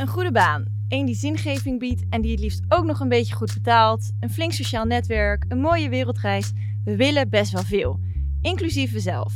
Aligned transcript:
Een 0.00 0.08
goede 0.08 0.32
baan. 0.32 0.64
Eén 0.88 1.06
die 1.06 1.14
zingeving 1.14 1.78
biedt 1.78 2.04
en 2.10 2.20
die 2.20 2.30
het 2.30 2.40
liefst 2.40 2.64
ook 2.68 2.84
nog 2.84 3.00
een 3.00 3.08
beetje 3.08 3.34
goed 3.34 3.54
betaalt. 3.54 4.10
Een 4.20 4.30
flink 4.30 4.52
sociaal 4.52 4.84
netwerk. 4.84 5.44
Een 5.48 5.60
mooie 5.60 5.88
wereldreis. 5.88 6.52
We 6.84 6.96
willen 6.96 7.28
best 7.28 7.52
wel 7.52 7.62
veel. 7.62 8.00
Inclusief 8.40 8.92
zelf. 8.96 9.34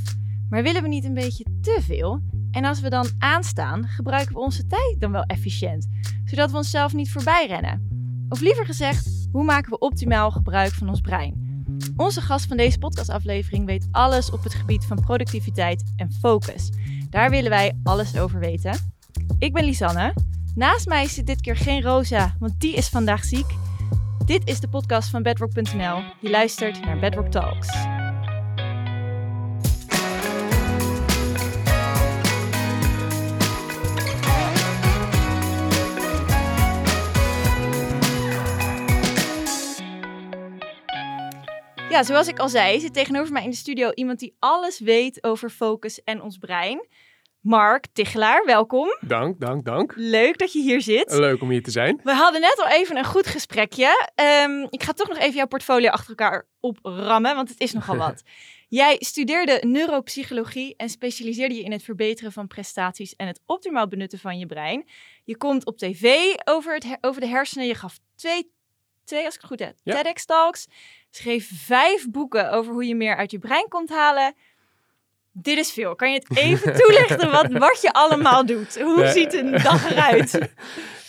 Maar 0.48 0.62
willen 0.62 0.82
we 0.82 0.88
niet 0.88 1.04
een 1.04 1.14
beetje 1.14 1.44
te 1.60 1.78
veel? 1.80 2.20
En 2.50 2.64
als 2.64 2.80
we 2.80 2.90
dan 2.90 3.06
aanstaan, 3.18 3.86
gebruiken 3.86 4.34
we 4.34 4.40
onze 4.40 4.66
tijd 4.66 4.96
dan 4.98 5.12
wel 5.12 5.22
efficiënt, 5.22 5.88
zodat 6.24 6.50
we 6.50 6.56
onszelf 6.56 6.94
niet 6.94 7.10
voorbij 7.10 7.46
rennen? 7.46 7.88
Of 8.28 8.40
liever 8.40 8.66
gezegd, 8.66 9.28
hoe 9.32 9.44
maken 9.44 9.70
we 9.70 9.78
optimaal 9.78 10.30
gebruik 10.30 10.72
van 10.72 10.88
ons 10.88 11.00
brein? 11.00 11.64
Onze 11.96 12.20
gast 12.20 12.46
van 12.46 12.56
deze 12.56 12.78
podcastaflevering 12.78 13.66
weet 13.66 13.88
alles 13.90 14.30
op 14.30 14.42
het 14.42 14.54
gebied 14.54 14.84
van 14.84 15.00
productiviteit 15.00 15.92
en 15.96 16.12
focus. 16.12 16.70
Daar 17.10 17.30
willen 17.30 17.50
wij 17.50 17.72
alles 17.82 18.18
over 18.18 18.40
weten. 18.40 18.78
Ik 19.38 19.52
ben 19.52 19.64
Lisanne. 19.64 20.14
Naast 20.54 20.86
mij 20.86 21.06
zit 21.06 21.26
dit 21.26 21.40
keer 21.40 21.56
geen 21.56 21.82
Rosa, 21.82 22.36
want 22.38 22.60
die 22.60 22.74
is 22.74 22.88
vandaag 22.88 23.24
ziek. 23.24 23.46
Dit 24.26 24.48
is 24.48 24.60
de 24.60 24.68
podcast 24.68 25.10
van 25.10 25.22
bedrock.nl. 25.22 26.02
Je 26.20 26.30
luistert 26.30 26.84
naar 26.84 26.98
Bedrock 26.98 27.30
Talks. 27.30 27.72
Ja, 41.90 42.02
zoals 42.02 42.28
ik 42.28 42.38
al 42.38 42.48
zei, 42.48 42.80
zit 42.80 42.92
tegenover 42.92 43.32
mij 43.32 43.44
in 43.44 43.50
de 43.50 43.56
studio 43.56 43.90
iemand 43.90 44.18
die 44.18 44.36
alles 44.38 44.80
weet 44.80 45.24
over 45.24 45.50
focus 45.50 46.02
en 46.02 46.22
ons 46.22 46.38
brein. 46.38 46.86
Mark 47.44 47.86
Tichelaar, 47.92 48.44
welkom. 48.44 48.96
Dank, 49.00 49.40
dank, 49.40 49.64
dank. 49.64 49.92
Leuk 49.96 50.38
dat 50.38 50.52
je 50.52 50.60
hier 50.60 50.80
zit. 50.80 51.12
Leuk 51.12 51.42
om 51.42 51.50
hier 51.50 51.62
te 51.62 51.70
zijn. 51.70 52.00
We 52.04 52.12
hadden 52.12 52.40
net 52.40 52.62
al 52.64 52.66
even 52.68 52.96
een 52.96 53.04
goed 53.04 53.26
gesprekje. 53.26 54.10
Ehm, 54.14 54.66
ik 54.70 54.82
ga 54.82 54.92
toch 54.92 55.08
nog 55.08 55.18
even 55.18 55.34
jouw 55.34 55.46
portfolio 55.46 55.90
achter 55.90 56.08
elkaar 56.08 56.46
oprammen, 56.60 57.34
want 57.34 57.48
het 57.48 57.60
is 57.60 57.72
nogal 57.72 57.96
wat. 57.96 58.22
Jij 58.68 58.96
studeerde 58.98 59.62
neuropsychologie 59.66 60.74
en 60.76 60.88
specialiseerde 60.88 61.54
je 61.54 61.62
in 61.62 61.72
het 61.72 61.82
verbeteren 61.82 62.32
van 62.32 62.46
prestaties 62.46 63.16
en 63.16 63.26
het 63.26 63.40
optimaal 63.46 63.88
benutten 63.88 64.18
van 64.18 64.38
je 64.38 64.46
brein. 64.46 64.88
Je 65.24 65.36
komt 65.36 65.66
op 65.66 65.78
tv 65.78 66.34
over, 66.44 66.74
het, 66.74 66.98
over 67.00 67.20
de 67.20 67.28
hersenen. 67.28 67.66
Je 67.66 67.74
gaf 67.74 67.98
twee, 68.16 68.52
twee 69.04 69.24
als 69.24 69.34
ik 69.34 69.40
het 69.40 69.50
goed 69.50 69.60
heb, 69.60 69.76
Ja. 69.82 70.02
TEDx-talks. 70.02 70.66
Schreef 71.10 71.50
vijf 71.54 72.10
boeken 72.10 72.52
over 72.52 72.72
hoe 72.72 72.86
je 72.86 72.94
meer 72.94 73.16
uit 73.16 73.30
je 73.30 73.38
brein 73.38 73.68
komt 73.68 73.88
halen. 73.90 74.34
Dit 75.36 75.58
is 75.58 75.72
veel. 75.72 75.94
Kan 75.94 76.12
je 76.12 76.18
het 76.18 76.38
even 76.38 76.74
toelichten 76.80 77.30
wat, 77.30 77.52
wat 77.52 77.78
je 77.82 77.92
allemaal 77.92 78.46
doet? 78.46 78.80
Hoe 78.80 79.06
ziet 79.06 79.34
een 79.34 79.50
dag 79.50 79.90
eruit? 79.90 80.38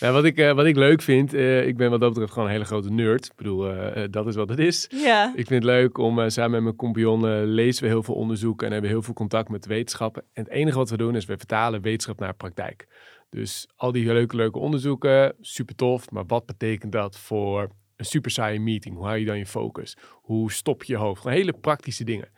Wat, 0.00 0.24
ik, 0.24 0.38
eh, 0.38 0.52
wat 0.52 0.66
ik 0.66 0.76
leuk 0.76 1.02
vind, 1.02 1.34
eh, 1.34 1.66
ik 1.66 1.76
ben 1.76 1.90
wat 1.90 2.00
dat 2.00 2.08
betreft 2.08 2.32
gewoon 2.32 2.46
een 2.48 2.54
hele 2.54 2.64
grote 2.64 2.90
nerd. 2.90 3.24
Ik 3.26 3.36
bedoel, 3.36 3.70
eh, 3.70 4.04
dat 4.10 4.26
is 4.26 4.34
wat 4.34 4.48
het 4.48 4.58
is. 4.58 4.86
Ja. 4.90 5.28
Ik 5.28 5.46
vind 5.46 5.48
het 5.48 5.64
leuk 5.64 5.98
om 5.98 6.30
samen 6.30 6.50
met 6.50 6.62
mijn 6.62 6.76
compagnon 6.76 7.44
lezen 7.44 7.82
we 7.82 7.88
heel 7.88 8.02
veel 8.02 8.14
onderzoeken 8.14 8.66
en 8.66 8.72
hebben 8.72 8.90
heel 8.90 9.02
veel 9.02 9.14
contact 9.14 9.48
met 9.48 9.66
wetenschappen. 9.66 10.22
En 10.32 10.42
het 10.42 10.52
enige 10.52 10.78
wat 10.78 10.90
we 10.90 10.96
doen 10.96 11.16
is 11.16 11.24
we 11.24 11.36
vertalen 11.36 11.82
wetenschap 11.82 12.18
naar 12.20 12.34
praktijk. 12.34 12.86
Dus 13.30 13.68
al 13.76 13.92
die 13.92 14.12
leuke, 14.12 14.36
leuke 14.36 14.58
onderzoeken, 14.58 15.34
super 15.40 15.74
tof. 15.74 16.10
Maar 16.10 16.26
wat 16.26 16.46
betekent 16.46 16.92
dat 16.92 17.18
voor 17.18 17.68
een 17.96 18.04
super 18.04 18.30
saaie 18.30 18.60
meeting? 18.60 18.94
Hoe 18.94 19.04
hou 19.04 19.18
je 19.18 19.24
dan 19.24 19.38
je 19.38 19.46
focus? 19.46 19.96
Hoe 20.12 20.52
stop 20.52 20.84
je 20.84 20.92
je 20.92 20.98
hoofd? 20.98 21.20
Gewoon 21.20 21.36
hele 21.36 21.52
praktische 21.52 22.04
dingen. 22.04 22.28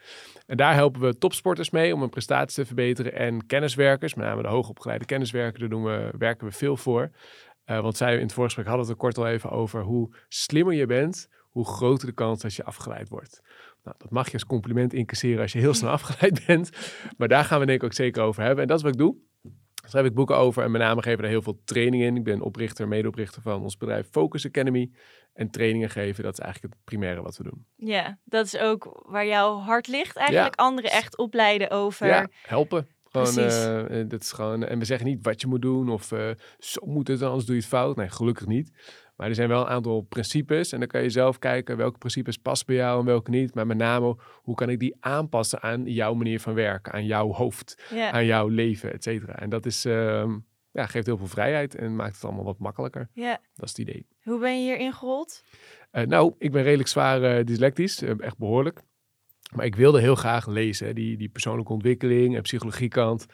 En 0.46 0.56
daar 0.56 0.74
helpen 0.74 1.00
we 1.00 1.18
topsporters 1.18 1.70
mee 1.70 1.94
om 1.94 2.00
hun 2.00 2.10
prestaties 2.10 2.54
te 2.54 2.66
verbeteren. 2.66 3.14
En 3.14 3.46
kenniswerkers, 3.46 4.14
met 4.14 4.26
name 4.26 4.42
de 4.42 4.48
hoogopgeleide 4.48 5.04
kenniswerkers, 5.04 5.60
daar 5.60 5.68
doen 5.68 5.84
we, 5.84 6.10
werken 6.18 6.46
we 6.46 6.52
veel 6.52 6.76
voor. 6.76 7.10
Eh, 7.64 7.80
want 7.80 7.96
zij 7.96 8.14
in 8.14 8.22
het 8.22 8.32
voorgesprek 8.32 8.66
hadden 8.66 8.84
het 8.84 8.94
er 8.94 9.00
kort 9.00 9.18
al 9.18 9.26
even 9.26 9.50
over 9.50 9.82
hoe 9.82 10.14
slimmer 10.28 10.74
je 10.74 10.86
bent, 10.86 11.28
hoe 11.50 11.66
groter 11.66 12.06
de 12.06 12.14
kans 12.14 12.40
dat 12.40 12.54
je 12.54 12.64
afgeleid 12.64 13.08
wordt. 13.08 13.42
Nou, 13.84 13.96
dat 13.98 14.10
mag 14.10 14.26
je 14.26 14.32
als 14.32 14.44
compliment 14.44 14.92
incasseren 14.92 15.40
als 15.40 15.52
je 15.52 15.58
heel 15.58 15.74
snel 15.74 15.90
afgeleid 16.00 16.46
bent. 16.46 16.70
Maar 17.16 17.28
daar 17.28 17.44
gaan 17.44 17.60
we 17.60 17.66
denk 17.66 17.78
ik 17.78 17.84
ook 17.84 17.92
zeker 17.92 18.22
over 18.22 18.42
hebben. 18.42 18.62
En 18.62 18.68
dat 18.68 18.76
is 18.76 18.82
wat 18.82 18.92
ik 18.92 18.98
doe. 18.98 19.16
Daar 19.74 19.90
schrijf 19.90 20.06
ik 20.06 20.14
boeken 20.14 20.36
over 20.36 20.62
en 20.62 20.70
met 20.70 20.80
name 20.80 21.02
geven 21.02 21.16
we 21.16 21.22
daar 21.22 21.30
heel 21.30 21.42
veel 21.42 21.60
training 21.64 22.02
in. 22.02 22.16
Ik 22.16 22.24
ben 22.24 22.40
oprichter, 22.40 22.88
medeoprichter 22.88 23.42
van 23.42 23.62
ons 23.62 23.76
bedrijf 23.76 24.08
Focus 24.10 24.46
Academy. 24.46 24.90
En 25.38 25.50
trainingen 25.50 25.90
geven, 25.90 26.24
dat 26.24 26.32
is 26.32 26.38
eigenlijk 26.38 26.74
het 26.74 26.84
primaire 26.84 27.22
wat 27.22 27.36
we 27.36 27.42
doen. 27.42 27.66
Ja, 27.76 28.18
dat 28.24 28.46
is 28.46 28.58
ook 28.58 29.02
waar 29.06 29.26
jouw 29.26 29.58
hart 29.58 29.88
ligt. 29.88 30.16
Eigenlijk 30.16 30.54
anderen 30.56 30.90
echt 30.90 31.16
opleiden 31.16 31.70
over. 31.70 32.06
Ja, 32.06 32.28
helpen. 32.42 32.88
Gewoon, 33.10 33.38
eh, 33.38 34.00
eh, 34.00 34.08
dat 34.08 34.20
is 34.20 34.32
gewoon, 34.32 34.64
en 34.64 34.78
we 34.78 34.84
zeggen 34.84 35.06
niet 35.06 35.24
wat 35.24 35.40
je 35.40 35.46
moet 35.46 35.62
doen 35.62 35.88
of 35.88 36.12
eh, 36.12 36.30
zo 36.58 36.86
moet 36.86 37.08
het, 37.08 37.22
anders 37.22 37.44
doe 37.44 37.54
je 37.54 37.60
het 37.60 37.70
fout. 37.70 37.96
Nee, 37.96 38.08
gelukkig 38.08 38.46
niet. 38.46 38.70
Maar 39.16 39.28
er 39.28 39.34
zijn 39.34 39.48
wel 39.48 39.60
een 39.60 39.66
aantal 39.66 40.00
principes 40.00 40.72
en 40.72 40.78
dan 40.78 40.88
kan 40.88 41.02
je 41.02 41.10
zelf 41.10 41.38
kijken 41.38 41.76
welke 41.76 41.98
principes 41.98 42.36
passen 42.36 42.66
bij 42.66 42.76
jou 42.76 43.00
en 43.00 43.06
welke 43.06 43.30
niet. 43.30 43.54
Maar 43.54 43.66
met 43.66 43.76
name, 43.76 44.16
hoe 44.42 44.54
kan 44.54 44.68
ik 44.70 44.78
die 44.78 44.96
aanpassen 45.00 45.62
aan 45.62 45.84
jouw 45.84 46.14
manier 46.14 46.40
van 46.40 46.54
werken, 46.54 46.92
aan 46.92 47.06
jouw 47.06 47.32
hoofd, 47.32 47.82
Ja. 47.94 48.10
aan 48.10 48.26
jouw 48.26 48.48
leven, 48.48 48.92
et 48.92 49.02
cetera. 49.02 49.38
En 49.38 49.48
dat 49.48 49.66
is, 49.66 49.84
ehm, 49.84 50.38
ja, 50.78 50.86
geeft 50.86 51.06
heel 51.06 51.16
veel 51.16 51.26
vrijheid 51.26 51.74
en 51.74 51.96
maakt 51.96 52.14
het 52.14 52.24
allemaal 52.24 52.44
wat 52.44 52.58
makkelijker. 52.58 53.08
ja. 53.12 53.40
Dat 53.54 53.64
is 53.64 53.76
het 53.76 53.78
idee. 53.78 54.06
Hoe 54.22 54.38
ben 54.38 54.64
je 54.64 54.64
hier 54.64 54.78
ingerold? 54.78 55.44
Eh, 55.90 56.06
nou, 56.06 56.34
ik 56.38 56.52
ben 56.52 56.62
redelijk 56.62 56.88
zwaar 56.88 57.22
eh, 57.22 57.44
dyslectisch, 57.44 58.02
eh, 58.02 58.20
echt 58.20 58.38
behoorlijk. 58.38 58.82
Maar 59.54 59.64
ik 59.64 59.76
wilde 59.76 60.00
heel 60.00 60.14
graag 60.14 60.46
lezen, 60.46 60.86
hè, 60.86 60.92
die, 60.92 61.16
die 61.16 61.28
persoonlijke 61.28 61.72
ontwikkeling 61.72 62.36
en 62.36 62.42
psychologiekant. 62.42 63.26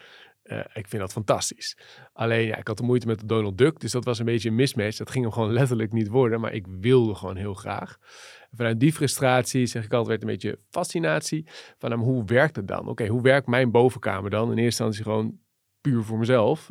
Ik 0.74 0.88
vind 0.88 1.02
dat 1.02 1.12
fantastisch. 1.12 1.78
Alleen, 2.12 2.46
ja, 2.46 2.56
ik 2.56 2.66
had 2.68 2.76
de 2.76 2.82
moeite 2.82 3.06
met 3.06 3.28
Donald 3.28 3.58
Duck, 3.58 3.80
dus 3.80 3.92
dat 3.92 4.04
was 4.04 4.18
een 4.18 4.24
beetje 4.24 4.48
een 4.48 4.54
mismatch. 4.54 4.96
Dat 4.96 5.10
ging 5.10 5.24
hem 5.24 5.32
gewoon 5.32 5.52
letterlijk 5.60 5.92
niet 5.92 6.08
worden, 6.08 6.40
maar 6.40 6.52
ik 6.52 6.66
wilde 6.80 7.14
gewoon 7.14 7.36
heel 7.36 7.54
graag. 7.54 7.98
Vanuit 8.50 8.80
die 8.80 8.92
frustratie, 8.92 9.66
zeg 9.66 9.84
ik 9.84 9.92
altijd, 9.92 10.08
werd 10.08 10.22
een 10.22 10.28
beetje 10.28 10.58
fascinatie. 10.70 11.46
Van, 11.78 11.90
nou, 11.90 12.02
hoe 12.02 12.24
werkt 12.24 12.56
het 12.56 12.68
dan? 12.68 12.88
Oké, 12.88 13.06
hoe 13.06 13.22
werkt 13.22 13.46
mijn 13.46 13.70
bovenkamer 13.70 14.30
dan? 14.30 14.42
In 14.42 14.58
eerste 14.58 14.84
instantie 14.84 15.02
gewoon 15.02 15.38
puur 15.80 16.02
voor 16.02 16.18
mezelf. 16.18 16.70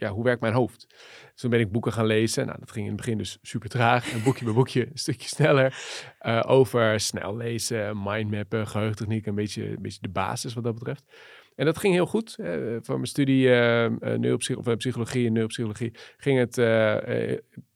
Ja, 0.00 0.10
hoe 0.10 0.24
werkt 0.24 0.40
mijn 0.40 0.54
hoofd? 0.54 0.86
Toen 1.34 1.50
ben 1.50 1.60
ik 1.60 1.72
boeken 1.72 1.92
gaan 1.92 2.06
lezen. 2.06 2.46
Nou, 2.46 2.58
dat 2.58 2.70
ging 2.70 2.84
in 2.84 2.92
het 2.92 3.00
begin 3.00 3.18
dus 3.18 3.38
super 3.42 3.68
traag. 3.68 4.12
En 4.12 4.22
boekje 4.22 4.44
bij 4.44 4.54
boekje 4.54 4.86
een 4.86 4.98
stukje 4.98 5.28
sneller. 5.28 5.74
eh, 6.18 6.42
over 6.46 7.00
snel 7.00 7.36
lezen, 7.36 8.02
mindmappen, 8.02 8.66
geheugentechniek. 8.66 9.26
Een 9.26 9.34
beetje, 9.34 9.68
een 9.68 9.82
beetje 9.82 10.00
de 10.02 10.08
basis 10.08 10.54
wat 10.54 10.64
dat 10.64 10.74
betreft. 10.74 11.04
En 11.56 11.64
dat 11.64 11.78
ging 11.78 11.94
heel 11.94 12.06
goed. 12.06 12.34
voor 12.80 12.94
mijn 12.94 13.06
studie 13.06 13.54
eh, 13.54 13.90
neuropsych 14.16 14.56
of, 14.56 14.76
psychologie 14.76 15.26
en 15.26 15.32
neuropsychologie 15.32 15.92
ging 16.16 16.38
het 16.38 16.54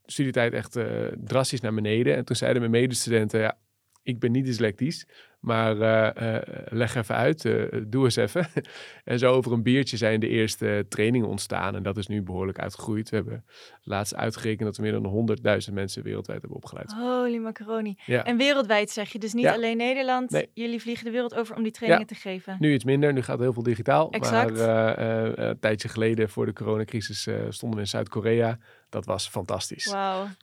studietijd 0.06 0.52
echt 0.52 0.78
drastisch 1.24 1.60
naar 1.60 1.74
beneden. 1.74 2.16
En 2.16 2.24
toen 2.24 2.36
zeiden 2.36 2.60
mijn 2.60 2.82
medestudenten, 2.82 3.40
ja, 3.40 3.58
ik 4.04 4.18
ben 4.18 4.32
niet 4.32 4.44
dyslectisch, 4.44 5.06
maar 5.40 5.80
eh, 5.80 6.36
eh, 6.36 6.42
leg 6.68 6.94
even 6.94 7.14
uit, 7.14 7.44
eh, 7.44 7.62
doe 7.86 8.04
eens 8.04 8.16
even. 8.16 8.46
en 9.04 9.18
zo 9.18 9.32
over 9.32 9.52
een 9.52 9.62
biertje 9.62 9.96
zijn 9.96 10.20
de 10.20 10.28
eerste 10.28 10.86
trainingen 10.88 11.28
ontstaan. 11.28 11.74
En 11.74 11.82
dat 11.82 11.96
is 11.96 12.06
nu 12.06 12.22
behoorlijk 12.22 12.58
uitgegroeid. 12.58 13.10
We 13.10 13.16
hebben 13.16 13.44
laatst 13.82 14.14
uitgerekend 14.14 14.64
dat 14.64 14.76
we 14.76 14.82
meer 14.82 14.92
dan 14.92 15.28
100.000 15.68 15.72
mensen 15.72 16.02
wereldwijd 16.02 16.40
hebben 16.40 16.58
opgeleid. 16.58 16.92
Holy 16.92 17.38
macaroni. 17.38 17.98
Ja. 18.06 18.24
En 18.24 18.36
wereldwijd 18.36 18.90
zeg 18.90 19.12
je, 19.12 19.18
dus 19.18 19.32
niet 19.32 19.44
Ja. 19.44 19.52
alleen 19.52 19.76
Nederland. 19.76 20.30
Nee. 20.30 20.50
Jullie 20.54 20.80
vliegen 20.80 21.04
de 21.04 21.10
wereld 21.10 21.34
over 21.34 21.56
om 21.56 21.62
die 21.62 21.72
trainingen 21.72 22.06
te 22.06 22.14
geven. 22.14 22.56
Nu 22.58 22.72
iets 22.72 22.84
minder, 22.84 23.12
nu 23.12 23.20
gaat 23.20 23.34
het 23.34 23.40
heel 23.40 23.52
veel 23.52 23.62
digitaal. 23.62 24.10
Exact. 24.10 24.56
Maar 24.56 24.98
een 25.38 25.58
tijdje 25.58 25.88
geleden 25.88 26.28
voor 26.28 26.46
de 26.46 26.52
coronacrisis 26.52 27.28
stonden 27.48 27.78
we 27.78 27.84
in 27.84 27.90
Zuid-Korea. 27.90 28.58
Dat 28.94 29.04
was 29.04 29.28
fantastisch. 29.28 29.84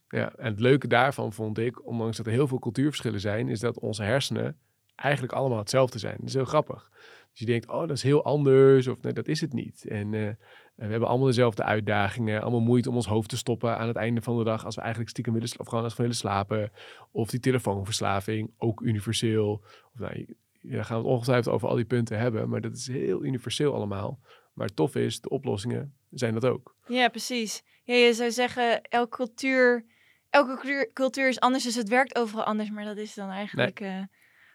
Ja, 0.08 0.34
en 0.36 0.46
het 0.46 0.60
leuke 0.60 0.88
daarvan 0.88 1.34
vond 1.34 1.58
ik, 1.58 1.86
ondanks 1.86 2.18
dat 2.18 2.26
er 2.26 2.32
heel 2.32 2.48
veel 2.48 2.60
cultuurverschillen 2.60 3.20
zijn, 3.20 3.50
is 3.50 3.60
dat 3.60 3.80
onze 3.80 4.04
hersenen 4.04 4.58
eigenlijk 4.96 5.34
allemaal 5.34 5.58
hetzelfde 5.58 6.00
zijn. 6.00 6.16
Dat 6.18 6.28
is 6.28 6.34
heel 6.34 6.46
grappig. 6.46 6.90
Dus 7.32 7.40
je 7.40 7.46
denkt, 7.46 7.68
oh, 7.68 7.80
dat 7.80 7.92
is 7.92 8.04
heel 8.04 8.24
anders, 8.24 8.88
of 8.88 9.02
nee, 9.02 9.14
dat 9.14 9.28
is 9.28 9.42
het 9.42 9.54
niet. 9.54 9.86
En 9.88 10.14
eh, 10.14 10.30
we 10.76 10.88
hebben 10.88 11.08
allemaal 11.08 11.28
dezelfde 11.28 11.64
uitdagingen, 11.64 12.42
allemaal 12.42 12.60
moeite 12.60 12.90
om 12.90 12.96
ons 12.96 13.06
hoofd 13.06 13.30
te 13.30 13.38
stoppen 13.38 13.78
aan 13.78 13.88
het 13.88 13.96
einde 13.96 14.22
van 14.22 14.38
de 14.38 14.44
dag, 14.44 14.66
als 14.66 14.76
we 14.76 14.82
eigenlijk 14.82 15.10
stiekem 15.10 15.34
willen, 15.34 15.60
of 15.60 15.68
gewoon 15.68 15.84
als 15.84 15.96
we 15.96 16.02
willen 16.02 16.18
slapen. 16.18 16.72
Of 17.12 17.30
die 17.30 17.40
telefoonverslaving, 17.40 18.52
ook 18.58 18.82
universeel. 18.82 19.64
Of, 19.94 20.00
nou, 20.00 20.26
ja, 20.62 20.76
daar 20.76 20.86
gaan 20.86 20.98
we 20.98 21.04
het 21.04 21.14
ongetwijfeld 21.14 21.56
over 21.56 21.68
al 21.68 21.76
die 21.76 21.86
punten 21.86 22.20
hebben, 22.20 22.50
maar 22.50 22.62
dat 22.62 22.74
is 22.76 22.88
heel 22.88 23.24
universeel 23.24 23.74
allemaal. 23.74 24.20
Maar 24.54 24.74
tof 24.74 24.96
is, 24.96 25.22
de 25.22 25.30
oplossingen 25.30 25.94
zijn 26.10 26.34
dat 26.34 26.46
ook. 26.46 26.76
Ja, 26.88 27.10
precies. 27.10 27.64
Ja, 27.84 27.94
je 27.96 28.14
zou 28.14 28.32
zeggen, 28.32 28.82
elke 28.82 29.16
cultuur, 29.16 29.86
elke 30.30 30.54
cultuur, 30.56 30.94
cultuur 30.94 31.28
is 31.28 31.40
anders, 31.40 31.64
dus 31.64 31.76
het 31.76 31.90
werkt 31.90 32.16
overal 32.16 32.44
anders. 32.44 32.70
Maar 32.70 32.86
dat 32.86 32.98
is 32.98 33.14
dan 33.14 33.30
eigenlijk 33.30 33.80
eh, 33.80 34.02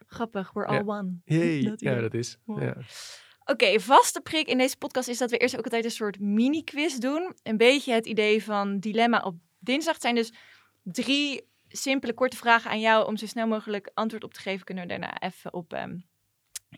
grappig. 0.07 0.53
We're 0.53 0.67
all 0.67 0.77
Ja. 0.77 0.83
one. 0.85 1.21
Dat 1.71 1.81
ja, 1.81 2.01
dat 2.01 2.15
is. 2.15 2.39
Ja. 2.47 2.77
Oké, 3.45 3.81
vaste 3.81 4.21
prik 4.21 4.47
in 4.49 4.59
deze 4.59 4.77
podcast 4.77 5.09
is 5.09 5.19
dat 5.19 5.31
we 5.31 5.37
eerst 5.37 5.57
ook 5.59 5.65
altijd 5.65 5.85
een 5.85 5.91
soort 5.91 6.21
mini-quiz 6.21 6.97
doen. 6.97 7.35
Een 7.43 7.57
beetje 7.57 7.93
het 7.93 8.07
idee 8.07 8.45
van 8.45 8.79
dilemma 8.79 9.21
op 9.23 9.37
dinsdag. 9.59 9.93
Het 9.93 10.03
zijn 10.03 10.15
dus 10.15 10.33
drie 10.83 11.49
simpele, 11.69 12.15
korte 12.15 12.37
vragen 12.37 12.71
aan 12.71 12.81
jou 12.81 13.07
om 13.07 13.17
zo 13.17 13.27
snel 13.27 13.47
mogelijk 13.47 13.91
antwoord 13.95 14.25
op 14.25 14.35
te 14.35 14.41
geven. 14.41 14.65
Kunnen 14.65 14.85
we 14.85 14.91
daarna 14.91 15.19
even 15.21 15.53
op 15.53 15.73
ehm, 15.73 15.97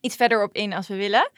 iets 0.01 0.17
verder 0.17 0.43
op 0.43 0.55
in 0.55 0.73
als 0.73 0.89
we 0.89 0.95
willen. 0.97 1.31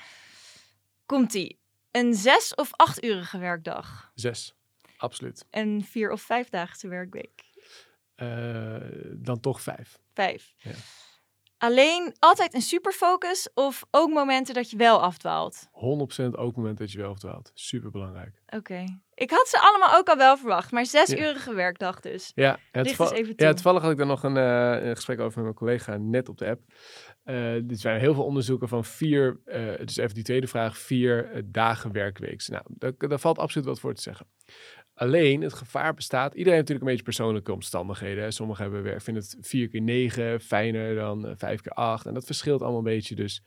Komt-ie. 1.07 1.59
Een 1.91 2.15
zes- 2.15 2.55
of 2.55 2.71
achturige 2.73 3.39
werkdag? 3.39 4.11
Zes. 4.15 4.55
Absoluut. 5.01 5.47
Een 5.51 5.85
vier- 5.85 6.11
of 6.11 6.21
vijfdaagse 6.23 6.89
werkweek? 6.89 7.49
Uh, 8.17 8.77
dan 9.13 9.41
toch 9.41 9.61
vijf. 9.61 9.99
Vijf. 10.13 10.55
Ja. 10.57 10.73
Alleen 11.61 12.15
altijd 12.19 12.55
een 12.55 12.63
superfocus 12.63 13.49
of 13.55 13.85
ook 13.91 14.11
momenten 14.11 14.55
dat 14.55 14.71
je 14.71 14.77
wel 14.77 15.03
afdwaalt? 15.03 15.69
100% 15.73 16.31
ook 16.31 16.57
momenten 16.57 16.85
dat 16.85 16.93
je 16.93 16.99
wel 16.99 17.11
afdwaalt. 17.11 17.51
Super 17.55 17.91
belangrijk. 17.91 18.43
Oké. 18.47 18.85
Ik 19.15 19.31
had 19.31 19.49
ze 19.49 19.61
allemaal 19.61 19.99
ook 19.99 20.09
al 20.09 20.17
wel 20.17 20.37
verwacht, 20.37 20.71
maar 20.71 20.87
zes 20.87 21.11
uurige 21.11 21.55
werkdag 21.55 22.01
dus. 22.01 22.33
Ja, 22.35 22.59
het 22.71 22.87
even 22.87 23.33
ja, 23.37 23.53
toevallig 23.53 23.83
had 23.83 23.91
ik 23.91 23.97
daar 23.97 24.07
nog 24.07 24.23
een, 24.23 24.37
uh, 24.37 24.89
een, 24.89 24.95
gesprek 24.95 25.21
over 25.21 25.35
met 25.35 25.45
mijn 25.45 25.55
collega 25.55 25.97
net 25.97 26.29
op 26.29 26.39
de 26.39 26.47
app. 26.47 26.63
Uh, 27.25 27.55
er 27.55 27.65
zijn 27.77 28.01
heel 28.01 28.15
veel 28.15 28.25
onderzoeken 28.25 28.69
van 28.69 28.85
vier, 28.85 29.41
uh, 29.47 29.77
dus 29.85 29.97
even 29.97 30.15
die 30.15 30.25
tweede 30.25 30.47
vraag, 30.47 30.79
vier 30.79 31.43
dagen 31.45 31.93
werkweeks. 31.93 32.49
Nou, 32.49 32.65
daar, 32.69 32.93
daar 32.99 33.21
valt 33.21 33.39
absoluut 33.39 33.67
wat 33.67 33.81
voor 33.81 33.95
te 33.95 34.03
zeggen. 34.03 34.27
Alleen 35.01 35.43
het 35.43 35.53
gevaar 35.53 35.95
bestaat. 35.95 36.35
Iedereen 36.35 36.59
heeft 36.59 36.69
natuurlijk 36.69 36.81
een 36.81 36.97
beetje 36.97 37.17
persoonlijke 37.17 37.53
omstandigheden. 37.53 38.23
Hè. 38.23 38.31
Sommigen 38.31 38.63
hebben 38.63 38.83
werk, 38.83 39.03
vinden 39.03 39.23
het 39.23 39.37
4 39.41 39.69
keer 39.69 39.81
9 39.81 40.41
fijner 40.41 40.95
dan 40.95 41.27
uh, 41.27 41.33
5 41.37 41.61
keer 41.61 41.73
8. 41.73 42.07
En 42.07 42.15
dat 42.15 42.25
verschilt 42.25 42.61
allemaal 42.61 42.79
een 42.79 42.85
beetje. 42.85 43.15
Dus 43.15 43.43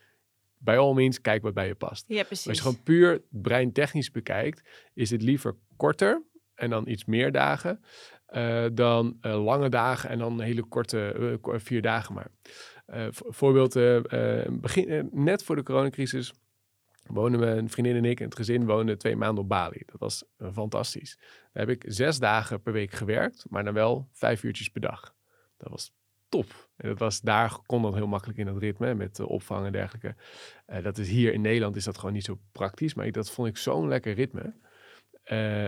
bij 0.58 0.78
all 0.78 0.94
means, 0.94 1.22
kijk 1.22 1.42
wat 1.42 1.54
bij 1.54 1.68
je 1.68 1.76
past. 1.76 2.06
Ja, 2.08 2.24
precies. 2.24 2.48
Als 2.48 2.58
je 2.58 2.64
gewoon 2.64 2.84
puur 2.84 3.22
breintechnisch 3.30 4.12
bekijkt, 4.12 4.62
is 4.94 5.10
het 5.10 5.22
liever 5.22 5.56
korter 5.78 6.24
en 6.56 6.70
dan 6.70 6.88
iets 6.88 7.06
meer 7.06 7.32
dagen. 7.32 7.84
Uh, 8.30 8.66
dan 8.74 9.18
uh, 9.22 9.44
lange 9.44 9.70
dagen 9.70 10.10
en 10.10 10.20
dan 10.20 10.42
hele 10.42 10.64
korte, 10.64 11.16
uh, 11.44 11.54
vier 11.60 11.82
dagen 11.82 12.14
maar. 12.14 12.32
voorbeeld, 13.12 13.74
begin, 14.62 15.10
net 15.12 15.44
voor 15.44 15.56
de 15.56 15.64
coronacrisis 15.64 16.34
wonen 17.04 17.40
we, 17.40 17.46
een 17.46 17.70
vriendin 17.70 17.96
en 17.96 18.06
ik 18.06 18.20
en 18.20 18.26
het 18.26 18.36
gezin 18.36 18.66
woonden 18.66 18.98
twee 18.98 19.16
maanden 19.16 19.44
op 19.44 19.50
Bali. 19.50 19.84
Dat 19.86 20.00
was 20.00 20.24
uh, 20.38 20.48
fantastisch. 20.54 21.18
Daar 21.54 21.68
heb 21.68 21.70
ik 21.70 21.84
zes 21.88 22.20
dagen 22.20 22.62
per 22.62 22.74
week 22.74 22.92
gewerkt, 22.92 23.46
maar 23.50 23.64
dan 23.64 23.74
wel 23.74 24.08
vijf 24.12 24.44
uurtjes 24.44 24.70
per 24.70 24.82
dag. 24.82 25.16
Dat 25.58 25.70
was 25.70 25.94
top. 26.30 26.70
En 26.76 26.90
dat 26.90 27.00
was, 27.00 27.22
daar 27.22 27.58
kon 27.66 27.82
dat 27.82 27.94
heel 27.94 28.08
makkelijk 28.08 28.40
in 28.40 28.46
dat 28.46 28.58
ritme 28.58 28.94
met 28.94 29.20
uh, 29.20 29.30
opvang 29.30 29.66
en 29.66 29.72
dergelijke. 29.72 30.16
Uh, 30.68 30.84
dat 30.84 30.98
is 30.98 31.10
hier 31.10 31.34
in 31.34 31.42
Nederland 31.42 31.76
is 31.76 31.84
dat 31.84 31.98
gewoon 31.98 32.14
niet 32.14 32.26
zo 32.26 32.40
praktisch, 32.52 32.94
maar 32.94 33.06
ik, 33.06 33.14
dat 33.14 33.32
vond 33.32 33.48
ik 33.48 33.58
zo'n 33.58 33.88
lekker 33.88 34.14
ritme. 34.14 34.54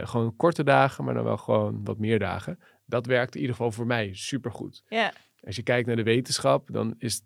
gewoon 0.07 0.35
korte 0.35 0.63
dagen, 0.63 1.03
maar 1.03 1.13
dan 1.13 1.23
wel 1.23 1.37
gewoon 1.37 1.83
wat 1.83 1.97
meer 1.97 2.19
dagen. 2.19 2.59
Dat 2.85 3.05
werkte 3.05 3.35
in 3.37 3.41
ieder 3.41 3.55
geval 3.55 3.71
voor 3.71 3.85
mij 3.85 4.13
supergoed. 4.13 4.83
Ja. 4.87 5.13
Als 5.43 5.55
je 5.55 5.63
kijkt 5.63 5.87
naar 5.87 5.95
de 5.95 6.03
wetenschap, 6.03 6.69
dan 6.71 6.95
is 6.97 7.23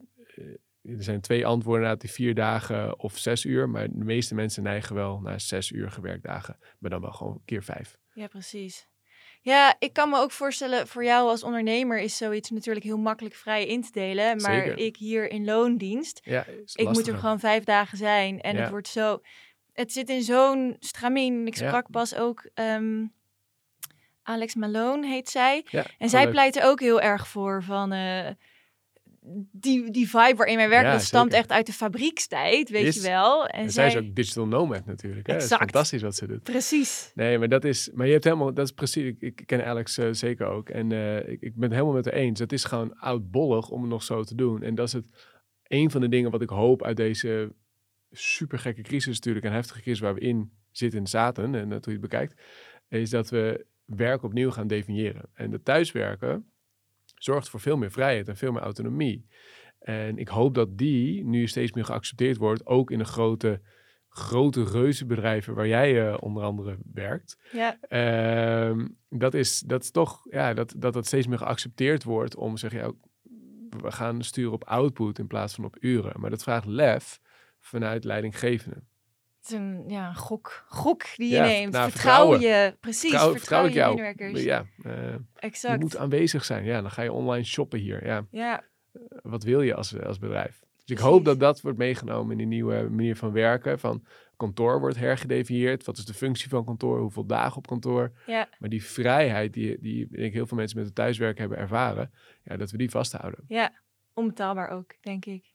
er 0.84 1.04
zijn 1.04 1.22
twee 1.22 1.46
antwoorden 1.46 1.88
na 1.88 1.96
die 1.96 2.12
vier 2.12 2.34
dagen 2.36 3.00
of 3.00 3.18
zes 3.18 3.46
uur. 3.46 3.70
Maar 3.70 3.88
de 3.90 4.04
meeste 4.04 4.36
mensen 4.36 4.64
neigen 4.64 4.96
wel 4.96 5.20
naar 5.20 5.42
zes 5.42 5.72
uur 5.72 5.92
gewerkdagen. 5.92 6.58
Maar 6.80 6.90
dan 6.90 7.02
wel 7.02 7.12
gewoon 7.12 7.42
keer 7.46 7.64
vijf. 7.64 7.98
Ja, 8.14 8.28
precies. 8.28 8.88
Ja, 9.42 9.76
ik 9.80 9.94
kan 9.94 10.10
me 10.10 10.18
ook 10.18 10.32
voorstellen, 10.32 10.88
voor 10.88 11.04
jou 11.04 11.30
als 11.30 11.44
ondernemer 11.44 12.00
is 12.00 12.18
zoiets 12.18 12.50
natuurlijk 12.50 12.86
heel 12.86 12.98
makkelijk 12.98 13.36
vrij 13.36 13.66
in 13.68 13.82
te 13.82 13.92
delen. 13.92 14.42
Maar 14.42 14.64
Zeker. 14.64 14.78
ik 14.78 14.98
hier 14.98 15.30
in 15.32 15.46
loondienst, 15.46 16.22
Ja, 16.24 16.46
ik 16.74 16.90
moet 16.90 17.08
er 17.08 17.18
gewoon 17.18 17.40
vijf 17.40 17.64
dagen 17.64 17.98
zijn. 17.98 18.42
En 18.42 18.56
Ja. 18.56 18.62
het 18.62 18.70
wordt 18.70 18.88
zo, 18.88 19.22
het 19.74 19.92
zit 19.92 20.10
in 20.10 20.22
zo'n 20.22 20.76
stramien. 20.80 21.48
Ik 21.48 21.58
Ja. 21.58 21.68
sprak 21.68 21.90
pas 21.92 22.16
ook 22.16 22.50
ehm, 22.54 23.06
Alex 24.24 24.56
Malone, 24.56 25.08
heet 25.08 25.30
zij. 25.30 25.66
En 25.98 26.10
zij 26.10 26.24
leuk. 26.24 26.32
pleit 26.32 26.56
er 26.56 26.64
ook 26.64 26.80
heel 26.80 27.02
erg 27.02 27.28
voor 27.28 27.64
van 27.64 27.92
eh, 27.92 28.30
die, 29.52 29.92
die 29.92 30.10
vibe 30.10 30.36
waarin 30.36 30.56
wij 30.56 30.70
werken. 30.70 30.88
Ja, 30.90 30.96
dat 30.96 31.06
stamt 31.06 31.32
zeker. 31.32 31.40
echt 31.40 31.52
uit 31.52 31.66
de 31.66 31.74
fabriekstijd, 31.74 32.70
weet 32.70 32.96
je 32.96 33.02
wel. 33.02 33.48
En, 33.48 33.64
En 33.64 33.72
zij 33.72 33.88
is 33.88 33.96
ook 33.96 34.16
digital 34.16 34.48
nomad 34.48 34.86
natuurlijk. 34.86 35.28
Hè? 35.28 35.34
Dat 35.34 35.42
is 35.42 35.56
fantastisch 35.56 36.02
wat 36.02 36.16
ze 36.16 36.28
doet. 36.28 36.44
Precies. 36.44 37.12
Nee, 37.16 37.38
maar 37.38 37.50
dat 37.50 37.64
is, 37.64 37.90
maar 37.94 38.06
je 38.06 38.12
hebt 38.12 38.24
helemaal, 38.24 38.54
dat 38.54 38.66
is 38.66 38.72
precies, 38.72 39.04
ik, 39.04 39.22
ik 39.22 39.44
ken 39.46 39.66
Alex 39.66 39.98
eh, 39.98 40.08
zeker 40.12 40.48
ook. 40.48 40.70
En 40.70 40.92
eh, 40.92 41.18
ik, 41.18 41.42
ik 41.42 41.54
ben 41.54 41.64
het 41.64 41.72
helemaal 41.72 41.94
met 41.94 42.06
haar 42.06 42.14
eens. 42.14 42.40
Het 42.40 42.54
is 42.54 42.64
gewoon 42.64 43.00
oudbollig 43.00 43.70
om 43.70 43.82
het 43.82 43.90
nog 43.90 44.04
zo 44.04 44.24
te 44.24 44.36
doen. 44.36 44.64
En 44.64 44.76
dat 44.76 44.88
is 44.88 44.94
het, 44.94 45.06
een 45.64 45.92
van 45.92 46.02
de 46.02 46.10
dingen 46.10 46.32
wat 46.32 46.42
ik 46.42 46.50
hoop 46.50 46.84
uit 46.84 46.98
deze 46.98 47.54
super 48.12 48.60
gekke 48.60 48.82
crisis 48.82 49.16
natuurlijk, 49.16 49.46
en 49.46 49.52
heftige 49.52 49.82
crisis 49.82 50.00
waar 50.00 50.14
we 50.14 50.20
in 50.20 50.52
zitten 50.72 51.00
en 51.00 51.08
zaten, 51.08 51.56
en 51.56 51.70
dat 51.70 51.86
hoe 51.86 51.94
je 51.94 52.00
het 52.00 52.10
bekijkt, 52.10 52.42
is 52.90 53.10
dat 53.10 53.30
we 53.30 53.66
werk 53.86 54.24
opnieuw 54.24 54.52
gaan 54.52 54.68
definiëren. 54.68 55.30
En 55.34 55.52
het 55.52 55.66
thuiswerken 55.66 56.49
zorgt 57.20 57.50
voor 57.50 57.60
veel 57.60 57.78
meer 57.78 57.92
vrijheid 57.92 58.28
en 58.28 58.38
veel 58.38 58.52
meer 58.52 58.62
autonomie. 58.62 59.28
En 59.80 60.18
ik 60.18 60.28
hoop 60.28 60.56
dat 60.56 60.78
die 60.78 61.26
nu 61.26 61.48
steeds 61.48 61.72
meer 61.72 61.86
geaccepteerd 61.86 62.38
wordt, 62.38 62.66
ook 62.66 62.92
in 62.92 62.98
de 62.98 63.06
grote, 63.06 63.62
grote 64.10 64.64
reuzenbedrijven 64.64 65.54
waar 65.56 65.68
jij 65.68 66.08
eh, 66.08 66.18
onder 66.20 66.44
andere 66.44 66.78
werkt. 66.94 67.38
Ja, 67.52 67.78
Ehm, 67.82 68.88
dat, 69.10 69.34
is, 69.34 69.60
dat 69.60 69.84
is 69.84 69.92
toch, 69.92 70.26
ja, 70.30 70.54
dat, 70.54 70.74
dat 70.78 70.94
dat 70.94 71.06
steeds 71.06 71.28
meer 71.28 71.38
geaccepteerd 71.38 72.04
wordt 72.04 72.36
om 72.36 72.58
zeg 72.58 72.72
je, 72.72 72.96
we 73.70 73.92
gaan 73.92 74.24
sturen 74.24 74.54
op 74.54 74.64
output 74.64 75.20
in 75.20 75.28
plaats 75.28 75.56
van 75.56 75.66
op 75.66 75.78
uren. 75.80 76.20
Maar 76.20 76.30
dat 76.30 76.44
vraagt 76.44 76.66
lef 76.66 77.20
vanuit 77.60 78.04
leidinggevende. 78.04 78.84
Het 79.50 79.60
een 79.60 79.84
ja, 79.88 80.08
een 80.08 80.16
gok, 80.16 80.66
gok 80.68 81.04
die 81.16 81.30
je 81.30 81.36
Ja, 81.36 81.44
neemt. 81.46 81.72
nou, 81.74 81.92
vertrouw 81.92 82.32
vertrouwen. 82.32 82.40
je, 82.66 82.78
precies. 82.80 83.10
Vertrouw, 83.10 83.32
Vertrouw, 83.32 83.64
vertrouw 83.64 83.66
ik 83.66 83.72
je 83.74 83.78
jou. 83.80 83.90
medewerkers. 83.96 84.44
Ja, 84.44 84.66
eh, 84.84 85.10
je 85.12 85.20
Exact. 85.36 85.80
moet 85.82 85.98
aanwezig 85.98 86.46
zijn. 86.46 86.64
Ja, 86.66 86.82
dan 86.82 86.92
ga 86.92 87.02
je 87.02 87.12
online 87.12 87.44
shoppen 87.46 87.80
hier. 87.80 88.06
Ja, 88.06 88.26
Ja, 88.32 88.64
wat 89.22 89.44
wil 89.44 89.62
je 89.62 89.76
als, 89.76 90.00
als 90.00 90.20
bedrijf? 90.20 90.60
Dus 90.86 90.98
ik 90.98 91.04
hoop 91.04 91.26
dat 91.26 91.40
dat 91.40 91.62
wordt 91.62 91.78
meegenomen 91.78 92.32
in 92.32 92.38
die 92.38 92.48
nieuwe 92.48 92.88
manier 92.90 93.16
van 93.16 93.32
werken. 93.32 93.80
Van 93.80 94.04
kantoor 94.38 94.80
wordt 94.80 94.98
hergedefinieerd. 94.98 95.86
Wat 95.86 95.98
is 95.98 96.06
de 96.06 96.14
functie 96.14 96.50
van 96.50 96.66
kantoor? 96.66 97.00
Hoeveel 97.00 97.26
dagen 97.26 97.58
op 97.58 97.68
kantoor? 97.68 98.12
ja, 98.26 98.50
Maar 98.60 98.70
die 98.70 98.84
vrijheid 98.86 99.54
die, 99.54 99.78
die 99.82 100.08
denk 100.10 100.24
ik 100.24 100.34
heel 100.34 100.48
veel 100.48 100.58
mensen 100.58 100.78
met 100.78 100.86
het 100.86 100.96
thuiswerken 100.96 101.40
hebben 101.42 101.58
ervaren, 101.58 102.12
ja, 102.44 102.58
dat 102.58 102.72
we 102.72 102.78
die 102.78 102.90
vasthouden. 102.90 103.44
ja. 103.48 103.72
Onbetaalbaar 104.14 104.70
ook, 104.70 104.94
denk 105.02 105.26
ik. 105.26 105.46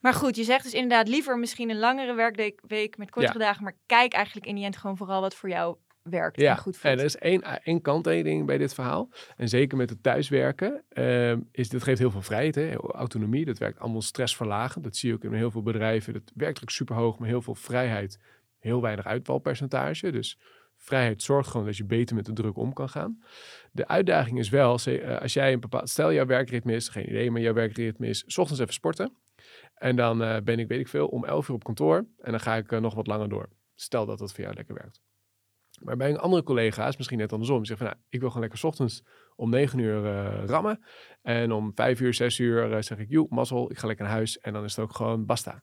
Maar 0.00 0.14
goed, 0.14 0.36
je 0.36 0.44
zegt 0.44 0.62
dus 0.62 0.74
inderdaad 0.74 1.08
liever 1.08 1.38
misschien 1.38 1.70
een 1.70 1.78
langere 1.78 2.14
werkweek 2.14 2.60
week 2.66 2.96
met 2.96 3.10
kortere 3.10 3.38
dagen. 3.38 3.64
Maar 3.64 3.76
kijk 3.86 4.12
eigenlijk 4.12 4.46
in 4.46 4.54
die 4.54 4.64
end 4.64 4.76
gewoon 4.76 4.96
vooral 4.96 5.20
wat 5.20 5.34
voor 5.34 5.48
jou 5.48 5.76
werkt 6.02 6.40
Ja, 6.40 6.50
en 6.50 6.58
goed 6.58 6.74
en 6.74 6.80
voelt. 6.80 6.98
er 6.98 7.04
is 7.04 7.16
één, 7.16 7.62
één 7.62 7.80
kanttekening 7.80 8.46
bij 8.46 8.58
dit 8.58 8.74
verhaal. 8.74 9.08
En 9.36 9.48
zeker 9.48 9.76
met 9.76 9.90
het 9.90 10.02
thuiswerken, 10.02 10.84
ehm, 10.88 11.40
is, 11.50 11.68
dat 11.68 11.82
geeft 11.82 11.98
heel 11.98 12.10
veel 12.10 12.22
vrijheid, 12.22 12.54
hè? 12.54 12.74
autonomie. 12.74 13.44
Dat 13.44 13.58
werkt 13.58 13.78
allemaal 13.78 14.02
stressverlagend. 14.02 14.84
Dat 14.84 14.96
zie 14.96 15.08
je 15.08 15.14
ook 15.14 15.24
in 15.24 15.32
heel 15.32 15.50
veel 15.50 15.62
bedrijven. 15.62 16.12
Dat 16.12 16.32
werkt 16.34 16.62
ook 16.62 16.70
super 16.70 16.96
hoog, 16.96 17.18
maar 17.18 17.28
heel 17.28 17.42
veel 17.42 17.54
vrijheid, 17.54 18.18
heel 18.58 18.82
weinig 18.82 19.06
uitvalpercentage. 19.06 20.10
Dus 20.10 20.38
vrijheid 20.76 21.22
zorgt 21.22 21.50
gewoon 21.50 21.66
dat 21.66 21.76
je 21.76 21.84
beter 21.84 22.16
met 22.16 22.26
de 22.26 22.32
druk 22.32 22.56
om 22.56 22.72
kan 22.72 22.88
gaan. 22.88 23.22
De 23.72 23.88
uitdaging 23.88 24.38
is 24.38 24.48
wel, 24.48 24.78
eh, 24.84 25.20
als 25.20 25.32
jij 25.32 25.52
een 25.52 25.60
bepaald, 25.60 25.88
stel 25.88 26.12
jouw 26.12 26.26
werkritme 26.26 26.74
is, 26.74 26.88
geen 26.88 27.08
idee, 27.08 27.30
maar 27.30 27.40
jouw 27.40 27.52
werkritme 27.52 28.06
is, 28.06 28.24
's 28.26 28.38
ochtends 28.38 28.60
even 28.60 28.74
sporten. 28.74 29.16
En 29.82 29.96
dan 29.96 30.22
eh, 30.22 30.42
ben 30.44 30.58
ik, 30.58 30.68
weet 30.68 30.80
ik 30.80 30.88
veel, 30.88 31.06
om 31.06 31.24
11 31.24 31.48
uur 31.48 31.54
op 31.54 31.64
kantoor. 31.64 31.96
En 32.18 32.30
dan 32.30 32.40
ga 32.40 32.56
ik 32.56 32.72
eh, 32.72 32.80
nog 32.80 32.94
wat 32.94 33.06
langer 33.06 33.28
door. 33.28 33.48
Stel 33.74 34.06
dat 34.06 34.18
dat 34.18 34.32
voor 34.32 34.44
jou 34.44 34.54
lekker 34.54 34.74
werkt. 34.74 35.00
Maar 35.80 35.96
bij 35.96 36.10
een 36.10 36.18
andere 36.18 36.42
collega 36.42 36.88
is 36.88 36.96
misschien 36.96 37.18
net 37.18 37.32
andersom. 37.32 37.56
Die 37.56 37.66
zegt 37.66 37.78
van, 37.78 37.88
nou, 37.88 38.00
ik 38.08 38.20
wil 38.20 38.28
gewoon 38.28 38.48
lekker 38.48 38.66
ochtends 38.66 39.04
om 39.36 39.50
9 39.50 39.78
uur 39.78 40.06
eh, 40.06 40.44
rammen. 40.44 40.84
En 41.22 41.52
om 41.52 41.72
5 41.74 42.00
uur, 42.00 42.14
6 42.14 42.38
uur 42.38 42.82
zeg 42.82 42.98
ik, 42.98 43.08
joe, 43.08 43.26
mazzel, 43.30 43.70
ik 43.70 43.78
ga 43.78 43.86
lekker 43.86 44.04
naar 44.04 44.14
huis. 44.14 44.38
En 44.38 44.52
dan 44.52 44.64
is 44.64 44.76
het 44.76 44.84
ook 44.84 44.94
gewoon 44.94 45.26
basta. 45.26 45.62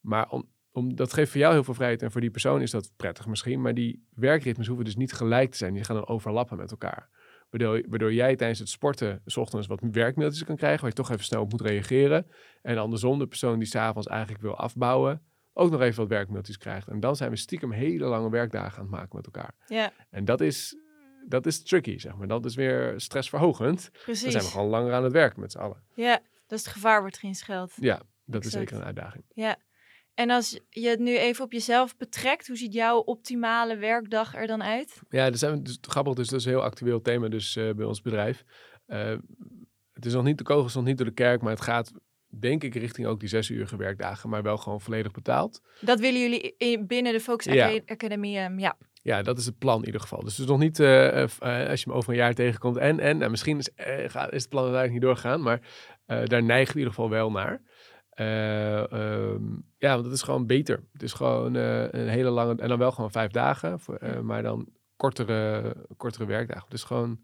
Maar 0.00 0.28
om, 0.28 0.48
om, 0.72 0.96
dat 0.96 1.12
geeft 1.12 1.30
voor 1.30 1.40
jou 1.40 1.52
heel 1.52 1.64
veel 1.64 1.74
vrijheid. 1.74 2.02
En 2.02 2.10
voor 2.10 2.20
die 2.20 2.30
persoon 2.30 2.62
is 2.62 2.70
dat 2.70 2.90
prettig 2.96 3.26
misschien. 3.26 3.60
Maar 3.60 3.74
die 3.74 4.06
werkritmes 4.14 4.66
hoeven 4.66 4.84
dus 4.84 4.96
niet 4.96 5.12
gelijk 5.12 5.50
te 5.50 5.56
zijn. 5.56 5.74
Die 5.74 5.84
gaan 5.84 5.96
dan 5.96 6.08
overlappen 6.08 6.56
met 6.56 6.70
elkaar. 6.70 7.08
Waardoor, 7.50 7.82
waardoor 7.88 8.12
jij 8.12 8.36
tijdens 8.36 8.58
het 8.58 8.68
sporten 8.68 9.22
's 9.26 9.36
ochtends 9.36 9.66
wat 9.66 9.80
werkmailtjes 9.90 10.44
kan 10.44 10.56
krijgen. 10.56 10.80
Waar 10.80 10.90
je 10.90 10.96
toch 10.96 11.10
even 11.10 11.24
snel 11.24 11.42
op 11.42 11.50
moet 11.50 11.60
reageren. 11.60 12.26
En 12.62 12.78
andersom 12.78 13.18
de 13.18 13.26
persoon 13.26 13.58
die 13.58 13.68
s'avonds 13.68 14.08
eigenlijk 14.08 14.42
wil 14.42 14.56
afbouwen. 14.56 15.22
Ook 15.52 15.70
nog 15.70 15.80
even 15.80 16.00
wat 16.00 16.08
werkmailtjes 16.08 16.58
krijgt. 16.58 16.88
En 16.88 17.00
dan 17.00 17.16
zijn 17.16 17.30
we 17.30 17.36
stiekem 17.36 17.72
hele 17.72 18.04
lange 18.04 18.30
werkdagen 18.30 18.76
aan 18.78 18.84
het 18.84 18.90
maken 18.90 19.16
met 19.16 19.24
elkaar. 19.24 19.54
Ja, 19.66 19.92
En 20.10 20.24
dat 20.24 20.40
is, 20.40 20.76
dat 21.26 21.46
is 21.46 21.62
tricky, 21.62 21.98
zeg 21.98 22.16
maar. 22.16 22.26
Dat 22.28 22.44
is 22.44 22.54
weer 22.54 23.00
stressverhogend. 23.00 23.82
Dan 23.92 24.02
precies. 24.04 24.32
zijn 24.32 24.44
we 24.44 24.50
gewoon 24.50 24.68
langer 24.68 24.92
aan 24.92 25.04
het 25.04 25.12
werken 25.12 25.40
met 25.40 25.52
z'n 25.52 25.58
allen. 25.58 25.82
Ja, 25.94 26.20
dat 26.46 26.58
is 26.58 26.64
het 26.64 26.74
gevaar 26.74 27.00
wordt 27.00 27.18
geen 27.18 27.34
scheld. 27.34 27.72
Ja, 27.80 28.02
dat 28.24 28.44
is 28.44 28.52
zeker 28.52 28.76
een 28.76 28.84
uitdaging. 28.84 29.24
Ja. 29.34 29.56
En 30.18 30.30
als 30.30 30.60
je 30.68 30.88
het 30.88 30.98
nu 30.98 31.18
even 31.18 31.44
op 31.44 31.52
jezelf 31.52 31.96
betrekt, 31.96 32.46
hoe 32.46 32.56
ziet 32.56 32.72
jouw 32.72 32.98
optimale 32.98 33.76
werkdag 33.76 34.34
er 34.34 34.46
dan 34.46 34.62
uit? 34.62 35.00
Ja, 35.10 35.30
dat 35.30 35.38
zijn 35.38 35.62
dus 35.62 35.78
grappig. 35.80 36.14
Dus 36.14 36.28
dat 36.28 36.40
is 36.40 36.44
een 36.46 36.52
heel 36.52 36.62
actueel 36.62 37.02
thema 37.02 37.28
dus, 37.28 37.56
eh, 37.56 37.70
bij 37.70 37.86
ons 37.86 38.00
bedrijf. 38.00 38.44
Eh, 38.86 39.16
het 39.92 40.06
is 40.06 40.12
nog 40.12 40.24
niet 40.24 40.38
de 40.38 40.44
kogels 40.44 40.74
nog 40.74 40.84
niet 40.84 40.96
door 40.96 41.06
de 41.06 41.12
kerk, 41.12 41.42
maar 41.42 41.52
het 41.52 41.60
gaat 41.60 41.92
denk 42.26 42.64
ik 42.64 42.74
richting 42.74 43.06
ook 43.06 43.20
die 43.20 43.28
zes 43.28 43.50
uur 43.50 43.70
werkdagen, 43.76 44.30
maar 44.30 44.42
wel 44.42 44.56
gewoon 44.56 44.80
volledig 44.80 45.12
betaald. 45.12 45.60
Dat 45.80 46.00
willen 46.00 46.20
jullie 46.20 46.84
binnen 46.84 47.12
de 47.12 47.20
Focus 47.20 47.52
Ja. 47.52 47.80
Academy, 47.86 48.36
ehm, 48.36 48.58
ja. 48.58 48.76
Ja, 49.02 49.22
dat 49.22 49.38
is 49.38 49.46
het 49.46 49.58
plan 49.58 49.80
in 49.80 49.86
ieder 49.86 50.00
geval. 50.00 50.20
Dus 50.20 50.32
het 50.32 50.40
is 50.40 50.46
nog 50.46 50.58
niet, 50.58 50.80
eh, 50.80 51.68
als 51.70 51.82
je 51.82 51.90
me 51.90 51.92
over 51.92 52.10
een 52.10 52.18
jaar 52.18 52.34
tegenkomt. 52.34 52.76
En, 52.76 53.00
en 53.00 53.18
nou, 53.18 53.30
misschien 53.30 53.58
is, 53.58 53.68
is 53.76 54.12
het 54.12 54.48
plan 54.48 54.64
uiteindelijk 54.64 54.92
niet 54.92 55.02
doorgegaan, 55.02 55.42
maar 55.42 55.60
daar 56.06 56.42
neigen 56.42 56.74
we 56.74 56.80
in 56.80 56.86
ieder 56.86 56.94
geval 56.94 57.10
wel 57.10 57.30
naar. 57.30 57.62
Eh, 58.18 58.92
ehm, 58.92 59.44
ja, 59.76 59.92
want 59.92 60.04
het 60.04 60.14
is 60.14 60.22
gewoon 60.22 60.46
beter. 60.46 60.84
Het 60.92 61.02
is 61.02 61.12
gewoon 61.12 61.56
eh, 61.56 61.82
een 61.82 62.08
hele 62.08 62.30
lange, 62.30 62.54
en 62.54 62.68
dan 62.68 62.78
wel 62.78 62.92
gewoon 62.92 63.10
vijf 63.10 63.30
dagen, 63.30 63.80
voor, 63.80 63.96
eh, 63.96 64.20
maar 64.20 64.42
dan 64.42 64.68
kortere, 64.96 65.74
kortere 65.96 66.26
werkdagen. 66.26 66.70
Dus 66.70 66.82
gewoon 66.82 67.20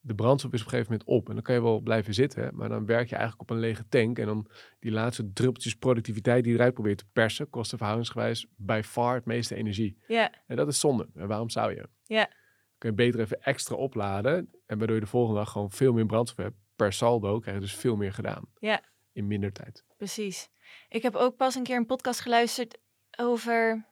de 0.00 0.14
brandstof 0.14 0.52
is 0.52 0.60
op 0.60 0.66
een 0.66 0.72
gegeven 0.72 0.92
moment 0.92 1.08
op. 1.08 1.28
En 1.28 1.34
dan 1.34 1.42
kan 1.42 1.54
je 1.54 1.62
wel 1.62 1.80
blijven 1.80 2.14
zitten, 2.14 2.50
maar 2.54 2.68
dan 2.68 2.86
werk 2.86 3.08
je 3.08 3.16
eigenlijk 3.16 3.50
op 3.50 3.56
een 3.56 3.62
lege 3.62 3.88
tank. 3.88 4.18
En 4.18 4.26
dan 4.26 4.50
die 4.78 4.92
laatste 4.92 5.32
druppeltjes 5.32 5.74
productiviteit 5.74 6.42
die 6.42 6.52
je 6.52 6.58
eruit 6.58 6.74
probeert 6.74 6.98
te 6.98 7.06
persen, 7.12 7.50
kost 7.50 7.70
verhoudingsgewijs 7.76 8.46
bij 8.56 8.84
far 8.84 9.14
het 9.14 9.24
meeste 9.24 9.54
energie. 9.54 9.98
Ja, 10.06 10.32
En 10.46 10.56
dat 10.56 10.68
is 10.68 10.80
zonde. 10.80 11.08
En 11.14 11.28
waarom 11.28 11.50
zou 11.50 11.74
je? 11.74 11.88
Ja. 12.04 12.30
Kun 12.78 12.90
je 12.90 12.96
beter 12.96 13.20
even 13.20 13.42
extra 13.42 13.76
opladen. 13.76 14.50
En 14.66 14.78
waardoor 14.78 14.96
je 14.96 15.02
de 15.02 15.08
volgende 15.08 15.38
dag 15.38 15.50
gewoon 15.50 15.70
veel 15.70 15.92
meer 15.92 16.06
brandstof 16.06 16.44
hebt. 16.44 16.56
Per 16.76 16.92
saldo 16.92 17.38
krijg 17.38 17.56
je 17.56 17.62
dus 17.62 17.74
veel 17.74 17.96
meer 17.96 18.12
gedaan. 18.12 18.44
Ja. 18.58 18.82
In 19.18 19.26
minder 19.26 19.52
tijd. 19.52 19.84
precies. 19.96 20.48
Ik 20.88 21.02
heb 21.02 21.14
ook 21.14 21.36
pas 21.36 21.54
een 21.54 21.62
keer 21.62 21.76
een 21.76 21.86
podcast 21.86 22.20
geluisterd 22.20 22.78
over. 23.16 23.86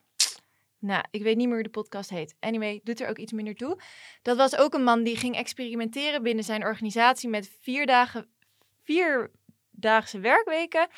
Nou, 0.79 1.05
ik 1.11 1.23
weet 1.23 1.37
niet 1.37 1.47
meer 1.47 1.55
hoe 1.55 1.65
de 1.65 1.71
podcast 1.71 2.11
heet. 2.11 2.37
Anyway, 2.41 2.81
doet 2.85 3.01
er 3.01 3.09
ook 3.09 3.19
iets 3.19 3.33
minder 3.33 3.55
toe. 3.55 3.81
Dat 4.23 4.37
was 4.37 4.57
ook 4.57 4.75
een 4.75 4.85
man 4.85 5.03
die 5.03 5.17
ging 5.17 5.37
experimenteren 5.37 6.23
binnen 6.23 6.45
zijn 6.45 6.65
organisatie 6.65 7.29
met 7.29 7.51
vier 7.61 7.87
dagen, 7.87 8.29
vierdaagse 8.83 10.19
werkweken. 10.19 10.89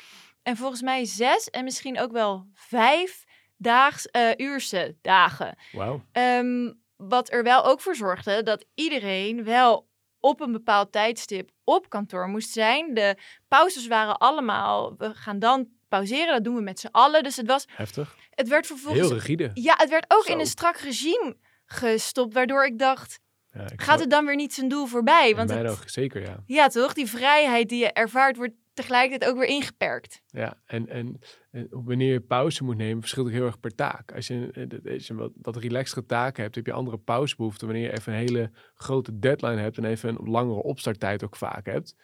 En 0.43 0.57
volgens 0.57 0.81
mij 0.81 1.05
zes 1.05 1.49
en 1.49 1.63
misschien 1.63 1.99
ook 1.99 2.11
wel 2.11 2.47
vijf 2.53 3.25
daags, 3.57 4.05
eh, 4.05 4.31
uurse 4.37 4.97
dagen. 5.01 5.57
Wauw. 5.71 6.05
Ehm, 6.11 6.73
wat 6.95 7.31
er 7.31 7.43
wel 7.43 7.65
ook 7.65 7.81
voor 7.81 7.95
zorgde 7.95 8.43
dat 8.43 8.65
iedereen 8.75 9.43
wel 9.43 9.88
op 10.19 10.39
een 10.41 10.51
bepaald 10.51 10.91
tijdstip 10.91 11.49
op 11.63 11.89
kantoor 11.89 12.27
moest 12.27 12.49
zijn. 12.51 12.93
De 12.93 13.15
pauzes 13.47 13.87
waren 13.87 14.17
allemaal, 14.17 14.95
we 14.97 15.13
gaan 15.13 15.39
dan 15.39 15.67
pauzeren, 15.87 16.33
dat 16.33 16.43
doen 16.43 16.55
we 16.55 16.61
met 16.61 16.79
z'n 16.79 16.87
allen. 16.91 17.23
Dus 17.23 17.35
het, 17.35 17.47
was, 17.47 17.65
Heftig. 17.75 18.15
het 18.29 18.47
werd 18.47 18.67
vervolgens... 18.67 19.07
Heel 19.07 19.17
rigide. 19.17 19.51
Ja, 19.53 19.73
het 19.77 19.89
werd 19.89 20.05
ook 20.07 20.25
Zo. 20.25 20.31
in 20.31 20.39
een 20.39 20.45
strak 20.45 20.77
regime 20.77 21.35
gestopt, 21.65 22.33
waardoor 22.33 22.65
ik 22.65 22.79
dacht, 22.79 23.19
Ja, 23.53 23.69
ik 23.71 23.81
gaat 23.81 23.99
het 23.99 24.09
dan 24.09 24.25
weer 24.25 24.35
niet 24.35 24.53
zijn 24.53 24.67
doel 24.67 24.85
voorbij? 24.85 25.35
Want 25.35 25.49
het- 25.49 25.81
zeker, 25.85 26.21
ja. 26.21 26.43
ja, 26.45 26.67
toch? 26.67 26.93
Die 26.93 27.07
vrijheid 27.09 27.69
die 27.69 27.79
je 27.79 27.91
ervaart 27.93 28.37
wordt 28.37 28.53
tegelijkertijd 28.79 29.31
ook 29.31 29.37
weer 29.37 29.47
ingeperkt. 29.47 30.21
Ja, 30.27 30.61
en, 30.65 30.87
en, 30.87 31.19
en 31.51 31.67
wanneer 31.69 32.11
je 32.13 32.19
pauze 32.21 32.63
moet 32.63 32.77
nemen, 32.77 32.99
verschilt 32.99 33.27
ook 33.27 33.33
heel 33.33 33.45
erg 33.45 33.59
per 33.59 33.75
taak. 33.75 34.11
Als 34.11 34.27
je, 34.27 34.51
eh, 34.83 34.93
als 34.93 35.07
je 35.07 35.13
wat, 35.13 35.31
wat 35.41 35.55
relaxtere 35.57 36.05
taken 36.05 36.43
hebt, 36.43 36.55
heb 36.55 36.65
je 36.65 36.71
andere 36.73 36.97
pauzebehoeften. 36.97 37.67
Wanneer 37.67 37.85
je 37.85 37.97
even 37.97 38.13
een 38.13 38.19
hele 38.19 38.51
grote 38.73 39.19
deadline 39.19 39.61
hebt 39.61 39.77
en 39.77 39.85
even 39.85 40.09
een 40.09 40.29
langere 40.29 40.61
opstarttijd 40.63 41.23
ook 41.23 41.35
vaak 41.35 41.65
hebt. 41.65 41.95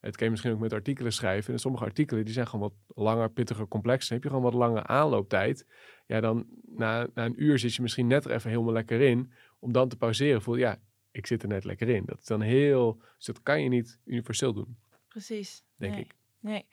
Het 0.00 0.16
kan 0.16 0.24
je 0.24 0.30
misschien 0.30 0.52
ook 0.52 0.58
met 0.58 0.72
artikelen 0.72 1.12
schrijven. 1.12 1.52
En 1.52 1.58
sommige 1.58 1.84
artikelen 1.84 2.24
die 2.24 2.34
zijn 2.34 2.46
gewoon 2.46 2.70
wat 2.86 2.96
langer, 3.06 3.30
pittiger, 3.30 3.68
complexer. 3.68 4.08
Dan 4.08 4.16
heb 4.16 4.24
je 4.32 4.36
gewoon 4.36 4.52
wat 4.52 4.68
lange 4.68 4.86
aanlooptijd. 4.86 5.66
Ja, 6.06 6.20
dan 6.20 6.46
na, 6.62 7.06
na 7.14 7.24
een 7.24 7.42
uur 7.42 7.58
zit 7.58 7.74
je 7.74 7.82
misschien 7.82 8.06
net 8.06 8.24
er 8.24 8.30
even 8.30 8.50
helemaal 8.50 8.72
lekker 8.72 9.00
in. 9.00 9.32
Om 9.58 9.72
dan 9.72 9.88
te 9.88 9.96
pauzeren. 9.96 10.42
Voel 10.42 10.54
je, 10.54 10.60
ja, 10.60 10.78
ik 11.10 11.26
zit 11.26 11.42
er 11.42 11.48
net 11.48 11.64
lekker 11.64 11.88
in. 11.88 12.02
Dat 12.06 12.18
is 12.18 12.26
dan 12.26 12.40
heel... 12.40 13.02
Dus 13.16 13.26
dat 13.26 13.42
kan 13.42 13.62
je 13.62 13.68
niet 13.68 13.98
universeel 14.04 14.52
doen, 14.52 14.76
Precies. 15.08 15.64
denk 15.76 15.92
Nee. 15.92 16.02
ik. 16.02 16.14
Nee. 16.44 16.66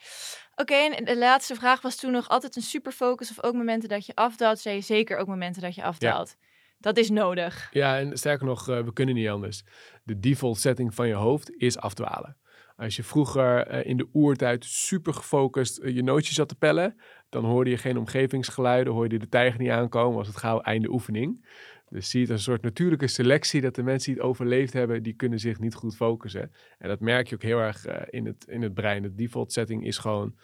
Oké, 0.55 0.73
en 0.73 1.05
de 1.05 1.17
laatste 1.17 1.55
vraag 1.55 1.81
was 1.81 1.95
toen 1.95 2.11
nog 2.11 2.29
altijd 2.29 2.55
een 2.55 2.61
superfocus 2.61 3.29
of 3.29 3.43
ook 3.43 3.53
momenten 3.53 3.89
dat 3.89 4.05
je 4.05 4.15
afdaalt. 4.15 4.59
Zei 4.59 4.75
je 4.75 4.81
zeker 4.81 5.17
ook 5.17 5.27
momenten 5.27 5.61
dat 5.61 5.75
je 5.75 5.83
afdaalt. 5.83 6.35
Dat 6.77 6.97
is 6.97 7.09
nodig. 7.09 7.69
Ja, 7.71 7.99
en 7.99 8.17
sterker 8.17 8.45
nog, 8.45 8.69
eh, 8.69 8.79
we 8.79 8.93
kunnen 8.93 9.15
niet 9.15 9.27
anders. 9.27 9.63
De 10.03 10.19
default 10.19 10.59
setting 10.59 10.95
van 10.95 11.07
je 11.07 11.13
hoofd 11.13 11.51
is 11.51 11.77
afdwalen. 11.77 12.37
Als 12.75 12.95
je 12.95 13.03
vroeger 13.03 13.67
eh, 13.67 13.89
in 13.89 13.97
de 13.97 14.09
oertijd 14.13 14.65
super 14.65 15.13
gefocust 15.13 15.77
eh, 15.77 15.95
je 15.95 16.03
nootjes 16.03 16.35
zat 16.35 16.47
te 16.47 16.55
pellen, 16.55 17.01
dan 17.29 17.45
hoorde 17.45 17.69
je 17.69 17.77
geen 17.77 17.97
omgevingsgeluiden, 17.97 18.93
hoorde 18.93 19.13
je 19.13 19.19
de 19.19 19.29
tijger 19.29 19.59
niet 19.59 19.69
aankomen, 19.69 20.17
was 20.17 20.27
het 20.27 20.37
gauw 20.37 20.61
einde 20.61 20.89
oefening. 20.89 21.45
Dus 21.91 22.09
zie 22.09 22.19
je 22.19 22.25
het 22.25 22.35
als 22.35 22.45
een 22.45 22.53
soort 22.53 22.63
natuurlijke 22.63 23.07
selectie 23.07 23.61
dat 23.61 23.75
de 23.75 23.83
mensen 23.83 24.11
die 24.11 24.21
het 24.21 24.29
overleefd 24.29 24.73
hebben, 24.73 25.03
die 25.03 25.13
kunnen 25.13 25.39
zich 25.39 25.59
niet 25.59 25.73
goed 25.73 25.95
focussen. 25.95 26.51
En 26.77 26.87
dat 26.87 26.99
merk 26.99 27.27
je 27.27 27.35
ook 27.35 27.41
heel 27.41 27.59
erg 27.59 27.85
eh, 27.85 28.01
in, 28.09 28.25
het, 28.25 28.45
in 28.47 28.61
het 28.61 28.73
brein. 28.73 29.01
De 29.01 29.15
default 29.15 29.51
setting 29.51 29.85
is 29.85 29.97
gewoon 29.97 30.35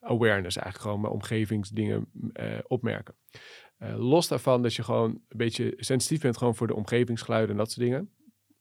awareness, 0.00 0.56
eigenlijk 0.56 0.78
gewoon 0.78 1.00
mijn 1.00 1.12
omgevingsdingen 1.12 2.08
eh, 2.32 2.58
opmerken. 2.66 3.14
Eh, 3.76 3.98
los 3.98 4.28
daarvan 4.28 4.62
dat 4.62 4.74
je 4.74 4.82
gewoon 4.82 5.10
een 5.10 5.36
beetje 5.36 5.74
sensitief 5.76 6.20
bent 6.20 6.36
gewoon 6.36 6.54
voor 6.54 6.66
de 6.66 6.74
omgevingsgeluiden 6.74 7.50
en 7.50 7.56
dat 7.56 7.72
soort 7.72 7.86
dingen. 7.86 8.10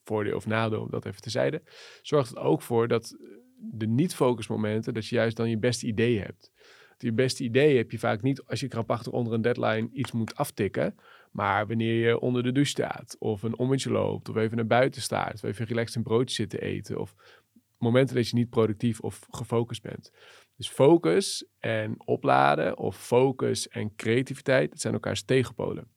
Voordeel 0.04 0.36
of 0.36 0.46
nadeel, 0.46 0.82
om 0.82 0.90
dat 0.90 1.06
even 1.06 1.22
tezijde. 1.22 1.62
Zorgt 2.02 2.30
het 2.30 2.38
ook 2.38 2.62
voor 2.62 2.88
dat 2.88 3.18
de 3.58 3.88
niet-focusmomenten, 3.88 4.94
dat 4.94 5.08
je 5.08 5.16
juist 5.16 5.38
dan 5.38 5.50
je 5.50 5.58
beste 5.58 5.88
idee 5.88 6.20
hebt. 6.20 6.52
Je 6.98 7.14
beste 7.14 7.44
idee 7.44 7.78
heb 7.78 7.92
je 7.92 8.00
vaak 8.00 8.22
niet 8.22 8.44
als 8.44 8.60
je 8.60 8.68
krampachtig 8.68 9.12
onder 9.12 9.34
een 9.34 9.42
deadline 9.42 9.90
iets 9.92 10.12
moet 10.12 10.36
aftikken. 10.36 10.96
Maar 11.38 11.68
wanneer 11.68 12.08
je 12.08 12.20
onder 12.20 12.44
de 12.44 12.52
douche 12.52 12.70
staat, 12.70 13.16
of 13.20 13.44
een 13.44 13.58
ommetje 13.58 13.92
loopt, 13.92 14.30
of 14.30 14.36
even 14.36 14.58
naar 14.58 14.68
buiten 14.68 15.02
staat, 15.02 15.34
of 15.34 15.44
even 15.44 15.66
relaxed 15.66 15.96
een 15.96 16.04
broodje 16.04 16.36
zit 16.36 16.50
te 16.50 16.62
eten, 16.62 17.00
of 17.00 17.16
momenten 17.78 18.16
dat 18.16 18.30
je 18.30 18.36
niet 18.36 18.50
productief 18.50 19.00
of 19.00 19.28
gefocust 19.30 19.82
bent. 19.82 20.12
Dus 20.56 20.70
focus 20.70 21.48
en 21.60 21.96
opladen, 22.06 22.78
of 22.78 22.98
focus 22.98 23.68
en 23.68 23.96
creativiteit, 23.96 24.70
dat 24.70 24.82
zijn 24.82 24.94
elkaars 24.94 25.24
tegenpolen. 25.24 25.92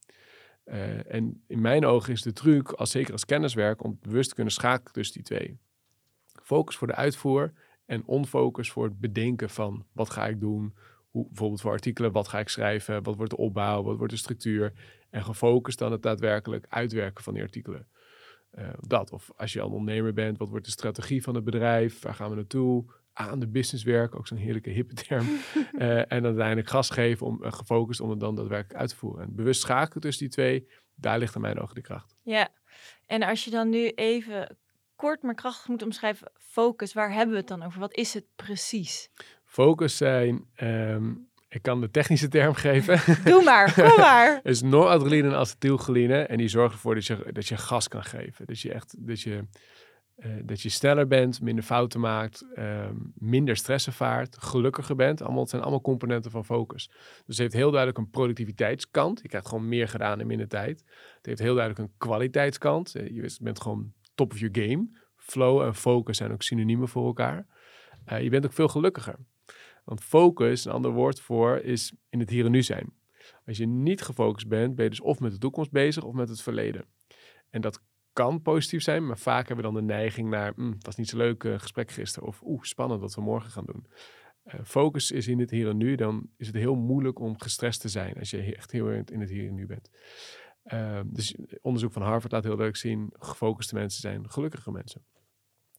Eh, 0.64 1.14
en 1.14 1.44
in 1.47 1.61
mijn 1.61 1.85
ogen 1.85 2.12
is 2.12 2.23
de 2.23 2.32
truc, 2.32 2.73
als, 2.73 2.90
zeker 2.90 3.12
als 3.12 3.25
kenniswerk, 3.25 3.85
om 3.85 3.99
bewust 4.00 4.28
te 4.28 4.35
kunnen 4.35 4.52
schakelen 4.52 4.92
tussen 4.92 5.14
die 5.14 5.25
twee. 5.25 5.59
Focus 6.42 6.76
voor 6.76 6.87
de 6.87 6.94
uitvoer 6.94 7.52
en 7.87 8.06
onfocus 8.06 8.70
voor 8.70 8.85
het 8.85 9.00
bedenken 9.00 9.50
van 9.50 9.87
wat 9.92 10.11
ga 10.11 10.26
ik 10.26 10.40
doen. 10.40 10.75
Hoe, 11.10 11.26
bijvoorbeeld 11.26 11.60
voor 11.60 11.70
artikelen, 11.70 12.12
wat 12.12 12.28
ga 12.28 12.38
ik 12.38 12.48
schrijven, 12.48 13.02
wat 13.02 13.16
wordt 13.16 13.30
de 13.30 13.36
opbouw, 13.36 13.82
wat 13.82 13.96
wordt 13.96 14.12
de 14.12 14.18
structuur. 14.18 14.72
En 15.10 15.24
gefocust 15.24 15.78
dan 15.78 15.92
het 15.92 16.02
daadwerkelijk 16.02 16.66
uitwerken 16.68 17.24
van 17.24 17.34
die 17.34 17.42
artikelen. 17.42 17.86
Eh, 18.50 18.68
dat, 18.80 19.12
of 19.12 19.30
als 19.36 19.52
je 19.52 19.60
al 19.60 19.70
ondernemer 19.70 20.12
bent, 20.12 20.38
wat 20.38 20.48
wordt 20.48 20.64
de 20.64 20.70
strategie 20.70 21.22
van 21.22 21.34
het 21.34 21.44
bedrijf, 21.44 22.02
waar 22.02 22.14
gaan 22.14 22.30
we 22.30 22.36
naartoe? 22.36 22.84
Aan 23.12 23.40
de 23.40 23.48
business 23.48 23.84
werken, 23.84 24.18
ook 24.18 24.26
zo'n 24.26 24.38
heerlijke 24.38 24.70
hippe 24.70 24.94
term. 24.94 25.26
Eh, 25.78 25.98
en 25.98 26.06
dan 26.08 26.24
uiteindelijk 26.24 26.68
gas 26.68 26.90
geven, 26.90 27.26
om, 27.26 27.44
eh, 27.44 27.52
gefocust 27.52 28.00
om 28.00 28.10
het 28.10 28.20
dan 28.20 28.34
daadwerkelijk 28.34 28.80
uit 28.80 28.88
te 28.88 28.96
voeren. 28.96 29.22
En 29.22 29.34
bewust 29.34 29.60
schakelen 29.60 30.02
tussen 30.02 30.24
die 30.24 30.34
twee, 30.34 30.68
daar 30.94 31.18
ligt 31.18 31.34
in 31.34 31.40
mijn 31.40 31.58
ogen 31.58 31.74
de 31.74 31.80
kracht. 31.80 32.16
Ja. 32.22 32.48
En 33.06 33.22
als 33.22 33.44
je 33.44 33.50
dan 33.50 33.68
nu 33.68 33.88
even 33.88 34.56
kort 34.96 35.22
maar 35.22 35.34
krachtig 35.34 35.68
moet 35.68 35.82
omschrijven, 35.82 36.32
focus, 36.38 36.92
waar 36.92 37.12
hebben 37.12 37.34
we 37.34 37.40
het 37.40 37.48
dan 37.48 37.62
over? 37.62 37.80
Wat 37.80 37.94
is 37.94 38.14
het 38.14 38.24
precies? 38.36 39.10
Focus 39.50 39.97
zijn, 39.97 40.45
ehm, 40.54 41.12
ik 41.49 41.62
kan 41.62 41.80
de 41.80 41.90
technische 41.90 42.28
term 42.28 42.54
geven, 42.54 43.00
Doe 43.33 43.42
maar, 43.45 43.75
kom 43.75 43.97
maar. 43.97 44.40
is 44.52 44.62
noradrenaline 44.62 45.28
en 45.28 45.35
acetylcholine. 45.35 46.19
En 46.19 46.37
die 46.38 46.49
zorgen 46.49 46.73
ervoor 46.73 46.95
dat 46.95 47.07
je, 47.07 47.28
dat 47.33 47.47
je 47.47 47.57
gas 47.57 47.88
kan 47.88 48.04
geven. 48.04 48.47
Dat 48.47 48.61
je 48.61 48.73
echt, 48.73 48.95
dat 48.99 49.21
je, 49.21 49.45
eh, 50.16 50.30
dat 50.42 50.61
je 50.61 50.69
sneller 50.69 51.07
bent, 51.07 51.40
minder 51.40 51.64
fouten 51.64 52.00
maakt, 52.00 52.47
ehm, 52.54 52.95
minder 53.14 53.57
stress 53.57 53.87
ervaart, 53.87 54.37
gelukkiger 54.40 54.97
bent. 54.97 55.23
Allemaal, 55.23 55.40
het 55.40 55.50
zijn 55.50 55.62
allemaal 55.62 55.80
componenten 55.80 56.30
van 56.30 56.45
focus. 56.45 56.87
Dus 56.88 57.25
het 57.26 57.38
heeft 57.38 57.52
heel 57.52 57.71
duidelijk 57.71 57.99
een 57.99 58.11
productiviteitskant. 58.11 59.21
Je 59.23 59.28
krijgt 59.28 59.49
gewoon 59.49 59.69
meer 59.69 59.88
gedaan 59.88 60.21
in 60.21 60.26
minder 60.26 60.49
tijd. 60.49 60.85
Het 61.16 61.26
heeft 61.26 61.40
heel 61.40 61.54
duidelijk 61.54 61.88
een 61.88 61.95
kwaliteitskant. 61.99 62.95
Eh, 62.95 63.07
Je 63.07 63.37
bent 63.42 63.61
gewoon 63.61 63.92
top 64.14 64.33
of 64.33 64.38
your 64.38 64.59
game. 64.61 64.88
Flow 65.16 65.61
en 65.62 65.75
focus 65.75 66.16
zijn 66.16 66.33
ook 66.33 66.42
synoniemen 66.42 66.88
voor 66.88 67.07
elkaar. 67.07 67.47
Eh, 68.04 68.23
je 68.23 68.30
bent 68.30 68.45
ook 68.47 68.52
veel 68.52 68.69
gelukkiger. 68.69 69.16
Want 69.84 70.00
focus, 70.00 70.64
een 70.64 70.72
ander 70.72 70.90
woord 70.90 71.20
voor, 71.20 71.58
is 71.58 71.92
in 72.08 72.20
het 72.20 72.30
hier 72.30 72.44
en 72.44 72.50
nu 72.50 72.62
zijn. 72.62 72.92
Als 73.46 73.56
je 73.56 73.66
niet 73.66 74.02
gefocust 74.02 74.49
bent, 74.49 74.75
ben 74.75 74.84
je 74.84 74.90
dus 74.90 75.00
of 75.00 75.20
met 75.20 75.32
de 75.32 75.38
toekomst 75.38 75.70
bezig 75.70 76.04
of 76.04 76.14
met 76.14 76.28
het 76.28 76.42
verleden. 76.42 76.84
En 77.50 77.60
dat 77.60 77.82
kan 78.12 78.42
positief 78.42 78.82
zijn, 78.82 79.06
maar 79.06 79.18
vaak 79.18 79.49
hebben 79.49 79.64
we 79.64 79.72
dan 79.72 79.87
de 79.87 79.92
neiging 79.92 80.30
naar, 80.30 80.52
"Hm, 80.54 80.70
het 80.70 80.87
was 80.87 80.96
niet 80.96 81.08
zo 81.08 81.16
leuk 81.16 81.44
eh, 81.44 81.58
gesprek 81.58 81.90
gisteren. 81.90 82.28
Of 82.28 82.40
oeh, 82.42 82.62
spannend 82.62 83.00
wat 83.00 83.14
we 83.14 83.20
morgen 83.20 83.50
gaan 83.50 83.64
doen. 83.66 83.87
Eh, 84.42 84.60
focus 84.64 85.10
is 85.10 85.28
in 85.28 85.38
het 85.38 85.50
hier 85.50 85.68
en 85.68 85.76
nu, 85.76 85.94
dan 85.94 86.28
is 86.37 86.46
het 86.46 86.56
heel 86.56 86.75
moeilijk 86.75 87.18
om 87.18 87.40
gestrest 87.40 87.80
te 87.80 87.88
zijn 87.88 88.18
als 88.18 88.30
je 88.30 88.56
echt 88.56 88.70
heel 88.70 88.87
erg 88.87 89.04
in 89.08 89.20
het 89.20 89.30
hier 89.30 89.49
en 89.49 89.54
nu 89.54 89.66
bent. 89.66 89.90
Eh, 90.62 91.00
dus 91.06 91.37
onderzoek 91.60 91.92
van 91.92 92.02
Harvard 92.02 92.32
laat 92.32 92.44
heel 92.44 92.56
duidelijk 92.56 92.87
zien, 92.87 93.12
gefocuste 93.12 93.75
mensen 93.75 94.00
zijn 94.00 94.30
gelukkige 94.30 94.70
mensen. 94.70 95.04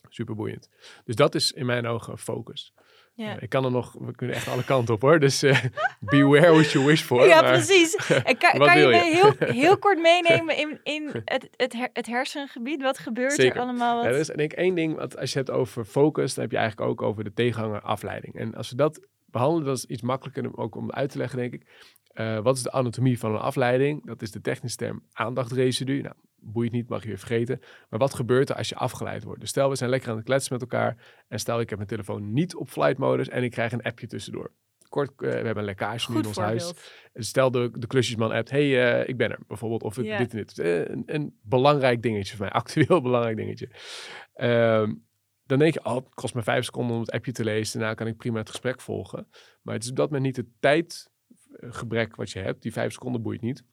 Super 0.09 0.35
boeiend. 0.35 0.69
Dus 1.03 1.15
dat 1.15 1.35
is 1.35 1.51
in 1.51 1.65
mijn 1.65 1.85
ogen 1.85 2.17
focus. 2.17 2.73
Ja, 3.13 3.35
Eh, 3.35 3.41
ik 3.41 3.49
kan 3.49 3.65
er 3.65 3.71
nog, 3.71 3.95
we 3.99 4.15
kunnen 4.15 4.35
echt 4.35 4.47
alle 4.47 4.63
kanten 4.63 4.93
op 4.93 5.01
hoor. 5.01 5.19
Dus 5.19 5.43
eh, 5.43 5.63
beware 5.99 6.51
what 6.51 6.71
you 6.71 6.85
wish 6.85 7.01
for. 7.01 7.27
ja 7.27 7.41
maar- 7.41 7.51
precies. 7.51 7.95
En 8.23 8.37
kan, 8.37 8.79
je 8.79 8.87
je? 8.87 8.95
heel, 8.95 9.33
heel 9.61 9.77
kort 9.77 9.99
meenemen 10.01 10.57
in, 10.57 10.79
in 10.83 11.21
het, 11.25 11.49
het, 11.55 11.73
her- 11.73 11.89
het 11.93 12.05
hersengebied? 12.07 12.81
Wat 12.81 12.97
gebeurt 12.99 13.33
Zeker. 13.33 13.55
er 13.55 13.61
allemaal? 13.61 13.95
Wat... 13.95 14.05
Ja, 14.05 14.19
is 14.19 14.27
denk 14.27 14.51
ik 14.51 14.57
één 14.57 14.75
ding, 14.75 14.95
want 14.95 15.17
als 15.17 15.33
je 15.33 15.39
het 15.39 15.51
over 15.51 15.85
focus, 15.85 16.33
dan 16.33 16.43
heb 16.43 16.51
je 16.51 16.57
eigenlijk 16.59 16.89
ook 16.89 17.01
over 17.01 17.23
de 17.23 17.33
tegenhanger 17.33 17.81
afleiding. 17.81 18.35
En 18.35 18.55
als 18.55 18.69
we 18.69 18.75
dat 18.75 19.07
behandelen, 19.25 19.65
dat 19.67 19.77
is 19.77 19.85
iets 19.85 20.01
makkelijker 20.01 20.57
ook 20.57 20.75
om 20.75 20.91
uit 20.91 21.09
te 21.11 21.17
leggen, 21.17 21.37
denk 21.39 21.53
ik. 21.53 21.63
Eh, 22.11 22.39
wat 22.39 22.55
is 22.55 22.63
de 22.63 22.71
anatomie 22.71 23.19
van 23.19 23.31
een 23.31 23.39
afleiding? 23.39 24.05
Dat 24.05 24.21
is 24.21 24.31
de 24.31 24.41
technische 24.41 24.77
term 24.77 25.03
aandachtresidu. 25.13 26.01
Nou, 26.01 26.15
boeit 26.41 26.71
niet, 26.71 26.89
mag 26.89 27.01
je 27.01 27.07
weer 27.07 27.17
vergeten. 27.17 27.59
Maar 27.89 27.99
wat 27.99 28.13
gebeurt 28.13 28.49
er 28.49 28.55
als 28.55 28.69
je 28.69 28.75
afgeleid 28.75 29.23
wordt? 29.23 29.39
Dus 29.39 29.49
stel, 29.49 29.69
we 29.69 29.75
zijn 29.75 29.89
lekker 29.89 30.09
aan 30.09 30.15
het 30.15 30.25
kletsen 30.25 30.53
met 30.53 30.61
elkaar. 30.61 31.23
En 31.27 31.39
stel, 31.39 31.59
ik 31.59 31.69
heb 31.69 31.77
mijn 31.77 31.89
telefoon 31.89 32.33
niet 32.33 32.55
op 32.55 32.69
flight 32.69 32.97
modus 32.97 33.29
en 33.29 33.43
ik 33.43 33.51
krijg 33.51 33.71
een 33.71 33.81
appje 33.81 34.07
tussendoor. 34.07 34.51
kort, 34.89 35.09
eh, 35.09 35.17
we 35.17 35.27
hebben 35.27 35.57
een 35.57 35.63
lekkage 35.63 36.11
nu 36.11 36.17
in 36.17 36.25
ons 36.25 36.37
huis. 36.37 36.73
Stel 37.13 37.51
de, 37.51 37.71
de 37.73 37.87
klusjesman 37.87 38.31
appt, 38.31 38.49
hey, 38.49 38.99
eh, 38.99 39.09
ik 39.09 39.17
ben 39.17 39.31
er 39.31 39.39
bijvoorbeeld. 39.47 39.83
Of 39.83 39.95
dit 39.95 40.07
en 40.07 40.27
dit. 40.27 40.59
Eh, 40.59 40.79
een, 40.79 41.03
een 41.05 41.37
belangrijk 41.41 42.01
dingetje 42.01 42.35
voor 42.35 42.45
mij, 42.45 42.53
actueel 42.61 43.01
belangrijk 43.01 43.37
dingetje. 43.37 43.69
Ehm, 44.33 44.93
dan 45.45 45.59
denk 45.59 45.73
je, 45.73 45.85
oh, 45.85 45.95
het 45.95 46.13
kost 46.13 46.33
me 46.33 46.43
vijf 46.43 46.65
seconden 46.65 46.95
om 46.95 47.01
het 47.01 47.11
appje 47.11 47.31
te 47.31 47.43
lezen. 47.43 47.79
Daarna 47.79 47.95
kan 47.95 48.07
ik 48.07 48.17
prima 48.17 48.39
het 48.39 48.49
gesprek 48.49 48.81
volgen. 48.81 49.27
Maar 49.61 49.73
het 49.73 49.83
is 49.83 49.89
op 49.89 49.95
dat 49.95 50.05
moment 50.11 50.25
niet 50.25 50.35
het 50.35 50.47
tijdgebrek 50.59 52.15
wat 52.15 52.31
je 52.31 52.39
hebt. 52.39 52.61
Die 52.61 52.71
vijf 52.71 52.91
seconden 52.91 53.21
boeit 53.21 53.41
niet. 53.41 53.63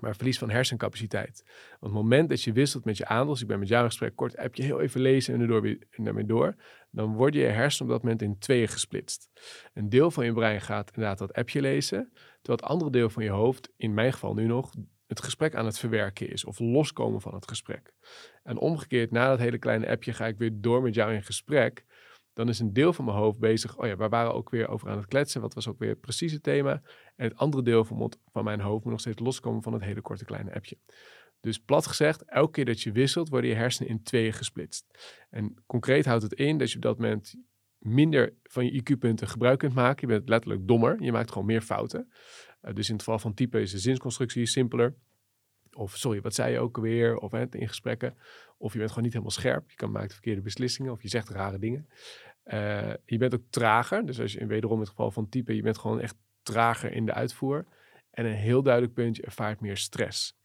Maar 0.00 0.16
verlies 0.16 0.38
van 0.38 0.50
hersencapaciteit. 0.50 1.42
Want 1.80 1.92
het 1.92 2.02
moment 2.02 2.28
dat 2.28 2.42
je 2.42 2.52
wisselt 2.52 2.84
met 2.84 2.96
je 2.96 3.06
aandeel, 3.06 3.32
dus 3.32 3.42
ik 3.42 3.48
ben 3.48 3.58
met 3.58 3.68
jou 3.68 3.82
in 3.82 3.88
gesprek, 3.88 4.16
kort 4.16 4.36
appje 4.36 4.62
heel 4.62 4.80
even 4.80 5.00
lezen 5.00 5.34
en 5.34 5.78
en 5.90 6.04
daarmee 6.04 6.26
door, 6.26 6.56
dan 6.90 7.14
worden 7.14 7.40
je 7.40 7.46
hersenen 7.46 7.92
op 7.92 7.94
dat 7.94 8.02
moment 8.02 8.22
in 8.22 8.38
tweeën 8.38 8.68
gesplitst. 8.68 9.30
Een 9.74 9.88
deel 9.88 10.10
van 10.10 10.24
je 10.24 10.32
brein 10.32 10.60
gaat 10.60 10.90
inderdaad 10.94 11.18
dat 11.18 11.32
appje 11.32 11.60
lezen, 11.60 12.10
terwijl 12.12 12.58
het 12.58 12.62
andere 12.62 12.90
deel 12.90 13.10
van 13.10 13.24
je 13.24 13.30
hoofd, 13.30 13.72
in 13.76 13.94
mijn 13.94 14.12
geval 14.12 14.34
nu 14.34 14.46
nog, 14.46 14.72
het 15.06 15.22
gesprek 15.22 15.54
aan 15.54 15.66
het 15.66 15.78
verwerken 15.78 16.30
is 16.30 16.44
of 16.44 16.58
loskomen 16.58 17.20
van 17.20 17.34
het 17.34 17.48
gesprek. 17.48 17.92
En 18.42 18.58
omgekeerd, 18.58 19.10
na 19.10 19.28
dat 19.28 19.38
hele 19.38 19.58
kleine 19.58 19.88
appje 19.88 20.12
ga 20.12 20.26
ik 20.26 20.38
weer 20.38 20.50
door 20.54 20.82
met 20.82 20.94
jou 20.94 21.14
in 21.14 21.22
gesprek. 21.22 21.84
Dan 22.34 22.48
is 22.48 22.58
een 22.58 22.72
deel 22.72 22.92
van 22.92 23.04
mijn 23.04 23.16
hoofd 23.16 23.38
bezig. 23.38 23.78
Oh 23.78 23.86
ja, 23.86 23.96
waar 23.96 24.08
waren 24.08 24.30
we 24.30 24.36
ook 24.36 24.50
weer 24.50 24.68
over 24.68 24.90
aan 24.90 24.96
het 24.96 25.06
kletsen? 25.06 25.40
Wat 25.40 25.54
was 25.54 25.68
ook 25.68 25.78
weer 25.78 25.96
precies 25.96 26.32
het 26.32 26.42
thema? 26.42 26.82
En 27.16 27.28
het 27.28 27.36
andere 27.36 27.62
deel 27.62 27.84
van 27.84 28.44
mijn 28.44 28.60
hoofd 28.60 28.82
moet 28.82 28.92
nog 28.92 29.00
steeds 29.00 29.18
loskomen 29.20 29.62
van 29.62 29.72
het 29.72 29.82
hele 29.82 30.00
korte 30.00 30.24
kleine 30.24 30.54
appje. 30.54 30.78
Dus 31.40 31.58
plat 31.58 31.86
gezegd, 31.86 32.24
elke 32.24 32.50
keer 32.50 32.64
dat 32.64 32.80
je 32.80 32.92
wisselt, 32.92 33.28
worden 33.28 33.50
je 33.50 33.56
hersenen 33.56 33.90
in 33.90 34.02
tweeën 34.02 34.32
gesplitst. 34.32 34.86
En 35.30 35.54
concreet 35.66 36.04
houdt 36.04 36.22
het 36.22 36.32
in 36.32 36.58
dat 36.58 36.70
je 36.70 36.76
op 36.76 36.82
dat 36.82 36.98
moment 36.98 37.34
minder 37.78 38.34
van 38.42 38.64
je 38.64 38.82
IQ-punten 38.82 39.28
gebruik 39.28 39.58
kunt 39.58 39.74
maken. 39.74 40.08
Je 40.08 40.14
bent 40.14 40.28
letterlijk 40.28 40.66
dommer. 40.66 41.02
Je 41.02 41.12
maakt 41.12 41.30
gewoon 41.30 41.46
meer 41.46 41.60
fouten. 41.60 42.12
Eh, 42.60 42.74
dus 42.74 42.88
in 42.88 42.94
het 42.94 43.02
geval 43.02 43.18
van 43.18 43.34
type 43.34 43.60
is 43.60 43.70
de 43.70 43.78
zinsconstructie 43.78 44.46
simpeler. 44.46 44.94
Of 45.74 45.96
sorry, 45.96 46.20
wat 46.20 46.34
zei 46.34 46.52
je 46.52 46.58
ook 46.58 46.76
alweer? 46.76 47.16
Of 47.16 47.32
hè, 47.32 47.44
in 47.50 47.68
gesprekken. 47.68 48.16
Of 48.58 48.72
je 48.72 48.78
bent 48.78 48.88
gewoon 48.88 49.04
niet 49.04 49.12
helemaal 49.12 49.34
scherp. 49.34 49.70
Je 49.70 49.76
kan 49.76 49.90
maakt 49.90 50.12
verkeerde 50.12 50.40
beslissingen. 50.40 50.92
Of 50.92 51.02
je 51.02 51.08
zegt 51.08 51.28
rare 51.28 51.58
dingen. 51.58 51.88
Eh, 52.42 52.92
je 53.04 53.18
bent 53.18 53.34
ook 53.34 53.44
trager. 53.50 54.06
Dus 54.06 54.20
als 54.20 54.32
je 54.32 54.38
in 54.38 54.48
wederom 54.48 54.80
het 54.80 54.88
geval 54.88 55.10
van 55.10 55.28
type, 55.28 55.56
je 55.56 55.62
bent 55.62 55.78
gewoon 55.78 56.00
echt 56.00 56.16
trager 56.42 56.92
in 56.92 57.06
de 57.06 57.12
uitvoer. 57.12 57.64
En 58.10 58.24
een 58.24 58.34
heel 58.34 58.62
duidelijk 58.62 58.94
punt, 58.94 59.16
je 59.16 59.22
ervaart 59.22 59.60
meer 59.60 59.76
stress. 59.76 60.36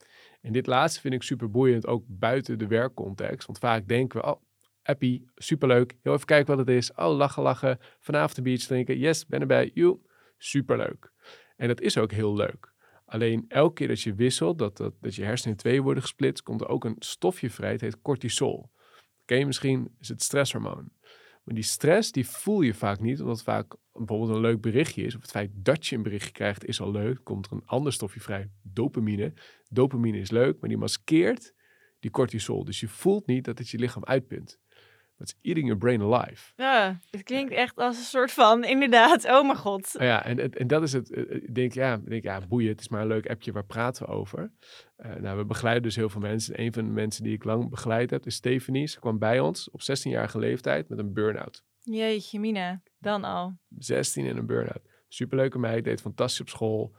En 0.42 0.52
dit 0.52 0.68
laatste 0.68 1.00
vind 1.00 1.14
ik 1.14 1.24
super 1.24 1.52
boeiend, 1.52 1.88
ook 1.88 2.04
buiten 2.08 2.58
de 2.58 2.68
werkcontext. 2.68 3.48
Want 3.48 3.60
vaak 3.60 3.88
denken 3.88 4.20
we, 4.20 4.26
oh, 4.26 4.42
happy, 4.82 5.24
superleuk. 5.36 5.98
Heel 6.02 6.14
even 6.14 6.26
kijken 6.26 6.56
wat 6.56 6.68
het 6.68 6.76
is. 6.76 6.94
Oh, 6.94 7.16
lachen, 7.16 7.44
lachen. 7.44 7.80
Vanavond 8.00 8.38
een 8.38 8.44
biertje 8.44 8.68
drinken. 8.68 8.98
Yes, 8.98 9.26
ben 9.26 9.42
erbij. 9.42 9.72
Joe, 9.74 10.00
superleuk. 10.38 11.12
En 11.56 11.68
dat 11.68 11.82
is 11.82 11.98
ook 11.98 12.12
heel 12.12 12.36
leuk. 12.36 12.69
Alleen 13.10 13.46
elke 13.48 13.74
keer 13.74 13.88
dat 13.88 14.02
je 14.02 14.14
wisselt, 14.14 14.58
dat, 14.58 14.78
dat, 14.78 14.94
dat 15.02 15.16
je 15.16 15.24
hersenen 15.24 15.52
in 15.52 15.60
twee 15.60 15.82
worden 15.82 16.04
gesplitst, 16.04 16.44
komt 16.44 16.62
er 16.62 16.68
ook 16.68 16.86
een 16.86 16.96
stofje 17.00 17.50
vrij. 17.50 17.72
Het 17.72 17.82
heet 17.82 18.02
cortisol. 18.02 18.72
Ken 19.26 19.40
je 19.40 19.46
misschien, 19.46 19.96
is 20.00 20.08
het 20.08 20.24
stresshormoon. 20.24 20.92
Maar 21.44 21.56
die 21.56 21.64
stress, 21.64 22.12
die 22.12 22.28
voel 22.28 22.62
je 22.62 22.74
vaak 22.74 23.00
niet, 23.00 23.22
omdat 23.22 23.44
vaak 23.44 23.76
bijvoorbeeld 23.94 24.30
een 24.30 24.42
leuk 24.42 24.62
berichtje 24.62 25.04
is. 25.04 25.16
Of 25.16 25.22
het 25.22 25.32
feit 25.32 25.52
dat 25.54 25.88
je 25.88 25.96
een 25.96 26.04
berichtje 26.04 26.32
krijgt 26.32 26.66
is 26.66 26.82
al 26.82 26.92
leuk. 26.92 27.20
Komt 27.24 27.46
er 27.46 27.52
een 27.52 27.66
ander 27.66 27.94
stofje 27.94 28.20
vrij, 28.20 28.50
dopamine. 28.62 29.34
Dopamine 29.70 30.20
is 30.20 30.32
leuk, 30.32 30.60
maar 30.60 30.70
die 30.70 30.78
maskeert 30.78 31.54
die 32.00 32.12
cortisol. 32.12 32.64
Dus 32.66 32.80
je 32.80 32.88
voelt 32.88 33.28
niet 33.28 33.46
dat 33.46 33.58
het 33.58 33.70
je 33.70 33.78
lichaam 33.78 34.04
uitpunt. 34.04 34.60
Is 35.20 35.36
eating 35.42 35.66
your 35.66 35.78
brain 35.82 36.02
alive. 36.02 36.52
Ja, 36.56 37.00
het 37.12 37.24
klinkt 37.24 37.54
echt 37.54 37.78
als 37.78 37.98
een 37.98 38.04
soort 38.04 38.32
van, 38.32 38.64
inderdaad, 38.64 39.26
oh 39.26 39.42
mijn 39.46 39.58
god. 39.58 39.94
Nou 39.94 40.06
ja, 40.06 40.26
en, 40.26 40.40
en, 40.40 40.52
en 40.54 40.68
dat 40.68 40.84
is 40.84 40.94
het. 40.94 41.12
eh, 41.12 41.36
Ik 41.36 41.56
denk, 41.56 41.74
ja, 41.74 41.94
ik 41.94 42.10
denk, 42.10 42.24
ja, 42.24 42.42
boeien, 42.48 42.70
het 42.70 42.80
is 42.80 42.90
maar 42.90 43.02
een 43.02 43.08
leuk 43.08 43.30
appje, 43.30 43.52
waar 43.52 43.66
praten 43.66 44.06
we 44.06 44.12
over? 44.12 44.52
Eh, 44.96 45.14
nou, 45.16 45.38
we 45.38 45.46
begeleiden 45.46 45.84
dus 45.84 45.96
heel 45.96 46.10
veel 46.10 46.22
mensen. 46.22 46.60
Een 46.62 46.74
van 46.74 46.86
de 46.86 46.92
mensen 46.92 47.24
die 47.24 47.34
ik 47.34 47.44
lang 47.44 47.70
begeleid 47.70 48.10
heb, 48.10 48.26
is 48.26 48.36
Stephanie. 48.36 48.88
Ze 48.88 49.00
kwam 49.00 49.18
bij 49.20 49.40
ons 49.40 49.70
op 49.70 49.82
16-jarige 49.82 50.40
leeftijd 50.40 50.90
met 50.90 51.00
een 51.00 51.14
burn-out. 51.14 51.64
Jeetje 51.80 52.40
mina, 52.40 52.82
dan 53.00 53.24
al. 53.24 53.58
16 53.78 54.26
en 54.28 54.38
een 54.38 54.46
burn-out. 54.46 54.82
Superleuke 55.08 55.60
meid, 55.60 55.84
deed 55.84 56.02
fantastisch 56.02 56.42
op 56.42 56.50
school. 56.50 56.96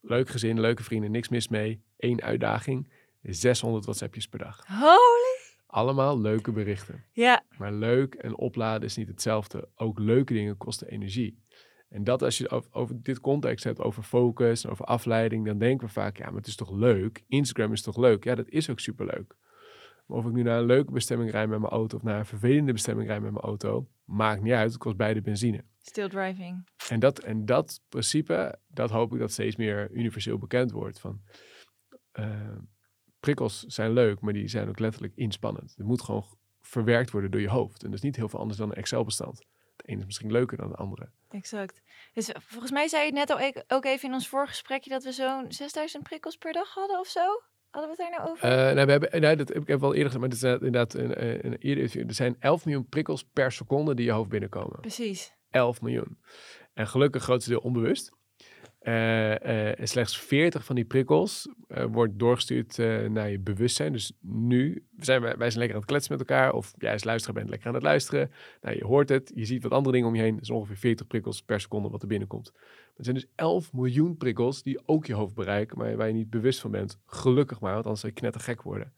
Leuk 0.00 0.28
gezin, 0.28 0.60
leuke 0.60 0.82
vrienden, 0.82 1.10
niks 1.10 1.28
mis 1.28 1.48
mee. 1.48 1.82
Eén 1.96 2.22
uitdaging, 2.22 2.92
600 3.22 3.84
WhatsAppjes 3.84 4.28
per 4.28 4.38
dag. 4.38 4.64
Holy. 4.66 5.43
Allemaal 5.74 6.20
leuke 6.20 6.52
berichten. 6.52 7.04
Ja, 7.12 7.44
Maar 7.58 7.72
leuk 7.72 8.14
en 8.14 8.36
opladen 8.36 8.88
is 8.88 8.96
niet 8.96 9.08
hetzelfde. 9.08 9.68
Ook 9.74 9.98
leuke 9.98 10.32
dingen 10.32 10.56
kosten 10.56 10.88
energie. 10.88 11.42
En 11.88 12.04
dat 12.04 12.22
als 12.22 12.38
je 12.38 12.64
over 12.70 13.02
dit 13.02 13.20
context 13.20 13.64
hebt, 13.64 13.80
over 13.80 14.02
focus 14.02 14.64
en 14.64 14.70
over 14.70 14.84
afleiding, 14.84 15.46
dan 15.46 15.58
denken 15.58 15.86
we 15.86 15.92
vaak, 15.92 16.16
ja, 16.16 16.26
maar 16.26 16.36
het 16.36 16.46
is 16.46 16.56
toch 16.56 16.70
leuk? 16.70 17.24
Instagram 17.28 17.72
is 17.72 17.82
toch 17.82 17.96
leuk? 17.96 18.24
Ja, 18.24 18.34
dat 18.34 18.48
is 18.48 18.70
ook 18.70 18.80
superleuk. 18.80 19.36
Maar 20.06 20.18
of 20.18 20.26
ik 20.26 20.32
nu 20.32 20.42
naar 20.42 20.58
een 20.58 20.66
leuke 20.66 20.92
bestemming 20.92 21.30
rijd 21.30 21.48
met 21.48 21.58
mijn 21.58 21.72
auto 21.72 21.96
of 21.96 22.02
naar 22.02 22.18
een 22.18 22.26
vervelende 22.26 22.72
bestemming 22.72 23.08
rijd 23.08 23.22
met 23.22 23.32
mijn 23.32 23.44
auto, 23.44 23.88
maakt 24.04 24.42
niet 24.42 24.52
uit. 24.52 24.72
Het 24.72 24.80
kost 24.80 24.96
beide 24.96 25.20
benzine. 25.20 25.64
still 25.80 26.08
driving. 26.08 26.68
En 26.88 27.00
dat, 27.00 27.18
en 27.18 27.44
dat 27.44 27.80
principe, 27.88 28.58
dat 28.66 28.90
hoop 28.90 29.12
ik 29.12 29.18
dat 29.18 29.32
steeds 29.32 29.56
meer 29.56 29.90
universeel 29.90 30.38
bekend 30.38 30.70
wordt. 30.70 31.00
Van, 31.00 31.20
eh, 32.12 32.56
prikkels 33.24 33.62
zijn 33.62 33.92
leuk, 33.92 34.20
maar 34.20 34.32
die 34.32 34.48
zijn 34.48 34.68
ook 34.68 34.78
letterlijk 34.78 35.12
inspannend. 35.16 35.74
Het 35.76 35.86
moet 35.86 36.02
gewoon 36.02 36.24
verwerkt 36.60 37.10
worden 37.10 37.30
door 37.30 37.40
je 37.40 37.48
hoofd. 37.48 37.82
En 37.82 37.88
dat 37.88 37.98
is 37.98 38.04
niet 38.04 38.16
heel 38.16 38.28
veel 38.28 38.38
anders 38.38 38.58
dan 38.58 38.68
een 38.68 38.74
Excel-bestand. 38.76 39.38
Het 39.76 39.86
ene 39.86 39.98
is 39.98 40.04
misschien 40.04 40.32
leuker 40.32 40.56
dan 40.56 40.68
het 40.68 40.76
andere. 40.76 41.08
Exact. 41.30 41.82
Dus 42.12 42.30
volgens 42.38 42.72
mij 42.72 42.88
zei 42.88 43.04
je 43.04 43.12
net 43.12 43.30
al 43.30 43.40
e- 43.40 43.62
ook 43.68 43.84
even 43.84 44.08
in 44.08 44.14
ons 44.14 44.28
voorgesprekje 44.28 44.90
dat 44.90 45.04
we 45.04 45.12
zo'n 45.12 45.44
6000 45.48 46.02
prikkels 46.02 46.36
per 46.36 46.52
dag 46.52 46.74
hadden 46.74 46.98
of 46.98 47.06
zo. 47.06 47.42
Hadden 47.70 47.96
we 47.96 48.02
het 48.02 48.10
daar 48.10 48.20
nou 48.20 48.30
over? 48.30 48.48
Eh, 48.48 48.74
nou, 48.74 48.86
we 48.86 48.90
hebben, 48.92 49.20
nou, 49.20 49.36
dat 49.36 49.48
heb 49.48 49.62
ik 49.62 49.68
heb 49.68 49.80
wel 49.80 49.94
eerder 49.94 50.12
gezegd, 50.12 50.20
maar 50.20 50.30
het 50.30 50.42
is 50.42 50.42
eh, 50.42 50.52
inderdaad 50.52 50.94
een, 50.94 51.24
een, 51.24 51.46
een 51.46 51.56
eerder, 51.58 52.06
er 52.06 52.14
zijn 52.14 52.36
11 52.38 52.64
miljoen 52.64 52.88
prikkels 52.88 53.24
per 53.24 53.52
seconde 53.52 53.94
die 53.94 54.04
je 54.04 54.12
hoofd 54.12 54.28
binnenkomen. 54.28 54.80
Precies. 54.80 55.34
11 55.50 55.80
miljoen. 55.80 56.18
En 56.74 56.86
gelukkig 56.86 57.22
grootste 57.22 57.50
deel 57.50 57.60
onbewust. 57.60 58.12
Eh, 58.84 59.42
eh, 59.42 59.80
en 59.80 59.88
slechts 59.88 60.18
40 60.18 60.64
van 60.64 60.74
die 60.74 60.84
prikkels 60.84 61.48
eh, 61.68 61.84
wordt 61.84 62.18
doorgestuurd 62.18 62.76
naar 63.10 63.30
je 63.30 63.38
bewustzijn. 63.38 63.92
Dus 63.92 64.12
nu 64.20 64.86
zijn 64.98 65.20
wij, 65.20 65.36
wij 65.36 65.50
zijn 65.50 65.58
lekker 65.58 65.74
aan 65.74 65.82
het 65.82 65.90
kletsen 65.90 66.16
met 66.16 66.28
elkaar. 66.28 66.52
Of 66.52 66.72
jij 66.78 66.92
als 66.92 67.04
luisteraar 67.04 67.36
bent 67.36 67.48
lekker 67.48 67.68
aan 67.68 67.74
het 67.74 67.82
luisteren. 67.82 68.30
Nou, 68.60 68.76
je 68.76 68.84
hoort 68.84 69.08
het, 69.08 69.32
je 69.34 69.44
ziet 69.44 69.62
wat 69.62 69.72
andere 69.72 69.92
dingen 69.92 70.08
om 70.08 70.14
je 70.14 70.22
heen. 70.22 70.34
Dat 70.34 70.42
is 70.42 70.50
ongeveer 70.50 70.76
40 70.76 71.06
prikkels 71.06 71.42
per 71.42 71.60
seconde 71.60 71.88
wat 71.88 72.02
er 72.02 72.08
binnenkomt. 72.08 72.52
Het 72.96 73.04
zijn 73.04 73.16
dus 73.16 73.26
11 73.34 73.72
miljoen 73.72 74.16
prikkels 74.16 74.62
die 74.62 74.88
ook 74.88 75.06
je 75.06 75.14
hoofd 75.14 75.34
bereiken, 75.34 75.78
maar 75.78 75.96
waar 75.96 76.06
je 76.06 76.12
niet 76.12 76.30
bewust 76.30 76.60
van 76.60 76.70
bent. 76.70 76.98
Gelukkig 77.06 77.60
maar, 77.60 77.72
want 77.72 77.84
anders 77.84 78.00
zou 78.00 78.12
je 78.14 78.20
knettergek 78.20 78.62
worden. 78.62 78.92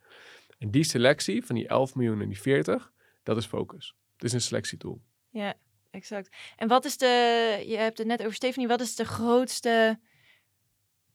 En 0.58 0.70
die 0.70 0.84
selectie 0.84 1.44
van 1.44 1.54
die 1.54 1.68
11 1.68 1.94
miljoen 1.94 2.20
en 2.20 2.28
die 2.28 2.40
40, 2.40 2.92
dat 3.22 3.36
is 3.36 3.46
focus. 3.46 3.96
Het 4.12 4.24
is 4.24 4.32
een 4.32 4.40
selectietool. 4.40 5.00
Ja, 5.30 5.54
exact. 5.96 6.36
En 6.56 6.68
wat 6.68 6.84
is 6.84 6.96
de, 6.96 7.64
je 7.66 7.76
hebt 7.76 7.98
het 7.98 8.06
net 8.06 8.20
over 8.20 8.34
Stephanie, 8.34 8.68
wat 8.68 8.80
is 8.80 8.96
de 8.96 9.04
grootste 9.04 9.98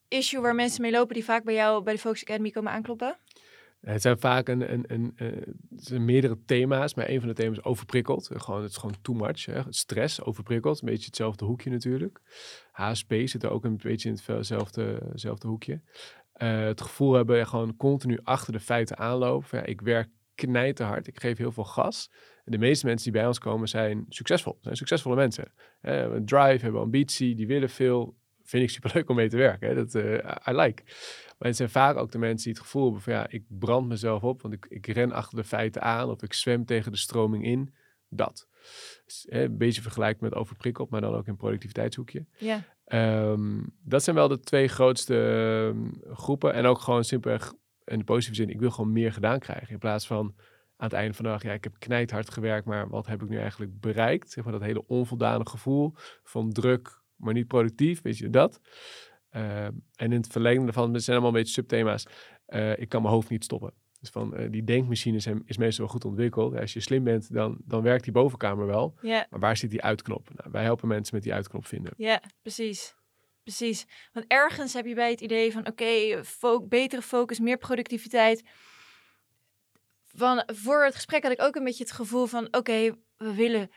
issue 0.08 0.42
waar 0.42 0.56
mensen 0.56 0.82
mee 0.82 0.92
lopen 0.92 1.14
die 1.14 1.24
vaak 1.24 1.44
bij 1.44 1.54
jou 1.54 1.84
bij 1.84 1.94
de 1.94 2.00
Focus 2.00 2.22
Academy 2.22 2.50
komen 2.50 2.72
aankloppen? 2.72 3.18
Het 3.82 4.02
zijn 4.02 4.20
vaak 4.20 4.48
een, 4.48 4.74
een, 4.74 4.84
een, 4.88 5.14
eh, 5.16 5.28
zijn 5.76 6.06
meerdere 6.06 6.38
thema's, 6.46 6.94
maar 6.94 7.10
een 7.10 7.20
van 7.20 7.30
de 7.30 7.36
thema's 7.36 7.58
is 7.58 7.64
overprikkeld. 7.64 8.30
Eh, 8.30 8.40
Gewoon, 8.40 8.62
het 8.62 8.72
is 8.72 8.78
gewoon 8.78 8.96
too 9.02 9.16
much. 9.16 9.46
Hè. 9.46 9.62
Stress, 9.70 10.22
overprikkeld. 10.22 10.82
Een 10.82 10.88
beetje 10.88 11.06
hetzelfde 11.06 11.46
hoekje 11.46 11.70
natuurlijk. 11.70 12.22
HSP 12.72 13.14
zit 13.26 13.44
er 13.44 13.50
ook 13.50 13.66
een 13.66 13.78
beetje 13.78 14.10
in 14.10 14.20
hetzelfde, 14.26 15.48
hoekje. 15.48 15.82
Eh, 16.34 16.60
het 16.60 16.82
gevoel 16.82 17.14
hebben 17.14 17.48
gewoon 17.48 17.78
continu 17.78 18.20
achter 18.24 18.54
de 18.54 18.60
feiten 18.60 18.98
aanlopen. 18.98 19.58
Ja, 19.58 19.66
ik 19.66 19.82
werk 19.82 20.10
knijterhard, 20.36 21.08
ik 21.08 21.20
geef 21.20 21.38
heel 21.38 21.52
veel 21.52 21.64
gas. 21.64 22.12
En 22.46 22.52
de 22.52 22.58
meeste 22.58 22.86
mensen 22.86 23.12
die 23.12 23.20
bij 23.22 23.28
ons 23.28 23.40
komen 23.40 23.68
zijn 23.68 24.06
succesvol. 24.10 24.58
Zijn 24.62 24.76
succesvolle 24.76 25.16
mensen. 25.16 25.54
Eh, 25.82 26.02
een 26.02 26.26
drive, 26.26 26.64
hebben 26.64 26.82
ambitie, 26.82 27.36
die 27.36 27.48
willen 27.48 27.70
veel. 27.70 28.20
Vind 28.44 28.64
ik 28.64 28.70
superleuk 28.70 29.10
om 29.10 29.16
mee 29.16 29.30
te 29.30 29.38
werken. 29.38 29.68
Hè. 29.68 29.76
Dat, 29.76 29.96
eh, 29.96 30.54
I 30.54 30.56
like. 30.56 30.84
Maar 31.38 31.48
het 31.48 31.56
zijn 31.56 31.70
vaak 31.70 31.98
ook 31.98 32.12
de 32.12 32.18
mensen 32.18 32.44
die 32.44 32.54
het 32.54 32.62
gevoel 32.62 32.84
hebben 32.84 33.02
van 33.02 33.14
ja, 33.14 33.28
ik 33.30 33.44
brand 33.48 33.88
mezelf 33.88 34.24
op, 34.24 34.42
want 34.42 34.54
ik, 34.54 34.66
ik 34.70 34.88
ren 34.88 35.12
achter 35.12 35.38
de 35.38 35.44
feiten 35.44 35.82
aan 35.82 36.10
of 36.10 36.24
ik 36.24 36.34
zwem 36.34 36.66
tegen 36.66 36.92
de 36.92 36.98
stroming 36.98 37.46
in. 37.46 37.74
Dat. 38.10 38.48
Dus, 39.06 39.26
hè, 39.30 39.44
een 39.44 39.58
beetje 39.58 39.82
vergelijkt 39.82 40.22
met 40.22 40.34
overprikkeld, 40.34 40.90
maar 40.90 41.02
dan 41.02 41.16
ook 41.16 41.28
in 41.28 41.38
productiviteitshoekje. 41.38 42.26
Ja, 42.38 42.64
Ehm, 42.92 43.60
dat 43.84 44.04
zijn 44.04 44.16
wel 44.16 44.28
de 44.28 44.40
twee 44.40 44.68
grootste 44.68 45.16
ehm, 45.16 46.14
groepen. 46.16 46.54
En 46.54 46.66
ook 46.66 46.80
gewoon 46.80 47.04
simpelweg 47.04 47.54
in 47.86 47.98
de 47.98 48.04
positieve 48.04 48.36
zin, 48.42 48.50
ik 48.50 48.60
wil 48.60 48.72
gewoon 48.72 48.92
meer 48.92 49.14
gedaan 49.14 49.40
krijgen. 49.40 49.70
In 49.70 49.78
plaats 49.80 50.08
van 50.08 50.26
aan 50.78 50.88
het 50.88 50.94
einde 50.94 51.14
van 51.14 51.26
de 51.26 51.32
dag, 51.32 51.44
ja, 51.44 51.54
ik 51.54 51.64
heb 51.64 51.76
knijthard 51.80 52.30
gewerkt, 52.32 52.66
maar 52.66 52.90
wat 52.90 53.08
heb 53.08 53.22
ik 53.24 53.30
nu 53.30 53.38
eigenlijk 53.38 53.80
bereikt? 53.80 54.32
Zeg 54.32 54.44
maar 54.44 54.54
dat 54.54 54.62
hele 54.62 54.88
onvoldane 54.88 55.48
gevoel 55.50 55.94
van 56.24 56.52
druk, 56.52 57.02
maar 57.16 57.34
niet 57.34 57.48
productief, 57.48 58.02
weet 58.02 58.18
je 58.18 58.30
dat? 58.30 58.60
Ehm, 59.30 59.72
en 59.96 60.12
in 60.12 60.12
het 60.12 60.28
verlengde 60.28 60.64
daarvan, 60.64 60.94
het 60.94 61.04
zijn 61.04 61.18
allemaal 61.18 61.36
een 61.36 61.42
beetje 61.44 61.54
subthema's. 61.62 62.06
Eh, 62.46 62.80
ik 62.80 62.90
kan 62.90 63.02
mijn 63.02 63.14
hoofd 63.14 63.30
niet 63.30 63.44
stoppen. 63.44 63.74
Dus 64.00 64.10
van 64.10 64.36
eh, 64.36 64.52
die 64.52 64.64
denkmachine 64.64 65.16
is, 65.18 65.26
hem- 65.26 65.42
is 65.46 65.58
meestal 65.58 65.84
wel 65.86 65.94
goed 65.94 66.06
ontwikkeld. 66.06 66.56
Als 66.60 66.74
je 66.74 66.80
slim 66.80 67.04
bent, 67.04 67.34
dan, 67.34 67.58
dan 67.66 67.82
werkt 67.82 68.04
die 68.04 68.14
bovenkamer 68.14 68.66
wel. 68.66 68.96
Ja, 69.02 69.26
Maar 69.30 69.40
waar 69.40 69.58
zit 69.58 69.70
die 69.72 69.82
uitknop? 69.82 70.30
Nou, 70.36 70.52
wij 70.52 70.64
helpen 70.64 70.88
mensen 70.88 71.16
met 71.16 71.24
die 71.24 71.34
uitknop 71.34 71.66
vinden. 71.66 71.94
ja, 71.98 72.22
precies. 72.42 72.96
Precies. 73.44 73.86
Want 74.14 74.26
ergens 74.28 74.74
heb 74.74 74.86
je 74.86 74.96
bij 74.96 75.10
het 75.10 75.22
idee 75.22 75.52
van 75.52 75.68
oké, 75.68 76.24
fo- 76.24 76.68
betere 76.68 77.02
focus, 77.02 77.40
meer 77.40 77.58
productiviteit. 77.58 78.44
Van, 80.06 80.44
voor 80.46 80.84
het 80.84 80.96
gesprek 80.96 81.24
had 81.24 81.32
ik 81.32 81.42
ook 81.42 81.56
een 81.56 81.64
beetje 81.64 81.84
het 81.84 81.94
gevoel 81.94 82.26
van 82.26 82.48
oké, 82.52 82.96
we 83.18 83.34
willen. 83.36 83.70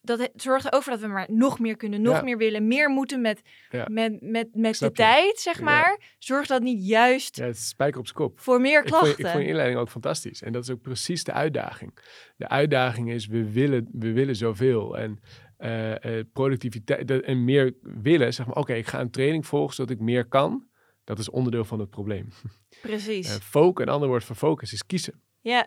Dat 0.00 0.30
zorgt 0.34 0.68
ervoor 0.68 0.92
dat 0.92 1.00
we 1.02 1.06
maar 1.06 1.26
nog 1.30 1.58
meer 1.58 1.76
kunnen, 1.76 2.02
nog 2.02 2.16
Ja. 2.16 2.22
meer 2.22 2.36
willen, 2.36 2.66
meer 2.66 2.88
moeten 2.90 3.20
met, 3.20 3.40
Ja. 3.70 3.86
met, 3.90 4.20
met, 4.20 4.48
met 4.54 4.78
de 4.78 4.92
tijd, 4.92 5.38
zeg 5.38 5.58
Ja. 5.58 5.64
maar. 5.64 6.14
Zorgt 6.18 6.48
dat 6.48 6.62
niet 6.62 6.86
juist 6.86 7.36
Ja, 7.36 7.44
het 7.44 7.58
spijker 7.58 7.98
op 8.00 8.06
zijn 8.06 8.18
kop. 8.18 8.40
voor 8.40 8.60
meer 8.60 8.82
Ik 8.82 8.88
vond, 8.88 9.00
klachten? 9.02 9.24
ik 9.24 9.30
vond 9.30 9.42
je 9.42 9.48
inleiding 9.48 9.80
ook 9.80 9.88
fantastisch. 9.90 10.42
En 10.42 10.52
dat 10.52 10.62
is 10.62 10.70
ook 10.70 10.80
precies 10.80 11.24
de 11.24 11.32
uitdaging. 11.32 11.98
De 12.36 12.48
uitdaging 12.48 13.10
is, 13.10 13.26
we 13.26 13.52
willen, 13.52 13.88
we 13.92 14.12
willen 14.12 14.36
zoveel. 14.36 14.98
En 14.98 15.20
productiviteit 16.32 17.08
de- 17.08 17.22
en 17.22 17.44
meer 17.44 17.74
willen, 17.82 18.34
zeg 18.34 18.46
maar, 18.46 18.56
oké, 18.56 18.72
ik 18.74 18.86
ga 18.86 19.00
een 19.00 19.10
training 19.10 19.46
volgen 19.46 19.74
zodat 19.74 19.90
ik 19.96 20.00
meer 20.00 20.24
kan. 20.24 20.66
Dat 21.04 21.18
is 21.18 21.30
onderdeel 21.30 21.64
van 21.64 21.78
het 21.80 21.90
probleem. 21.90 22.28
Precies. 22.82 23.34
Eh 23.34 23.40
focus, 23.42 23.86
een 23.86 23.92
ander 23.92 24.08
woord 24.08 24.24
voor 24.24 24.36
focus 24.36 24.72
is 24.72 24.86
kiezen. 24.86 25.20
ja, 25.40 25.66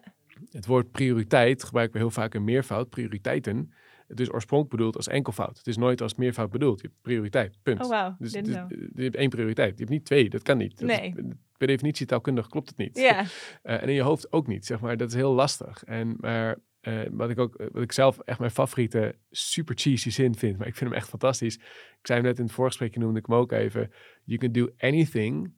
Het 0.52 0.66
woord 0.66 0.92
prioriteit 0.92 1.64
gebruiken 1.64 1.94
we 1.96 2.00
heel 2.00 2.12
vaak 2.14 2.34
in 2.36 2.44
meervoud, 2.44 2.90
prioriteiten. 2.90 3.74
Het 4.08 4.20
is 4.20 4.32
oorspronkelijk 4.34 4.76
bedoeld 4.78 4.96
als 4.96 5.08
enkelvoud. 5.08 5.58
Het 5.58 5.68
is 5.68 5.78
nooit 5.78 6.02
als 6.02 6.16
meervoud 6.16 6.50
bedoeld. 6.50 6.82
Je 6.82 6.88
hebt 6.88 7.02
prioriteit, 7.02 7.58
punt. 7.64 7.84
oh 7.84 7.90
wauw. 7.90 8.16
Dus, 8.20 8.32
dus, 8.32 8.42
know. 8.42 8.72
je 8.96 9.04
hebt 9.04 9.16
één 9.16 9.30
prioriteit. 9.30 9.72
Je 9.72 9.78
hebt 9.78 9.90
niet 9.90 10.06
twee, 10.06 10.30
dat 10.30 10.42
kan 10.44 10.58
niet. 10.58 10.80
Dat 10.80 10.90
is- 10.90 10.98
Nee. 11.00 11.14
per 11.58 11.68
definitie 11.68 12.06
taalkundig 12.06 12.48
klopt 12.48 12.68
het 12.70 12.78
niet. 12.78 12.98
Ja, 12.98 13.24
Eh, 13.64 13.82
en 13.82 13.88
in 13.88 13.94
je 13.94 14.02
hoofd 14.02 14.32
ook 14.32 14.48
niet, 14.48 14.66
zeg 14.66 14.80
maar. 14.80 14.98
Dat 14.98 15.08
is 15.10 15.16
heel 15.16 15.34
lastig. 15.34 15.84
En 15.84 16.16
maar 16.20 16.58
eh, 16.88 17.10
wat 17.12 17.30
ik 17.30 17.40
ook, 17.40 17.56
eh, 17.56 17.68
wat 17.72 17.84
ik 17.84 17.92
zelf 17.92 18.20
echt 18.20 18.40
mijn 18.40 18.52
favoriete 18.52 19.16
super 19.32 19.76
cheesy 19.78 20.10
zin 20.10 20.36
vind, 20.36 20.58
maar 20.58 20.68
ik 20.68 20.76
vind 20.76 20.90
hem 20.90 21.00
echt 21.00 21.10
fantastisch. 21.10 21.56
Ik 21.56 22.00
zei 22.02 22.20
hem 22.20 22.28
net 22.28 22.38
in 22.38 22.44
het 22.44 22.54
voorgesprekje, 22.54 23.00
noemde 23.00 23.20
ik 23.20 23.26
hem 23.26 23.36
ook 23.36 23.52
even. 23.52 23.92
You 24.24 24.40
can 24.40 24.52
do 24.52 24.68
anything 24.78 25.54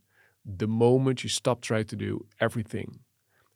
the 0.57 0.67
moment 0.67 1.19
you 1.21 1.31
stop 1.31 1.61
trying 1.61 1.87
to 1.87 1.97
do 1.97 2.25
everything. 2.37 3.01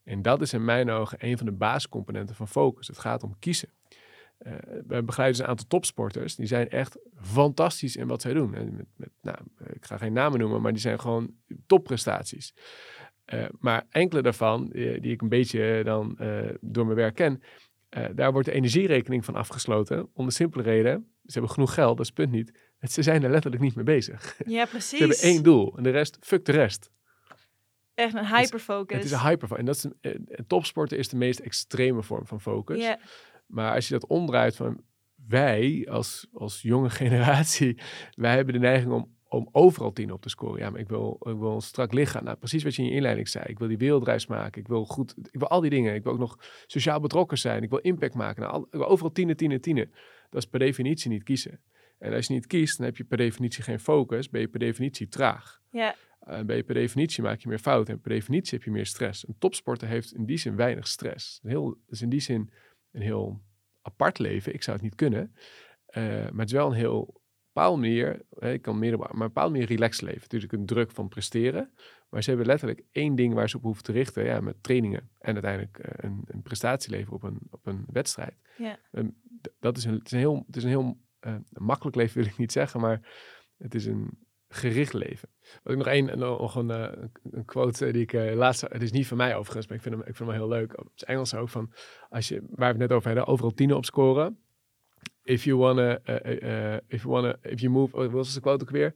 En 0.03 0.21
dat 0.21 0.41
is 0.41 0.53
in 0.53 0.65
mijn 0.65 0.89
ogen 0.89 1.17
een 1.21 1.37
van 1.37 1.45
de 1.45 1.51
basiscomponenten 1.51 2.35
van 2.35 2.47
focus. 2.47 2.87
Het 2.87 2.97
gaat 2.97 3.23
om 3.23 3.39
kiezen. 3.39 3.69
Eh, 4.37 4.53
we 4.87 5.03
begeleiden 5.03 5.37
dus 5.37 5.39
een 5.39 5.47
aantal 5.47 5.67
topsporters. 5.67 6.35
Die 6.35 6.47
zijn 6.47 6.69
echt 6.69 6.97
fantastisch 7.15 7.95
in 7.95 8.07
wat 8.07 8.21
zij 8.21 8.33
doen. 8.33 8.55
En 8.55 8.75
met, 8.75 8.85
met, 8.95 9.09
nou, 9.21 9.37
ik 9.73 9.85
ga 9.85 9.97
geen 9.97 10.13
namen 10.13 10.39
noemen, 10.39 10.61
maar 10.61 10.71
die 10.71 10.81
zijn 10.81 10.99
gewoon 10.99 11.33
topprestaties. 11.65 12.53
Eh, 13.25 13.45
maar 13.59 13.85
enkele 13.89 14.21
daarvan, 14.21 14.71
eh, 14.71 15.01
die 15.01 15.11
ik 15.11 15.21
een 15.21 15.29
beetje 15.29 15.77
eh, 15.77 15.85
dan 15.85 16.17
door 16.61 16.85
mijn 16.85 16.97
werk 16.97 17.15
ken, 17.15 17.41
daar 18.15 18.31
wordt 18.31 18.47
de 18.47 18.53
energierekening 18.53 19.25
van 19.25 19.35
afgesloten. 19.35 20.09
Om 20.13 20.25
de 20.25 20.31
simpele 20.31 20.63
reden, 20.63 21.07
ze 21.25 21.31
hebben 21.31 21.51
genoeg 21.51 21.73
geld, 21.73 21.97
dat 21.97 22.05
is 22.05 22.11
punt 22.11 22.31
niet. 22.31 22.59
Ze 22.81 23.01
zijn 23.01 23.23
er 23.23 23.29
letterlijk 23.29 23.63
niet 23.63 23.75
mee 23.75 23.85
bezig. 23.85 24.37
ja, 24.45 24.65
precies. 24.65 24.89
Ze 24.89 24.97
hebben 24.97 25.17
één 25.17 25.43
doel 25.43 25.77
en 25.77 25.83
de 25.83 25.89
rest, 25.89 26.17
fuck 26.21 26.45
de 26.45 26.51
rest. 26.51 26.91
Echt 27.93 28.13
een 28.13 28.27
hyperfocus. 28.27 28.97
Het 28.97 29.05
is 29.05 29.11
een 29.11 29.19
hyper 29.19 29.57
En 29.57 29.65
dat 29.65 29.75
is 29.75 29.83
een, 29.83 30.27
topsporten 30.47 30.97
is 30.97 31.09
de 31.09 31.17
meest 31.17 31.39
extreme 31.39 32.03
vorm 32.03 32.25
van 32.25 32.41
focus. 32.41 32.95
Maar 33.45 33.73
als 33.73 33.87
je 33.87 33.93
dat 33.93 34.07
omdraait 34.07 34.55
van 34.55 34.83
wij 35.27 35.87
als, 35.89 36.27
als 36.33 36.61
jonge 36.61 36.89
generatie, 37.03 37.77
wij 38.11 38.35
hebben 38.35 38.53
de 38.53 38.59
neiging 38.59 38.91
om, 38.91 39.15
om 39.33 39.49
overal 39.51 39.93
tien 39.93 40.11
op 40.11 40.21
te 40.21 40.29
scoren. 40.29 40.59
Ja, 40.59 40.69
maar 40.69 40.79
ik 40.79 40.89
wil, 40.89 41.17
ik 41.19 41.37
wil 41.37 41.55
een 41.55 41.61
strak 41.61 41.93
lichaam. 41.93 42.23
Nou, 42.23 42.37
precies 42.37 42.63
wat 42.63 42.75
je 42.75 42.81
in 42.81 42.87
je 42.87 42.95
inleiding 42.95 43.29
zei. 43.29 43.45
Ik 43.47 43.59
wil 43.59 43.67
die 43.67 43.77
wereldreis 43.77 44.27
maken. 44.27 44.61
Ik 44.61 44.67
wil 44.67 44.85
goed, 44.85 45.13
ik 45.31 45.39
wil 45.39 45.47
al 45.47 45.61
die 45.61 45.69
dingen. 45.69 45.93
Ik 45.93 46.03
wil 46.03 46.11
ook 46.11 46.19
nog 46.19 46.37
sociaal 46.65 46.99
betrokken 46.99 47.37
zijn. 47.37 47.63
Ik 47.63 47.69
wil 47.69 47.79
impact 47.79 48.13
maken. 48.13 48.41
Nou, 48.41 48.53
al, 48.53 48.61
ik 48.61 48.71
wil 48.71 48.87
overal 48.87 49.11
tienen, 49.11 49.37
tienen, 49.37 49.61
tienen. 49.61 49.91
Dat 50.29 50.41
is 50.41 50.49
per 50.49 50.59
definitie 50.59 51.09
niet 51.09 51.23
kiezen. 51.23 51.61
En 51.99 52.13
als 52.13 52.27
je 52.27 52.33
niet 52.33 52.47
kiest, 52.47 52.77
dan 52.77 52.85
heb 52.85 52.97
je 52.97 53.03
per 53.03 53.17
definitie 53.17 53.63
geen 53.63 53.79
focus. 53.79 54.29
Ben 54.29 54.41
je 54.41 54.47
per 54.47 54.59
definitie 54.59 55.07
traag. 55.07 55.61
ja, 55.69 55.95
Uh, 56.29 56.39
ben 56.41 56.55
je 56.55 56.63
per 56.63 56.75
definitie 56.75 57.23
maak 57.23 57.39
je 57.39 57.47
meer 57.47 57.59
fouten 57.59 57.93
en 57.93 58.01
per 58.01 58.11
definitie 58.11 58.57
heb 58.57 58.63
je 58.63 58.71
meer 58.71 58.85
stress. 58.85 59.27
Een 59.27 59.35
topsporter 59.39 59.87
heeft 59.87 60.13
in 60.13 60.25
die 60.25 60.37
zin 60.37 60.55
weinig 60.55 60.87
stress. 60.87 61.39
Een 61.43 61.49
heel, 61.49 61.77
dus 61.85 62.01
in 62.01 62.09
die 62.09 62.19
zin 62.19 62.51
een 62.91 63.01
heel 63.01 63.41
apart 63.81 64.19
leven. 64.19 64.53
Ik 64.53 64.63
zou 64.63 64.75
het 64.75 64.85
niet 64.85 64.95
kunnen. 64.95 65.35
Uh, 65.97 66.03
maar 66.03 66.39
het 66.39 66.45
is 66.45 66.51
wel 66.51 66.67
een 66.67 66.77
heel 66.77 67.21
bepaalde 67.53 67.81
manier, 67.81 68.21
ik 68.39 68.61
kan 68.61 68.79
meer, 68.79 68.97
maar 68.97 69.09
een 69.11 69.19
bepaalde 69.19 69.51
manier 69.51 69.67
relaxed 69.67 70.01
leven. 70.01 70.21
Natuurlijk 70.21 70.53
een 70.53 70.65
druk 70.65 70.91
van 70.91 71.07
presteren. 71.07 71.71
Maar 72.09 72.23
ze 72.23 72.29
hebben 72.29 72.47
letterlijk 72.47 72.83
één 72.91 73.15
ding 73.15 73.33
waar 73.33 73.49
ze 73.49 73.57
op 73.57 73.63
hoeven 73.63 73.83
te 73.83 73.91
richten. 73.91 74.25
Ja, 74.25 74.41
met 74.41 74.63
trainingen 74.63 75.09
en 75.19 75.33
uiteindelijk 75.33 75.77
uh, 75.77 75.85
een, 75.95 76.23
een 76.25 76.41
prestatie 76.41 76.91
leveren 76.91 77.13
op 77.13 77.23
een, 77.23 77.39
op 77.49 77.65
een 77.65 77.85
wedstrijd. 77.87 78.35
Ja. 78.57 78.79
Um, 78.91 79.15
dat 79.59 79.77
is 79.77 79.85
een, 79.85 79.93
het 79.93 80.05
is 80.05 80.11
een 80.11 80.17
heel, 80.17 80.43
het 80.45 80.55
is 80.55 80.63
een 80.63 80.69
heel 80.69 80.97
uh, 81.21 81.35
makkelijk 81.51 81.95
leven 81.95 82.17
wil 82.21 82.31
ik 82.31 82.37
niet 82.37 82.51
zeggen, 82.51 82.79
maar 82.79 83.01
het 83.57 83.75
is 83.75 83.85
een 83.85 84.09
gericht 84.47 84.93
leven. 84.93 85.29
Wat 85.63 85.73
ik 85.73 85.77
nog 85.77 85.87
één, 85.87 86.19
nog 86.19 86.55
een, 86.55 86.69
uh, 86.69 86.87
een 87.31 87.45
quote 87.45 87.91
die 87.91 88.01
ik 88.01 88.13
uh, 88.13 88.33
laatst, 88.33 88.61
het 88.61 88.81
is 88.81 88.91
niet 88.91 89.07
van 89.07 89.17
mij 89.17 89.35
overigens, 89.35 89.67
maar 89.67 89.77
ik 89.77 89.83
vind 89.83 89.95
hem, 89.95 90.03
ik 90.07 90.15
vind 90.15 90.29
hem 90.29 90.37
heel 90.37 90.47
leuk. 90.47 90.71
Het 90.71 90.91
is 90.95 91.03
Engels 91.03 91.35
ook 91.35 91.49
van, 91.49 91.71
als 92.09 92.27
je, 92.27 92.39
waar 92.49 92.73
we 92.73 92.79
het 92.79 92.89
net 92.89 92.91
over 92.91 93.07
hadden, 93.07 93.27
overal 93.27 93.51
tienen 93.51 93.75
op 93.75 93.85
scoren. 93.85 94.37
If 95.23 95.43
you 95.43 95.57
wanna, 95.57 95.99
uh, 96.05 96.77
if 96.87 97.03
you 97.03 97.13
wanna, 97.13 97.35
if 97.41 97.59
you 97.59 97.71
move, 97.71 97.97
wat 97.97 98.11
was 98.11 98.33
de 98.33 98.39
quote 98.39 98.63
ook 98.63 98.69
weer? 98.69 98.93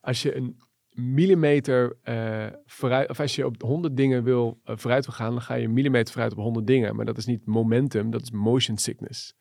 Als 0.00 0.22
je 0.22 0.36
een 0.36 0.56
millimeter 0.90 1.96
vooruit, 2.66 3.10
of 3.10 3.20
als 3.20 3.34
je 3.34 3.46
op 3.46 3.62
100 3.62 3.96
dingen 3.96 4.24
wil 4.24 4.60
vooruit 4.64 5.06
wil 5.06 5.14
gaan, 5.14 5.30
dan 5.30 5.42
ga 5.42 5.54
je 5.54 5.64
een 5.64 5.72
millimeter 5.72 6.12
vooruit 6.12 6.32
op 6.32 6.38
100 6.38 6.66
dingen. 6.66 6.96
Maar 6.96 7.04
dat 7.04 7.18
is 7.18 7.26
niet 7.26 7.46
momentum, 7.46 8.10
dat 8.10 8.22
is 8.22 8.30
motion 8.30 8.76
sickness. 8.76 9.34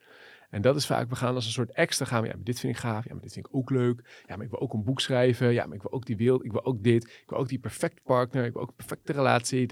En 0.52 0.62
dat 0.62 0.76
is 0.76 0.86
vaak, 0.86 1.10
we 1.10 1.16
gaan 1.16 1.36
als 1.36 1.46
een 1.46 1.52
soort 1.52 1.72
extra 1.72 2.06
gaan. 2.06 2.24
Ja, 2.24 2.34
maar 2.36 2.44
dit 2.44 2.60
vind 2.60 2.74
ik 2.74 2.80
gaaf. 2.80 3.06
Ja, 3.06 3.14
maar 3.14 3.22
dit 3.22 3.34
vind 3.34 3.46
ik 3.46 3.56
ook 3.56 3.70
leuk. 3.70 4.24
Ja, 4.28 4.36
maar 4.36 4.46
ik 4.46 4.52
wil 4.52 4.60
ook 4.60 4.74
een 4.74 4.84
boek 4.84 5.00
schrijven. 5.00 5.54
Ja, 5.54 5.66
maar 5.66 5.76
ik 5.76 5.82
wil 5.82 5.92
ook 5.92 6.06
die 6.06 6.18
wereld. 6.18 6.46
Ik 6.46 6.52
wil 6.52 6.66
ook 6.66 6.84
dit. 6.84 7.04
Ik 7.04 7.30
wil 7.30 7.38
ook 7.38 7.48
die 7.48 7.60
perfecte 7.60 8.02
partner. 8.04 8.46
Ik 8.46 8.54
wil 8.54 8.62
ook 8.62 8.68
een 8.68 8.76
perfecte 8.76 9.14
relatie. 9.14 9.68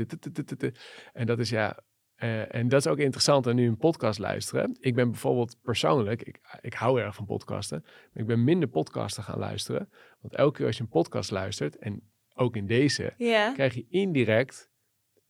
En 1.14 1.26
dat 1.26 1.40
is 1.40 1.50
ja. 1.50 1.80
Uh, 2.24 2.56
en 2.56 2.68
dat 2.68 2.80
is 2.80 2.92
ook 2.92 2.98
interessant 2.98 3.48
aan 3.48 3.56
nu 3.56 3.68
een 3.68 3.78
podcast 3.78 4.20
luisteren. 4.20 4.78
Ik 4.80 4.96
ben 4.96 5.12
bijvoorbeeld 5.12 5.58
persoonlijk, 5.62 6.22
ik, 6.22 6.40
ik 6.62 6.74
hou 6.74 7.02
erg 7.02 7.16
van 7.16 7.26
podcasten, 7.26 7.82
maar 7.84 8.22
ik 8.22 8.28
ben 8.28 8.44
minder 8.44 8.70
podcasten 8.70 9.24
gaan 9.24 9.40
luisteren. 9.40 9.90
Want 10.22 10.36
elke 10.36 10.58
keer 10.58 10.66
als 10.66 10.78
je 10.78 10.84
een 10.84 10.90
podcast 10.90 11.32
luistert, 11.32 11.78
en 11.78 12.02
ook 12.34 12.56
in 12.56 12.68
deze, 12.68 13.14
krijg 13.54 13.74
je 13.74 13.86
indirect, 13.90 14.69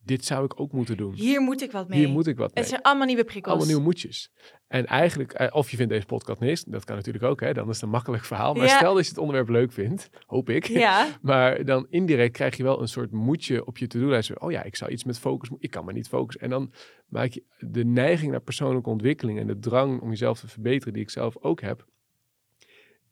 dit 0.04 0.26
zou 0.26 0.46
ik 0.46 0.60
ook 0.60 0.72
moeten 0.72 0.98
doen. 0.98 1.14
Hier 1.14 1.42
moet 1.42 1.62
ik 1.62 1.72
wat 1.72 1.88
mee. 1.88 2.00
Hier 2.00 2.10
moet 2.10 2.28
ik 2.28 2.38
wat 2.38 2.54
mee. 2.54 2.64
Het 2.64 2.68
zijn 2.68 2.82
allemaal 2.82 3.08
nieuwe 3.08 3.24
prikkels. 3.24 3.54
Allemaal 3.54 3.68
nieuwe 3.68 3.84
moedjes. 3.84 4.32
En 4.68 4.86
eigenlijk, 4.86 5.50
of 5.54 5.70
je 5.70 5.78
vindt 5.78 5.92
deze 5.92 6.06
podcast 6.06 6.40
niks, 6.40 6.64
dat 6.64 6.84
kan 6.84 6.96
natuurlijk 6.96 7.26
ook, 7.26 7.40
hè, 7.42 7.54
dan 7.54 7.70
is 7.70 7.74
het 7.74 7.84
een 7.84 7.90
makkelijk 7.90 8.26
verhaal. 8.26 8.54
Maar 8.54 8.66
ja. 8.66 8.78
stel 8.78 8.94
dat 8.94 9.04
je 9.04 9.10
het 9.10 9.20
onderwerp 9.20 9.50
leuk 9.50 9.72
vindt, 9.72 10.10
hoop 10.26 10.50
ik. 10.50 10.66
Ja. 10.66 11.08
Maar 11.22 11.66
dan 11.66 11.88
indirect 11.90 12.34
krijg 12.34 12.58
je 12.58 12.64
wel 12.64 12.82
een 12.82 12.88
soort 12.88 13.12
moedje 13.12 13.66
op 13.66 13.78
je 13.78 13.88
to-do-lijst. 13.88 14.40
Oh 14.40 14.52
ja, 14.52 14.64
ik 14.64 14.76
zou 14.76 14.92
iets 14.92 15.04
met 15.04 15.20
focus, 15.20 15.50
ik 15.60 15.72
kan 15.72 15.86
maar 15.86 15.94
niet 15.94 16.08
focussen. 16.08 16.42
En 16.42 16.50
dan 16.50 16.74
maak 17.08 17.32
je 17.32 17.44
de 17.58 17.86
neiging 17.86 18.32
naar 18.32 18.42
persoonlijke 18.42 18.90
ontwikkeling 18.90 19.40
en 19.40 19.48
de 19.48 19.60
drang 19.60 20.02
om 20.02 20.10
jezelf 20.10 20.40
te 20.40 20.48
verbeteren, 20.48 20.94
die 20.94 21.02
ik 21.02 21.10
zelf 21.10 21.38
ook 21.40 21.62
heb, 21.62 21.86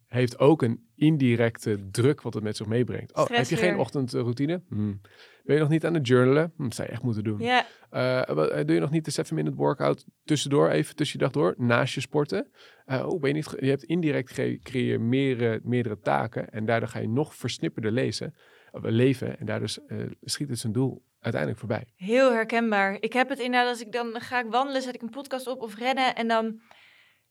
heeft 0.08 0.39
ook 0.39 0.62
een 0.62 0.88
indirecte 0.96 1.89
druk 1.91 2.22
wat 2.22 2.34
het 2.34 2.43
met 2.43 2.58
zich 2.58 2.67
meebrengt. 2.67 3.15
Oh, 3.15 3.24
Stress 3.24 3.50
heb 3.50 3.50
je 3.50 3.63
weer. 3.63 3.72
geen 3.72 3.82
ochtendroutine? 3.82 4.62
Hmm. 4.70 5.02
Ben 5.43 5.56
je 5.56 5.62
nog 5.62 5.72
niet 5.72 5.86
aan 5.86 5.93
het 5.93 6.08
journalen? 6.08 6.54
Hm, 6.56 6.63
dat 6.63 6.76
zou 6.76 6.88
je 6.88 6.93
echt 6.93 7.04
moeten 7.04 7.24
doen. 7.24 7.39
Ja. 7.39 7.65
Uh, 7.91 8.65
doe 8.65 8.74
je 8.74 8.80
nog 8.80 8.91
niet 8.91 9.06
de 9.15 9.26
7-minute 9.26 9.56
workout 9.56 10.06
tussendoor, 10.24 10.70
even 10.70 10.96
tussen 10.96 11.20
je 11.20 11.26
dag 11.26 11.34
door, 11.34 11.54
naast 11.58 11.93
je 11.93 12.02
sporten? 12.02 12.52
Uh, 12.86 13.08
oh, 13.08 13.22
ben 13.22 13.30
je, 13.30 13.36
niet 13.36 13.56
je 13.60 13.70
hebt 13.70 13.84
indirect 13.84 14.34
creëer 14.63 15.02
meerdere, 15.02 15.60
meerdere 15.63 16.00
taken 16.00 16.50
en 16.50 16.65
daardoor 16.65 16.89
ga 16.89 17.00
je 17.00 17.10
nog 17.10 17.36
versnipperder 17.36 17.91
lezen, 17.91 18.36
of, 18.72 18.82
leven 18.84 19.39
en 19.39 19.46
daardoor 19.46 19.70
uh, 19.88 20.06
schiet 20.22 20.50
het 20.50 20.60
zijn 20.60 20.74
doel 20.74 21.04
uiteindelijk 21.20 21.60
voorbij. 21.60 21.88
Heel 21.96 22.32
herkenbaar. 22.32 22.98
Ik 23.00 23.13
heb 23.13 23.30
het 23.30 23.39
inderdaad, 23.39 23.70
als 23.70 23.82
ik 23.82 23.91
dan 23.91 24.22
ga 24.22 24.39
ik 24.39 24.52
wandelen, 24.52 24.82
zet 24.82 24.96
ik 24.96 25.02
een 25.02 25.10
podcast 25.10 25.48
op 25.48 25.62
of 25.62 25.78
rennen 25.78 26.15
en 26.15 26.28
dan 26.28 26.62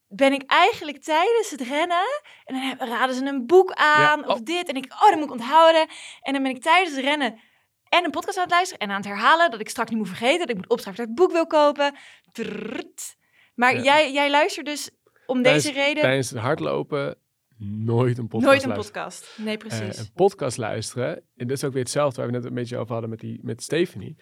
ben 0.08 0.32
ik 0.32 0.42
eigenlijk 0.46 1.02
tijdens 1.02 1.50
het 1.50 1.60
rennen 1.60 2.22
en 2.44 2.76
dan 2.78 2.88
raden 2.88 3.14
ze 3.14 3.24
een 3.24 3.46
boek 3.46 3.72
aan 3.72 4.20
ja. 4.20 4.26
oh. 4.26 4.28
of 4.28 4.40
dit 4.40 4.68
en 4.68 4.74
ik, 4.74 4.92
oh, 4.92 5.08
dat 5.08 5.14
moet 5.14 5.24
ik 5.24 5.30
onthouden. 5.30 5.88
En 6.20 6.32
dan 6.32 6.42
ben 6.42 6.54
ik 6.54 6.62
tijdens 6.62 6.96
het 6.96 7.04
rennen 7.04 7.40
en 7.88 8.04
een 8.04 8.10
podcast 8.10 8.36
aan 8.36 8.42
het 8.42 8.52
luisteren 8.52 8.86
en 8.86 8.90
aan 8.90 9.00
het 9.00 9.06
herhalen 9.06 9.50
dat 9.50 9.60
ik 9.60 9.68
straks 9.68 9.90
niet 9.90 9.98
moet 9.98 10.08
vergeten 10.08 10.38
dat 10.38 10.50
ik 10.50 10.56
moet 10.56 10.68
opschrijven 10.68 11.04
dat 11.04 11.12
ik 11.12 11.18
het 11.18 11.26
boek 11.26 11.36
wil 11.36 11.60
kopen. 11.60 11.94
Trrrt. 12.32 13.16
Maar 13.54 13.74
ja. 13.74 13.82
jij, 13.82 14.12
jij 14.12 14.30
luistert 14.30 14.66
dus 14.66 14.90
om 15.26 15.42
tijdens, 15.42 15.64
deze 15.64 15.78
reden. 15.78 16.02
Tijdens 16.02 16.30
het 16.30 16.38
hardlopen 16.38 17.18
nooit 17.58 18.18
een 18.18 18.28
podcast. 18.28 18.44
Nooit 18.44 18.62
een 18.62 18.68
luisteren. 18.68 19.02
podcast. 19.02 19.38
Nee, 19.38 19.56
precies. 19.56 19.98
Uh, 19.98 20.04
een 20.04 20.12
podcast 20.14 20.56
luisteren. 20.56 21.14
En 21.36 21.46
dat 21.46 21.56
is 21.56 21.64
ook 21.64 21.72
weer 21.72 21.82
hetzelfde 21.82 22.20
waar 22.20 22.30
we 22.30 22.36
net 22.36 22.44
een 22.44 22.54
beetje 22.54 22.76
over 22.76 22.92
hadden 22.92 23.10
met, 23.10 23.20
die, 23.20 23.38
met 23.42 23.62
Stephanie. 23.62 24.16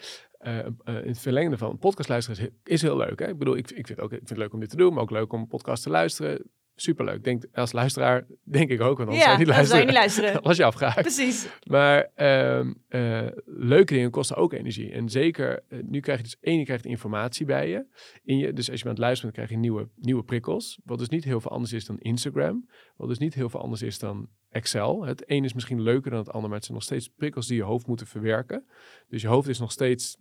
Uh, 0.47 0.59
uh, 0.59 0.65
in 0.85 1.09
het 1.09 1.19
verlengde 1.19 1.59
van 1.59 1.79
podcast 1.79 2.09
luisteren 2.09 2.41
is, 2.41 2.49
is 2.65 2.83
heel 2.83 2.97
leuk. 2.97 3.19
Hè? 3.19 3.29
Ik 3.29 3.39
bedoel, 3.39 3.57
ik, 3.57 3.71
ik, 3.71 3.87
vind 3.87 4.01
ook, 4.01 4.13
ik 4.13 4.17
vind 4.17 4.29
het 4.29 4.39
leuk 4.39 4.53
om 4.53 4.61
dit 4.61 4.71
te 4.71 4.77
doen, 4.77 4.93
maar 4.93 5.03
ook 5.03 5.11
leuk 5.11 5.33
om 5.33 5.47
podcast 5.47 5.83
te 5.83 5.91
luisteren. 5.91 6.43
superleuk. 6.75 7.25
Denk, 7.25 7.45
als 7.53 7.73
luisteraar 7.73 8.27
denk 8.43 8.71
ik 8.71 8.81
ook, 8.81 8.97
want 8.97 9.09
anders 9.09 9.19
Ja, 9.19 9.25
zou 9.25 9.33
je 9.33 9.45
niet 9.45 9.55
luisteren. 9.55 9.81
je 9.81 9.87
niet 9.87 9.95
luisteren. 9.95 10.43
was 10.43 10.57
je 10.63 10.65
afgehaakt. 10.65 11.01
Precies. 11.01 11.49
Maar 11.67 12.11
ehm, 12.15 12.73
eh, 12.89 13.27
leuke 13.45 13.95
dingen 13.95 14.11
kosten 14.11 14.37
ook 14.37 14.53
energie. 14.53 14.93
En 14.93 15.09
zeker, 15.09 15.63
nu 15.69 16.01
krijg 16.01 16.19
je 16.19 16.25
dus 16.25 16.37
één, 16.41 16.59
je 16.59 16.65
krijgt 16.65 16.87
informatie 16.87 17.47
bij 17.47 17.69
je. 17.69 17.87
In 18.25 18.39
je. 18.39 18.53
Dus 18.53 18.71
als 18.71 18.79
je 18.79 18.85
aan 18.85 18.91
het 18.91 19.01
luisteren 19.01 19.35
bent, 19.35 19.47
krijg 19.47 19.63
je 19.63 19.69
nieuwe, 19.69 19.89
nieuwe 19.97 20.23
prikkels. 20.23 20.79
Wat 20.85 20.99
dus 20.99 21.09
niet 21.09 21.25
heel 21.25 21.41
veel 21.41 21.51
anders 21.51 21.73
is 21.73 21.85
dan 21.85 21.99
Instagram. 21.99 22.69
Wat 22.97 23.09
dus 23.09 23.19
niet 23.19 23.35
heel 23.35 23.49
veel 23.49 23.61
anders 23.61 23.83
is 23.83 23.99
dan 23.99 24.29
Excel. 24.55 25.05
Het 25.05 25.23
een 25.27 25.45
is 25.45 25.53
misschien 25.53 25.83
leuker 25.83 26.11
dan 26.11 26.19
het 26.19 26.31
ander, 26.31 26.49
maar 26.49 26.59
het 26.59 26.67
zijn 26.67 26.79
nog 26.79 26.87
steeds 26.87 27.09
prikkels 27.09 27.47
die 27.47 27.57
je 27.57 27.63
hoofd 27.63 27.87
moeten 27.87 28.07
verwerken. 28.07 28.67
Dus 29.09 29.23
je 29.23 29.29
hoofd 29.29 29.49
is 29.49 29.59
nog 29.59 29.73
steeds 29.73 30.17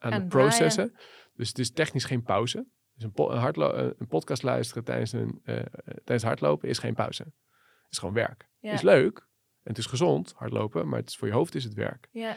aan, 0.00 0.12
het 0.12 0.30
draaien. 0.30 0.48
processen. 0.48 0.94
Dus 1.34 1.48
het 1.48 1.58
is 1.58 1.72
technisch 1.72 2.04
geen 2.04 2.22
pauze. 2.22 2.66
Dus 2.94 3.04
een, 3.04 3.12
po- 3.12 3.30
een, 3.30 3.38
hardlo- 3.38 3.72
eh, 3.72 3.90
een 3.98 4.06
podcast 4.06 4.42
luisteren 4.42 4.84
tijdens, 4.84 5.12
een, 5.12 5.40
eh, 5.44 5.58
eh, 5.58 5.64
tijdens 5.84 6.22
hardlopen 6.22 6.68
is 6.68 6.78
geen 6.78 6.94
pauze. 6.94 7.22
Het 7.22 7.90
is 7.90 7.98
gewoon 7.98 8.14
werk. 8.14 8.48
Ja. 8.58 8.68
Het 8.68 8.78
is 8.78 8.84
leuk 8.84 9.18
en 9.62 9.70
het 9.70 9.78
is 9.78 9.86
gezond, 9.86 10.32
hardlopen, 10.36 10.88
maar 10.88 10.98
het 10.98 11.08
is 11.08 11.16
voor 11.16 11.28
je 11.28 11.34
hoofd 11.34 11.54
is 11.54 11.64
het 11.64 11.74
werk. 11.74 12.08
Ja. 12.12 12.36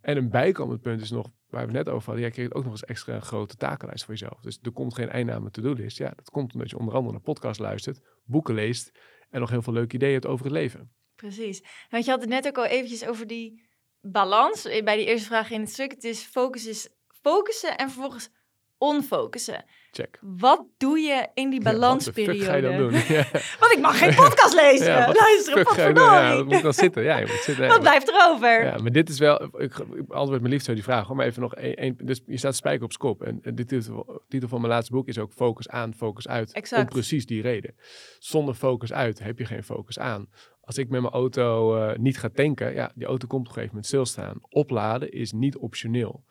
En 0.00 0.16
een 0.16 0.30
bijkomend 0.30 0.80
punt 0.80 1.00
is 1.00 1.10
nog, 1.10 1.30
waar 1.48 1.66
we 1.66 1.72
net 1.72 1.88
over 1.88 2.04
hadden, 2.04 2.22
jij 2.22 2.30
kreeg 2.30 2.52
ook 2.52 2.62
nog 2.62 2.72
eens 2.72 2.84
extra 2.84 3.14
een 3.14 3.22
grote 3.22 3.56
takenlijst 3.56 4.04
voor 4.04 4.14
jezelf. 4.14 4.40
Dus 4.40 4.58
er 4.62 4.72
komt 4.72 4.94
geen 4.94 5.08
einde 5.08 5.32
aan 5.32 5.40
mijn 5.40 5.52
to-do-list. 5.52 5.98
Ja, 5.98 6.12
dat 6.16 6.30
komt 6.30 6.52
omdat 6.52 6.70
je 6.70 6.78
onder 6.78 6.94
andere 6.94 7.14
een 7.14 7.22
podcast 7.22 7.60
luistert, 7.60 8.00
boeken 8.24 8.54
leest 8.54 8.98
en 9.30 9.40
nog 9.40 9.50
heel 9.50 9.62
veel 9.62 9.72
leuke 9.72 9.94
ideeën 9.94 10.12
hebt 10.12 10.26
over 10.26 10.44
het 10.44 10.54
leven. 10.54 10.92
Precies. 11.14 11.64
Want 11.90 12.04
je 12.04 12.10
had 12.10 12.20
het 12.20 12.28
net 12.28 12.46
ook 12.46 12.58
al 12.58 12.66
eventjes 12.66 13.06
over 13.06 13.26
die 13.26 13.68
balans. 14.00 14.62
Bij 14.84 14.96
die 14.96 15.06
eerste 15.06 15.26
vraag 15.26 15.50
in 15.50 15.60
het 15.60 15.70
stuk. 15.70 15.90
Het 15.90 16.04
is 16.04 16.22
focus 16.22 16.66
is 16.66 16.88
focussen 17.22 17.76
en 17.76 17.90
vervolgens 17.90 18.30
onfocussen. 18.78 19.64
Check. 19.92 20.18
Wat 20.20 20.64
doe 20.78 20.98
je 20.98 21.28
in 21.34 21.50
die 21.50 21.58
Ja, 21.58 21.64
wat 21.64 21.74
balansperiode? 21.74 22.44
ga 22.44 22.54
je 22.54 22.62
dan 22.62 22.76
doen? 22.76 22.92
Ja, 23.16 23.26
Want 23.60 23.72
ik 23.72 23.78
mag 23.80 23.98
geen 23.98 24.14
podcast 24.14 24.54
lezen. 24.62 24.86
Ja, 24.86 25.06
wat 25.06 25.16
Luisteren? 25.16 25.94
Ja, 25.94 26.34
dat 26.34 26.46
moet 26.46 26.62
dan 26.62 26.74
zitten. 26.74 27.02
Ja, 27.02 27.18
je 27.18 27.26
moet 27.26 27.40
zitten. 27.42 27.68
Wat 27.68 27.80
blijft 27.80 28.08
er 28.08 28.26
over? 28.28 28.64
Ja, 28.64 28.78
maar 28.78 28.90
dit 28.90 29.08
is 29.08 29.18
wel, 29.18 29.42
ik, 29.42 29.52
ik 29.78 29.78
antwoord 30.08 30.40
mijn 30.40 30.52
liefst 30.52 30.66
zo 30.66 30.74
die 30.74 30.82
vraag, 30.82 31.06
hoor, 31.06 31.16
maar 31.16 31.26
even 31.26 31.42
nog 31.42 31.54
één, 31.54 31.96
dus 32.02 32.20
je 32.26 32.36
staat 32.36 32.56
spijker 32.56 32.84
op 32.84 32.92
kop. 32.92 33.22
En, 33.22 33.38
en 33.42 33.54
de 33.54 33.64
titel, 33.64 34.22
titel 34.28 34.48
van 34.48 34.60
mijn 34.60 34.72
laatste 34.72 34.92
boek 34.92 35.08
is 35.08 35.18
ook 35.18 35.32
focus 35.32 35.68
aan, 35.68 35.94
focus 35.94 36.28
uit. 36.28 36.52
Exact. 36.52 36.82
Om 36.82 36.88
precies 36.88 37.26
die 37.26 37.42
reden. 37.42 37.74
Zonder 38.18 38.54
focus 38.54 38.92
uit 38.92 39.18
heb 39.18 39.38
je 39.38 39.44
geen 39.44 39.64
focus 39.64 39.98
aan. 39.98 40.28
Als 40.70 40.78
ik 40.78 40.88
met 40.88 41.00
mijn 41.00 41.12
auto 41.12 41.76
eh, 41.76 41.98
niet 41.98 42.18
ga 42.18 42.28
tanken, 42.28 42.74
ja, 42.74 42.92
die 42.94 43.06
auto 43.06 43.26
komt 43.26 43.40
op 43.40 43.46
een 43.46 43.52
gegeven 43.52 43.68
moment 43.68 43.86
stilstaan. 43.86 44.38
Opladen 44.48 45.12
is 45.12 45.32
niet 45.32 45.56
optioneel. 45.56 46.24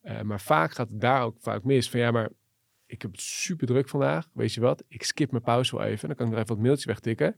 Eh, 0.00 0.20
maar 0.20 0.40
vaak 0.40 0.72
gaat 0.72 0.90
het 0.90 1.00
daar 1.00 1.22
ook 1.22 1.36
vaak 1.40 1.64
mis 1.64 1.90
van 1.90 2.00
ja, 2.00 2.10
maar 2.10 2.30
ik 2.86 3.02
heb 3.02 3.10
het 3.10 3.20
super 3.20 3.66
druk 3.66 3.88
vandaag. 3.88 4.28
Weet 4.32 4.54
je 4.54 4.60
wat? 4.60 4.84
Ik 4.88 5.02
skip 5.02 5.30
mijn 5.30 5.42
pauze 5.42 5.76
wel 5.76 5.84
even. 5.84 6.08
Dan 6.08 6.16
kan 6.16 6.26
ik 6.26 6.32
nog 6.32 6.40
even 6.42 6.54
wat 6.54 6.64
mailtjes 6.64 6.86
wegtikken. 6.86 7.36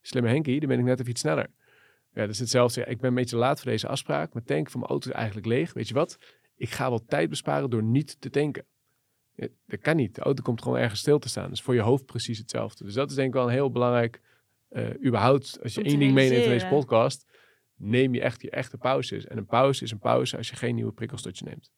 Slimme 0.00 0.28
Henkie, 0.28 0.60
dan 0.60 0.68
ben 0.68 0.78
ik 0.78 0.84
net 0.84 0.98
even 0.98 1.10
iets 1.10 1.20
sneller. 1.20 1.46
Ja, 2.12 2.20
dat 2.20 2.30
is 2.30 2.38
hetzelfde. 2.38 2.80
Ja, 2.80 2.86
ik 2.86 3.00
ben 3.00 3.08
een 3.08 3.14
beetje 3.14 3.36
laat 3.36 3.60
voor 3.60 3.70
deze 3.70 3.88
afspraak. 3.88 4.32
Mijn 4.32 4.44
tank 4.44 4.70
van 4.70 4.80
mijn 4.80 4.92
auto 4.92 5.08
is 5.08 5.16
eigenlijk 5.16 5.46
leeg. 5.46 5.72
Weet 5.72 5.88
je 5.88 5.94
wat? 5.94 6.18
Ik 6.56 6.70
ga 6.70 6.88
wel 6.88 7.04
tijd 7.04 7.28
besparen 7.28 7.70
door 7.70 7.82
niet 7.82 8.20
te 8.20 8.30
tanken. 8.30 8.64
Dat 9.66 9.80
kan 9.80 9.96
niet. 9.96 10.14
De 10.14 10.20
auto 10.20 10.42
komt 10.42 10.62
gewoon 10.62 10.78
ergens 10.78 11.00
stil 11.00 11.18
te 11.18 11.28
staan. 11.28 11.50
Dus 11.50 11.62
voor 11.62 11.74
je 11.74 11.80
hoofd 11.80 12.04
precies 12.04 12.38
hetzelfde. 12.38 12.84
Dus 12.84 12.94
dat 12.94 13.10
is 13.10 13.16
denk 13.16 13.28
ik 13.28 13.34
wel 13.34 13.44
een 13.44 13.52
heel 13.52 13.70
belangrijk, 13.70 14.20
eh, 14.70 15.04
überhaupt, 15.04 15.58
als 15.62 15.74
je 15.74 15.82
één 15.82 15.98
ding 15.98 16.14
meeneemt 16.14 16.42
van 16.42 16.52
deze 16.52 16.66
podcast, 16.66 17.26
neem 17.76 18.14
je 18.14 18.20
echt 18.20 18.42
je 18.42 18.50
echte 18.50 18.78
pauzes. 18.78 19.26
En 19.26 19.38
een 19.38 19.46
pauze 19.46 19.84
is 19.84 19.90
een 19.90 19.98
pauze 19.98 20.36
als 20.36 20.48
je 20.48 20.56
geen 20.56 20.74
nieuwe 20.74 20.92
prikkels 20.92 21.22
tot 21.22 21.38
je 21.38 21.44
neemt. 21.44 21.70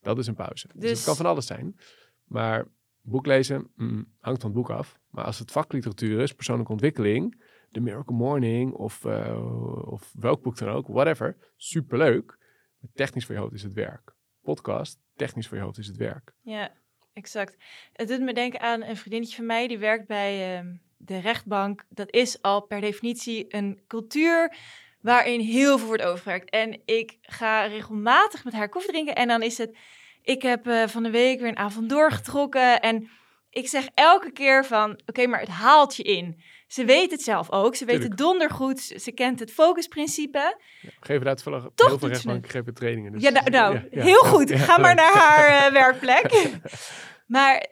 Dat 0.00 0.18
is 0.18 0.26
een 0.26 0.34
pauze. 0.34 0.68
Dus, 0.72 0.80
Dus- 0.80 0.90
het 0.90 1.04
kan 1.04 1.16
van 1.16 1.26
alles 1.26 1.46
zijn. 1.46 1.76
Maar 2.24 2.66
boek 3.02 3.26
lezen 3.26 3.70
mm, 3.76 4.12
hangt 4.20 4.40
van 4.40 4.50
het 4.50 4.58
boek 4.58 4.70
af. 4.70 4.98
Maar 5.10 5.24
als 5.24 5.38
het 5.38 5.50
vakliteratuur 5.50 6.20
is, 6.20 6.32
persoonlijke 6.32 6.72
ontwikkeling, 6.72 7.42
The 7.70 7.80
Miracle 7.80 8.16
Morning 8.16 8.72
of, 8.72 9.04
eh, 9.04 9.90
of 9.90 10.12
welk 10.18 10.42
boek 10.42 10.58
dan 10.58 10.68
ook, 10.68 10.86
whatever, 10.86 11.36
superleuk. 11.56 12.38
Maar 12.78 12.90
technisch 12.94 13.24
voor 13.26 13.34
je 13.34 13.40
hoofd 13.40 13.54
is 13.54 13.62
het 13.62 13.72
werk. 13.72 14.14
Podcast, 14.42 14.98
technisch 15.16 15.48
voor 15.48 15.56
je 15.56 15.62
hoofd 15.62 15.78
is 15.78 15.86
het 15.86 15.96
werk. 15.96 16.32
Ja, 16.42 16.72
exact. 17.12 17.56
Het 17.92 18.08
doet 18.08 18.20
me 18.20 18.34
denken 18.34 18.60
aan 18.60 18.82
een 18.82 18.96
vriendinnetje 18.96 19.36
van 19.36 19.46
mij 19.46 19.68
die 19.68 19.78
werkt 19.78 20.06
bij 20.06 20.56
ehm, 20.56 20.74
de 20.98 21.18
rechtbank. 21.18 21.84
Dat 21.88 22.12
is 22.12 22.42
al 22.42 22.60
per 22.60 22.80
definitie 22.80 23.46
een 23.48 23.80
cultuur 23.86 24.56
waarin 25.00 25.40
heel 25.40 25.78
veel 25.78 25.86
wordt 25.86 26.02
overgewerkt. 26.02 26.50
En 26.50 26.80
ik 26.84 27.18
ga 27.22 27.64
regelmatig 27.64 28.44
met 28.44 28.52
haar 28.52 28.68
koffie 28.68 28.90
drinken 28.90 29.14
en 29.14 29.28
dan 29.28 29.42
is 29.42 29.58
het... 29.58 29.76
Ik 30.22 30.42
heb 30.42 30.66
eh, 30.66 30.86
van 30.86 31.02
de 31.02 31.10
week 31.10 31.40
weer 31.40 31.48
een 31.48 31.56
avond 31.56 31.88
doorgetrokken 31.88 32.80
en 32.80 33.08
ik 33.50 33.68
zeg 33.68 33.88
elke 33.94 34.32
keer 34.32 34.64
van... 34.64 35.00
Oké, 35.06 35.26
maar 35.26 35.40
het 35.40 35.48
haalt 35.48 35.96
je 35.96 36.02
in. 36.02 36.42
Ze 36.66 36.84
weet 36.84 37.10
het 37.10 37.22
zelf 37.22 37.50
ook. 37.50 37.74
Ze 37.74 37.84
weet 37.84 38.02
het 38.02 38.16
dondergoed. 38.16 38.80
Ze 38.80 38.98
ze 38.98 39.12
kent 39.12 39.40
het 39.40 39.52
focusprincipe. 39.52 40.58
Geef 41.00 41.22
daar 41.22 41.34
toevallig 41.34 41.68
Toch 41.74 41.88
heel 41.88 41.98
veel 41.98 42.08
rechtbanken 42.08 42.50
geven 42.50 42.74
trainingen. 42.74 43.12
Dus, 43.12 43.22
Ja, 43.22 43.30
nou, 43.30 43.50
nou, 43.50 43.74
ja, 43.74 43.84
ja. 43.90 44.02
heel 44.02 44.20
goed. 44.20 44.48
Ja, 44.48 44.58
Ga 44.58 44.78
maar 44.78 44.94
naar 44.94 45.12
haar 45.12 45.48
eh, 45.66 45.72
werkplek. 45.72 46.50
maar 47.26 47.66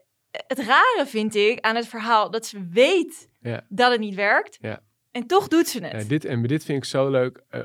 het 0.47 0.59
rare 0.59 1.05
vind 1.07 1.35
ik 1.35 1.61
aan 1.61 1.77
het 1.77 1.87
verhaal 1.89 2.31
dat 2.31 2.47
ze 2.47 2.67
weet 2.71 3.29
Ja. 3.41 3.67
dat 3.69 3.91
het 3.91 4.01
niet 4.01 4.15
werkt. 4.15 4.59
Ja. 4.61 4.81
En 5.11 5.27
toch 5.27 5.49
doet 5.49 5.69
ze 5.69 5.85
het. 5.85 6.03
Ja, 6.03 6.09
dit, 6.09 6.25
en 6.25 6.43
dit 6.43 6.65
vind 6.65 6.79
ik 6.79 6.85
zo 6.85 7.11
leuk. 7.11 7.43
eh 7.49 7.63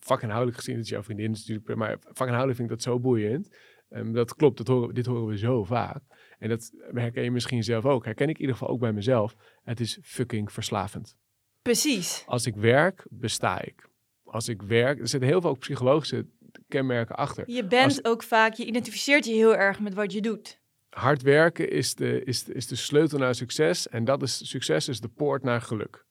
vakinhoudelijk 0.00 0.56
gezien, 0.58 0.74
dat 0.74 0.84
is 0.84 0.90
jouw 0.90 1.02
vriendin 1.02 1.32
is 1.32 1.38
natuurlijk, 1.46 1.78
maar 1.78 1.96
vakinhoudelijk 2.00 2.56
vind 2.58 2.70
ik 2.70 2.74
dat 2.76 2.84
zo 2.84 3.00
boeiend. 3.00 3.56
Ehm, 3.90 4.12
dat 4.12 4.34
klopt, 4.34 4.56
dat 4.58 4.66
horen, 4.66 4.94
dit 4.94 5.06
horen 5.06 5.26
we 5.26 5.38
zo 5.38 5.64
vaak. 5.64 6.02
En 6.38 6.48
dat 6.48 6.70
herken 6.92 7.22
je 7.22 7.30
misschien 7.30 7.62
zelf 7.64 7.84
ook. 7.84 8.04
Herken 8.04 8.28
ik 8.28 8.34
in 8.34 8.40
ieder 8.40 8.56
geval 8.56 8.72
ook 8.72 8.80
bij 8.80 8.92
mezelf. 8.92 9.34
Het 9.64 9.80
is 9.80 9.98
fucking 10.02 10.52
verslavend. 10.52 11.16
Precies. 11.62 12.22
Als 12.26 12.46
ik 12.46 12.54
werk, 12.56 13.06
besta 13.10 13.62
ik. 13.62 13.88
Als 14.24 14.48
ik 14.48 14.62
werk, 14.62 15.00
er 15.00 15.08
zitten 15.08 15.28
heel 15.28 15.40
veel 15.40 15.50
ook 15.50 15.58
psychologische 15.58 16.26
kenmerken 16.68 17.16
achter. 17.16 17.50
Je 17.50 17.66
bent 17.66 17.84
Als- 17.84 18.04
ook 18.04 18.22
vaak, 18.22 18.54
je 18.54 18.64
identificeert 18.64 19.24
je 19.24 19.32
heel 19.32 19.56
erg 19.56 19.80
met 19.80 19.94
wat 19.94 20.12
je 20.12 20.20
doet. 20.20 20.60
Hard 20.96 21.22
werken 21.22 21.70
is 21.70 21.94
de, 21.94 22.24
is, 22.24 22.44
de, 22.44 22.52
is 22.54 22.66
de 22.66 22.76
sleutel 22.76 23.18
naar 23.18 23.34
succes. 23.34 23.88
En 23.88 24.04
dat 24.04 24.22
is, 24.22 24.48
succes 24.48 24.88
is 24.88 25.00
de 25.00 25.08
poort 25.08 25.42
naar 25.42 25.60
geluk. 25.60 26.04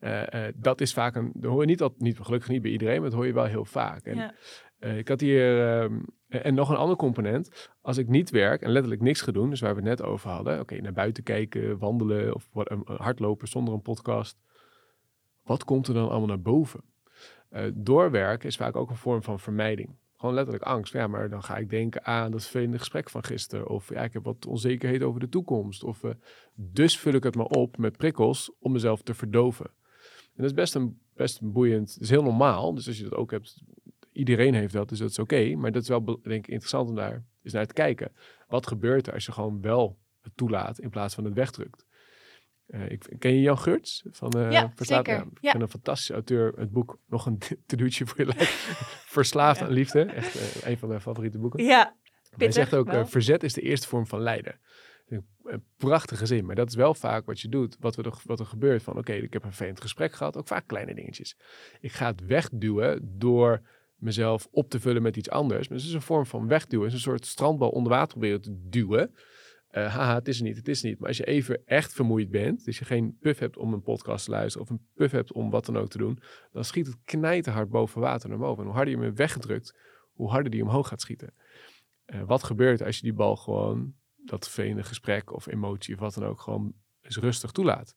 Eh, 0.00 0.46
eh, 0.46 0.54
dat 0.56 0.80
is 0.80 0.92
vaak 0.92 1.14
een, 1.14 1.30
dat 1.34 1.50
hoor 1.50 1.60
je 1.60 1.66
niet, 1.66 1.82
al, 1.82 1.94
niet 1.98 2.18
gelukkig 2.18 2.48
niet 2.48 2.62
bij 2.62 2.70
iedereen, 2.70 3.00
maar 3.00 3.04
dat 3.10 3.18
hoor 3.18 3.26
je 3.26 3.32
wel 3.32 3.44
heel 3.44 3.64
vaak. 3.64 4.04
En, 4.04 4.16
Ja. 4.16 4.34
eh, 4.78 4.98
ik 4.98 5.08
had 5.08 5.20
hier, 5.20 5.68
ehm, 5.68 6.00
en 6.28 6.54
nog 6.54 6.68
een 6.70 6.76
ander 6.76 6.96
component. 6.96 7.68
Als 7.80 7.96
ik 7.96 8.08
niet 8.08 8.30
werk 8.30 8.62
en 8.62 8.70
letterlijk 8.70 9.02
niks 9.02 9.20
ga 9.20 9.32
doen, 9.32 9.50
dus 9.50 9.60
waar 9.60 9.74
we 9.74 9.80
het 9.80 9.88
net 9.88 10.02
over 10.02 10.30
hadden. 10.30 10.60
Oké, 10.60 10.80
naar 10.80 10.92
buiten 10.92 11.22
kijken, 11.22 11.78
wandelen 11.78 12.34
of 12.34 12.48
wat, 12.52 12.74
hardlopen 12.84 13.48
zonder 13.48 13.74
een 13.74 13.82
podcast. 13.82 14.38
Wat 15.42 15.64
komt 15.64 15.88
er 15.88 15.94
dan 15.94 16.08
allemaal 16.08 16.28
naar 16.28 16.40
boven? 16.40 16.80
Doorwerken 17.74 18.48
is 18.48 18.56
vaak 18.56 18.76
ook 18.76 18.90
een 18.90 18.96
vorm 18.96 19.22
van 19.22 19.40
vermijding. 19.40 19.96
Gewoon 20.18 20.34
letterlijk 20.34 20.64
angst. 20.64 20.92
Ja, 20.92 21.06
maar 21.06 21.30
dan 21.30 21.42
ga 21.42 21.56
ik 21.56 21.70
denken 21.70 22.04
aan 22.04 22.30
dat 22.30 22.42
vervelende 22.42 22.78
gesprek 22.78 23.10
van 23.10 23.24
gisteren. 23.24 23.68
Of 23.68 23.88
ja, 23.88 24.02
ik 24.02 24.12
heb 24.12 24.24
wat 24.24 24.46
onzekerheid 24.46 25.02
over 25.02 25.20
de 25.20 25.28
toekomst. 25.28 25.84
Of 25.84 26.04
eh, 26.04 26.10
dus 26.54 26.98
vul 26.98 27.12
ik 27.12 27.22
het 27.22 27.34
maar 27.34 27.46
op 27.46 27.76
met 27.76 27.96
prikkels 27.96 28.52
om 28.58 28.72
mezelf 28.72 29.02
te 29.02 29.14
verdoven. 29.14 29.66
En 29.66 30.44
dat 30.44 30.44
is 30.44 30.54
best 30.54 30.74
een, 30.74 30.98
best 31.14 31.40
boeiend. 31.42 31.92
Het 31.92 32.02
is 32.02 32.10
heel 32.10 32.22
normaal. 32.22 32.74
Dus 32.74 32.86
als 32.86 32.96
je 32.96 33.02
dat 33.02 33.14
ook 33.14 33.30
hebt, 33.30 33.62
iedereen 34.12 34.54
heeft 34.54 34.72
dat, 34.72 34.88
dus 34.88 34.98
dat 34.98 35.10
is 35.10 35.18
oké. 35.18 35.54
Maar 35.54 35.72
dat 35.72 35.82
is 35.82 35.88
wel 35.88 36.04
denk 36.04 36.46
ik 36.46 36.48
interessant 36.48 36.88
om 36.88 36.94
daar 36.94 37.24
eens 37.42 37.52
naar 37.52 37.66
te 37.66 37.74
kijken. 37.74 38.12
Wat 38.48 38.66
gebeurt 38.66 39.06
er 39.06 39.12
als 39.12 39.26
je 39.26 39.32
gewoon 39.32 39.60
wel 39.60 39.98
het 40.20 40.32
toelaat 40.34 40.78
in 40.78 40.90
plaats 40.90 41.14
van 41.14 41.24
het 41.24 41.34
wegdrukt? 41.34 41.86
Eh, 42.68 42.90
ik, 42.90 43.06
ken 43.18 43.34
je 43.34 43.40
Jan 43.40 43.58
Geurts? 43.58 44.02
Van, 44.10 44.30
eh, 44.32 44.50
Ja, 44.52 44.72
Verslaafd- 44.74 45.06
zeker. 45.06 45.26
Ja. 45.40 45.54
een 45.54 45.68
fantastische 45.68 46.12
auteur. 46.12 46.52
Het 46.56 46.70
boek, 46.70 46.98
nog 47.06 47.26
een 47.26 47.38
to-do'tje 47.66 48.06
voor 48.06 48.18
je 48.18 48.26
lijf. 48.26 48.50
Verslaafd 49.18 49.60
Ja. 49.60 49.66
aan 49.66 49.72
liefde. 49.72 50.00
Echt 50.02 50.62
eh, 50.62 50.70
een 50.70 50.78
van 50.78 50.88
mijn 50.88 51.00
favoriete 51.00 51.38
boeken. 51.38 51.64
Ja, 51.64 51.96
Hij 52.36 52.52
zegt 52.52 52.74
ook, 52.74 52.92
verzet 53.08 53.42
is 53.42 53.52
de 53.52 53.60
eerste 53.60 53.88
vorm 53.88 54.06
van 54.06 54.20
lijden. 54.20 54.60
Een, 55.08 55.26
prachtige 55.76 56.26
zin, 56.26 56.46
maar 56.46 56.54
dat 56.54 56.68
is 56.68 56.74
wel 56.74 56.94
vaak 56.94 57.26
wat 57.26 57.40
je 57.40 57.48
doet. 57.48 57.76
Wat, 57.80 57.96
er, 57.96 58.12
wat 58.24 58.40
er 58.40 58.46
gebeurt 58.46 58.82
van, 58.82 58.98
oké, 58.98 59.12
ik 59.12 59.32
heb 59.32 59.42
een 59.44 59.52
vervelend 59.52 59.80
gesprek 59.80 60.12
gehad. 60.12 60.36
Ook 60.36 60.46
vaak 60.46 60.66
kleine 60.66 60.94
dingetjes. 60.94 61.36
Ik 61.80 61.92
ga 61.92 62.06
het 62.06 62.26
wegduwen 62.26 63.14
door 63.18 63.60
mezelf 63.96 64.48
op 64.50 64.70
te 64.70 64.80
vullen 64.80 65.02
met 65.02 65.16
iets 65.16 65.30
anders. 65.30 65.68
Maar 65.68 65.78
het 65.78 65.86
is 65.86 65.92
een 65.92 66.02
vorm 66.02 66.26
van 66.26 66.48
wegduwen. 66.48 66.84
Het 66.86 66.94
is 66.94 67.04
een 67.04 67.10
soort 67.10 67.26
strandbal 67.26 67.70
onder 67.70 67.92
water 67.92 68.08
proberen 68.08 68.40
te 68.40 68.56
duwen. 68.68 69.14
Eh, 69.68 69.94
haha, 69.94 70.14
het 70.14 70.28
is 70.28 70.38
er 70.38 70.44
niet, 70.44 70.56
het 70.56 70.68
is 70.68 70.82
er 70.82 70.88
niet. 70.88 70.98
Maar 70.98 71.08
als 71.08 71.16
je 71.16 71.24
even 71.24 71.66
echt 71.66 71.92
vermoeid 71.92 72.30
bent, 72.30 72.64
dus 72.64 72.78
je 72.78 72.84
geen 72.84 73.16
puff 73.20 73.38
hebt 73.38 73.56
om 73.56 73.72
een 73.72 73.82
podcast 73.82 74.24
te 74.24 74.30
luisteren 74.30 74.66
of 74.66 74.72
een 74.72 74.86
puff 74.94 75.12
hebt 75.12 75.32
om 75.32 75.50
wat 75.50 75.66
dan 75.66 75.76
ook 75.76 75.88
te 75.88 75.98
doen, 75.98 76.18
dan 76.52 76.64
schiet 76.64 76.86
het 76.86 76.96
knijterhard 77.04 77.68
boven 77.68 78.00
water 78.00 78.28
naar 78.28 78.38
boven. 78.38 78.58
En 78.58 78.64
hoe 78.64 78.76
harder 78.76 78.94
je 78.96 79.00
hem 79.00 79.14
weggedrukt, 79.14 79.78
hoe 80.12 80.30
harder 80.30 80.50
die 80.50 80.62
omhoog 80.62 80.88
gaat 80.88 81.00
schieten. 81.00 81.34
Eh, 82.04 82.22
wat 82.22 82.42
gebeurt 82.42 82.82
als 82.82 82.96
je 82.96 83.02
die 83.02 83.12
bal 83.12 83.36
gewoon, 83.36 83.94
dat 84.16 84.44
vervelende 84.44 84.82
gesprek 84.82 85.32
of 85.32 85.46
emotie 85.46 85.94
of 85.94 86.00
wat 86.00 86.14
dan 86.14 86.24
ook, 86.24 86.40
gewoon 86.40 86.74
eens 87.00 87.16
rustig 87.16 87.50
toelaat? 87.50 87.96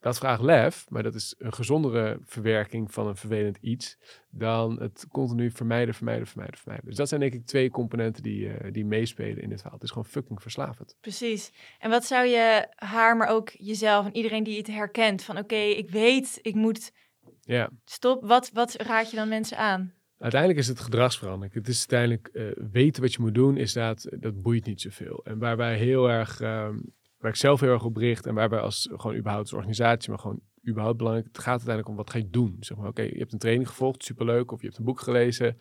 Dat 0.00 0.18
vraagt 0.18 0.42
lef, 0.42 0.86
maar 0.88 1.02
dat 1.02 1.14
is 1.14 1.34
een 1.38 1.52
gezondere 1.52 2.18
verwerking 2.24 2.92
van 2.92 3.06
een 3.06 3.16
vervelend 3.16 3.58
iets 3.60 3.98
dan 4.30 4.80
het 4.80 5.06
continu 5.10 5.50
vermijden, 5.50 5.94
vermijden, 5.94 6.26
vermijden, 6.26 6.58
vermijden. 6.58 6.86
Dus 6.86 6.96
dat 6.96 7.08
zijn 7.08 7.20
denk 7.20 7.34
ik 7.34 7.46
twee 7.46 7.70
componenten 7.70 8.22
die, 8.22 8.46
uh, 8.46 8.72
die 8.72 8.84
meespelen 8.84 9.42
in 9.42 9.48
dit 9.48 9.58
verhaal. 9.58 9.74
Het 9.74 9.82
is 9.82 9.90
gewoon 9.90 10.04
fucking 10.04 10.42
verslavend. 10.42 10.96
Precies. 11.00 11.52
En 11.78 11.90
wat 11.90 12.04
zou 12.04 12.26
je 12.26 12.66
haar, 12.74 13.16
maar 13.16 13.28
ook 13.28 13.50
jezelf 13.50 14.06
en 14.06 14.16
iedereen 14.16 14.44
die 14.44 14.58
het 14.58 14.66
herkent 14.66 15.22
van 15.22 15.38
oké, 15.38 15.54
ik 15.54 15.90
weet, 15.90 16.38
ik 16.42 16.54
moet 16.54 16.92
ja. 17.40 17.70
stop. 17.84 18.24
Wat, 18.24 18.50
wat 18.52 18.74
raad 18.74 19.10
je 19.10 19.16
dan 19.16 19.28
mensen 19.28 19.58
aan? 19.58 19.94
Uiteindelijk 20.18 20.60
is 20.60 20.68
het 20.68 20.80
gedragsverandering. 20.80 21.54
Het 21.54 21.68
is 21.68 21.78
uiteindelijk 21.78 22.28
uh, 22.32 22.66
weten 22.72 23.02
wat 23.02 23.12
je 23.12 23.20
moet 23.20 23.34
doen, 23.34 23.56
is 23.56 23.72
dat, 23.72 24.06
dat 24.10 24.42
boeit 24.42 24.66
niet 24.66 24.80
zoveel. 24.80 25.20
En 25.24 25.38
waar 25.38 25.56
wij 25.56 25.76
heel 25.76 26.10
erg 26.10 26.40
ehm, 26.40 26.78
waar 27.20 27.30
ik 27.30 27.36
zelf 27.36 27.60
heel 27.60 27.72
erg 27.72 27.84
op 27.84 27.96
richt 27.96 28.26
en 28.26 28.34
waarbij 28.34 28.60
als 28.60 28.88
gewoon 28.92 29.16
überhaupt 29.16 29.44
als 29.44 29.52
organisatie, 29.52 30.10
maar 30.10 30.18
gewoon 30.18 30.40
überhaupt 30.68 30.96
belangrijk, 30.96 31.26
het 31.26 31.38
gaat 31.38 31.48
uiteindelijk 31.48 31.88
om 31.88 31.96
wat 31.96 32.10
ga 32.10 32.18
je 32.18 32.30
doen. 32.30 32.56
Zeg 32.60 32.76
maar, 32.76 32.88
oké, 32.88 33.02
je 33.02 33.18
hebt 33.18 33.32
een 33.32 33.38
training 33.38 33.68
gevolgd, 33.68 34.04
superleuk, 34.04 34.52
of 34.52 34.60
je 34.60 34.66
hebt 34.66 34.78
een 34.78 34.84
boek 34.84 35.00
gelezen, 35.00 35.60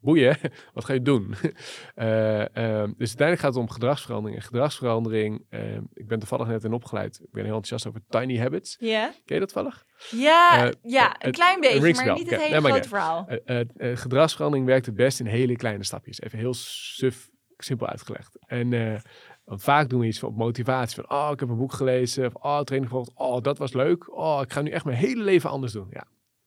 boeien, 0.00 0.36
wat 0.74 0.84
ga 0.84 0.92
je 0.92 1.02
doen? 1.02 1.34
uh, 1.34 1.34
dus 2.98 3.08
uiteindelijk 3.08 3.40
gaat 3.40 3.54
het 3.54 3.56
om 3.62 3.70
gedragsverandering. 3.70 4.40
En 4.40 4.46
gedragsverandering, 4.46 5.44
uh, 5.50 5.76
ik 5.92 6.08
ben 6.08 6.18
toevallig 6.18 6.46
net 6.46 6.64
in 6.64 6.72
opgeleid. 6.72 7.20
Ik 7.22 7.32
ben 7.32 7.44
heel 7.44 7.54
enthousiast 7.54 7.86
over 7.86 8.00
tiny 8.08 8.38
habits. 8.38 8.76
Ja. 8.80 9.06
Ken 9.24 9.34
je 9.34 9.38
dat 9.38 9.52
toevallig? 9.52 9.84
Ja, 10.10 10.72
ja 10.82 11.16
een 11.18 11.32
klein 11.32 11.60
beetje, 11.60 12.04
maar 12.04 12.14
niet 12.14 12.30
het 12.30 12.40
hele 12.40 12.60
grote 12.60 12.88
verhaal. 12.88 13.28
gedragsverandering 13.76 14.66
werkt 14.66 14.86
het 14.86 14.94
best 14.94 15.20
in 15.20 15.26
hele 15.26 15.56
kleine 15.56 15.84
stapjes. 15.84 16.20
Even 16.20 16.38
heel 16.38 16.54
suf, 16.54 17.30
simpel 17.56 17.86
uitgelegd. 17.86 18.38
En 18.46 19.02
want 19.44 19.62
vaak 19.62 19.88
doen 19.88 20.00
we 20.00 20.06
iets 20.06 20.22
op 20.22 20.36
motivatie. 20.36 21.02
Van, 21.02 21.18
oh, 21.18 21.30
ik 21.32 21.40
heb 21.40 21.48
een 21.48 21.56
boek 21.56 21.72
gelezen. 21.72 22.26
Of, 22.26 22.34
oh, 22.34 22.60
training 22.60 22.92
gevolgd. 22.92 23.12
Oh, 23.14 23.42
dat 23.42 23.58
was 23.58 23.72
leuk. 23.72 24.16
Oh, 24.16 24.40
ik 24.42 24.52
ga 24.52 24.62
nu 24.62 24.70
echt 24.70 24.84
mijn 24.84 24.96
hele 24.96 25.22
leven 25.22 25.50
anders 25.50 25.72
doen. 25.72 25.86
Ja, 25.90 26.06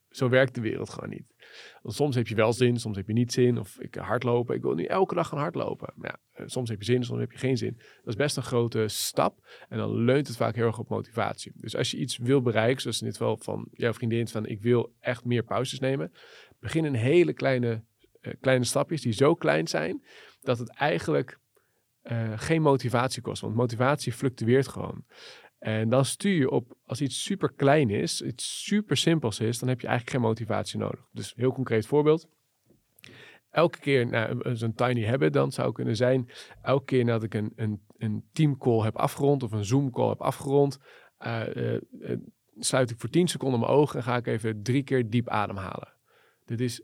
zo 0.10 0.29
werkt 0.29 0.55
de 0.55 0.62
wereld 0.62 0.89
gewoon 0.89 1.10
niet. 1.10 1.25
Want 1.81 1.95
soms 1.95 2.15
heb 2.15 2.27
je 2.27 2.36
wel 2.36 2.53
zin, 2.53 2.79
soms 2.79 2.97
heb 2.97 3.07
je 3.07 3.13
niet 3.13 3.31
zin. 3.33 3.60
Of 3.60 3.79
ik 3.79 3.95
hardlopen. 3.95 4.55
Ik 4.55 4.62
wil 4.62 4.73
nu 4.73 4.83
elke 4.83 5.15
dag 5.15 5.27
gaan 5.27 5.39
hardlopen. 5.39 5.93
Maar 5.95 6.10
ja, 6.10 6.41
eh, 6.41 6.47
soms 6.47 6.69
heb 6.69 6.79
je 6.79 6.86
zin, 6.86 7.03
soms 7.03 7.19
heb 7.19 7.31
je 7.31 7.38
geen 7.38 7.57
zin. 7.57 7.73
Dat 7.77 8.07
is 8.07 8.15
best 8.15 8.38
een 8.38 8.43
grote 8.43 8.88
stap. 8.88 9.47
En 9.69 9.77
dan 9.77 9.95
leunt 9.95 10.27
het 10.27 10.38
vaak 10.38 10.55
heel 10.55 10.65
erg 10.65 10.79
op 10.79 10.89
motivatie. 10.89 11.51
Dus 11.55 11.75
als 11.75 11.91
je 11.91 11.97
iets 11.97 12.17
wil 12.17 12.41
bereiken, 12.41 12.81
zoals 12.81 13.01
in 13.01 13.07
dit 13.07 13.17
geval 13.17 13.38
van 13.38 13.67
jouw 13.71 13.93
vriendin, 13.93 14.27
van 14.27 14.45
ik 14.45 14.62
wil 14.62 14.93
echt 14.99 15.25
meer 15.25 15.43
pauzes 15.43 15.79
nemen. 15.79 16.12
Begin 16.60 16.86
in 16.86 16.93
hele 16.93 17.33
kleine, 17.33 17.83
uh, 18.21 18.33
kleine 18.39 18.65
stapjes 18.65 19.01
die 19.01 19.13
zo 19.13 19.36
klein 19.36 19.67
zijn 19.67 20.03
dat 20.41 20.60
het 20.60 20.69
eigenlijk 20.69 21.39
uh, 22.12 22.32
geen 22.36 22.62
motivatie 22.62 23.22
kost. 23.22 23.41
Want 23.41 23.56
motivatie 23.56 24.13
fluctueert 24.13 24.67
gewoon. 24.67 25.06
En 25.60 25.89
dan 25.89 26.06
stuur 26.06 26.38
je 26.38 26.50
op, 26.50 26.78
als 26.86 27.02
iets 27.02 27.24
super 27.24 27.54
klein 27.54 27.89
is, 27.89 28.22
iets 28.22 28.65
super 28.65 28.98
simpels 28.98 29.39
is, 29.39 29.60
dan 29.60 29.70
heb 29.70 29.82
je 29.82 29.88
eigenlijk 29.88 30.17
geen 30.17 30.28
motivatie 30.28 30.80
nodig. 30.80 31.08
Dus 31.12 31.34
heel 31.36 31.52
concreet 31.52 31.86
voorbeeld. 31.86 32.28
Elke 33.50 33.80
keer, 33.80 34.08
nou, 34.08 34.56
zo'n 34.56 34.74
tiny 34.74 35.06
habit 35.06 35.34
dan 35.34 35.52
zou 35.52 35.72
kunnen 35.72 35.96
zijn, 35.96 36.30
elke 36.62 36.86
keer 36.86 37.06
nadat 37.06 37.24
ik 37.24 37.34
een, 37.34 37.52
een, 37.56 37.82
een 37.98 38.24
team 38.32 38.58
call 38.58 38.84
heb 38.84 38.96
afgerond 38.96 39.43
of 39.43 39.52
een 39.52 39.65
Zoom 39.65 39.91
call 39.91 40.10
heb 40.10 40.22
afgerond, 40.22 40.80
sluit 42.60 42.89
ik 42.89 43.00
voor 43.00 43.10
10 43.10 43.28
seconden 43.28 43.60
mijn 43.60 43.72
ogen 43.72 43.98
en 43.98 44.04
ga 44.04 44.15
ik 44.15 44.28
even 44.28 44.63
drie 44.63 44.84
keer 44.84 45.10
diep 45.10 45.30
ademhalen. 45.30 45.93
Dit 46.46 46.62
is 46.62 46.84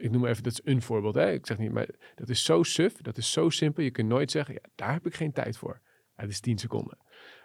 ik 0.00 0.10
noem 0.10 0.26
even, 0.26 0.42
dat 0.42 0.52
is 0.52 0.60
een 0.64 0.82
voorbeeld. 0.82 1.14
Hè? 1.14 1.32
Ik 1.32 1.46
zeg 1.46 1.58
niet, 1.58 1.72
maar 1.72 1.88
dat 2.14 2.28
is 2.28 2.44
zo 2.44 2.62
suf, 2.62 2.96
dat 2.96 3.16
is 3.16 3.32
zo 3.32 3.48
simpel. 3.48 3.82
Je 3.82 3.90
kunt 3.90 4.08
nooit 4.08 4.30
zeggen, 4.30 4.54
ja, 4.54 4.68
daar 4.74 4.92
heb 4.92 5.06
ik 5.06 5.14
geen 5.14 5.32
tijd 5.32 5.56
voor. 5.56 5.80
het 6.14 6.30
is 6.30 6.40
10 6.40 6.58
seconden. 6.58 6.98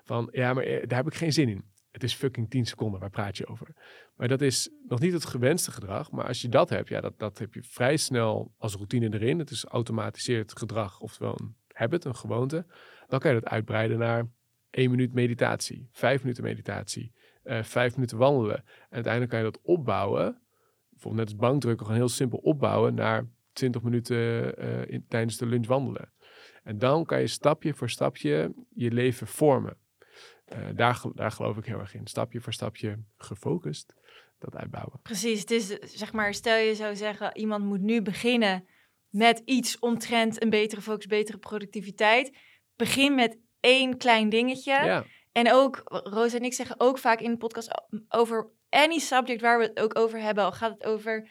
Van, 0.03 0.29
ja, 0.31 0.53
maar 0.53 0.63
eh, 0.63 0.87
daar 0.87 0.97
heb 0.97 1.07
ik 1.07 1.15
geen 1.15 1.33
zin 1.33 1.49
in. 1.49 1.63
Het 1.91 2.03
is 2.03 2.13
fucking 2.13 2.49
10 2.49 2.65
seconden, 2.65 2.99
waar 2.99 3.09
praat 3.09 3.37
je 3.37 3.47
over? 3.47 3.67
Maar 4.15 4.27
dat 4.27 4.41
is 4.41 4.69
nog 4.87 4.99
niet 4.99 5.13
het 5.13 5.25
gewenste 5.25 5.71
gedrag. 5.71 6.11
Maar 6.11 6.27
als 6.27 6.41
je 6.41 6.49
dat 6.49 6.69
hebt, 6.69 6.89
ja, 6.89 7.01
dat, 7.01 7.19
dat 7.19 7.37
heb 7.37 7.53
je 7.53 7.63
vrij 7.63 7.97
snel 7.97 8.53
als 8.57 8.73
routine 8.73 9.13
erin. 9.13 9.39
Het 9.39 9.49
is 9.49 9.65
automatiseerd 9.65 10.57
gedrag, 10.57 10.99
oftewel 10.99 11.39
een 11.39 11.55
habit, 11.67 12.05
een 12.05 12.15
gewoonte. 12.15 12.65
Dan 13.07 13.19
kan 13.19 13.33
je 13.33 13.39
dat 13.39 13.49
uitbreiden 13.51 13.97
naar 13.97 14.27
1 14.69 14.89
minuut 14.89 15.13
meditatie, 15.13 15.89
5 15.91 16.21
minuten 16.21 16.43
meditatie, 16.43 17.13
eh, 17.43 17.63
5 17.63 17.95
minuten 17.95 18.17
wandelen. 18.17 18.57
En 18.57 18.65
uiteindelijk 18.89 19.31
kan 19.31 19.39
je 19.43 19.51
dat 19.51 19.61
opbouwen 19.61 20.41
bijvoorbeeld 20.95 21.29
net 21.29 21.39
als 21.39 21.49
bankdrukken, 21.49 21.85
gewoon 21.85 22.01
heel 22.01 22.09
simpel 22.09 22.39
opbouwen 22.39 22.93
naar 22.93 23.27
20 23.53 23.81
minuten 23.81 24.17
uh, 24.63 24.87
in, 24.87 25.05
tijdens 25.07 25.37
de 25.37 25.45
lunch 25.45 25.67
wandelen. 25.67 26.11
En 26.63 26.77
dan 26.77 27.05
kan 27.05 27.19
je 27.19 27.27
stapje 27.27 27.73
voor 27.73 27.89
stapje 27.89 28.53
je 28.69 28.91
leven 28.91 29.27
vormen. 29.27 29.77
Uh, 30.53 30.57
daar, 30.75 31.01
daar 31.13 31.31
geloof 31.31 31.57
ik 31.57 31.65
heel 31.65 31.79
erg 31.79 31.93
in. 31.93 32.07
Stapje 32.07 32.41
voor 32.41 32.53
stapje 32.53 32.99
gefocust 33.17 33.93
dat 34.39 34.55
uitbouwen. 34.55 34.99
Precies, 35.01 35.39
het 35.39 35.51
is 35.51 35.67
zeg 35.79 36.13
maar, 36.13 36.33
stel 36.33 36.57
je 36.57 36.75
zou 36.75 36.95
zeggen, 36.95 37.37
iemand 37.37 37.65
moet 37.65 37.81
nu 37.81 38.01
beginnen 38.01 38.67
met 39.09 39.41
iets 39.45 39.79
omtrent 39.79 40.43
een 40.43 40.49
betere 40.49 40.81
focus, 40.81 41.05
betere 41.05 41.37
productiviteit. 41.37 42.37
Begin 42.75 43.15
met 43.15 43.37
één 43.59 43.97
klein 43.97 44.29
dingetje. 44.29 44.71
Ja. 44.71 45.05
En 45.31 45.51
ook, 45.51 45.81
Roos 45.85 46.33
en 46.33 46.43
ik 46.43 46.53
zeggen 46.53 46.79
ook 46.79 46.97
vaak 46.97 47.19
in 47.19 47.31
de 47.31 47.37
podcast 47.37 47.69
over 48.09 48.49
any 48.75 48.99
subject 48.99 49.41
waar 49.41 49.57
we 49.59 49.63
het 49.63 49.79
ook 49.79 49.97
over 49.99 50.19
hebben, 50.19 50.43
al 50.43 50.51
gaat 50.51 50.71
het 50.71 50.83
over 50.83 51.29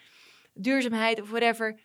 duurzaamheid 0.54 1.20
of 1.20 1.30
whatever, 1.30 1.80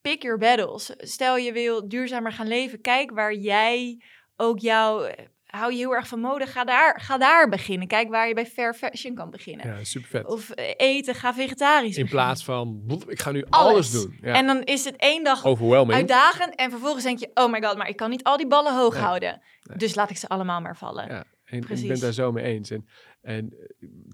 pick 0.00 0.22
your 0.22 0.38
battles. 0.38 0.92
Stel 0.96 1.36
je 1.36 1.52
wil 1.52 1.88
duurzamer 1.88 2.32
gaan 2.32 2.48
leven, 2.48 2.80
kijk 2.80 3.10
waar 3.10 3.34
jij 3.34 4.02
ook 4.36 4.58
jouw 4.58 5.10
hou 5.48 5.72
je 5.72 5.78
heel 5.78 5.94
erg 5.94 6.08
van 6.08 6.20
mode, 6.20 6.46
ga 6.46 6.64
daar, 6.64 7.00
ga 7.00 7.18
daar 7.18 7.48
beginnen. 7.48 7.88
Kijk 7.88 8.08
waar 8.08 8.28
je 8.28 8.34
bij 8.34 8.46
fair 8.46 8.74
fashion 8.74 9.14
kan 9.14 9.30
beginnen. 9.30 9.66
Ja, 9.66 9.84
super 9.84 10.08
vet. 10.08 10.26
Of 10.26 10.50
eh, 10.50 10.74
eten, 10.76 11.14
ga 11.14 11.34
vegetarisch 11.34 11.96
In 11.96 12.08
plaats 12.08 12.44
van, 12.44 12.82
ik 13.06 13.20
ga 13.20 13.30
nu 13.30 13.44
alles, 13.48 13.90
doen. 13.90 14.18
Ja. 14.22 14.34
En 14.34 14.46
dan 14.46 14.62
is 14.62 14.84
het 14.84 14.96
één 14.96 15.24
dag 15.24 15.44
uitdagend 15.90 16.54
en 16.54 16.70
vervolgens 16.70 17.04
denk 17.04 17.18
je, 17.18 17.30
oh 17.34 17.50
my 17.50 17.62
god, 17.62 17.76
maar 17.76 17.88
ik 17.88 17.96
kan 17.96 18.10
niet 18.10 18.24
al 18.24 18.36
die 18.36 18.46
ballen 18.46 18.76
hoog 18.76 18.96
houden. 18.96 19.42
Dus 19.76 19.94
laat 19.94 20.10
ik 20.10 20.16
ze 20.16 20.28
allemaal 20.28 20.60
maar 20.60 20.76
vallen. 20.76 21.06
Ja. 21.08 21.24
En, 21.44 21.64
en, 21.68 21.76
ik 21.76 21.88
ben 21.88 22.00
daar 22.00 22.12
zo 22.12 22.32
mee 22.32 22.44
eens. 22.44 22.70
En, 22.70 22.88
en 23.20 23.54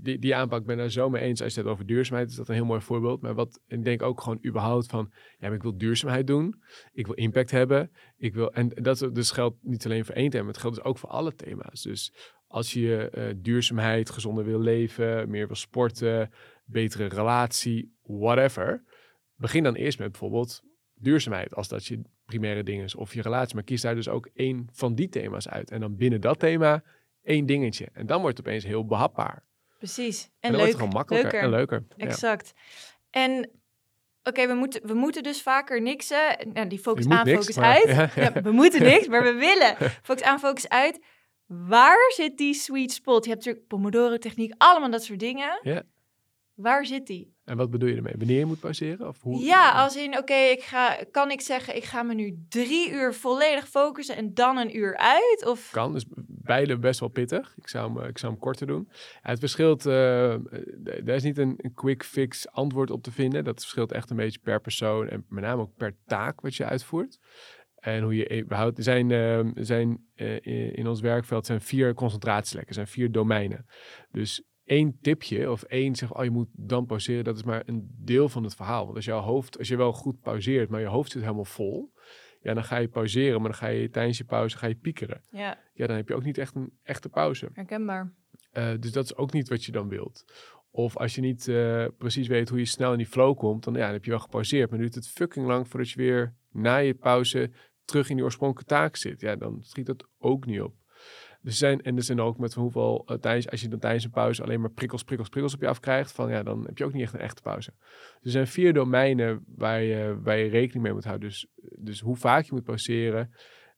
die, 0.02 0.18
die 0.18 0.34
aanpak 0.34 0.64
ben 0.64 0.76
daar 0.76 0.90
zo 0.90 1.10
mee 1.10 1.22
eens. 1.22 1.42
Als 1.42 1.54
je 1.54 1.60
het 1.60 1.68
over 1.68 1.86
duurzaamheid 1.86 2.30
is 2.30 2.36
dat 2.36 2.48
een 2.48 2.54
heel 2.54 2.64
mooi 2.64 2.80
voorbeeld. 2.80 3.20
Maar 3.20 3.34
wat 3.34 3.60
ik 3.66 3.84
denk 3.84 4.02
ook 4.02 4.20
gewoon 4.20 4.38
überhaupt 4.46 4.86
van, 4.86 5.12
ja, 5.38 5.52
ik 5.52 5.62
wil 5.62 5.76
duurzaamheid 5.76 6.26
doen. 6.26 6.54
Ik 6.92 7.06
wil 7.06 7.14
impact 7.14 7.50
hebben. 7.50 7.90
Ik 8.16 8.34
wil, 8.34 8.52
en 8.52 8.68
dat 8.68 9.08
dus 9.12 9.30
geldt 9.30 9.56
niet 9.60 9.84
alleen 9.84 10.04
voor 10.04 10.14
één 10.14 10.30
thema, 10.30 10.46
het 10.46 10.58
geldt 10.58 10.76
dus 10.76 10.84
ook 10.84 10.98
voor 10.98 11.08
alle 11.08 11.34
thema's. 11.34 11.82
Dus 11.82 12.12
als 12.46 12.72
je 12.72 13.12
uh, 13.14 13.24
duurzaamheid, 13.36 14.10
gezonder 14.10 14.44
wil 14.44 14.60
leven, 14.60 15.30
meer 15.30 15.46
wil 15.46 15.56
sporten, 15.56 16.30
betere 16.64 17.06
relatie, 17.06 17.96
whatever. 18.02 18.84
Begin 19.36 19.62
dan 19.62 19.74
eerst 19.74 19.98
met 19.98 20.10
bijvoorbeeld 20.10 20.62
duurzaamheid, 20.94 21.54
als 21.54 21.68
dat 21.68 21.86
je 21.86 22.02
primaire 22.24 22.62
ding 22.62 22.82
is, 22.82 22.94
of 22.94 23.14
je 23.14 23.22
relatie. 23.22 23.54
Maar 23.54 23.64
kies 23.64 23.80
daar 23.80 23.94
dus 23.94 24.08
ook 24.08 24.30
één 24.34 24.68
van 24.72 24.94
die 24.94 25.08
thema's 25.08 25.48
uit. 25.48 25.70
En 25.70 25.80
dan 25.80 25.96
binnen 25.96 26.20
dat 26.20 26.38
thema 26.38 26.84
één 27.24 27.46
dingetje. 27.46 27.88
En 27.92 28.06
dan 28.06 28.20
wordt 28.20 28.36
het 28.38 28.46
opeens 28.46 28.64
heel 28.64 28.86
behapbaar. 28.86 29.44
Precies. 29.78 30.24
En, 30.24 30.30
en 30.40 30.50
leuk, 30.50 30.58
wordt 30.58 30.72
het 30.72 30.80
gewoon 30.80 30.96
makkelijker 30.96 31.50
leuker. 31.50 31.76
en 31.76 31.86
leuker. 31.96 32.08
Exact. 32.08 32.52
En 33.10 33.50
oké, 34.22 34.46
we, 34.46 34.54
moeten, 34.54 34.86
we 34.86 34.94
moeten 34.94 35.22
dus 35.22 35.42
vaker 35.42 35.82
niksen. 35.82 36.36
Nou, 36.52 36.66
die 36.68 36.78
focus 36.78 37.08
aan, 37.08 37.26
focus 37.28 37.58
uit. 37.58 38.12
Ja, 38.14 38.32
we 38.42 38.50
moeten 38.50 38.82
niks, 38.92 39.06
maar 39.06 39.22
we 39.22 39.32
willen. 39.32 39.92
Focus 40.02 40.22
aan, 40.22 40.38
focus 40.38 40.68
uit. 40.68 41.00
Waar 41.46 42.12
zit 42.14 42.38
die 42.38 42.54
sweet 42.54 42.92
spot? 42.92 43.24
Je 43.24 43.30
hebt 43.30 43.44
natuurlijk 43.44 43.68
Pomodoro-techniek, 43.68 44.54
allemaal 44.58 44.90
dat 44.90 45.04
soort 45.04 45.20
dingen. 45.20 45.60
Ja. 45.62 45.82
Waar 46.54 46.86
zit 46.86 47.06
die? 47.06 47.33
En 47.44 47.56
wat 47.56 47.70
bedoel 47.70 47.88
je 47.88 47.96
ermee? 47.96 48.14
Wanneer 48.18 48.38
je 48.38 48.44
moet 48.44 48.60
pauzeren? 48.60 49.08
Of 49.08 49.22
hoe? 49.22 49.44
Ja, 49.44 49.70
als 49.70 49.96
in, 49.96 50.18
oké, 50.18 50.34
ik 50.34 50.62
ga, 50.62 50.98
kan 51.10 51.30
ik 51.30 51.40
zeggen, 51.40 51.76
ik 51.76 51.84
ga 51.84 52.02
me 52.02 52.14
nu 52.14 52.44
drie 52.48 52.90
uur 52.90 53.14
volledig 53.14 53.68
focussen 53.68 54.16
en 54.16 54.34
dan 54.34 54.56
een 54.56 54.76
uur 54.76 54.96
uit? 54.96 55.44
Of? 55.46 55.70
Kan, 55.70 55.92
dus 55.92 56.04
beide 56.44 56.78
best 56.78 57.00
wel 57.00 57.08
pittig. 57.08 57.54
Ik 57.56 57.68
zou 57.68 57.92
hem, 57.92 58.08
ik 58.08 58.18
zou 58.18 58.32
hem 58.32 58.40
korter 58.40 58.66
doen. 58.66 58.88
het 59.20 59.38
verschilt, 59.38 59.86
uh, 59.86 60.32
er 60.84 61.08
is 61.08 61.22
niet 61.22 61.38
een, 61.38 61.54
een, 61.56 61.74
quick 61.74 62.04
fix 62.04 62.50
antwoord 62.50 62.90
op 62.90 63.02
te 63.02 63.12
vinden. 63.12 63.44
Dat 63.44 63.60
verschilt 63.60 63.92
echt 63.92 64.10
een 64.10 64.16
beetje 64.16 64.40
per 64.42 64.60
persoon 64.60 65.08
en 65.08 65.24
met 65.28 65.44
name 65.44 65.62
ook 65.62 65.76
per 65.76 65.96
taak 66.06 66.40
wat 66.40 66.54
je 66.54 66.64
uitvoert. 66.64 67.18
En 67.74 68.02
hoe 68.02 68.16
je 68.16 68.42
überhaupt, 68.42 68.78
er 68.78 68.84
zijn, 68.84 69.10
uh, 69.10 69.50
zijn 69.54 70.06
uh, 70.16 70.76
in 70.76 70.86
ons 70.86 71.00
werkveld 71.00 71.46
zijn 71.46 71.60
vier 71.60 71.94
concentratielekken, 71.94 72.74
zijn 72.74 72.86
vier 72.86 73.12
domeinen. 73.12 73.66
Dus 74.10 74.42
één 74.64 74.98
tipje 75.00 75.50
of 75.50 75.62
één 75.62 75.94
zeg, 75.94 76.14
oh 76.14 76.24
je 76.24 76.30
moet 76.30 76.48
dan 76.52 76.86
pauzeren, 76.86 77.24
dat 77.24 77.36
is 77.36 77.42
maar 77.42 77.62
een 77.66 77.94
deel 77.98 78.28
van 78.28 78.44
het 78.44 78.54
verhaal. 78.54 78.84
Want 78.84 78.96
als 78.96 79.04
jouw 79.04 79.20
hoofd, 79.20 79.58
als 79.58 79.68
je 79.68 79.76
wel 79.76 79.92
goed 79.92 80.20
pauzeert, 80.20 80.70
maar 80.70 80.80
je 80.80 80.86
hoofd 80.86 81.10
zit 81.10 81.22
helemaal 81.22 81.44
vol, 81.44 81.92
ja, 82.40 82.54
dan 82.54 82.64
ga 82.64 82.76
je 82.76 82.88
pauzeren, 82.88 83.40
maar 83.40 83.50
dan 83.50 83.58
ga 83.58 83.66
je 83.66 83.90
tijdens 83.90 84.18
je 84.18 84.24
pauze 84.24 84.56
ga 84.56 84.66
je 84.66 84.74
piekeren. 84.74 85.20
Ja. 85.30 85.58
ja, 85.72 85.86
dan 85.86 85.96
heb 85.96 86.08
je 86.08 86.14
ook 86.14 86.24
niet 86.24 86.38
echt 86.38 86.54
een 86.54 86.72
echte 86.82 87.08
pauze. 87.08 87.48
Herkenbaar. 87.52 88.12
Uh, 88.52 88.72
dus 88.80 88.92
dat 88.92 89.04
is 89.04 89.16
ook 89.16 89.32
niet 89.32 89.48
wat 89.48 89.64
je 89.64 89.72
dan 89.72 89.88
wilt. 89.88 90.24
Of 90.70 90.96
als 90.96 91.14
je 91.14 91.20
niet 91.20 91.46
uh, 91.46 91.86
precies 91.98 92.26
weet 92.26 92.48
hoe 92.48 92.58
je 92.58 92.64
snel 92.64 92.92
in 92.92 92.98
die 92.98 93.06
flow 93.06 93.36
komt, 93.36 93.64
dan, 93.64 93.74
ja, 93.74 93.84
dan 93.84 93.92
heb 93.92 94.04
je 94.04 94.10
wel 94.10 94.20
gepauzeerd. 94.20 94.70
Maar 94.70 94.78
nu 94.78 94.84
duurt 94.84 94.94
het 94.94 95.08
fucking 95.08 95.46
lang 95.46 95.68
voordat 95.68 95.90
je 95.90 95.96
weer 95.96 96.34
na 96.50 96.76
je 96.76 96.94
pauze 96.94 97.50
terug 97.84 98.08
in 98.08 98.16
die 98.16 98.24
oorspronkelijke 98.24 98.74
taak 98.74 98.96
zit. 98.96 99.20
Ja, 99.20 99.36
dan 99.36 99.62
schiet 99.62 99.86
dat 99.86 100.08
ook 100.18 100.46
niet 100.46 100.60
op. 100.60 100.74
Dus 101.44 101.58
zijn, 101.58 101.82
en 101.82 101.96
er 101.96 102.02
zijn 102.02 102.20
ook 102.20 102.38
met 102.38 102.54
hoeveel, 102.54 103.04
uh, 103.06 103.16
tijdens, 103.16 103.50
als 103.50 103.60
je 103.60 103.68
dan 103.68 103.78
tijdens 103.78 104.04
een 104.04 104.10
pauze 104.10 104.42
alleen 104.42 104.60
maar 104.60 104.70
prikkels, 104.70 105.02
prikkels, 105.02 105.28
prikkels 105.28 105.54
op 105.54 105.60
je 105.60 105.68
afkrijgt, 105.68 106.12
van 106.12 106.30
ja, 106.30 106.42
dan 106.42 106.64
heb 106.66 106.78
je 106.78 106.84
ook 106.84 106.92
niet 106.92 107.02
echt 107.02 107.14
een 107.14 107.20
echte 107.20 107.42
pauze. 107.42 107.72
Dus 107.78 108.22
er 108.22 108.30
zijn 108.30 108.46
vier 108.46 108.72
domeinen 108.72 109.44
waar 109.46 109.82
je, 109.82 110.18
waar 110.22 110.38
je 110.38 110.48
rekening 110.48 110.84
mee 110.84 110.92
moet 110.92 111.04
houden. 111.04 111.28
Dus, 111.28 111.46
dus 111.78 112.00
hoe 112.00 112.16
vaak 112.16 112.44
je 112.44 112.52
moet 112.52 112.64
pauzeren, 112.64 113.34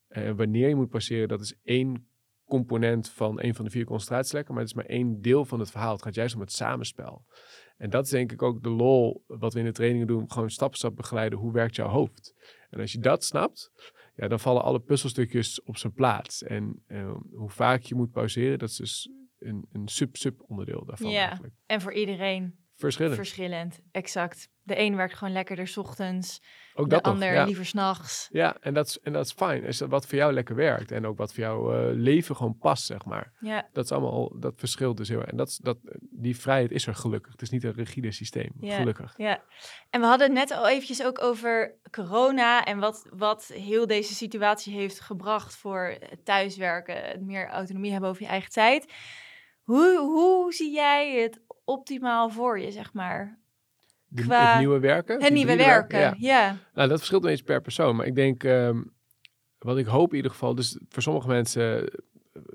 uh, 0.09 0.31
wanneer 0.31 0.69
je 0.69 0.75
moet 0.75 0.89
pauzeren, 0.89 1.29
dat 1.29 1.41
is 1.41 1.59
één 1.63 2.09
component 2.45 3.11
van 3.11 3.43
een 3.43 3.55
van 3.55 3.65
de 3.65 3.71
vier 3.71 3.85
concentratielekken, 3.85 4.55
maar 4.55 4.63
het 4.63 4.73
is 4.73 4.77
maar 4.77 4.87
één 4.87 5.21
deel 5.21 5.45
van 5.45 5.59
het 5.59 5.71
verhaal. 5.71 5.93
Het 5.93 6.03
gaat 6.03 6.15
juist 6.15 6.35
om 6.35 6.41
het 6.41 6.53
samenspel. 6.53 7.25
En 7.77 7.91
dat 7.91 8.05
is 8.05 8.11
denk 8.11 8.33
ik 8.33 8.43
ook 8.43 8.63
de 8.63 8.71
lol 8.71 9.25
wat 9.27 9.53
we 9.53 9.59
in 9.59 9.65
de 9.65 9.73
trainingen 9.73 10.07
doen. 10.07 10.33
Gewoon 10.33 10.51
stap 10.51 10.69
voor 10.69 10.77
stap 10.77 10.97
begeleiden. 10.97 11.39
Hoe 11.39 11.53
werkt 11.53 11.77
jouw 11.77 11.89
hoofd? 11.89 12.35
En 12.71 12.81
als 12.81 12.93
je 12.93 12.99
dat 12.99 13.25
snapt, 13.25 13.71
ja, 14.17 14.29
dan 14.29 14.41
vallen 14.41 14.63
alle 14.63 14.81
puzzelstukjes 14.81 15.63
op 15.63 15.77
zijn 15.77 15.93
plaats. 15.93 16.43
En 16.43 16.83
uh, 16.89 17.15
hoe 17.33 17.51
vaak 17.51 17.83
je 17.83 17.95
moet 17.95 18.11
pauzeren, 18.11 18.59
dat 18.59 18.69
is 18.69 18.77
dus 18.77 19.11
een, 19.39 19.67
een 19.73 19.89
sub-sub 19.89 20.43
onderdeel 20.47 20.85
daarvan. 20.85 21.11
Ja, 21.11 21.27
eigenlijk. 21.27 21.55
en 21.67 21.81
voor 21.81 21.93
iedereen 21.93 22.55
Verschillend. 22.75 23.17
verschillend. 23.17 23.81
Exact. 23.91 24.49
De 24.67 24.79
een 24.81 24.97
werkt 24.97 25.15
gewoon 25.15 25.33
lekkerder 25.33 25.67
's 25.69 25.77
ochtends, 25.77 26.43
ook 26.75 26.89
de 26.89 26.95
nog, 26.95 27.05
ander 27.05 27.33
ja. 27.33 27.45
liever 27.45 27.67
s'nachts. 27.67 28.29
Ja, 28.33 28.57
en 28.61 28.75
dat 28.75 28.87
is, 28.87 28.99
en 29.01 29.13
dat 29.13 29.25
is 29.27 29.33
fijn. 29.33 29.65
Is 29.65 29.79
dat 29.79 29.89
wat 29.89 30.07
voor 30.07 30.19
jou 30.19 30.33
lekker 30.33 30.55
werkt. 30.55 30.93
En 30.93 31.07
ook 31.07 31.19
wat 31.19 31.33
voor 31.35 31.43
jouw 31.45 31.73
eh, 31.73 31.95
leven 31.95 32.37
gewoon 32.37 32.59
past, 32.59 32.85
zeg 32.87 33.05
maar. 33.05 33.33
Ja, 33.41 33.69
Dat 33.73 33.85
is 33.85 33.93
allemaal, 33.93 34.39
dat 34.39 34.55
verschilt 34.57 34.97
dus 34.97 35.09
heel 35.09 35.21
erg. 35.21 35.31
En 35.31 35.37
dat, 35.37 35.49
is- 35.49 35.57
dat, 35.57 35.79
die 36.01 36.37
vrijheid 36.37 36.71
is 36.71 36.87
er 36.87 36.95
gelukkig. 36.95 37.33
Het 37.33 37.43
is 37.43 37.51
niet 37.51 37.65
een 37.65 37.73
rigide 37.73 38.13
systeem, 38.13 38.53
Ja. 38.61 38.77
gelukkig. 38.77 39.15
ja. 39.17 39.43
En 39.91 40.01
we 40.01 40.07
hadden 40.07 40.27
het 40.27 40.37
net 40.49 40.59
al 40.59 40.69
eventjes 40.69 41.03
ook 41.05 41.23
over 41.23 41.75
corona 41.91 42.65
en 42.65 42.79
wat, 42.79 43.07
wat 43.13 43.47
heel 43.47 43.87
deze 43.87 44.15
situatie 44.15 44.75
heeft 44.75 45.01
gebracht 45.01 45.57
voor 45.57 45.99
thuiswerken, 46.25 47.03
het 47.05 47.21
meer 47.23 47.49
autonomie 47.49 47.93
hebben 47.93 48.11
over 48.11 48.23
je 48.23 48.29
eigen 48.29 48.51
tijd. 48.51 48.93
Hoe, 49.63 49.99
hoe 49.99 50.53
zie 50.53 50.73
jij 50.73 51.21
het 51.23 51.41
optimaal 51.65 52.31
voor 52.31 52.61
je, 52.61 52.71
zeg 52.71 52.93
maar? 52.93 53.39
De- 54.09 54.23
Qua- 54.23 54.51
het 54.51 54.59
nieuwe 54.59 54.79
werken. 54.79 55.23
Het 55.23 55.33
nieuwe 55.33 55.51
hybride 55.51 55.71
werken, 55.71 55.99
ja. 55.99 56.15
ja. 56.19 56.57
Nou, 56.75 56.89
dat 56.89 56.99
verschilt 56.99 57.25
een 57.25 57.31
beetje 57.31 57.45
per 57.45 57.61
persoon. 57.61 57.97
Maar 57.97 58.07
ik 58.07 58.15
denk, 58.15 58.45
ehm, 58.45 58.83
wat 59.59 59.79
ik 59.79 59.87
hoop 59.87 60.11
in 60.11 60.17
ieder 60.17 60.31
geval, 60.31 60.55
dus 60.55 60.79
voor 60.89 61.03
sommige 61.03 61.29
mensen 61.29 61.83
eh, 61.83 62.01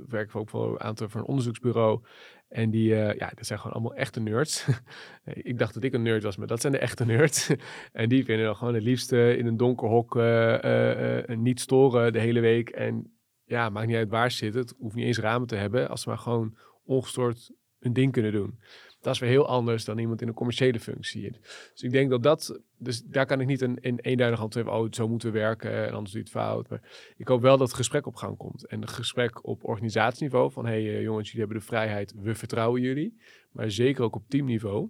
werken 0.07 0.33
we 0.33 0.39
ook 0.39 0.49
voor 0.49 0.71
een 0.71 0.81
aantal 0.81 1.09
voor 1.09 1.21
een 1.21 1.27
onderzoeksbureau. 1.27 2.01
En 2.47 2.69
die, 2.69 2.95
eh, 2.95 3.17
ja, 3.17 3.31
dat 3.35 3.45
zijn 3.45 3.59
gewoon 3.59 3.73
allemaal 3.73 3.95
echte 3.95 4.19
nerds. 4.19 4.65
ik 5.23 5.57
dacht 5.57 5.73
dat 5.73 5.83
ik 5.83 5.93
een 5.93 6.01
nerd 6.01 6.23
was, 6.23 6.37
maar 6.37 6.47
dat 6.47 6.61
zijn 6.61 6.73
de 6.73 6.79
echte 6.79 7.05
nerds. 7.05 7.49
en 7.91 8.09
die 8.09 8.25
vinden 8.25 8.45
dan 8.45 8.55
gewoon 8.55 8.73
het 8.73 8.83
liefste 8.83 9.37
in 9.37 9.45
een 9.45 9.57
donker 9.57 9.87
hok 9.87 10.15
eh, 10.15 11.35
niet 11.37 11.59
storen 11.59 12.13
de 12.13 12.19
hele 12.19 12.39
week. 12.39 12.69
En 12.69 13.13
ja, 13.45 13.69
maakt 13.69 13.87
niet 13.87 13.95
uit 13.95 14.09
waar 14.09 14.31
ze 14.31 14.37
zitten. 14.37 14.61
Het 14.61 14.75
hoeft 14.79 14.95
niet 14.95 15.05
eens 15.05 15.19
ramen 15.19 15.47
te 15.47 15.55
hebben, 15.55 15.89
als 15.89 16.01
ze 16.01 16.09
maar 16.09 16.17
gewoon 16.17 16.57
ongestoord 16.83 17.51
hun 17.79 17.93
ding 17.93 18.11
kunnen 18.11 18.31
doen. 18.31 18.59
Dat 19.01 19.13
is 19.13 19.19
weer 19.19 19.29
heel 19.29 19.47
anders 19.47 19.85
dan 19.85 19.97
iemand 19.97 20.21
in 20.21 20.27
een 20.27 20.33
commerciële 20.33 20.79
functie. 20.79 21.31
Dus 21.71 21.81
ik 21.81 21.91
denk 21.91 22.09
dat 22.09 22.23
dat, 22.23 22.59
dus 22.77 23.03
daar 23.03 23.25
kan 23.25 23.41
ik 23.41 23.47
niet 23.47 23.61
een, 23.61 23.77
een 23.81 23.99
eenduidig 23.99 24.41
antwoord 24.41 24.65
hebben, 24.65 24.83
oh, 24.83 24.91
zo 24.91 25.07
moeten 25.07 25.31
we 25.31 25.39
werken 25.39 25.87
en 25.87 25.93
anders 25.93 26.11
doe 26.11 26.23
je 26.23 26.29
het 26.29 26.37
fout. 26.37 26.69
Maar 26.69 27.13
ik 27.17 27.27
hoop 27.27 27.41
wel 27.41 27.57
dat 27.57 27.67
het 27.67 27.77
gesprek 27.77 28.05
op 28.05 28.15
gang 28.15 28.37
komt. 28.37 28.65
En 28.65 28.81
het 28.81 28.89
gesprek 28.89 29.47
op 29.47 29.63
organisatieniveau 29.63 30.51
van, 30.51 30.65
hé 30.65 30.71
hey, 30.71 30.95
eh, 30.95 31.01
jongens, 31.01 31.25
jullie 31.25 31.39
hebben 31.39 31.59
de 31.59 31.65
vrijheid, 31.65 32.13
we 32.21 32.35
vertrouwen 32.35 32.81
jullie. 32.81 33.17
Maar 33.51 33.71
zeker 33.71 34.03
ook 34.03 34.15
op 34.15 34.23
teamniveau. 34.27 34.89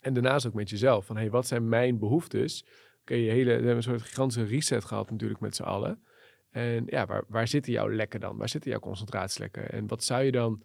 En 0.00 0.14
daarnaast 0.14 0.46
ook 0.46 0.54
met 0.54 0.70
jezelf, 0.70 1.06
van, 1.06 1.16
hé, 1.16 1.22
hey, 1.22 1.30
wat 1.30 1.46
zijn 1.46 1.68
mijn 1.68 1.98
behoeftes? 1.98 2.64
Oké, 3.00 3.14
je 3.14 3.30
hele, 3.30 3.44
we 3.44 3.52
hebben 3.52 3.76
een 3.76 3.82
soort 3.82 4.02
gigantische 4.02 4.44
reset 4.44 4.84
gehad 4.84 5.10
natuurlijk 5.10 5.40
met 5.40 5.56
z'n 5.56 5.62
allen. 5.62 6.02
En 6.50 6.84
ja, 6.86 7.06
waar, 7.06 7.24
waar 7.28 7.48
zitten 7.48 7.72
jouw 7.72 7.90
lekken 7.90 8.20
dan? 8.20 8.36
Waar 8.36 8.48
zitten 8.48 8.70
jouw 8.70 8.80
concentratielekken? 8.80 9.70
En 9.70 9.86
wat 9.86 10.04
zou 10.04 10.22
je 10.22 10.32
dan, 10.32 10.62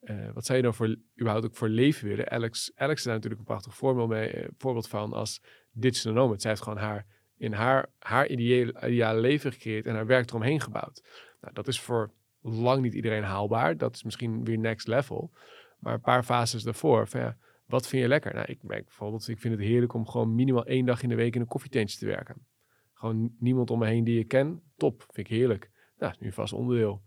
eh, 0.00 0.32
wat 0.32 0.46
zou 0.46 0.58
je 0.58 0.64
dan 0.64 0.74
voor, 0.74 0.96
überhaupt 1.20 1.44
ook 1.44 1.54
voor 1.54 1.68
leven 1.68 2.08
willen? 2.08 2.30
Alex, 2.30 2.72
Alex 2.74 2.98
is 2.98 3.04
daar 3.04 3.14
natuurlijk 3.14 3.40
een 3.40 3.46
prachtig 3.46 3.74
voorbeeld, 3.74 4.08
mee, 4.08 4.28
eh, 4.28 4.48
voorbeeld 4.58 4.88
van 4.88 5.12
als 5.12 5.42
digital 5.72 6.12
nomad. 6.12 6.40
Zij 6.40 6.50
heeft 6.50 6.62
gewoon 6.62 6.78
haar, 6.78 7.06
in 7.36 7.52
haar, 7.52 7.86
haar 7.98 8.28
ideale, 8.28 9.20
leven 9.20 9.52
gecreëerd 9.52 9.86
en 9.86 9.94
haar 9.94 10.06
werk 10.06 10.28
eromheen 10.28 10.60
gebouwd. 10.60 11.02
Nou, 11.40 11.54
dat 11.54 11.68
is 11.68 11.80
voor 11.80 12.12
lang 12.40 12.82
niet 12.82 12.94
iedereen 12.94 13.22
haalbaar. 13.22 13.76
Dat 13.76 13.94
is 13.94 14.02
misschien 14.02 14.44
weer 14.44 14.58
next 14.58 14.86
level. 14.86 15.30
Maar 15.78 15.94
een 15.94 16.00
paar 16.00 16.22
fases 16.22 16.62
daarvoor, 16.62 17.08
wat 17.66 17.86
vind 17.86 18.02
je 18.02 18.08
lekker? 18.08 18.34
Nou, 18.34 18.46
ik 18.46 18.62
merk 18.62 18.84
bijvoorbeeld, 18.84 19.28
ik 19.28 19.40
vind 19.40 19.54
het 19.54 19.62
heerlijk 19.62 19.94
om 19.94 20.06
gewoon 20.06 20.34
minimaal 20.34 20.66
één 20.66 20.86
dag 20.86 21.02
in 21.02 21.08
de 21.08 21.14
week 21.14 21.34
in 21.34 21.40
een 21.40 21.46
koffietentje 21.46 21.98
te 21.98 22.06
werken. 22.06 22.46
Gewoon 22.94 23.34
niemand 23.38 23.70
om 23.70 23.78
me 23.78 23.86
heen 23.86 24.04
die 24.04 24.16
je 24.16 24.24
ken. 24.24 24.62
Top, 24.76 25.04
vind 25.12 25.30
ik 25.30 25.36
heerlijk. 25.36 25.70
Nou, 25.98 26.14
nu 26.18 26.32
vast 26.32 26.52
onderdeel. 26.52 27.02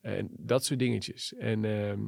En 0.00 0.28
dat 0.30 0.64
soort 0.64 0.78
dingetjes. 0.78 1.34
En 1.34 1.64
ehm, 1.64 2.00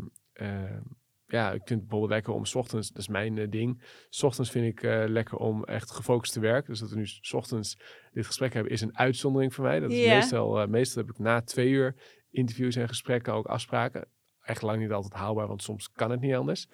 ja, 1.26 1.46
ik 1.52 1.62
vind 1.64 1.68
het 1.68 1.80
bijvoorbeeld 1.80 2.10
lekker 2.10 2.32
om 2.32 2.44
's 2.44 2.54
ochtends, 2.54 2.88
dat 2.88 2.98
is 2.98 3.08
mijn 3.08 3.38
eh, 3.38 3.50
ding. 3.50 3.82
's 4.08 4.22
ochtends 4.22 4.50
vind 4.50 4.66
ik 4.66 4.82
eh, 4.82 5.04
lekker 5.06 5.38
om 5.38 5.64
echt 5.64 5.90
gefocust 5.90 6.32
te 6.32 6.40
werken. 6.40 6.70
Dus 6.70 6.80
dat 6.80 6.90
we 6.90 6.96
nu 6.96 7.06
's 7.06 7.32
ochtends 7.32 7.78
dit 8.12 8.26
gesprek 8.26 8.52
hebben, 8.54 8.72
is 8.72 8.80
een 8.80 8.96
uitzondering 8.96 9.54
voor 9.54 9.64
mij. 9.64 9.80
Dat 9.80 9.90
is 9.90 10.06
meestal, 10.06 10.60
eh, 10.60 10.68
meestal 10.68 11.02
heb 11.02 11.10
ik 11.10 11.18
na 11.18 11.42
twee 11.42 11.68
uur 11.68 11.94
interviews 12.30 12.76
en 12.76 12.88
gesprekken 12.88 13.32
ook 13.32 13.46
afspraken. 13.46 14.08
Echt 14.40 14.62
lang 14.62 14.80
niet 14.80 14.90
altijd 14.90 15.12
haalbaar, 15.12 15.46
want 15.46 15.62
soms 15.62 15.92
kan 15.92 16.10
het 16.10 16.20
niet 16.20 16.34
anders. 16.34 16.68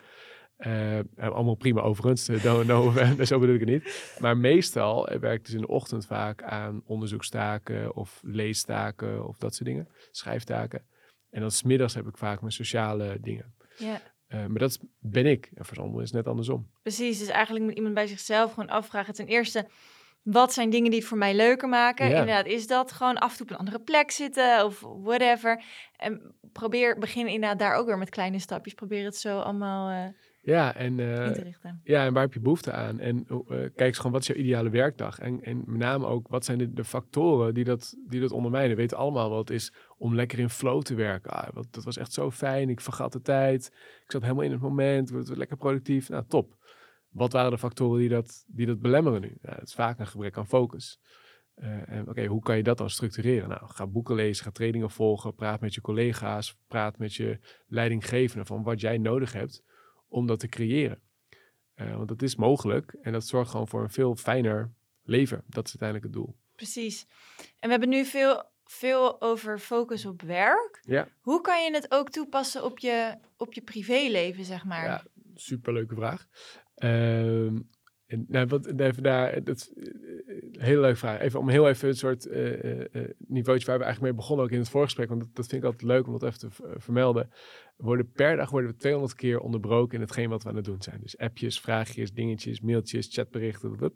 Eh, 0.56 0.98
allemaal 1.16 1.54
prima 1.54 1.80
overigens, 1.80 2.28
eh, 2.28 2.44
no, 2.44 2.62
no, 2.62 2.92
zo 3.24 3.38
bedoel 3.38 3.54
ik 3.54 3.60
het 3.60 3.68
niet. 3.68 4.16
Maar 4.20 4.36
meestal 4.36 5.08
eh, 5.08 5.18
werk 5.18 5.38
ik 5.38 5.44
dus 5.44 5.54
in 5.54 5.60
de 5.60 5.68
ochtend 5.68 6.06
vaak 6.06 6.42
aan 6.42 6.82
onderzoekstaken 6.84 7.96
of 7.96 8.20
leestaken 8.24 9.26
of 9.26 9.38
dat 9.38 9.54
soort 9.54 9.68
dingen, 9.68 9.88
schrijftaken. 10.10 10.86
En 11.30 11.40
dan 11.40 11.50
smiddags 11.50 11.94
heb 11.94 12.06
ik 12.06 12.16
vaak 12.16 12.40
mijn 12.40 12.52
sociale 12.52 13.18
dingen. 13.20 13.54
Ja. 13.76 14.00
Eh, 14.26 14.46
maar 14.46 14.58
dat 14.58 14.78
ben 14.98 15.26
ik. 15.26 15.50
En 15.54 15.64
voor 15.64 15.76
sommigen 15.76 16.02
is 16.02 16.06
het 16.06 16.16
net 16.16 16.26
andersom. 16.26 16.70
Precies, 16.82 17.18
dus 17.18 17.28
eigenlijk 17.28 17.64
moet 17.64 17.74
iemand 17.74 17.94
bij 17.94 18.06
zichzelf 18.06 18.52
gewoon 18.52 18.68
afvragen. 18.68 19.14
Ten 19.14 19.26
eerste, 19.26 19.68
wat 20.22 20.52
zijn 20.52 20.70
dingen 20.70 20.90
die 20.90 20.98
het 20.98 21.08
voor 21.08 21.18
mij 21.18 21.34
leuker 21.34 21.68
maken? 21.68 22.08
Ja. 22.08 22.10
Inderdaad, 22.10 22.46
is 22.46 22.66
dat 22.66 22.92
gewoon 22.92 23.18
af 23.18 23.30
en 23.30 23.36
toe 23.36 23.46
op 23.46 23.52
een 23.52 23.58
andere 23.58 23.80
plek 23.80 24.10
zitten 24.10 24.64
of 24.64 24.80
whatever. 24.80 25.62
En 25.96 26.34
probeer, 26.52 26.98
begin 26.98 27.26
inderdaad 27.26 27.58
daar 27.58 27.74
ook 27.74 27.86
weer 27.86 27.98
met 27.98 28.10
kleine 28.10 28.38
stapjes. 28.38 28.74
Probeer 28.74 29.04
het 29.04 29.16
zo 29.16 29.38
allemaal 29.38 29.90
eh, 29.90 30.12
Ja, 30.42 30.74
en, 30.74 31.00
eh, 31.00 31.26
in 31.26 31.32
te 31.32 31.42
richten. 31.42 31.80
ja, 31.84 32.04
en 32.04 32.12
waar 32.12 32.22
heb 32.22 32.32
je 32.32 32.40
behoefte 32.40 32.72
aan? 32.72 33.00
En 33.00 33.26
eh, 33.28 33.46
kijk 33.48 33.74
eens 33.76 33.96
gewoon, 33.96 34.12
wat 34.12 34.20
is 34.20 34.26
jouw 34.26 34.36
ideale 34.36 34.70
werkdag? 34.70 35.18
En, 35.18 35.42
en 35.42 35.62
met 35.66 35.78
name 35.78 36.06
ook, 36.06 36.28
wat 36.28 36.44
zijn 36.44 36.58
de, 36.58 36.72
de 36.72 36.84
factoren 36.84 37.54
die 37.54 37.64
dat, 37.64 37.94
die 38.08 38.20
dat 38.20 38.32
ondermijnen? 38.32 38.70
We 38.70 38.82
weten 38.82 38.96
allemaal 38.96 39.30
wat 39.30 39.48
het 39.48 39.56
is 39.56 39.72
om 39.96 40.14
lekker 40.14 40.38
in 40.38 40.50
flow 40.50 40.82
te 40.82 40.94
werken. 40.94 41.30
Ah, 41.30 41.48
wat, 41.52 41.66
dat 41.70 41.84
was 41.84 41.96
echt 41.96 42.12
zo 42.12 42.30
fijn, 42.30 42.68
ik 42.68 42.80
vergat 42.80 43.12
de 43.12 43.20
tijd. 43.20 43.66
Ik 44.04 44.10
zat 44.10 44.22
helemaal 44.22 44.44
in 44.44 44.50
het 44.50 44.60
moment, 44.60 45.10
was 45.10 45.28
lekker 45.28 45.56
productief. 45.56 46.08
Nou, 46.08 46.24
top. 46.28 46.56
Wat 47.08 47.32
waren 47.32 47.50
de 47.50 47.58
factoren 47.58 47.98
die 47.98 48.08
dat, 48.08 48.44
die 48.46 48.66
dat 48.66 48.80
belemmeren 48.80 49.20
nu? 49.20 49.38
Het 49.40 49.68
is 49.68 49.74
vaak 49.74 49.98
een 49.98 50.06
gebrek 50.06 50.36
aan 50.36 50.46
focus. 50.46 51.00
Eh, 51.54 51.88
en 51.88 52.08
Oké, 52.08 52.26
hoe 52.26 52.42
kan 52.42 52.56
je 52.56 52.62
dat 52.62 52.78
dan 52.78 52.90
structureren? 52.90 53.48
Nou, 53.48 53.66
ga 53.66 53.86
boeken 53.86 54.14
lezen, 54.14 54.44
ga 54.44 54.50
trainingen 54.50 54.90
volgen, 54.90 55.34
praat 55.34 55.60
met 55.60 55.74
je 55.74 55.80
collega's, 55.80 56.58
praat 56.66 56.98
met 56.98 57.14
je 57.14 57.38
leidinggevende 57.66 58.44
van 58.44 58.62
wat 58.62 58.80
jij 58.80 58.98
nodig 58.98 59.32
hebt 59.32 59.64
om 60.08 60.26
dat 60.26 60.40
te 60.40 60.48
creëren. 60.48 61.00
Eh, 61.74 61.96
want 61.96 62.08
dat 62.08 62.22
is 62.22 62.36
mogelijk 62.36 62.92
en 62.92 63.12
dat 63.12 63.26
zorgt 63.26 63.50
gewoon 63.50 63.68
voor 63.68 63.82
een 63.82 63.90
veel 63.90 64.16
fijner 64.16 64.72
leven. 65.02 65.44
Dat 65.46 65.66
is 65.66 65.78
uiteindelijk 65.80 66.04
het 66.04 66.12
doel. 66.12 66.36
Precies. 66.54 67.06
En 67.36 67.44
we 67.60 67.70
hebben 67.70 67.88
nu 67.88 68.04
veel, 68.04 68.42
veel 68.70 69.20
over 69.20 69.58
focus 69.58 70.06
op 70.06 70.22
werk. 70.22 70.80
Ja. 70.82 71.08
Hoe 71.20 71.40
kan 71.40 71.64
je 71.64 71.70
het 71.72 71.90
ook 71.90 72.10
toepassen 72.10 72.64
op 72.64 72.78
je, 72.78 73.14
op 73.36 73.52
je 73.52 73.62
privéleven, 73.62 74.44
zeg 74.44 74.64
maar? 74.64 74.84
Ja, 74.84 75.04
superleuke 75.34 75.94
vraag. 75.94 76.26
Ehm, 76.74 77.58
en, 78.06 78.24
nou, 78.28 78.46
wat, 78.46 78.66
even 78.80 79.02
daar, 79.02 79.44
dat 79.44 79.72
eh, 79.76 79.84
een 80.52 80.60
hele 80.60 80.80
leuke 80.80 80.96
vraag. 80.96 81.20
Even 81.20 81.40
om 81.40 81.48
heel 81.48 81.68
even 81.68 81.88
een 81.88 81.96
soort 81.96 82.26
eh, 82.26 83.04
niveautje 83.18 83.66
waar 83.66 83.78
we 83.78 83.84
eigenlijk 83.84 84.00
mee 84.00 84.12
begonnen 84.12 84.44
ook 84.44 84.52
in 84.52 84.58
het 84.58 84.68
voorgesprek. 84.68 85.08
Want 85.08 85.20
dat, 85.20 85.34
dat 85.34 85.46
vind 85.46 85.62
ik 85.62 85.68
altijd 85.68 85.90
leuk 85.90 86.06
om 86.06 86.12
dat 86.12 86.22
even 86.22 86.38
te 86.38 86.48
vermelden. 86.76 87.30
We 87.76 87.84
worden 87.84 88.10
per 88.12 88.36
dag 88.36 88.50
worden 88.50 88.70
we 88.70 88.76
200 88.76 89.14
keer 89.14 89.40
onderbroken 89.40 89.94
in 89.94 90.00
hetgeen 90.00 90.28
wat 90.28 90.42
we 90.42 90.48
aan 90.48 90.56
het 90.56 90.64
doen 90.64 90.82
zijn. 90.82 91.00
Dus 91.00 91.18
appjes, 91.18 91.60
vraagjes, 91.60 92.12
dingetjes, 92.12 92.60
mailtjes, 92.60 93.08
chatberichten. 93.10 93.92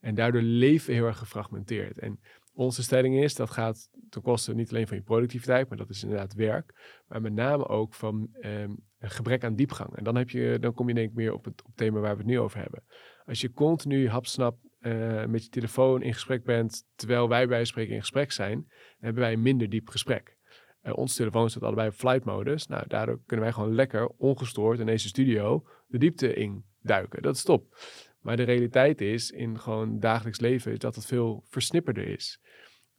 En 0.00 0.14
daardoor 0.14 0.42
leven 0.42 0.86
we 0.86 0.92
heel 0.92 1.06
erg 1.06 1.18
gefragmenteerd. 1.18 1.98
En 1.98 2.20
onze 2.54 2.82
stelling 2.82 3.22
is, 3.22 3.34
dat 3.34 3.50
gaat 3.50 3.88
ten 4.14 4.22
koste 4.22 4.54
niet 4.54 4.70
alleen 4.70 4.86
van 4.86 4.96
je 4.96 5.02
productiviteit, 5.02 5.68
maar 5.68 5.78
dat 5.78 5.90
is 5.90 6.02
inderdaad 6.02 6.34
werk. 6.34 7.00
Maar 7.08 7.20
met 7.20 7.32
name 7.32 7.68
ook 7.68 7.94
van 7.94 8.28
ehm, 8.40 8.70
een 8.98 9.10
gebrek 9.10 9.44
aan 9.44 9.54
diepgang. 9.54 9.96
En 9.96 10.04
dan, 10.04 10.16
heb 10.16 10.30
je, 10.30 10.58
dan 10.60 10.74
kom 10.74 10.88
je 10.88 10.94
denk 10.94 11.10
ik 11.10 11.16
meer 11.16 11.32
op 11.32 11.44
het, 11.44 11.62
op 11.64 11.76
thema 11.76 12.00
waar 12.00 12.12
we 12.12 12.22
het 12.22 12.26
nu 12.26 12.38
over 12.38 12.60
hebben. 12.60 12.82
Als 13.26 13.40
je 13.40 13.52
continu 13.52 14.08
hapsnap 14.08 14.58
eh, 14.80 15.24
met 15.24 15.44
je 15.44 15.48
telefoon 15.48 16.02
in 16.02 16.12
gesprek 16.12 16.44
bent, 16.44 16.84
terwijl 16.94 17.28
wij 17.28 17.46
bij 17.46 17.64
spreken 17.64 17.94
in 17.94 18.00
gesprek 18.00 18.32
zijn, 18.32 18.66
hebben 18.98 19.22
wij 19.22 19.32
een 19.32 19.42
minder 19.42 19.68
diep 19.68 19.88
gesprek. 19.88 20.36
Eh 20.80 20.96
onze 20.96 21.16
telefoon 21.16 21.50
staat 21.50 21.62
allebei 21.62 21.88
op 21.88 21.94
flight 21.94 22.24
modus. 22.24 22.66
Nou, 22.66 22.84
daardoor 22.88 23.20
kunnen 23.26 23.44
wij 23.44 23.54
gewoon 23.54 23.74
lekker 23.74 24.06
ongestoord 24.06 24.78
in 24.78 24.86
deze 24.86 25.08
studio 25.08 25.66
de 25.86 25.98
diepte 25.98 26.34
in 26.34 26.64
duiken. 26.80 27.22
Dat 27.22 27.34
is 27.34 27.42
top. 27.42 27.76
Maar 28.20 28.36
de 28.36 28.42
realiteit 28.42 29.00
is, 29.00 29.30
in 29.30 29.58
gewoon 29.58 30.00
dagelijks 30.00 30.40
leven, 30.40 30.72
is 30.72 30.78
dat 30.78 30.94
het 30.94 31.06
veel 31.06 31.44
versnipperder 31.48 32.08
is. 32.08 32.40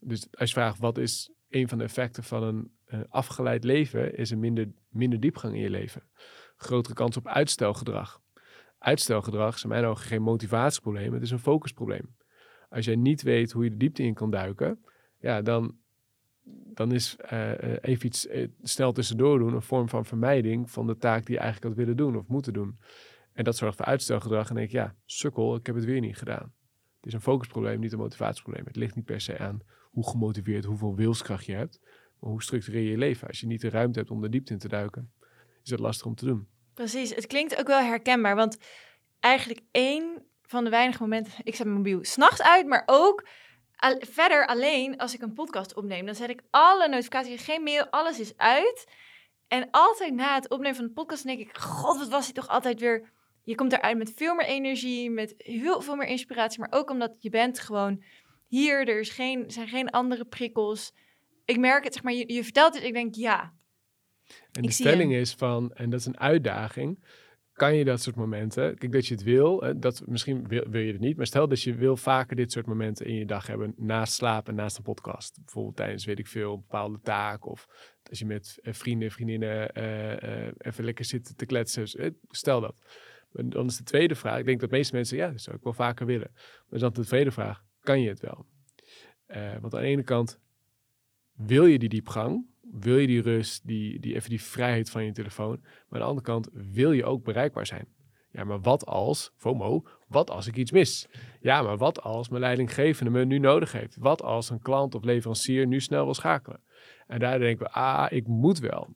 Dus 0.07 0.27
als 0.31 0.49
je 0.49 0.55
vraagt, 0.55 0.79
wat 0.79 0.97
is 0.97 1.31
een 1.49 1.67
van 1.67 1.77
de 1.77 1.83
effecten 1.83 2.23
van 2.23 2.43
een 2.43 2.71
uh, 2.87 2.99
afgeleid 3.09 3.63
leven 3.63 4.17
is 4.17 4.29
een 4.29 4.39
minder, 4.39 4.71
minder 4.89 5.19
diepgang 5.19 5.53
in 5.53 5.61
je 5.61 5.69
leven. 5.69 6.03
Grotere 6.57 6.95
kans 6.95 7.17
op 7.17 7.27
uitstelgedrag. 7.27 8.21
Uitstelgedrag 8.77 9.55
is 9.55 9.63
in 9.63 9.69
mijn 9.69 9.85
ogen 9.85 10.05
geen 10.05 10.21
motivatieprobleem, 10.21 11.13
het 11.13 11.21
is 11.21 11.31
een 11.31 11.39
focusprobleem. 11.39 12.15
Als 12.69 12.85
jij 12.85 12.95
niet 12.95 13.21
weet 13.21 13.51
hoe 13.51 13.63
je 13.63 13.69
de 13.69 13.77
diepte 13.77 14.03
in 14.03 14.13
kan 14.13 14.31
duiken, 14.31 14.85
ja, 15.19 15.41
dan, 15.41 15.77
dan 16.73 16.91
is 16.91 17.15
uh, 17.31 17.51
even 17.81 18.05
iets 18.05 18.27
snel 18.61 18.91
tussendoor 18.91 19.39
doen 19.39 19.53
een 19.53 19.61
vorm 19.61 19.89
van 19.89 20.05
vermijding 20.05 20.71
van 20.71 20.87
de 20.87 20.97
taak 20.97 21.25
die 21.25 21.35
je 21.35 21.41
eigenlijk 21.41 21.75
had 21.75 21.85
willen 21.85 21.97
doen 21.97 22.17
of 22.17 22.27
moeten 22.27 22.53
doen. 22.53 22.79
En 23.33 23.43
dat 23.43 23.55
zorgt 23.55 23.77
voor 23.77 23.85
uitstelgedrag. 23.85 24.49
En 24.49 24.55
denk 24.55 24.67
ik, 24.67 24.73
ja, 24.73 24.95
sukkel, 25.05 25.55
ik 25.55 25.65
heb 25.65 25.75
het 25.75 25.85
weer 25.85 25.99
niet 25.99 26.17
gedaan. 26.17 26.53
Het 26.95 27.05
is 27.05 27.13
een 27.13 27.21
focusprobleem, 27.21 27.79
niet 27.79 27.91
een 27.91 27.99
motivatieprobleem. 27.99 28.65
Het 28.65 28.75
ligt 28.75 28.95
niet 28.95 29.05
per 29.05 29.21
se 29.21 29.37
aan 29.37 29.61
hoe 29.95 30.09
gemotiveerd, 30.09 30.65
hoeveel 30.65 30.95
wilskracht 30.95 31.45
je 31.45 31.53
hebt. 31.53 31.79
Maar 32.19 32.29
hoe 32.29 32.43
structureer 32.43 32.81
je 32.81 32.89
je 32.89 32.97
leven? 32.97 33.27
Als 33.27 33.39
je 33.39 33.47
niet 33.47 33.61
de 33.61 33.69
ruimte 33.69 33.99
hebt 33.99 34.11
om 34.11 34.21
de 34.21 34.29
diepte 34.29 34.53
in 34.53 34.59
te 34.59 34.67
duiken, 34.67 35.11
is 35.63 35.69
het 35.69 35.79
lastig 35.79 36.05
om 36.05 36.15
te 36.15 36.25
doen. 36.25 36.47
Precies, 36.73 37.15
het 37.15 37.27
klinkt 37.27 37.59
ook 37.59 37.67
wel 37.67 37.79
herkenbaar. 37.79 38.35
Want 38.35 38.57
eigenlijk 39.19 39.61
één 39.71 40.25
van 40.41 40.63
de 40.63 40.69
weinige 40.69 41.01
momenten, 41.01 41.33
ik 41.43 41.55
zet 41.55 41.65
mijn 41.65 41.77
mobiel 41.77 42.03
s'nachts 42.03 42.41
uit, 42.41 42.67
maar 42.67 42.83
ook 42.85 43.27
verder 43.99 44.47
alleen 44.47 44.97
als 44.97 45.13
ik 45.13 45.21
een 45.21 45.33
podcast 45.33 45.75
opneem. 45.75 46.05
Dan 46.05 46.15
zet 46.15 46.29
ik 46.29 46.41
alle 46.49 46.87
notificaties, 46.89 47.43
geen 47.43 47.63
mail, 47.63 47.89
alles 47.89 48.19
is 48.19 48.37
uit. 48.37 48.93
En 49.47 49.67
altijd 49.71 50.13
na 50.13 50.35
het 50.35 50.49
opnemen 50.49 50.75
van 50.75 50.85
de 50.85 50.91
podcast 50.91 51.23
denk 51.23 51.39
ik, 51.39 51.57
god, 51.57 51.97
wat 51.97 52.09
was 52.09 52.25
hij 52.25 52.33
toch 52.33 52.47
altijd 52.47 52.79
weer 52.79 53.13
je 53.45 53.55
komt 53.55 53.73
eruit 53.73 53.97
met 53.97 54.13
veel 54.15 54.35
meer 54.35 54.45
energie, 54.45 55.09
met 55.09 55.33
heel 55.37 55.81
veel 55.81 55.95
meer 55.95 56.07
inspiratie, 56.07 56.59
maar 56.59 56.71
ook 56.71 56.89
omdat 56.89 57.15
je 57.19 57.29
bent 57.29 57.59
gewoon 57.59 58.03
hier, 58.55 58.87
er 58.87 58.99
is 58.99 59.09
geen, 59.09 59.51
zijn 59.51 59.67
geen 59.67 59.89
andere 59.89 60.25
prikkels. 60.25 60.93
Ik 61.45 61.57
merk 61.57 61.83
het, 61.83 61.93
zeg 61.93 62.03
maar, 62.03 62.13
je, 62.13 62.33
je 62.33 62.43
vertelt 62.43 62.73
het, 62.73 62.83
ik 62.83 62.93
denk 62.93 63.15
ja. 63.15 63.53
En 64.51 64.61
de 64.61 64.71
stelling 64.71 65.13
is 65.13 65.33
van, 65.33 65.73
en 65.73 65.89
dat 65.89 65.99
is 65.99 66.05
een 66.05 66.19
uitdaging, 66.19 67.03
kan 67.53 67.75
je 67.75 67.85
dat 67.85 68.01
soort 68.01 68.15
momenten, 68.15 68.77
kijk 68.77 68.91
dat 68.91 69.07
je 69.07 69.13
het 69.13 69.23
wil, 69.23 69.79
dat 69.79 70.03
misschien 70.07 70.47
wil, 70.47 70.63
wil 70.69 70.81
je 70.81 70.91
het 70.91 71.01
niet, 71.01 71.17
maar 71.17 71.25
stel 71.25 71.47
dat 71.47 71.61
je 71.61 71.75
wil 71.75 71.97
vaker 71.97 72.35
dit 72.35 72.51
soort 72.51 72.65
momenten 72.65 73.05
in 73.05 73.15
je 73.15 73.25
dag 73.25 73.47
hebben, 73.47 73.73
naast 73.77 74.13
slapen 74.13 74.49
en 74.49 74.55
naast 74.55 74.77
een 74.77 74.83
podcast. 74.83 75.37
Bijvoorbeeld 75.43 75.75
tijdens, 75.75 76.05
weet 76.05 76.19
ik 76.19 76.27
veel, 76.27 76.53
een 76.53 76.59
bepaalde 76.59 76.99
taak 77.01 77.45
of 77.45 77.67
als 78.09 78.19
je 78.19 78.25
met 78.25 78.59
eh, 78.61 78.73
vrienden, 78.73 79.11
vriendinnen 79.11 79.71
uh, 79.77 80.45
uh, 80.45 80.51
even 80.57 80.83
lekker 80.83 81.05
zit 81.05 81.37
te 81.37 81.45
kletsen. 81.45 82.15
Stel 82.29 82.61
dat. 82.61 82.75
Dan 83.31 83.65
is 83.65 83.77
de 83.77 83.83
tweede 83.83 84.15
vraag, 84.15 84.39
ik 84.39 84.45
denk 84.45 84.59
dat 84.59 84.69
de 84.69 84.75
meeste 84.75 84.95
mensen, 84.95 85.17
ja, 85.17 85.29
dat 85.29 85.41
zou 85.41 85.55
ik 85.55 85.63
wel 85.63 85.73
vaker 85.73 86.05
willen. 86.05 86.31
Maar 86.69 86.79
dan 86.79 86.93
de 86.93 87.05
tweede 87.05 87.31
vraag, 87.31 87.63
kan 87.85 88.01
je 88.01 88.09
het 88.09 88.19
wel? 88.19 88.45
Uh, 89.27 89.51
want 89.61 89.73
aan 89.73 89.81
de 89.81 89.87
ene 89.87 90.03
kant, 90.03 90.39
wil 91.35 91.65
je 91.65 91.79
die 91.79 91.89
diepgang? 91.89 92.45
Wil 92.61 92.97
je 92.97 93.07
die 93.07 93.21
rust, 93.21 93.67
die, 93.67 93.99
die, 93.99 94.15
even 94.15 94.29
die 94.29 94.41
vrijheid 94.41 94.89
van 94.89 95.05
je 95.05 95.11
telefoon? 95.11 95.59
Maar 95.61 95.71
aan 95.89 95.99
de 95.99 96.03
andere 96.03 96.27
kant, 96.27 96.49
wil 96.53 96.91
je 96.91 97.05
ook 97.05 97.23
bereikbaar 97.23 97.65
zijn? 97.65 97.87
Ja, 98.31 98.43
maar 98.43 98.61
wat 98.61 98.85
als, 98.85 99.31
FOMO, 99.35 99.85
wat 100.07 100.29
als 100.29 100.47
ik 100.47 100.55
iets 100.55 100.71
mis? 100.71 101.07
Ja, 101.39 101.61
maar 101.61 101.77
wat 101.77 102.01
als 102.01 102.29
mijn 102.29 102.41
leidinggevende 102.41 103.11
me 103.11 103.25
nu 103.25 103.39
nodig 103.39 103.71
heeft? 103.71 103.95
Wat 103.99 104.21
als 104.21 104.49
een 104.49 104.61
klant 104.61 104.95
of 104.95 105.03
leverancier 105.03 105.67
nu 105.67 105.81
snel 105.81 106.03
wil 106.03 106.13
schakelen? 106.13 106.63
En 107.07 107.19
daar 107.19 107.39
denken 107.39 107.65
we, 107.65 107.71
ah, 107.71 108.11
ik 108.11 108.27
moet 108.27 108.59
wel. 108.59 108.95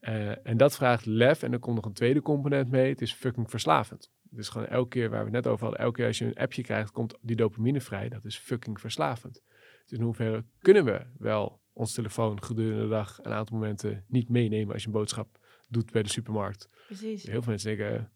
Uh, 0.00 0.46
en 0.46 0.56
dat 0.56 0.76
vraagt 0.76 1.06
lef. 1.06 1.42
En 1.42 1.52
er 1.52 1.58
komt 1.58 1.76
nog 1.76 1.84
een 1.84 1.92
tweede 1.92 2.22
component 2.22 2.70
mee. 2.70 2.88
Het 2.88 3.00
is 3.00 3.12
fucking 3.12 3.50
verslavend. 3.50 4.10
Dus 4.30 4.48
gewoon 4.48 4.66
elke 4.66 4.88
keer 4.88 5.10
waar 5.10 5.18
we 5.18 5.24
het 5.24 5.44
net 5.44 5.46
over 5.46 5.62
hadden, 5.62 5.80
elke 5.80 5.96
keer 5.96 6.06
als 6.06 6.18
je 6.18 6.24
een 6.24 6.34
appje 6.34 6.62
krijgt, 6.62 6.90
komt 6.90 7.14
die 7.20 7.36
dopamine 7.36 7.80
vrij. 7.80 8.08
Dat 8.08 8.24
is 8.24 8.36
fucking 8.36 8.80
verslavend. 8.80 9.42
Dus 9.86 9.98
in 9.98 10.04
hoeverre 10.04 10.44
kunnen 10.58 10.84
we 10.84 11.06
wel 11.18 11.60
ons 11.72 11.92
telefoon 11.92 12.42
gedurende 12.42 12.82
de 12.82 12.88
dag 12.88 13.18
een 13.22 13.32
aantal 13.32 13.56
momenten 13.56 14.04
niet 14.08 14.28
meenemen 14.28 14.72
als 14.72 14.82
je 14.82 14.88
een 14.88 14.94
boodschap 14.94 15.38
doet 15.68 15.92
bij 15.92 16.02
de 16.02 16.08
supermarkt. 16.08 16.68
Precies. 16.86 17.22
Heel 17.22 17.42
veel 17.42 17.50
mensen 17.50 17.76
denken, 17.76 18.10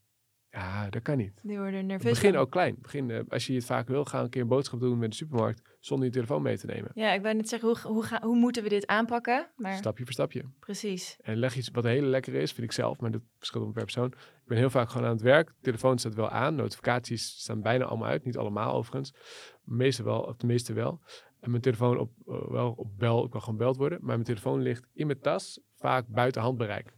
ja, 0.51 0.91
dat 0.91 1.03
kan 1.03 1.17
niet. 1.17 1.41
Die 1.43 1.59
worden 1.59 1.87
nerveus. 1.87 2.13
Begin 2.13 2.37
ook 2.37 2.51
klein. 2.51 2.77
Begin, 2.81 3.09
uh, 3.09 3.21
als 3.29 3.47
je 3.47 3.55
het 3.55 3.65
vaak 3.65 3.89
wil, 3.89 4.05
ga 4.05 4.21
een 4.21 4.29
keer 4.29 4.43
een 4.43 4.49
boodschap 4.49 4.81
doen 4.81 4.99
met 4.99 5.11
de 5.11 5.17
supermarkt 5.17 5.63
zonder 5.81 6.07
je 6.07 6.13
telefoon 6.13 6.43
mee 6.43 6.59
te 6.59 6.67
nemen. 6.67 6.91
Ja, 6.95 7.13
ik 7.13 7.23
wou 7.23 7.35
net 7.35 7.49
zeggen, 7.49 7.69
hoe, 7.69 7.79
hoe, 7.93 8.03
ga, 8.03 8.21
hoe 8.23 8.37
moeten 8.37 8.63
we 8.63 8.69
dit 8.69 8.87
aanpakken? 8.87 9.51
Maar... 9.57 9.77
Stapje 9.77 10.05
voor 10.05 10.13
stapje. 10.13 10.45
Precies. 10.59 11.17
En 11.21 11.37
leg 11.37 11.57
iets 11.57 11.69
wat 11.73 11.85
heel 11.85 12.03
lekker 12.03 12.35
is, 12.35 12.53
vind 12.53 12.67
ik 12.67 12.73
zelf, 12.73 13.01
maar 13.01 13.11
dat 13.11 13.23
verschilt 13.39 13.73
per 13.73 13.83
persoon. 13.83 14.13
Ik 14.45 14.51
ben 14.51 14.59
heel 14.59 14.71
vaak 14.71 14.89
gewoon 14.91 15.07
aan 15.07 15.13
het 15.13 15.23
werk. 15.23 15.49
De 15.49 15.63
telefoon 15.63 15.99
staat 15.99 16.15
wel 16.15 16.29
aan. 16.29 16.55
Notificaties 16.55 17.41
staan 17.41 17.63
bijna 17.63 17.85
allemaal 17.85 18.09
uit. 18.09 18.25
Niet 18.25 18.37
allemaal 18.37 18.75
overigens. 18.75 19.15
Meestal 19.63 20.05
wel, 20.05 20.21
of 20.21 20.37
de 20.37 20.47
meeste 20.47 20.73
wel. 20.73 21.01
En 21.41 21.51
mijn 21.51 21.63
telefoon 21.63 21.99
op, 21.99 22.11
uh, 22.27 22.51
wel 22.51 22.73
op 22.77 22.99
bel, 22.99 23.25
ik 23.25 23.31
kan 23.31 23.43
gewoon 23.43 23.59
beld 23.59 23.77
worden. 23.77 23.99
Maar 23.99 24.15
mijn 24.15 24.23
telefoon 24.23 24.61
ligt 24.61 24.89
in 24.93 25.07
mijn 25.07 25.21
tas, 25.21 25.61
vaak 25.77 26.07
buiten 26.07 26.43
handbereik. 26.43 26.95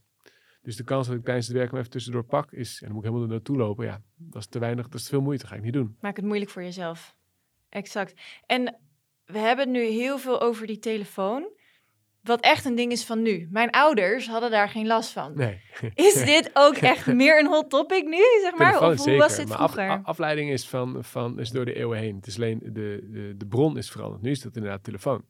Dus 0.63 0.77
de 0.77 0.85
kans 0.85 1.07
dat 1.07 1.17
ik 1.17 1.25
tijdens 1.25 1.47
het 1.47 1.57
werk 1.57 1.73
even 1.73 1.91
tussendoor 1.91 2.25
pak 2.25 2.53
is, 2.53 2.79
en 2.81 2.87
dan 2.87 2.95
moet 2.95 3.05
ik 3.05 3.09
helemaal 3.09 3.29
er 3.29 3.35
naartoe 3.35 3.57
lopen, 3.57 3.87
ja, 3.87 4.03
dat 4.17 4.43
is 4.43 4.49
te 4.49 4.59
weinig, 4.59 4.85
dat 4.85 4.95
is 4.95 5.03
te 5.03 5.09
veel 5.09 5.21
moeite, 5.21 5.43
dat 5.43 5.51
ga 5.51 5.57
ik 5.57 5.63
niet 5.63 5.73
doen. 5.73 5.97
Maak 6.01 6.17
het 6.17 6.25
moeilijk 6.25 6.51
voor 6.51 6.63
jezelf. 6.63 7.17
Exact. 7.69 8.21
En 8.47 8.79
we 9.25 9.39
hebben 9.39 9.65
het 9.65 9.75
nu 9.75 9.83
heel 9.85 10.19
veel 10.19 10.41
over 10.41 10.67
die 10.67 10.79
telefoon, 10.79 11.49
wat 12.27 12.41
echt 12.41 12.65
een 12.65 12.75
ding 12.75 12.93
is 12.93 13.05
van 13.05 13.23
nu. 13.23 13.49
Mijn 13.51 13.71
ouders 13.71 14.29
hadden 14.29 14.51
daar 14.51 14.69
geen 14.69 14.87
last 14.87 15.11
van. 15.11 15.33
Nee. 15.35 15.61
Is 15.95 16.25
dit 16.35 16.51
ook 16.55 16.75
echt 16.75 17.07
meer 17.07 17.39
een 17.41 17.47
hot 17.47 17.71
topic 17.71 18.05
nu, 18.05 18.23
zeg 18.43 18.57
maar? 18.57 18.73
Telefoon, 18.73 18.93
of 18.93 19.05
hoe 19.05 19.17
was 19.17 19.37
dit 19.37 19.51
vroeger? 19.51 19.89
af, 19.91 20.05
afleiding 20.05 20.51
is, 20.51 20.69
van, 20.69 21.05
van, 21.05 21.41
is 21.41 21.51
door 21.51 21.65
de 21.65 21.75
eeuwen 21.75 21.99
heen. 21.99 22.17
Het 22.17 22.27
is 22.27 22.37
alleen 22.37 22.61
de, 22.63 23.09
de, 23.11 23.35
de 23.37 23.47
bron 23.47 23.79
is 23.79 23.91
veranderd. 23.91 24.23
Nu 24.23 24.31
is 24.31 24.41
dat 24.41 24.57
inderdaad 24.57 24.85
telefoon. 24.85 25.25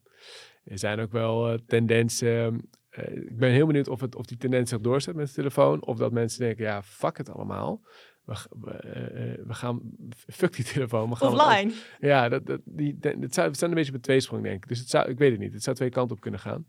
Er 0.64 0.78
zijn 0.78 1.00
ook 1.00 1.12
wel 1.12 1.52
uh, 1.52 1.58
tendensen 1.66 2.68
uh, 2.98 3.16
ik 3.16 3.38
ben 3.38 3.50
heel 3.50 3.66
benieuwd 3.66 3.88
of, 3.88 4.00
het, 4.00 4.16
of 4.16 4.26
die 4.26 4.36
tendens 4.36 4.70
zich 4.70 4.80
doorzet 4.80 5.14
met 5.14 5.26
de 5.26 5.32
telefoon. 5.32 5.86
Of 5.86 5.96
dat 5.96 6.12
mensen 6.12 6.40
denken, 6.40 6.64
ja, 6.64 6.82
fuck 6.82 7.16
het 7.16 7.30
allemaal. 7.30 7.82
We, 8.26 8.34
we, 8.60 8.70
uh, 8.70 9.46
we 9.46 9.54
gaan, 9.54 9.80
fuck 10.16 10.56
die 10.56 10.64
telefoon. 10.64 11.10
We 11.10 11.16
gaan 11.16 11.32
Offline. 11.32 11.72
ja, 12.00 12.28
dat, 12.28 12.46
dat, 12.46 12.60
die, 12.64 12.98
dat 12.98 13.34
zou, 13.34 13.48
we 13.50 13.56
staan 13.56 13.68
een 13.68 13.74
beetje 13.74 13.90
op 13.90 13.96
een 13.96 14.02
tweesprong, 14.02 14.42
denk 14.42 14.62
ik. 14.62 14.68
Dus 14.68 14.78
het 14.78 14.90
zou, 14.90 15.08
ik 15.08 15.18
weet 15.18 15.30
het 15.30 15.40
niet. 15.40 15.52
Het 15.52 15.62
zou 15.62 15.76
twee 15.76 15.90
kanten 15.90 16.16
op 16.16 16.22
kunnen 16.22 16.40
gaan. 16.40 16.66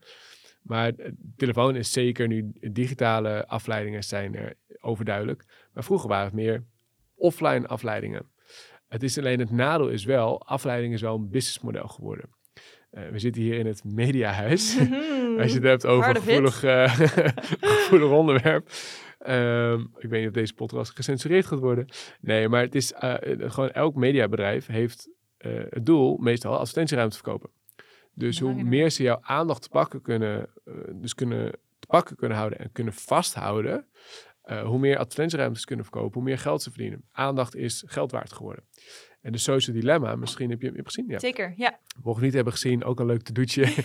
Maar 0.61 0.95
de 0.95 1.15
telefoon 1.35 1.75
is 1.75 1.91
zeker 1.91 2.27
nu, 2.27 2.51
digitale 2.71 3.47
afleidingen 3.47 4.03
zijn 4.03 4.35
er 4.35 4.53
overduidelijk. 4.81 5.43
Maar 5.73 5.83
vroeger 5.83 6.09
waren 6.09 6.25
het 6.25 6.33
meer 6.33 6.63
offline 7.15 7.67
afleidingen. 7.67 8.31
Het 8.87 9.03
is 9.03 9.17
alleen 9.17 9.39
het 9.39 9.51
nadeel 9.51 9.89
is 9.89 10.05
wel, 10.05 10.45
afleiding 10.45 10.93
is 10.93 11.01
wel 11.01 11.15
een 11.15 11.29
businessmodel 11.29 11.87
geworden. 11.87 12.29
Uh, 12.91 13.07
we 13.09 13.19
zitten 13.19 13.41
hier 13.41 13.59
in 13.59 13.65
het 13.65 13.83
mediahuis. 13.83 14.77
Mm, 14.79 15.39
Als 15.39 15.47
je 15.47 15.53
het 15.53 15.63
hebt 15.63 15.85
over 15.85 16.09
een 16.09 16.15
gevoelig, 16.15 16.63
uh, 16.63 16.93
gevoelig 17.83 18.09
onderwerp. 18.09 18.69
Um, 19.29 19.93
ik 19.97 20.09
weet 20.09 20.19
niet 20.19 20.27
of 20.27 20.33
deze 20.33 20.53
podcast 20.53 20.95
gecensureerd 20.95 21.45
gaat 21.45 21.59
worden. 21.59 21.87
Nee, 22.21 22.49
maar 22.49 22.61
het 22.61 22.75
is 22.75 22.91
uh, 22.91 23.13
gewoon 23.37 23.69
elk 23.69 23.95
mediabedrijf 23.95 24.65
heeft 24.67 25.09
het 25.69 25.85
doel 25.85 26.17
meestal 26.17 26.57
advertentieruimte 26.57 27.15
verkopen. 27.15 27.49
Dus 28.13 28.39
hoe 28.39 28.63
meer 28.63 28.89
ze 28.89 29.03
jouw 29.03 29.19
aandacht 29.21 29.61
te 29.61 29.69
pakken 29.69 30.01
kunnen, 30.01 30.49
dus 30.93 31.13
kunnen 31.13 31.51
te 31.51 31.87
pakken 31.87 32.15
kunnen 32.15 32.37
houden 32.37 32.59
en 32.59 32.71
kunnen 32.71 32.93
vasthouden, 32.93 33.87
hoe 34.63 34.79
meer 34.79 34.97
advertentieruimtes 34.97 35.65
kunnen 35.65 35.85
verkopen, 35.85 36.13
hoe 36.13 36.23
meer 36.23 36.37
geld 36.37 36.61
ze 36.61 36.69
verdienen. 36.69 37.03
Aandacht 37.11 37.55
is 37.55 37.83
geld 37.87 38.11
waard 38.11 38.33
geworden. 38.33 38.63
En 39.27 39.33
de 39.33 39.39
Social 39.39 39.75
Dilemma, 39.75 40.15
misschien 40.15 40.49
heb 40.49 40.61
je 40.61 40.71
hem 40.71 40.85
gezien. 40.85 41.05
Ja. 41.07 41.19
Zeker, 41.19 41.53
ja. 41.57 41.79
Mocht 42.03 42.21
niet 42.21 42.33
hebben 42.33 42.53
gezien, 42.53 42.83
ook 42.83 42.99
een 42.99 43.05
leuk 43.05 43.21
te 43.21 43.33
doetje. 43.33 43.61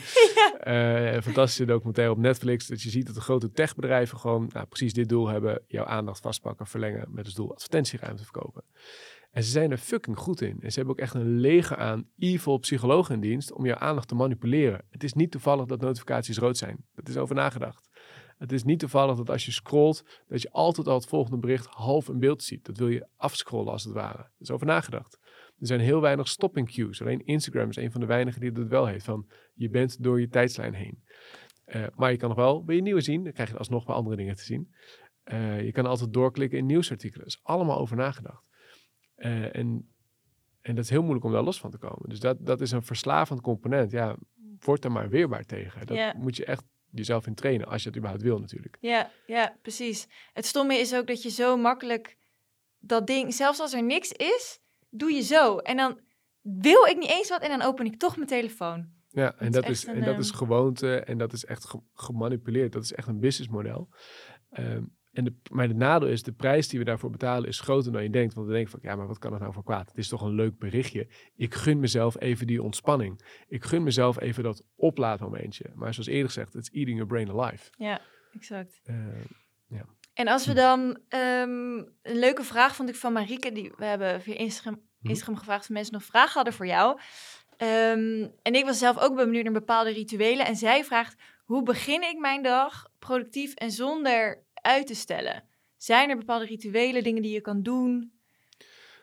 ja. 0.65 1.15
uh, 1.15 1.23
fantastische 1.23 1.65
documentaire 1.65 2.13
op 2.13 2.19
Netflix. 2.19 2.67
Dat 2.67 2.83
je 2.83 2.91
ziet 2.91 3.07
dat 3.07 3.15
de 3.15 3.21
grote 3.21 3.53
techbedrijven 3.53 4.19
gewoon 4.19 4.51
nou, 4.53 4.67
precies 4.67 4.93
dit 4.93 5.09
doel 5.09 5.29
hebben. 5.29 5.63
Jouw 5.67 5.85
aandacht 5.85 6.21
vastpakken, 6.21 6.67
verlengen 6.67 7.09
met 7.11 7.25
als 7.25 7.35
doel 7.35 7.53
advertentieruimte 7.53 8.23
verkopen. 8.23 8.65
En 9.31 9.43
ze 9.43 9.51
zijn 9.51 9.71
er 9.71 9.79
fucking 9.79 10.19
goed 10.19 10.41
in. 10.41 10.57
En 10.61 10.71
ze 10.71 10.77
hebben 10.77 10.95
ook 10.95 11.01
echt 11.01 11.15
een 11.15 11.39
leger 11.41 11.77
aan 11.77 12.09
evil 12.19 12.59
psychologen 12.59 13.15
in 13.15 13.21
dienst 13.21 13.53
om 13.53 13.67
jouw 13.67 13.79
aandacht 13.79 14.09
te 14.09 14.15
manipuleren. 14.15 14.85
Het 14.91 15.05
is 15.05 15.13
niet 15.13 15.31
toevallig 15.31 15.67
dat 15.67 15.81
notificaties 15.81 16.39
rood 16.39 16.57
zijn. 16.57 16.85
Dat 16.95 17.09
is 17.09 17.17
over 17.17 17.35
nagedacht. 17.35 17.91
Het 18.39 18.53
is 18.53 18.65
niet 18.65 18.79
toevallig 18.79 19.17
dat 19.17 19.31
als 19.31 19.45
je 19.45 19.53
scrolt, 19.53 20.05
dat 20.29 20.43
je 20.43 20.51
altijd 20.51 20.89
al 20.89 20.95
het 20.95 21.07
volgende 21.07 21.39
bericht 21.39 21.67
half 21.67 22.09
in 22.09 22.19
beeld 22.19 22.43
ziet. 22.43 22.65
Dat 22.65 22.77
wil 22.77 22.89
je 22.89 23.07
afscrollen 23.17 23.73
als 23.73 23.85
het 23.85 23.93
ware. 23.93 24.17
Dat 24.17 24.29
is 24.39 24.51
over 24.51 24.67
nagedacht. 24.67 25.19
Er 25.63 25.69
zijn 25.69 25.81
heel 25.81 26.01
weinig 26.01 26.29
stopping 26.29 26.73
cues. 26.73 27.01
Alleen 27.01 27.25
Instagram 27.25 27.69
is 27.69 27.77
een 27.77 27.93
van 27.93 28.01
de 28.01 28.07
weinigen 28.07 28.41
die 28.41 28.53
dat 28.53 28.67
wel 28.67 28.87
heeft. 28.87 29.05
Van 29.05 29.29
je 29.55 29.69
bent 29.69 30.03
door 30.03 30.21
je 30.21 30.29
tijdslijn 30.29 30.75
heen. 30.75 31.03
Uh, 31.67 31.87
maar 31.95 32.11
je 32.11 32.17
kan 32.17 32.29
nog 32.29 32.39
wel 32.39 32.65
weer 32.65 32.81
nieuwe 32.81 33.01
zien. 33.01 33.25
Dan 33.25 33.33
krijg 33.33 33.51
je 33.51 33.59
alsnog 33.59 33.87
wel 33.87 33.97
andere 33.97 34.17
dingen 34.17 34.37
te 34.37 34.43
zien. 34.43 34.75
Uh, 35.25 35.63
je 35.65 35.73
kan 35.73 35.87
altijd 35.87 36.13
doorklikken 36.13 36.59
in 36.59 36.67
nieuwsartikelen. 36.67 37.25
Dat 37.25 37.35
is 37.35 37.41
allemaal 37.43 37.79
over 37.79 37.97
nagedacht. 37.97 38.45
Uh, 39.17 39.57
en, 39.57 39.93
en 40.61 40.75
dat 40.75 40.85
is 40.85 40.91
heel 40.91 41.03
moeilijk 41.03 41.25
om 41.25 41.33
daar 41.33 41.43
los 41.43 41.61
van 41.61 41.71
te 41.71 41.79
komen. 41.79 42.09
Dus 42.09 42.21
dat, 42.21 42.47
dat 42.47 42.61
is 42.61 42.71
een 42.71 42.83
verslavend 42.83 43.41
component. 43.41 43.91
Ja, 43.91 44.17
word 44.59 44.85
er 44.85 44.93
maar 44.93 45.09
weerbaar 45.09 45.45
tegen. 45.45 45.87
Dat 45.87 45.97
yeah. 45.97 46.15
moet 46.15 46.37
je 46.37 46.45
echt 46.45 46.65
jezelf 46.91 47.27
in 47.27 47.35
trainen, 47.35 47.67
als 47.67 47.83
je 47.83 47.89
het 47.89 47.97
überhaupt 47.97 48.25
wil 48.25 48.39
natuurlijk. 48.39 48.77
Ja, 48.81 49.11
ja, 49.27 49.57
precies. 49.63 50.09
Het 50.33 50.47
stomme 50.47 50.75
is 50.75 50.95
ook 50.95 51.07
dat 51.07 51.23
je 51.23 51.31
zo 51.31 51.57
makkelijk 51.57 52.17
dat 52.79 53.07
ding, 53.07 53.35
zelfs 53.35 53.61
als 53.61 53.73
er 53.73 53.83
niks 53.83 54.13
is, 54.13 54.61
doe 54.93 55.13
je 55.13 55.23
zo. 55.23 55.59
En 55.59 55.77
dan 55.77 55.99
wil 56.41 56.85
ik 56.87 56.97
niet 56.99 57.11
eens 57.11 57.29
wat 57.29 57.43
en 57.43 57.49
dan 57.59 57.63
open 57.63 57.87
ik 57.87 57.99
toch 57.99 58.17
mijn 58.17 58.29
telefoon. 58.29 58.87
Ja, 59.09 59.35
en 59.39 59.47
is 59.47 59.53
dat 59.53 59.69
is, 59.69 59.87
een, 59.87 59.95
en 59.95 60.05
dat 60.05 60.19
is 60.19 60.29
ehm, 60.29 60.37
gewoonte 60.37 61.01
en 61.01 61.19
dat 61.19 61.33
is 61.33 61.45
echt 61.45 61.65
ge- 61.65 61.83
gemanipuleerd. 61.95 62.73
Dat 62.73 62.83
is 62.85 62.93
echt 62.93 63.09
een 63.09 63.21
businessmodel. 63.21 63.89
Ehm, 64.51 64.83
en 65.13 65.25
de, 65.25 65.35
maar 65.51 65.69
het 65.69 65.77
nadeel 65.77 66.09
is, 66.09 66.23
de 66.23 66.33
prijs 66.33 66.69
die 66.69 66.79
we 66.79 66.85
daarvoor 66.85 67.11
betalen 67.11 67.49
is 67.49 67.61
groter 67.61 67.93
dan 67.93 68.03
je 68.03 68.11
denkt. 68.11 68.35
Want 68.35 68.47
we 68.47 68.53
denken 68.53 68.71
van, 68.71 68.81
ja, 68.83 68.97
maar 68.97 69.07
wat 69.07 69.19
kan 69.19 69.33
er 69.33 69.41
nou 69.41 69.53
voor 69.53 69.65
kwaad? 69.65 69.89
Het 69.89 69.99
is 69.99 70.09
toch 70.09 70.23
een 70.23 70.35
leuk 70.35 70.59
berichtje. 70.59 71.09
Ik 71.37 71.55
gun 71.55 71.81
mezelf 71.81 72.21
even 72.21 72.47
die 72.47 72.63
ontspanning. 72.63 73.45
Ik 73.49 73.65
gun 73.65 73.83
mezelf 73.83 74.21
even 74.21 74.43
dat 74.43 74.67
oplaadmomentje. 74.75 75.71
Maar 75.75 75.93
zoals 75.95 76.09
eerder 76.09 76.27
gezegd, 76.27 76.55
it's 76.55 76.71
eating 76.71 76.97
your 76.99 77.07
brain 77.13 77.31
alive. 77.41 77.71
Ja, 77.77 78.01
exact. 78.33 78.81
Eh, 78.85 78.97
En 80.15 80.29
als 80.29 80.47
we 80.47 80.53
dan... 80.55 80.99
ehm, 81.09 81.77
een 82.03 82.19
leuke 82.19 82.43
vraag 82.45 82.75
vond 82.77 82.89
ik 82.89 82.95
van 82.95 83.13
Marieke. 83.13 83.53
Die, 83.53 83.73
we 83.77 83.85
hebben 83.85 84.23
via 84.23 84.35
Instagram, 84.35 84.81
Mhm. 84.99 85.11
Instagram 85.11 85.37
gevraagd 85.37 85.63
of 85.63 85.69
mensen 85.71 85.93
nog 85.93 86.05
vragen 86.05 86.33
hadden 86.35 86.53
voor 86.53 86.67
jou. 86.67 86.99
Ehm, 87.57 88.29
en 88.43 88.55
ik 88.55 88.65
was 88.65 88.79
zelf 88.79 88.99
ook 88.99 89.17
benieuwd 89.17 89.45
naar 89.45 89.53
bepaalde 89.53 89.91
rituelen. 89.93 90.47
En 90.47 90.57
zij 90.57 90.85
vraagt, 90.85 91.17
hoe 91.45 91.63
begin 91.63 92.03
ik 92.03 92.19
mijn 92.19 92.43
dag 92.43 92.89
productief 92.99 93.55
en 93.55 93.71
zonder 93.71 94.43
uit 94.55 94.87
te 94.87 94.95
stellen? 94.95 95.45
Zijn 95.77 96.11
er 96.11 96.17
bepaalde 96.17 96.45
rituelen, 96.45 97.03
dingen 97.03 97.23
die 97.23 97.33
je 97.33 97.41
kan 97.41 97.63
doen? 97.63 98.13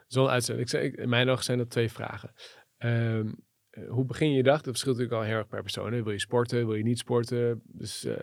Zo'n 0.08 0.28
uitzending. 0.30 0.72
Ik 0.72 0.82
ik- 0.84 0.96
in 1.00 1.10
mijn 1.10 1.30
ogen 1.30 1.44
zijn 1.44 1.58
dat 1.58 1.70
twee 1.70 1.90
vragen. 1.92 2.34
Ehm, 2.78 3.32
eh, 3.70 3.90
hoe 3.90 4.06
begin 4.06 4.30
je 4.30 4.36
je 4.38 4.44
dag? 4.44 4.56
Dat 4.62 4.66
verschilt 4.66 4.98
natuurlijk 4.98 5.22
al 5.24 5.28
heel 5.30 5.38
erg 5.38 5.48
per 5.48 5.62
persoon. 5.62 5.94
hè. 5.94 6.04
Wil 6.04 6.12
je 6.12 6.20
sporten? 6.20 6.66
Wil 6.68 6.76
je 6.76 6.84
niet 6.84 7.00
sporten? 7.00 7.62
Dus 7.66 8.06
eh, 8.06 8.16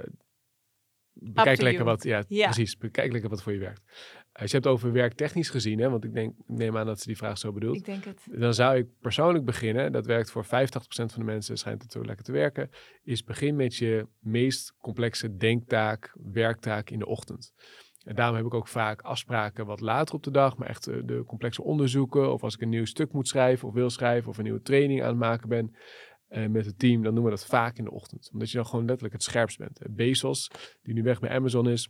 bekijk 1.21 1.61
lekker 1.61 1.85
you. 1.85 1.85
wat. 1.85 2.03
Ja, 2.03 2.25
Ja. 2.29 2.45
precies. 2.45 2.77
Bekijk 2.77 3.12
lekker 3.12 3.31
wat 3.31 3.43
voor 3.43 3.53
je 3.53 3.59
werkt. 3.59 3.83
Als 4.33 4.51
je 4.51 4.57
hebt 4.57 4.69
over 4.69 4.93
werktechnisch 4.93 5.51
gezien, 5.51 5.79
hè, 5.79 5.91
want 5.91 6.05
ik, 6.05 6.12
denk, 6.12 6.35
ik 6.39 6.45
neem 6.57 6.77
aan 6.77 6.87
dat 6.87 7.01
ze 7.01 7.07
die 7.07 7.17
vraag 7.17 7.39
zo 7.39 7.53
bedoelt. 7.53 7.77
Ik 7.77 7.85
denk 7.85 8.05
het. 8.05 8.27
Dan 8.31 8.55
zou 8.55 8.77
ik 8.77 8.87
persoonlijk 9.01 9.45
beginnen, 9.45 9.93
dat 9.93 10.07
werkt 10.07 10.31
voor 10.31 10.45
85% 10.45 10.49
van 10.89 11.09
de 11.14 11.25
mensen, 11.25 11.57
schijnt 11.57 11.83
het 11.83 11.93
zo 11.93 12.05
lekker 12.05 12.25
te 12.25 12.33
werken, 12.33 12.71
is 13.05 13.25
begin 13.25 13.57
met 13.57 13.77
je 13.77 14.07
meest 14.21 14.75
complexe 14.81 15.37
denktaak, 15.37 16.17
werktaak 16.33 16.91
in 16.91 16.99
de 16.99 17.07
ochtend. 17.07 17.53
En 18.05 18.14
daarom 18.14 18.37
heb 18.37 18.47
ik 18.47 18.55
ook 18.55 18.69
vaak 18.69 19.01
afspraken 19.01 19.67
wat 19.67 19.81
later 19.81 20.14
op 20.14 20.23
de 20.23 20.31
dag, 20.31 20.57
maar 20.57 20.69
echt 20.69 20.87
eh, 20.87 20.97
de 21.05 21.25
complexe 21.27 21.62
onderzoeken, 21.62 22.33
of 22.33 22.43
als 22.43 22.55
ik 22.55 22.61
een 22.61 22.69
nieuw 22.69 22.85
stuk 22.85 23.12
moet 23.12 23.29
schrijven 23.29 23.69
of 23.69 23.75
wil 23.75 23.91
schrijven, 23.91 24.31
of 24.31 24.39
een 24.39 24.45
nieuwe 24.45 24.61
training 24.62 25.03
aan 25.03 25.09
het 25.09 25.19
maken 25.19 25.49
ben 25.49 25.75
eh, 26.27 26.47
met 26.47 26.66
het 26.66 26.79
team, 26.79 27.03
dan 27.03 27.14
doen 27.14 27.24
we 27.24 27.31
dat 27.31 27.47
vaak 27.47 27.79
in 27.79 27.85
de 27.85 27.91
ochtend. 27.91 28.31
Omdat 28.33 28.51
je 28.51 28.57
dan 28.57 28.66
gewoon 28.66 28.85
letterlijk 28.85 29.14
het 29.14 29.22
scherpst 29.22 29.59
bent. 29.59 29.79
Eh, 29.79 29.89
Bezos, 29.91 30.51
die 30.83 30.95
nu 30.95 31.03
weg 31.03 31.20
bij 31.20 31.31
Amazon 31.31 31.68
is, 31.68 31.89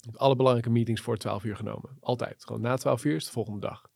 heeft 0.00 0.18
alle 0.18 0.36
belangrijke 0.36 0.70
meetings 0.70 1.00
voor 1.00 1.16
12 1.16 1.44
uur 1.44 1.56
genomen. 1.56 1.96
Altijd. 2.00 2.44
Gewoon 2.44 2.60
na 2.60 2.76
12 2.76 3.04
uur 3.04 3.14
is 3.14 3.24
de 3.24 3.30
volgende 3.30 3.60
dag. 3.60 3.90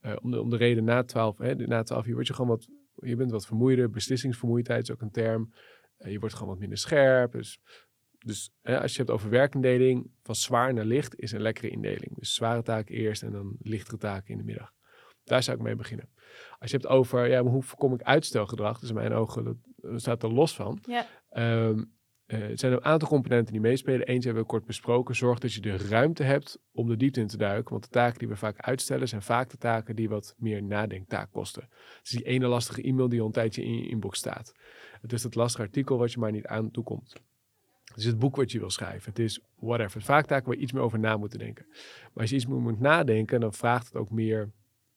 Eh, 0.00 0.16
om, 0.22 0.30
de, 0.30 0.40
om 0.40 0.50
de 0.50 0.56
reden 0.56 0.84
na 0.84 1.02
12, 1.02 1.38
hè, 1.38 1.54
na 1.54 1.82
12 1.82 2.06
uur 2.06 2.14
word 2.14 2.26
je 2.26 2.34
gewoon 2.34 2.50
wat, 2.50 2.68
je 2.94 3.16
bent 3.16 3.30
wat 3.30 3.46
vermoeider. 3.46 3.90
Beslissingsvermoeidheid 3.90 4.82
is 4.82 4.90
ook 4.90 5.00
een 5.00 5.10
term. 5.10 5.52
Je 5.96 6.18
wordt 6.18 6.34
gewoon 6.34 6.48
wat 6.48 6.58
minder 6.58 6.78
scherp. 6.78 7.32
Dus, 7.32 7.60
dus 8.18 8.52
hè, 8.62 8.80
als 8.80 8.92
je 8.92 8.98
hebt 8.98 9.10
over 9.10 9.30
werkindeling, 9.30 10.10
van 10.22 10.34
zwaar 10.34 10.74
naar 10.74 10.84
licht 10.84 11.18
is 11.18 11.32
een 11.32 11.40
lekkere 11.40 11.68
indeling. 11.68 12.18
Dus 12.18 12.34
zware 12.34 12.62
taken 12.62 12.94
eerst 12.94 13.22
en 13.22 13.32
dan 13.32 13.56
lichtere 13.58 13.96
taken 13.96 14.30
in 14.30 14.38
de 14.38 14.44
middag. 14.44 14.72
Daar 15.24 15.42
zou 15.42 15.56
ik 15.56 15.62
mee 15.62 15.76
beginnen. 15.76 16.08
Als 16.58 16.70
je 16.70 16.76
hebt 16.76 16.88
over, 16.88 17.28
ja, 17.28 17.42
maar 17.42 17.52
hoe 17.52 17.62
voorkom 17.62 17.94
ik 17.94 18.02
uitstelgedrag? 18.02 18.78
Dus 18.78 18.88
in 18.88 18.94
mijn 18.94 19.12
ogen, 19.12 19.44
dat, 19.44 19.56
dat 19.76 20.00
staat 20.00 20.22
er 20.22 20.32
los 20.32 20.54
van. 20.54 20.78
Ja. 20.86 21.06
Eh, 21.28 21.70
het 22.26 22.60
zijn 22.60 22.72
een 22.72 22.84
aantal 22.84 23.08
componenten 23.08 23.52
die 23.52 23.60
meespelen. 23.60 24.06
Eentje 24.06 24.24
hebben 24.24 24.42
we 24.42 24.48
kort 24.48 24.64
besproken. 24.64 25.16
Zorg 25.16 25.38
dat 25.38 25.52
je 25.52 25.60
de 25.60 25.76
ruimte 25.76 26.22
hebt 26.22 26.58
om 26.72 26.88
de 26.88 26.96
diepte 26.96 27.20
in 27.20 27.26
te 27.26 27.36
duiken. 27.36 27.70
Want 27.70 27.82
de 27.82 27.90
taken 27.90 28.18
die 28.18 28.28
we 28.28 28.36
vaak 28.36 28.60
uitstellen 28.60 29.08
zijn 29.08 29.22
vaak 29.22 29.50
de 29.50 29.56
taken 29.56 29.96
die 29.96 30.08
wat 30.08 30.34
meer 30.38 30.62
nadenktaak 30.62 31.32
kosten. 31.32 31.62
Het 31.70 32.00
is 32.02 32.10
die 32.10 32.24
ene 32.24 32.46
lastige 32.46 32.82
e-mail 32.82 33.08
die 33.08 33.20
al 33.20 33.26
een 33.26 33.32
tijdje 33.32 33.64
in 33.64 33.74
je 33.74 33.88
inbox 33.88 34.18
staat. 34.18 34.52
Het 35.00 35.12
is 35.12 35.22
dat 35.22 35.34
lastige 35.34 35.62
artikel 35.62 35.98
wat 35.98 36.12
je 36.12 36.18
maar 36.18 36.32
niet 36.32 36.46
aan 36.46 36.70
toekomt. 36.70 37.12
Het 37.84 37.96
is 37.96 38.04
het 38.04 38.18
boek 38.18 38.36
wat 38.36 38.52
je 38.52 38.58
wil 38.58 38.70
schrijven. 38.70 39.10
Het 39.10 39.18
is 39.18 39.40
whatever. 39.58 40.02
Vaak 40.02 40.26
taken 40.26 40.46
waar 40.46 40.56
je 40.56 40.62
iets 40.62 40.72
meer 40.72 40.82
over 40.82 40.98
na 40.98 41.16
moet 41.16 41.38
denken. 41.38 41.66
Maar 41.68 42.10
als 42.22 42.30
je 42.30 42.36
iets 42.36 42.46
meer 42.46 42.60
moet 42.60 42.80
nadenken, 42.80 43.40
dan 43.40 43.52
vraagt 43.52 43.86
het 43.86 43.96
ook 43.96 44.10
meer... 44.10 44.50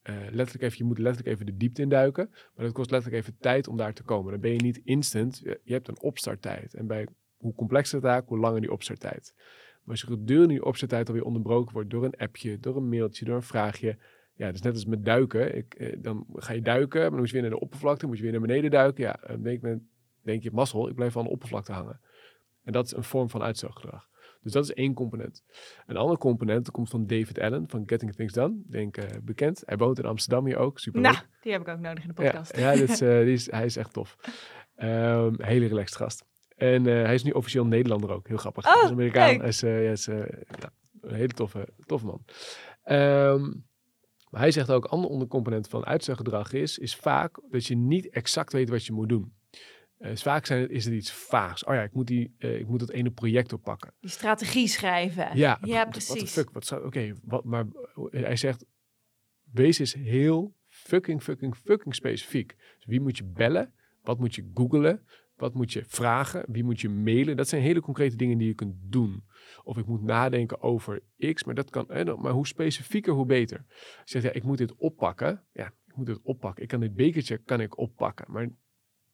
eh, 0.05 0.15
letterlijk 0.31 0.61
even, 0.61 0.77
je 0.77 0.83
moet 0.83 0.97
letterlijk 0.97 1.33
even 1.33 1.45
de 1.45 1.57
diepte 1.57 1.81
induiken. 1.81 2.29
Maar 2.29 2.65
dat 2.65 2.73
kost 2.73 2.91
letterlijk 2.91 3.21
even 3.21 3.37
tijd 3.39 3.67
om 3.67 3.77
daar 3.77 3.93
te 3.93 4.03
komen. 4.03 4.31
Dan 4.31 4.41
ben 4.41 4.51
je 4.51 4.61
niet 4.61 4.81
instant. 4.83 5.41
Je 5.63 5.73
hebt 5.73 5.87
een 5.87 6.01
opstarttijd. 6.01 6.73
En 6.73 6.87
bij 6.87 7.07
hoe 7.37 7.55
complexer 7.55 8.01
de 8.01 8.05
taak, 8.05 8.27
hoe 8.27 8.39
langer 8.39 8.61
die 8.61 8.71
opstarttijd. 8.71 9.33
Maar 9.35 9.93
als 9.93 10.01
je 10.01 10.07
gedurende 10.07 10.53
die 10.53 10.65
opstarttijd 10.65 11.07
alweer 11.07 11.23
onderbroken 11.23 11.73
wordt 11.73 11.89
door 11.89 12.03
een 12.03 12.17
appje, 12.17 12.59
door 12.59 12.75
een 12.75 12.89
mailtje, 12.89 13.25
door 13.25 13.35
een 13.35 13.43
vraagje. 13.43 13.97
Ja, 14.33 14.47
is 14.47 14.61
net 14.61 14.73
als 14.73 14.85
met 14.85 15.05
duiken. 15.05 15.55
Ik, 15.55 15.73
eh, 15.73 15.95
dan 15.97 16.25
ga 16.33 16.53
je 16.53 16.61
duiken, 16.61 16.99
maar 16.99 17.09
dan 17.09 17.19
moet 17.19 17.27
je 17.27 17.33
weer 17.33 17.41
naar 17.41 17.59
de 17.59 17.59
oppervlakte, 17.59 18.07
moet 18.07 18.17
je 18.17 18.23
weer 18.23 18.31
naar 18.31 18.41
beneden 18.41 18.71
duiken. 18.71 19.03
Ja, 19.03 19.19
dan 19.27 19.41
denk, 19.41 19.61
je, 19.61 19.79
denk 20.21 20.43
je, 20.43 20.51
mazzel, 20.51 20.89
ik 20.89 20.95
blijf 20.95 21.17
aan 21.17 21.23
de 21.23 21.29
oppervlakte 21.29 21.71
hangen. 21.71 21.99
En 22.63 22.71
dat 22.71 22.85
is 22.85 22.93
een 22.93 23.03
vorm 23.03 23.29
van 23.29 23.41
uitstelgedrag. 23.41 24.07
Dus 24.45 24.53
dat 24.53 24.63
is 24.63 24.73
één 24.73 24.93
component. 24.93 25.43
Een 25.85 25.97
andere 25.97 26.17
component 26.17 26.71
komt 26.71 26.89
van 26.89 27.07
David 27.07 27.39
Allen 27.39 27.67
van 27.67 27.83
Getting 27.85 28.13
Things 28.15 28.33
Done. 28.33 28.61
Denk 28.67 28.97
eh, 28.97 29.05
bekend. 29.23 29.63
Hij 29.65 29.77
woont 29.77 29.99
in 29.99 30.05
Amsterdam 30.05 30.45
hier 30.45 30.57
ook. 30.57 30.79
Super 30.79 31.01
Nou, 31.01 31.15
die 31.41 31.51
heb 31.51 31.61
ik 31.61 31.67
ook 31.67 31.79
nodig 31.79 32.03
in 32.03 32.07
de 32.07 32.13
podcast. 32.13 32.55
ja, 32.57 32.71
ja 32.71 32.77
dit 32.79 32.89
is, 32.89 33.01
eh, 33.09 33.19
die 33.19 33.33
is, 33.33 33.51
hij 33.51 33.65
is 33.65 33.77
echt 33.77 33.93
tof. 33.93 34.17
Ehm, 34.75 35.33
hele 35.37 35.67
relaxed 35.67 35.95
gast. 35.95 36.25
En 36.55 36.87
eh, 36.87 37.03
hij 37.03 37.13
is 37.13 37.23
nu 37.23 37.31
officieel 37.31 37.65
Nederlander 37.65 38.11
ook. 38.11 38.27
Heel 38.27 38.37
grappig. 38.37 38.65
Oh, 38.65 38.73
hij 38.73 38.83
is 38.83 38.89
Amerikaan. 38.89 39.29
leuk. 39.29 39.39
Hij 39.39 39.47
is, 39.47 39.61
hij 39.61 39.91
is 39.91 40.05
ja, 40.05 40.71
een 41.01 41.15
hele 41.15 41.33
toffe, 41.33 41.67
toffe 41.85 42.05
man. 42.05 42.25
Ehm, 42.83 43.41
maar 44.29 44.41
hij 44.41 44.51
zegt 44.51 44.71
ook, 44.71 44.85
ander 44.85 45.09
ondercomponent 45.09 45.67
van 45.67 45.85
uitstelgedrag 45.85 46.53
is, 46.53 46.77
is 46.77 46.95
vaak 46.95 47.39
dat 47.49 47.65
je 47.65 47.75
niet 47.75 48.09
exact 48.09 48.53
weet 48.53 48.69
wat 48.69 48.85
je 48.85 48.93
moet 48.93 49.09
doen. 49.09 49.33
Dus 50.09 50.21
vaak 50.21 50.45
zijn, 50.45 50.69
is 50.69 50.85
het 50.85 50.93
iets 50.93 51.11
vaags. 51.11 51.63
Oh 51.63 51.73
ja, 51.73 51.81
ik 51.81 51.93
moet, 51.93 52.07
die, 52.07 52.35
eh, 52.37 52.59
ik 52.59 52.67
moet 52.67 52.79
dat 52.79 52.89
ene 52.89 53.11
project 53.11 53.53
oppakken. 53.53 53.93
Die 53.99 54.09
strategie 54.09 54.67
schrijven. 54.67 55.37
Ja, 55.37 55.57
ja 55.61 55.75
what 55.75 55.89
precies. 55.89 56.31
fuck, 56.31 56.49
wat 56.49 56.65
zou, 56.65 56.85
oké, 56.85 57.13
wat, 57.23 57.43
maar 57.43 57.65
eh, 58.11 58.23
hij 58.23 58.35
zegt, 58.35 58.65
wees 59.51 59.79
is 59.79 59.93
heel 59.93 60.55
fucking, 60.67 61.23
fucking, 61.23 61.55
fucking 61.55 61.95
specifiek. 61.95 62.55
Dus 62.75 62.85
wie 62.85 63.01
moet 63.01 63.17
je 63.17 63.23
bellen? 63.23 63.73
Wat 64.01 64.19
moet 64.19 64.35
je 64.35 64.51
googlen? 64.53 65.05
Wat 65.35 65.53
moet 65.53 65.73
je 65.73 65.83
vragen? 65.87 66.43
Wie 66.47 66.63
moet 66.63 66.81
je 66.81 66.89
mailen? 66.89 67.37
Dat 67.37 67.47
zijn 67.47 67.61
hele 67.61 67.81
concrete 67.81 68.15
dingen 68.15 68.37
die 68.37 68.47
je 68.47 68.53
kunt 68.53 68.75
doen. 68.79 69.23
Of 69.63 69.77
ik 69.77 69.85
moet 69.85 70.01
nadenken 70.01 70.61
over 70.61 71.01
X, 71.33 71.43
maar 71.43 71.55
dat 71.55 71.69
kan, 71.69 71.85
maar 72.19 72.31
hoe 72.31 72.47
specifieker, 72.47 73.13
hoe 73.13 73.25
beter. 73.25 73.65
Je 73.67 74.01
zegt, 74.03 74.25
ja, 74.25 74.31
ik 74.31 74.43
moet 74.43 74.57
dit 74.57 74.75
oppakken. 74.75 75.43
Ja, 75.53 75.73
ik 75.87 75.95
moet 75.95 76.05
dit 76.05 76.19
oppakken. 76.21 76.63
Ik 76.63 76.69
kan 76.69 76.79
dit 76.79 76.95
bekertje 76.95 77.37
kan 77.37 77.61
ik 77.61 77.77
oppakken. 77.77 78.25
Maar 78.31 78.49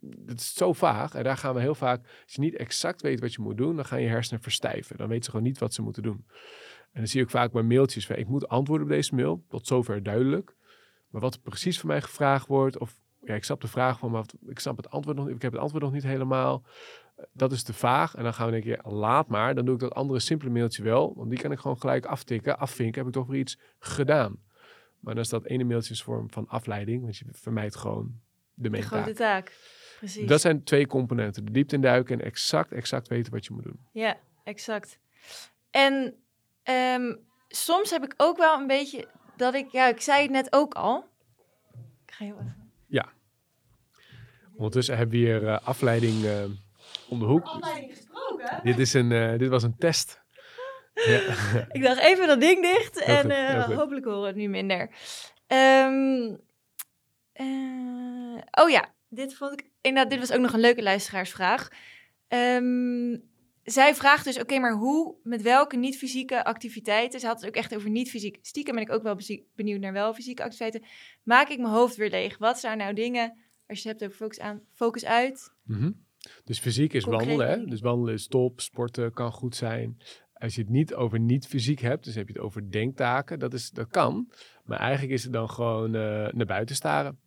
dat 0.01 0.39
is 0.39 0.53
zo 0.53 0.73
vaag. 0.73 1.13
En 1.13 1.23
daar 1.23 1.37
gaan 1.37 1.53
we 1.53 1.61
heel 1.61 1.75
vaak, 1.75 2.05
als 2.23 2.33
je 2.33 2.41
niet 2.41 2.55
exact 2.55 3.01
weet 3.01 3.19
wat 3.19 3.33
je 3.33 3.41
moet 3.41 3.57
doen, 3.57 3.75
dan 3.75 3.85
gaan 3.85 4.01
je 4.01 4.07
hersenen 4.07 4.41
verstijven. 4.41 4.97
Dan 4.97 5.07
weten 5.07 5.23
ze 5.23 5.29
gewoon 5.29 5.45
niet 5.45 5.57
wat 5.57 5.73
ze 5.73 5.81
moeten 5.81 6.03
doen. 6.03 6.25
En 6.91 6.99
dan 6.99 7.07
zie 7.07 7.21
ook 7.21 7.29
vaak 7.29 7.51
bij 7.51 7.61
mailtjes 7.61 8.05
van, 8.05 8.15
ik 8.15 8.27
moet 8.27 8.47
antwoorden 8.47 8.87
op 8.87 8.93
deze 8.93 9.15
mail. 9.15 9.43
Tot 9.49 9.67
zover 9.67 10.03
duidelijk. 10.03 10.55
Maar 11.09 11.21
wat 11.21 11.41
precies 11.41 11.79
van 11.79 11.89
mij 11.89 12.01
gevraagd 12.01 12.47
wordt, 12.47 12.77
of 12.77 12.99
ja, 13.23 13.35
ik 13.35 13.43
snap 13.43 13.61
de 13.61 13.67
vraag 13.67 13.99
van, 13.99 14.11
maar 14.11 14.25
ik 14.47 14.59
snap 14.59 14.77
het 14.77 14.89
antwoord 14.89 15.17
nog, 15.17 15.29
ik 15.29 15.41
heb 15.41 15.51
het 15.51 15.61
antwoord 15.61 15.83
nog 15.83 15.93
niet 15.93 16.03
helemaal. 16.03 16.63
Dat 17.33 17.51
is 17.51 17.63
te 17.63 17.73
vaag. 17.73 18.15
En 18.15 18.23
dan 18.23 18.33
gaan 18.33 18.45
we 18.45 18.51
denken, 18.51 18.69
ja, 18.69 18.91
laat 18.91 19.27
maar. 19.27 19.55
Dan 19.55 19.65
doe 19.65 19.73
ik 19.73 19.79
dat 19.79 19.93
andere 19.93 20.19
simpele 20.19 20.51
mailtje 20.51 20.83
wel. 20.83 21.13
Want 21.15 21.29
die 21.29 21.39
kan 21.39 21.51
ik 21.51 21.59
gewoon 21.59 21.79
gelijk 21.79 22.05
aftikken, 22.05 22.57
afvinken. 22.59 22.99
Heb 22.99 23.07
ik 23.07 23.13
toch 23.13 23.27
weer 23.27 23.39
iets 23.39 23.59
gedaan. 23.79 24.39
Maar 24.99 25.13
dan 25.13 25.23
is 25.23 25.29
dat 25.29 25.45
ene 25.45 25.63
mailtje 25.63 25.93
een 25.93 25.99
vorm 25.99 26.31
van 26.31 26.47
afleiding. 26.47 27.01
Want 27.01 27.17
je 27.17 27.25
vermijdt 27.31 27.75
gewoon 27.75 28.19
de 28.53 28.69
main 28.69 28.83
taak. 29.13 29.79
Precies. 30.01 30.27
Dat 30.27 30.41
zijn 30.41 30.63
twee 30.63 30.87
componenten. 30.87 31.45
De 31.45 31.51
diepte 31.51 31.75
induiken 31.75 32.19
en 32.19 32.25
exact, 32.25 32.71
exact 32.71 33.07
weten 33.07 33.31
wat 33.31 33.45
je 33.45 33.53
moet 33.53 33.63
doen. 33.63 33.79
Ja, 33.91 34.17
exact. 34.43 34.99
En 35.69 36.15
ehm, 36.63 37.15
soms 37.47 37.89
heb 37.89 38.03
ik 38.03 38.13
ook 38.17 38.37
wel 38.37 38.59
een 38.59 38.67
beetje 38.67 39.07
dat 39.35 39.53
ik, 39.53 39.71
ja, 39.71 39.87
ik 39.87 40.01
zei 40.01 40.21
het 40.21 40.31
net 40.31 40.53
ook 40.53 40.73
al. 40.73 41.05
Ik 42.05 42.13
ga 42.13 42.25
heel 42.25 42.37
even. 42.39 42.61
Ondertussen 44.55 44.97
hebben 44.97 45.19
we 45.19 45.25
hier 45.25 45.47
eh, 45.47 45.67
afleiding 45.67 46.25
eh, 46.25 46.43
om 47.09 47.19
de 47.19 47.25
hoek. 47.25 47.45
Afleiding 47.45 47.91
gesproken. 47.91 48.59
Dit, 48.63 48.79
is 48.79 48.93
een, 48.93 49.11
eh, 49.11 49.37
dit 49.37 49.49
was 49.49 49.63
een 49.63 49.77
test. 49.77 50.21
Ja. 50.93 51.19
Ik 51.77 51.83
dacht 51.83 51.99
even 51.99 52.27
dat 52.27 52.39
ding 52.39 52.61
dicht 52.61 53.03
Heel 53.03 53.15
en 53.15 53.21
goed, 53.21 53.31
eh, 53.31 53.47
heel 53.47 53.61
goed. 53.61 53.75
hopelijk 53.75 54.05
horen 54.05 54.21
we 54.21 54.27
het 54.27 54.35
nu 54.35 54.47
minder. 54.47 54.89
Ehm, 55.47 56.35
eh, 57.33 58.41
oh 58.51 58.69
ja, 58.69 58.93
dit 59.09 59.35
vond 59.35 59.51
ik 59.51 59.70
inderdaad, 59.81 60.11
dit 60.11 60.19
was 60.19 60.31
ook 60.31 60.41
nog 60.41 60.53
een 60.53 60.59
leuke 60.59 60.83
luisteraarsvraag. 60.83 61.67
Ehm, 62.27 63.17
zij 63.63 63.95
vraagt 63.95 64.25
dus, 64.25 64.39
oké, 64.39 64.59
maar 64.59 64.73
hoe, 64.73 65.15
met 65.23 65.41
welke 65.41 65.77
niet-fysieke 65.77 66.43
activiteiten, 66.43 67.19
ze 67.19 67.27
had 67.27 67.39
het 67.41 67.49
ook 67.49 67.55
echt 67.55 67.75
over 67.75 67.89
niet-fysiek, 67.89 68.37
stiekem 68.41 68.75
ben 68.75 68.83
ik 68.83 68.91
ook 68.91 69.03
wel 69.03 69.17
benieuwd 69.55 69.79
naar 69.79 69.93
wel 69.93 70.13
fysieke 70.13 70.43
activiteiten, 70.43 70.83
maak 71.23 71.49
ik 71.49 71.57
mijn 71.59 71.73
hoofd 71.73 71.95
weer 71.95 72.09
leeg? 72.09 72.37
Wat 72.37 72.59
zijn 72.59 72.77
nou 72.77 72.93
dingen, 72.93 73.37
als 73.67 73.83
je 73.83 73.89
het 73.89 73.99
hebt 73.99 74.11
over 74.11 74.25
focus 74.25 74.39
aan, 74.39 74.61
focus 74.71 75.05
uit? 75.05 75.53
Mhm. 75.63 75.91
Dus 76.43 76.59
fysiek 76.59 76.93
is 76.93 77.03
Concreet 77.03 77.27
wandelen. 77.27 77.59
Hè? 77.59 77.65
Dus 77.65 77.81
wandelen 77.81 78.13
is 78.13 78.27
top. 78.27 78.61
Sporten 78.61 79.13
kan 79.13 79.31
goed 79.31 79.55
zijn. 79.55 79.97
Als 80.33 80.55
je 80.55 80.61
het 80.61 80.69
niet 80.69 80.93
over 80.93 81.19
niet 81.19 81.47
fysiek 81.47 81.79
hebt, 81.79 82.03
dus 82.03 82.15
heb 82.15 82.27
je 82.27 82.33
het 82.33 82.41
over 82.41 82.71
denktaken, 82.71 83.39
dat, 83.39 83.53
is, 83.53 83.69
dat 83.69 83.87
kan. 83.87 84.31
Maar 84.63 84.79
eigenlijk 84.79 85.13
is 85.13 85.23
het 85.23 85.33
dan 85.33 85.49
gewoon 85.49 85.95
eh, 85.95 86.27
naar 86.31 86.45
buiten 86.45 86.75
staren. 86.75 87.19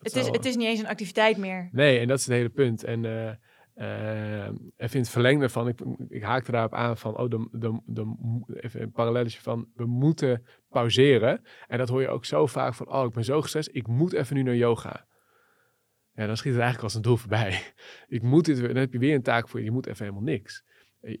Het 0.00 0.16
is, 0.16 0.26
het 0.26 0.44
is 0.44 0.56
niet 0.56 0.66
eens 0.66 0.80
een 0.80 0.86
activiteit 0.86 1.36
meer. 1.36 1.68
Nee, 1.72 1.98
en 1.98 2.08
dat 2.08 2.18
is 2.18 2.26
het 2.26 2.34
hele 2.34 2.48
punt. 2.48 2.84
En 2.84 3.04
eh 3.04 3.32
eh, 3.78 4.44
en 4.46 4.72
in 4.76 5.00
het 5.00 5.08
verlengde 5.08 5.48
van, 5.48 5.68
ik, 5.68 5.80
ik 6.08 6.22
haakte 6.22 6.50
daarop 6.50 6.74
aan 6.74 6.96
van, 6.96 7.18
oh, 7.18 7.30
de, 7.30 7.48
de, 7.52 7.80
de, 7.84 8.14
even 8.60 8.82
een 8.82 8.92
parallelletje 8.92 9.40
van, 9.40 9.68
we 9.74 9.86
moeten 9.86 10.46
pauzeren. 10.68 11.44
En 11.66 11.78
dat 11.78 11.88
hoor 11.88 12.00
je 12.00 12.08
ook 12.08 12.24
zo 12.24 12.46
vaak 12.46 12.74
van, 12.74 12.92
oh, 12.92 13.04
ik 13.04 13.12
ben 13.12 13.24
zo 13.24 13.42
gestrest, 13.42 13.68
ik 13.72 13.86
moet 13.86 14.12
even 14.12 14.36
nu 14.36 14.42
naar 14.42 14.56
yoga. 14.56 15.06
Ja, 16.12 16.26
dan 16.26 16.36
schiet 16.36 16.52
het 16.52 16.60
eigenlijk 16.60 16.82
als 16.82 16.94
een 16.94 17.02
doel 17.02 17.16
voorbij. 17.16 17.62
Ik 18.16 18.22
moet 18.22 18.44
dit, 18.44 18.58
weer- 18.58 18.68
dan 18.68 18.76
heb 18.76 18.92
je 18.92 18.98
weer 18.98 19.14
een 19.14 19.22
taak 19.22 19.48
voor 19.48 19.58
je, 19.58 19.64
je 19.64 19.72
moet 19.72 19.86
even 19.86 20.04
helemaal 20.04 20.24
niks. 20.24 20.64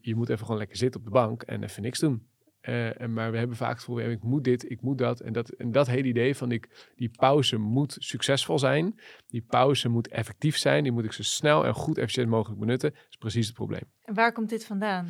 Je 0.00 0.14
moet 0.14 0.28
even 0.28 0.44
gewoon 0.44 0.58
lekker 0.58 0.76
zitten 0.76 1.00
op 1.00 1.06
de 1.06 1.12
bank 1.12 1.42
en 1.42 1.62
even 1.62 1.82
niks 1.82 1.98
doen. 1.98 2.28
Eh, 2.68 3.00
en 3.00 3.12
maar 3.12 3.30
we 3.30 3.38
hebben 3.38 3.56
vaak 3.56 3.70
het 3.70 3.78
gevoel, 3.78 4.00
ik 4.00 4.22
moet 4.22 4.44
dit, 4.44 4.70
ik 4.70 4.80
moet 4.80 4.98
dat. 4.98 5.20
En 5.20 5.32
dat, 5.32 5.48
en 5.48 5.72
dat 5.72 5.86
hele 5.86 6.08
idee 6.08 6.36
van, 6.36 6.52
ik, 6.52 6.90
die 6.96 7.08
pauze 7.08 7.56
moet 7.56 7.96
succesvol 7.98 8.58
zijn. 8.58 9.00
Die 9.26 9.42
pauze 9.42 9.88
moet 9.88 10.08
effectief 10.08 10.56
zijn. 10.56 10.82
Die 10.82 10.92
moet 10.92 11.04
ik 11.04 11.12
zo 11.12 11.22
snel 11.22 11.66
en 11.66 11.74
goed 11.74 11.98
efficiënt 11.98 12.28
mogelijk 12.28 12.60
benutten. 12.60 12.90
Dat 12.90 13.06
is 13.08 13.16
precies 13.16 13.46
het 13.46 13.54
probleem. 13.54 13.82
En 14.02 14.14
waar 14.14 14.32
komt 14.32 14.48
dit 14.48 14.66
vandaan? 14.66 15.06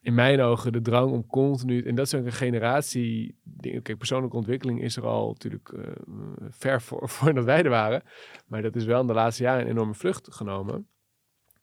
In 0.00 0.14
mijn 0.14 0.40
ogen 0.40 0.72
de 0.72 0.80
drang 0.80 1.12
om 1.12 1.26
continu... 1.26 1.82
En 1.82 1.94
dat 1.94 2.06
is 2.06 2.14
ook 2.14 2.24
een 2.24 2.32
generatie... 2.32 3.38
persoonlijke 3.98 4.36
ontwikkeling 4.36 4.82
is 4.82 4.96
er 4.96 5.06
al 5.06 5.28
natuurlijk 5.28 5.68
eh, 5.68 5.92
ver 6.48 6.82
voor, 6.82 7.08
voordat 7.18 7.44
wij 7.44 7.62
er 7.62 7.70
waren. 7.70 8.02
Maar 8.46 8.62
dat 8.62 8.76
is 8.76 8.84
wel 8.84 9.00
in 9.00 9.06
de 9.06 9.12
laatste 9.12 9.42
jaren 9.42 9.62
een 9.62 9.70
enorme 9.70 9.94
vlucht 9.94 10.34
genomen. 10.34 10.86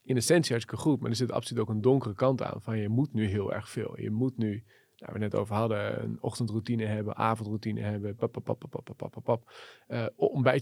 In 0.10 0.18
essentie 0.18 0.52
hartstikke 0.52 0.82
goed. 0.82 1.00
Maar 1.00 1.10
er 1.10 1.16
zit 1.16 1.32
absoluut 1.32 1.64
ook 1.64 1.70
een 1.70 1.82
donkere 1.82 2.14
kant 2.14 2.42
aan. 2.42 2.62
Van 2.62 2.78
je 2.78 2.90
moet 2.90 3.14
nu 3.14 3.26
heel 3.26 3.54
erg 3.54 3.70
veel. 3.70 4.00
Je 4.00 4.12
moet 4.12 4.38
nu 4.38 4.64
waar 5.00 5.14
we 5.14 5.20
net 5.20 5.36
over 5.36 5.56
hadden, 5.56 6.04
een 6.04 6.18
ochtendroutine 6.22 6.86
hebben, 6.86 7.16
avondroutine 7.16 7.82
hebben, 7.82 8.16
pap, 8.16 8.32
pap, 8.32 8.46
pap, 8.46 8.60
pap, 8.60 8.84
pap, 8.96 9.12
pap, 9.12 9.24
pap. 9.24 9.52
Eh, 9.88 10.06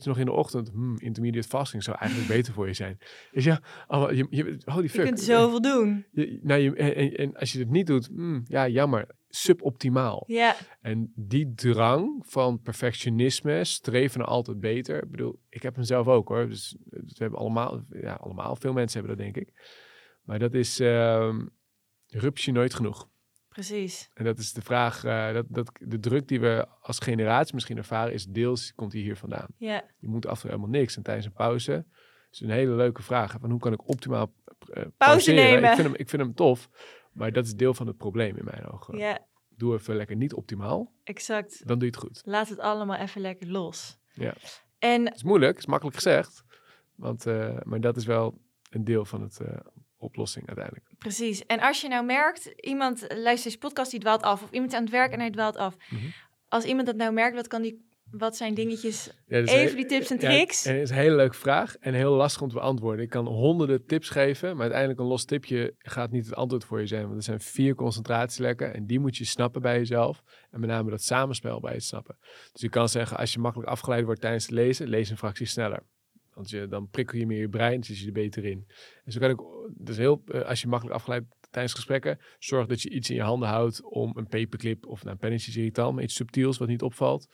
nog 0.03 0.17
in 0.17 0.25
de 0.25 0.31
ochtend, 0.31 0.69
hmm, 0.69 0.99
intermediate 0.99 1.47
fasting 1.47 1.83
zou 1.83 1.97
eigenlijk 1.99 2.31
beter 2.31 2.53
voor 2.53 2.67
je 2.67 2.73
zijn. 2.73 2.97
Dus 3.31 3.43
ja, 3.43 3.61
je, 3.89 4.27
je, 4.29 4.57
holy 4.65 4.89
fuck. 4.89 5.01
Je 5.01 5.07
kunt 5.07 5.19
zoveel 5.19 5.61
doen. 5.61 6.05
Nou, 6.41 6.61
je, 6.61 6.75
en, 6.75 7.13
en, 7.13 7.35
als 7.35 7.51
je 7.51 7.59
het 7.59 7.69
niet 7.69 7.87
doet, 7.87 8.07
hmm, 8.07 8.43
ja, 8.47 8.67
jammer, 8.67 9.07
suboptimaal. 9.29 10.23
Ja. 10.27 10.55
En 10.81 11.11
die 11.15 11.53
drang 11.53 12.23
van 12.25 12.61
perfectionisme, 12.61 13.63
streven 13.63 14.19
naar 14.19 14.27
altijd 14.27 14.59
beter. 14.59 15.03
Ik 15.03 15.11
bedoel, 15.11 15.39
ik 15.49 15.61
heb 15.61 15.75
hem 15.75 15.83
zelf 15.83 16.07
ook 16.07 16.27
hoor. 16.27 16.49
Dus, 16.49 16.77
dus 16.83 17.17
we 17.17 17.21
hebben 17.23 17.39
allemaal, 17.39 17.83
ja, 17.89 18.13
allemaal, 18.13 18.55
veel 18.55 18.73
mensen 18.73 18.99
hebben 18.99 19.17
dat 19.17 19.25
denk 19.25 19.47
ik. 19.47 19.53
Maar 20.23 20.39
dat 20.39 20.53
is, 20.53 20.79
uh, 20.79 21.39
rupsje 22.07 22.51
nooit 22.51 22.73
genoeg 22.73 23.09
precies. 23.57 24.09
En 24.13 24.23
dat 24.25 24.37
is 24.37 24.53
de 24.53 24.61
vraag, 24.61 25.03
eh, 25.03 25.33
dat, 25.33 25.45
dat, 25.49 25.71
de 25.79 25.99
druk 25.99 26.27
die 26.27 26.39
we 26.39 26.67
als 26.81 26.99
generatie 26.99 27.53
misschien 27.53 27.77
ervaren, 27.77 28.13
is 28.13 28.25
deels, 28.25 28.73
komt 28.75 28.91
die 28.91 29.03
hier 29.03 29.17
vandaan. 29.17 29.47
Ja, 29.57 29.83
Je 29.99 30.07
moet 30.07 30.25
af 30.25 30.33
en 30.35 30.41
toe 30.41 30.49
helemaal 30.49 30.79
niks. 30.79 30.95
En 30.97 31.03
tijdens 31.03 31.25
een 31.25 31.33
pauze 31.33 31.85
is 32.31 32.39
een 32.39 32.49
hele 32.49 32.71
leuke 32.71 33.01
vraag. 33.03 33.35
Van 33.41 33.49
hoe 33.51 33.59
kan 33.59 33.73
ik 33.73 33.87
optimaal 33.87 34.33
eh, 34.73 34.83
pauzeren? 34.97 35.43
nemen. 35.43 35.69
Ik 35.69 35.75
vind, 35.75 35.87
hem, 35.87 35.95
ik 35.95 36.09
vind 36.09 36.21
hem 36.21 36.33
tof, 36.33 36.69
maar 37.13 37.31
dat 37.31 37.45
is 37.45 37.55
deel 37.55 37.73
van 37.73 37.87
het 37.87 37.97
probleem 37.97 38.35
in 38.37 38.45
mijn 38.45 38.65
ogen. 38.65 38.97
ja, 38.97 39.25
Doe 39.49 39.73
even 39.73 39.95
lekker 39.95 40.15
niet 40.15 40.33
optimaal, 40.33 40.93
exact. 41.03 41.67
dan 41.67 41.79
doe 41.79 41.87
je 41.87 41.93
het 41.95 42.03
goed. 42.03 42.21
Laat 42.25 42.49
het 42.49 42.59
allemaal 42.59 42.97
even 42.97 43.21
lekker 43.21 43.47
los. 43.47 43.97
Ja. 44.13 44.33
En 44.79 45.05
Het 45.05 45.15
is 45.15 45.23
moeilijk, 45.23 45.57
is 45.57 45.65
makkelijk 45.65 45.95
gezegd, 45.95 46.43
want, 46.95 47.25
eh, 47.25 47.57
maar 47.63 47.81
dat 47.81 47.97
is 47.97 48.05
wel 48.05 48.41
een 48.69 48.83
deel 48.83 49.05
van 49.05 49.21
het 49.21 49.39
oplossing 49.97 50.47
uiteindelijk. 50.47 50.86
Precies. 50.97 51.45
En 51.45 51.59
als 51.59 51.81
je 51.81 51.87
nou 51.87 52.05
merkt, 52.05 52.45
iemand 52.45 52.99
luistert 52.99 53.43
deze 53.43 53.57
podcast 53.57 53.91
die 53.91 53.99
dwaalt 53.99 54.21
af, 54.21 54.43
of 54.43 54.51
iemand 54.51 54.73
aan 54.73 54.81
het 54.81 54.91
werk 54.91 55.11
en 55.11 55.19
hij 55.19 55.29
dwaalt 55.31 55.57
af. 55.57 55.75
Mhm. 55.89 56.05
Als 56.47 56.63
iemand 56.63 56.87
dat 56.87 56.95
nou 56.95 57.13
merkt, 57.13 57.35
wat 57.35 57.47
kan 57.47 57.61
die, 57.61 57.85
wat 58.11 58.37
zijn 58.37 58.53
dingetjes? 58.53 59.09
Ja, 59.27 59.37
Even 59.37 59.75
die 59.75 59.85
tips 59.85 60.11
en 60.11 60.19
ja, 60.19 60.29
tricks. 60.29 60.65
en 60.65 60.73
het 60.73 60.83
is 60.83 60.89
een 60.89 60.95
hele 60.95 61.15
leuke 61.15 61.35
vraag 61.35 61.75
en 61.75 61.93
heel 61.93 62.13
lastig 62.13 62.41
om 62.41 62.49
te 62.49 62.55
beantwoorden. 62.55 63.03
Ik 63.03 63.09
kan 63.09 63.25
honderden 63.27 63.85
tips 63.85 64.09
geven, 64.09 64.51
maar 64.51 64.61
uiteindelijk 64.61 64.99
een 64.99 65.05
los 65.05 65.25
tipje 65.25 65.73
gaat 65.77 66.11
niet 66.11 66.25
het 66.25 66.35
antwoord 66.35 66.63
voor 66.63 66.79
je 66.79 66.87
zijn. 66.87 67.03
Want 67.03 67.15
er 67.15 67.23
zijn 67.23 67.39
vier 67.39 67.75
concentratielekken 67.75 68.73
en 68.73 68.85
die 68.85 68.99
moet 68.99 69.17
je 69.17 69.25
snappen 69.25 69.61
bij 69.61 69.77
jezelf. 69.77 70.23
En 70.51 70.59
met 70.59 70.69
name 70.69 70.89
dat 70.89 71.01
samenspel 71.01 71.59
bij 71.59 71.73
het 71.73 71.83
snappen. 71.83 72.17
Dus 72.51 72.61
je 72.61 72.69
kan 72.69 72.89
zeggen, 72.89 73.17
als 73.17 73.33
je 73.33 73.39
makkelijk 73.39 73.69
afgeleid 73.69 74.05
wordt 74.05 74.21
tijdens 74.21 74.43
het 74.43 74.53
lezen, 74.53 74.87
lees 74.87 75.09
een 75.09 75.17
fractie 75.17 75.45
sneller. 75.45 75.83
Want 76.37 76.49
je, 76.49 76.67
dan 76.67 76.89
prikkel 76.89 77.19
je 77.19 77.25
meer 77.25 77.39
je 77.39 77.49
brein, 77.49 77.83
zit 77.83 77.99
je 77.99 78.05
er 78.05 78.11
beter 78.11 78.45
in. 78.45 78.67
En 79.03 79.11
zo 79.11 79.19
kan 79.19 79.29
ik, 79.29 79.39
dus 79.75 79.97
heel, 79.97 80.21
eh, 80.25 80.41
als 80.41 80.61
je 80.61 80.67
makkelijk 80.67 80.95
afgeleid 80.95 81.23
tijdens 81.51 81.73
gesprekken, 81.73 82.19
zorg 82.39 82.67
dat 82.67 82.81
je 82.81 82.89
iets 82.89 83.09
in 83.09 83.15
je 83.15 83.21
handen 83.21 83.49
houdt 83.49 83.83
om 83.83 84.17
een 84.17 84.27
paperclip 84.27 84.85
of 84.85 84.99
nou, 84.99 85.11
een 85.11 85.17
pennetje 85.17 85.59
irritant, 85.59 85.95
maar 85.95 86.03
iets 86.03 86.15
subtiels 86.15 86.57
wat 86.57 86.67
niet 86.67 86.81
opvalt. 86.81 87.29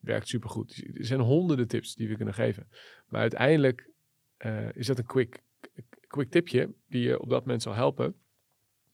Werkt 0.00 0.28
supergoed. 0.28 0.68
Dus 0.68 0.98
Er 0.98 1.04
zijn 1.04 1.20
honderden 1.20 1.68
tips 1.68 1.94
die 1.94 2.08
we 2.08 2.16
kunnen 2.16 2.34
geven. 2.34 2.68
Maar 3.08 3.20
uiteindelijk 3.20 3.90
eh, 4.36 4.74
is 4.74 4.86
dat 4.86 4.98
een 4.98 5.06
quick, 5.06 5.42
quick 6.06 6.30
tipje 6.30 6.74
die 6.86 7.02
je 7.02 7.20
op 7.20 7.28
dat 7.28 7.40
moment 7.40 7.62
zal 7.62 7.74
helpen. 7.74 8.14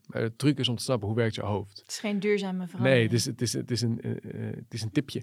Maar 0.07 0.22
de 0.22 0.36
truc 0.36 0.59
is 0.59 0.68
om 0.68 0.76
te 0.76 0.82
snappen 0.82 1.09
hoe 1.09 1.16
werkt 1.16 1.34
je 1.34 1.42
hoofd. 1.42 1.78
Het 1.78 1.90
is 1.90 1.98
geen 1.98 2.20
duurzame 2.20 2.59
Nee, 2.59 2.68
verandering. 2.68 3.02
het 3.05 3.12
is, 3.12 3.24
het, 3.24 3.40
is, 3.40 3.52
het, 3.52 3.70
is 3.70 3.80
een, 3.80 4.00
eh, 4.00 4.11
eh, 4.11 4.57
het 4.57 4.74
is 4.74 4.82
een 4.82 4.90
tipje. 4.90 5.22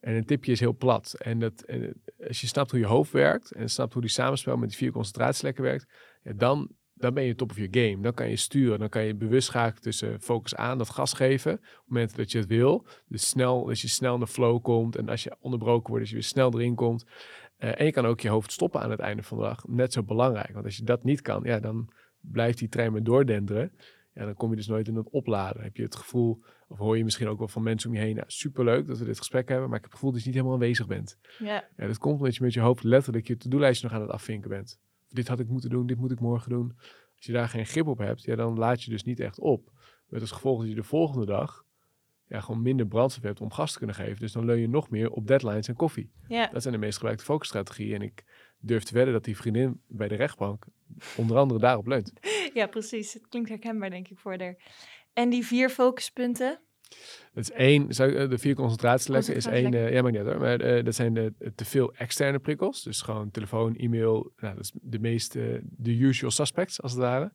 En 0.00 0.14
een 0.14 0.24
tipje 0.24 0.52
is 0.52 0.60
heel 0.60 0.76
plat. 0.76 1.14
En, 1.18 1.38
dat, 1.38 1.62
en 1.62 1.82
eh, 1.82 2.26
als 2.28 2.40
je 2.40 2.46
snapt 2.46 2.70
hoe 2.70 2.80
je 2.80 2.86
hoofd 2.86 3.12
werkt 3.12 3.52
en 3.52 3.70
snapt 3.70 3.92
hoe 3.92 4.02
die 4.02 4.10
samenspel 4.10 4.56
met 4.56 4.68
die 4.68 4.78
vier 4.78 4.92
concentratielekken 4.92 5.62
werkt, 5.62 5.86
ja, 6.22 6.32
dan, 6.32 6.68
dan 6.94 7.14
ben 7.14 7.24
je 7.24 7.34
top 7.34 7.50
of 7.50 7.56
je 7.56 7.68
game. 7.70 8.02
Dan 8.02 8.14
kan 8.14 8.28
je 8.28 8.36
sturen. 8.36 8.78
Dan 8.78 8.88
kan 8.88 9.04
je 9.04 9.14
bewust 9.14 9.46
schakelen 9.46 9.82
tussen 9.82 10.20
focus 10.20 10.54
aan, 10.54 10.78
dat 10.78 10.90
gas 10.90 11.12
geven, 11.12 11.52
op 11.52 11.58
het 11.60 11.82
moment 11.86 12.16
dat 12.16 12.32
je 12.32 12.38
het 12.38 12.46
wil. 12.48 12.86
Dus 13.08 13.28
snel, 13.28 13.68
als 13.68 13.82
je 13.82 13.88
snel 13.88 14.14
in 14.14 14.20
de 14.20 14.26
flow 14.26 14.62
komt 14.62 14.96
en 14.96 15.08
als 15.08 15.22
je 15.22 15.36
onderbroken 15.40 15.88
wordt, 15.88 16.00
dat 16.00 16.08
je 16.08 16.14
weer 16.14 16.24
snel 16.24 16.52
erin 16.54 16.74
komt. 16.74 17.04
En 17.56 17.84
je 17.84 17.92
kan 17.92 18.06
ook 18.06 18.20
je 18.20 18.28
hoofd 18.28 18.52
stoppen 18.52 18.80
aan 18.80 18.90
het 18.90 19.00
einde 19.00 19.22
van 19.22 19.38
de 19.38 19.44
dag. 19.44 19.64
Net 19.68 19.92
zo 19.92 20.02
belangrijk. 20.02 20.52
Want 20.52 20.64
als 20.64 20.76
je 20.76 20.84
dat 20.84 21.04
niet 21.04 21.20
kan, 21.20 21.40
ja, 21.44 21.60
dan 21.60 21.92
blijft 22.20 22.58
die 22.58 22.68
trein 22.68 22.92
maar 22.92 23.02
doordenderen. 23.02 23.72
Ja, 24.14 24.24
dan 24.24 24.34
kom 24.34 24.50
je 24.50 24.56
dus 24.56 24.66
nooit 24.66 24.88
in 24.88 24.96
het 24.96 25.10
opladen. 25.10 25.62
Heb 25.62 25.76
je 25.76 25.82
het 25.82 25.96
gevoel, 25.96 26.42
of 26.68 26.78
hoor 26.78 26.96
je 26.96 27.04
misschien 27.04 27.28
ook 27.28 27.38
wel 27.38 27.48
van 27.48 27.62
mensen 27.62 27.90
om 27.90 27.96
je 27.96 28.02
heen, 28.02 28.14
nou, 28.14 28.26
superleuk 28.30 28.86
dat 28.86 28.98
we 28.98 29.04
dit 29.04 29.18
gesprek 29.18 29.48
hebben, 29.48 29.68
maar 29.68 29.76
ik 29.76 29.82
heb 29.82 29.90
het 29.90 30.00
gevoel 30.00 30.12
dat 30.12 30.20
je 30.20 30.26
niet 30.26 30.36
helemaal 30.36 30.56
aanwezig 30.56 30.86
bent. 30.86 31.18
Ja, 31.38 31.68
Ja, 31.76 31.86
dat 31.86 31.98
komt 31.98 32.18
omdat 32.18 32.36
je 32.36 32.42
met 32.42 32.52
je 32.52 32.60
hoofd 32.60 32.82
letterlijk 32.84 33.26
je 33.26 33.36
to-do-lijstje 33.36 33.86
nog 33.86 33.96
aan 33.96 34.02
het 34.02 34.10
afvinken 34.10 34.50
bent. 34.50 34.80
Dit 35.08 35.28
had 35.28 35.40
ik 35.40 35.48
moeten 35.48 35.70
doen, 35.70 35.86
dit 35.86 35.98
moet 35.98 36.10
ik 36.10 36.20
morgen 36.20 36.50
doen. 36.50 36.72
Als 37.16 37.26
je 37.26 37.32
daar 37.32 37.48
geen 37.48 37.66
grip 37.66 37.86
op 37.86 37.98
hebt, 37.98 38.22
ja, 38.22 38.36
dan 38.36 38.58
laat 38.58 38.82
je 38.82 38.90
dus 38.90 39.04
niet 39.04 39.20
echt 39.20 39.38
op. 39.38 39.72
Met 40.06 40.20
als 40.20 40.30
gevolg 40.30 40.60
dat 40.60 40.68
je 40.68 40.74
de 40.74 40.82
volgende 40.82 41.26
dag 41.26 41.64
ja, 42.26 42.40
gewoon 42.40 42.62
minder 42.62 42.86
brandstof 42.86 43.24
hebt 43.24 43.40
om 43.40 43.50
gas 43.52 43.72
te 43.72 43.78
kunnen 43.78 43.96
geven. 43.96 44.20
Dus 44.20 44.32
dan 44.32 44.44
leun 44.44 44.60
je 44.60 44.68
nog 44.68 44.90
meer 44.90 45.10
op 45.10 45.26
deadlines 45.26 45.68
en 45.68 45.74
koffie. 45.74 46.12
ja. 46.28 46.46
Dat 46.52 46.62
zijn 46.62 46.74
de 46.74 46.80
meest 46.80 46.96
gebruikte 46.96 47.24
focusstrategieën. 47.24 47.94
En 47.94 48.02
ik 48.02 48.24
durf 48.62 48.82
te 48.82 48.94
wedden 48.94 49.12
dat 49.12 49.24
die 49.24 49.36
vriendin 49.36 49.80
bij 49.86 50.08
de 50.08 50.14
rechtbank 50.14 50.64
onder 51.16 51.36
andere 51.36 51.60
daarop 51.60 51.86
leunt. 51.86 52.12
ja, 52.54 52.66
precies. 52.66 53.12
Het 53.12 53.28
klinkt 53.28 53.48
herkenbaar, 53.48 53.90
denk 53.90 54.08
ik, 54.08 54.18
voor 54.18 54.38
haar. 54.38 54.56
En 55.12 55.30
die 55.30 55.46
vier 55.46 55.70
focuspunten. 55.70 56.60
Dat 57.32 57.44
is 57.44 57.50
één, 57.50 57.88
eh, 57.88 58.28
de 58.28 58.38
vier 58.38 58.54
concentratielekken 58.54 59.34
is 59.34 59.46
één, 59.46 59.74
eh, 59.74 59.92
ja, 59.92 60.02
maar 60.02 60.10
niet 60.10 60.20
uit 60.20 60.38
maar 60.38 60.60
eh, 60.60 60.84
dat 60.84 60.94
zijn 60.94 61.14
de, 61.14 61.32
te 61.54 61.64
veel 61.64 61.94
externe 61.94 62.38
prikkels. 62.38 62.82
Dus 62.82 63.02
gewoon 63.02 63.30
telefoon, 63.30 63.76
e-mail, 63.76 64.32
nou, 64.36 64.54
dat 64.54 64.64
is 64.64 64.72
de 64.82 64.98
meest, 64.98 65.36
eh, 65.36 65.44
de 65.62 65.98
usual 65.98 66.30
suspects 66.30 66.82
als 66.82 66.92
het 66.92 67.00
ware. 67.00 67.32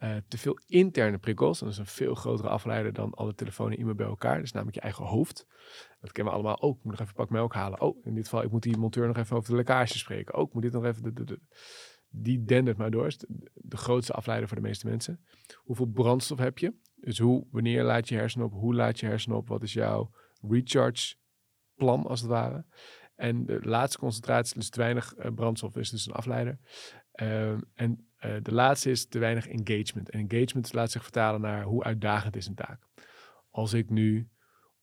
Eh, 0.00 0.16
te 0.28 0.38
veel 0.38 0.58
interne 0.66 1.18
prikkels, 1.18 1.58
dat 1.58 1.68
is 1.68 1.78
een 1.78 1.86
veel 1.86 2.14
grotere 2.14 2.48
afleider 2.48 2.92
dan 2.92 3.14
alle 3.14 3.34
telefoon 3.34 3.70
en 3.70 3.78
e-mail 3.78 3.94
bij 3.94 4.06
elkaar. 4.06 4.40
Is 4.40 4.52
namelijk 4.52 4.76
je 4.76 4.82
eigen 4.82 5.04
hoofd. 5.04 5.46
Dat 6.00 6.12
kennen 6.12 6.32
we 6.32 6.38
allemaal. 6.38 6.56
Oh, 6.56 6.76
ik 6.76 6.82
moet 6.84 6.92
nog 6.92 7.00
even 7.00 7.14
pak 7.14 7.30
melk 7.30 7.54
halen. 7.54 7.80
Oh, 7.80 8.04
in 8.04 8.14
dit 8.14 8.24
geval, 8.24 8.42
ik 8.42 8.50
moet 8.50 8.62
die 8.62 8.76
monteur 8.76 9.06
nog 9.06 9.16
even 9.16 9.36
over 9.36 9.50
de 9.50 9.56
lekkage 9.56 9.98
spreken. 9.98 10.34
Oh, 10.34 10.46
ik 10.46 10.52
moet 10.52 10.62
dit 10.62 10.72
nog 10.72 10.84
even... 10.84 11.14
de- 11.14 11.40
Die 12.08 12.44
dendert 12.44 12.76
maar 12.76 12.90
door. 12.90 13.12
de 13.54 13.76
grootste 13.76 14.12
afleider 14.12 14.48
voor 14.48 14.56
de 14.56 14.62
meeste 14.62 14.86
mensen. 14.86 15.24
Hoeveel 15.56 15.86
brandstof 15.86 16.38
heb 16.38 16.58
je? 16.58 16.74
Dus 16.94 17.18
hoe, 17.18 17.46
wanneer 17.50 17.82
laat 17.82 18.08
je 18.08 18.14
hersenen 18.14 18.46
op? 18.46 18.52
Hoe 18.52 18.74
laat 18.74 19.00
je 19.00 19.06
hersenen 19.06 19.36
op? 19.36 19.48
Wat 19.48 19.62
is 19.62 19.72
jouw 19.72 20.10
recharge 20.48 21.14
plan, 21.74 22.06
als 22.06 22.20
het 22.20 22.28
ware? 22.28 22.64
En 23.14 23.46
de 23.46 23.58
laatste 23.62 23.98
concentratie, 23.98 24.54
dus 24.54 24.70
te 24.70 24.78
weinig 24.80 25.14
eh, 25.14 25.32
brandstof, 25.34 25.76
is 25.76 25.90
dus 25.90 26.06
een 26.06 26.12
afleider. 26.12 26.58
Ehm, 27.12 27.60
en 27.74 28.09
eh, 28.20 28.34
de 28.42 28.52
laatste 28.52 28.90
is 28.90 29.06
te 29.06 29.18
weinig 29.18 29.48
engagement. 29.48 30.10
En 30.10 30.28
engagement 30.28 30.72
laat 30.72 30.90
zich 30.90 31.02
vertalen 31.02 31.40
naar 31.40 31.62
hoe 31.62 31.84
uitdagend 31.84 32.36
is 32.36 32.46
een 32.46 32.54
taak. 32.54 32.86
Als 33.50 33.72
ik 33.72 33.90
nu 33.90 34.28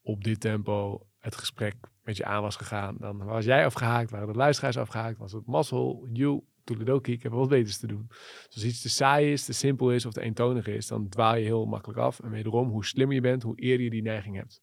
op 0.02 0.24
dit 0.24 0.40
tempo 0.40 1.08
het 1.20 1.36
gesprek 1.36 1.76
met 2.04 2.18
je 2.18 2.26
aan 2.26 2.42
was 2.42 2.56
gegaan, 2.56 2.96
dan 3.00 3.26
was 3.26 3.46
jij 3.46 3.66
afgehaakt, 3.66 4.12
waren 4.12 4.28
de 4.28 4.34
luisteraars 4.34 4.78
afgehaakt, 4.78 5.18
was 5.18 5.32
het 5.32 5.46
mazzel, 5.46 6.08
you, 6.12 6.44
toedeledokie, 6.64 7.14
ik 7.14 7.24
heb 7.24 7.32
wat 7.32 7.50
beters 7.50 7.78
te 7.78 7.88
doen. 7.88 8.06
Dus 8.08 8.54
als 8.54 8.64
iets 8.64 8.82
te 8.82 8.90
saai 8.90 9.32
is, 9.32 9.46
te 9.46 9.54
simpel 9.54 9.92
is 9.92 10.06
of 10.06 10.14
te 10.14 10.22
eentonig 10.22 10.68
is, 10.68 10.88
dan 10.88 11.10
dwaal 11.10 11.36
je 11.36 11.44
heel 11.44 11.66
makkelijk 11.66 12.00
af. 12.00 12.20
En 12.20 12.30
wederom, 12.30 12.70
hoe 12.70 12.86
slimmer 12.86 13.16
je 13.16 13.22
bent, 13.22 13.44
hoe 13.44 13.60
eerder 13.60 13.84
je 13.84 13.90
die 13.90 14.02
neiging 14.02 14.36
hebt. 14.36 14.62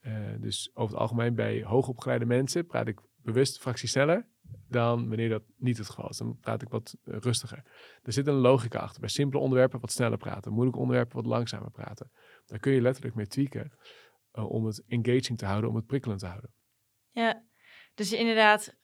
Eh, 0.00 0.12
dus 0.38 0.70
over 0.74 0.92
het 0.92 1.02
algemeen 1.02 1.34
bij 1.34 1.62
hoogopgeleide 1.62 2.24
mensen 2.24 2.66
praat 2.66 2.88
ik 2.88 3.00
bewust 3.22 3.58
fractie 3.58 3.88
sneller 3.88 4.26
dan 4.68 5.08
wanneer 5.08 5.28
dat 5.28 5.42
niet 5.56 5.78
het 5.78 5.88
geval 5.88 6.08
is. 6.08 6.16
Dan 6.16 6.38
praat 6.40 6.62
ik 6.62 6.68
wat 6.68 6.96
rustiger. 7.04 7.64
Er 8.02 8.12
zit 8.12 8.26
een 8.26 8.34
logica 8.34 8.78
achter. 8.78 9.00
Bij 9.00 9.08
simpele 9.08 9.42
onderwerpen 9.42 9.80
wat 9.80 9.92
sneller 9.92 10.18
praten, 10.18 10.52
moeilijke 10.52 10.80
onderwerpen 10.80 11.16
wat 11.16 11.26
langzamer 11.26 11.70
praten. 11.70 12.10
Daar 12.46 12.58
kun 12.58 12.72
je 12.72 12.80
letterlijk 12.80 13.14
mee 13.14 13.26
tweaken 13.26 13.72
eh, 14.32 14.50
om 14.50 14.66
het 14.66 14.84
engaging 14.86 15.38
te 15.38 15.46
houden, 15.46 15.70
om 15.70 15.76
het 15.76 15.86
prikkelend 15.86 16.20
te 16.20 16.26
houden. 16.26 16.52
Ja, 17.10 17.42
dus 17.94 18.12
inderdaad, 18.12 18.74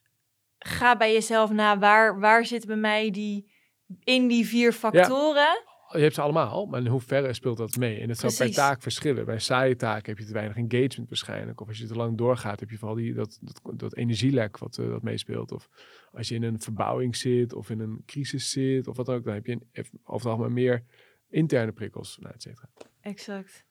ga 0.58 0.96
bij 0.96 1.12
jezelf 1.12 1.50
na, 1.50 1.78
waar, 1.78 2.20
waar 2.20 2.44
zitten 2.44 2.68
bij 2.68 2.78
mij 2.78 3.10
die, 3.10 3.52
in 4.00 4.28
die 4.28 4.46
vier 4.46 4.72
factoren? 4.72 5.62
Je 5.96 6.02
hebt 6.02 6.14
ze 6.14 6.20
allemaal, 6.20 6.66
maar 6.66 6.80
in 6.80 6.86
hoeverre 6.86 7.32
speelt 7.32 7.56
dat 7.56 7.76
mee? 7.76 8.00
En 8.00 8.08
het 8.08 8.18
zal 8.18 8.30
per 8.36 8.54
taak 8.54 8.82
verschillen. 8.82 9.24
Bij 9.24 9.38
saaie 9.38 9.76
taken 9.76 10.08
heb 10.08 10.18
je 10.18 10.24
te 10.24 10.32
weinig 10.32 10.56
engagement 10.56 11.08
waarschijnlijk. 11.08 11.60
Of 11.60 11.68
als 11.68 11.78
je 11.78 11.86
te 11.86 11.94
lang 11.94 12.16
doorgaat, 12.16 12.60
heb 12.60 12.70
je 12.70 12.78
vooral 12.78 12.96
die, 12.96 13.14
dat, 13.14 13.38
dat, 13.40 13.78
dat 13.78 13.96
energielek 13.96 14.58
wat, 14.58 14.78
eh, 14.78 14.88
wat 14.88 15.02
meespeelt. 15.02 15.52
Of 15.52 15.68
als 16.12 16.28
je 16.28 16.34
in 16.34 16.42
een 16.42 16.60
verbouwing 16.60 17.16
zit, 17.16 17.52
of 17.52 17.70
in 17.70 17.80
een 17.80 18.02
crisis 18.06 18.50
zit, 18.50 18.86
of 18.86 18.96
wat 18.96 19.06
dan 19.06 19.14
ook. 19.14 19.24
Dan 19.24 19.34
heb 19.34 19.46
je 19.46 19.58
een, 19.72 19.86
algemeen 20.02 20.52
meer 20.52 20.84
interne 21.28 21.72
prikkels, 21.72 22.18
nou, 22.20 22.34
et 22.34 22.42
cetera. 22.42 22.68
Exact. 23.00 23.64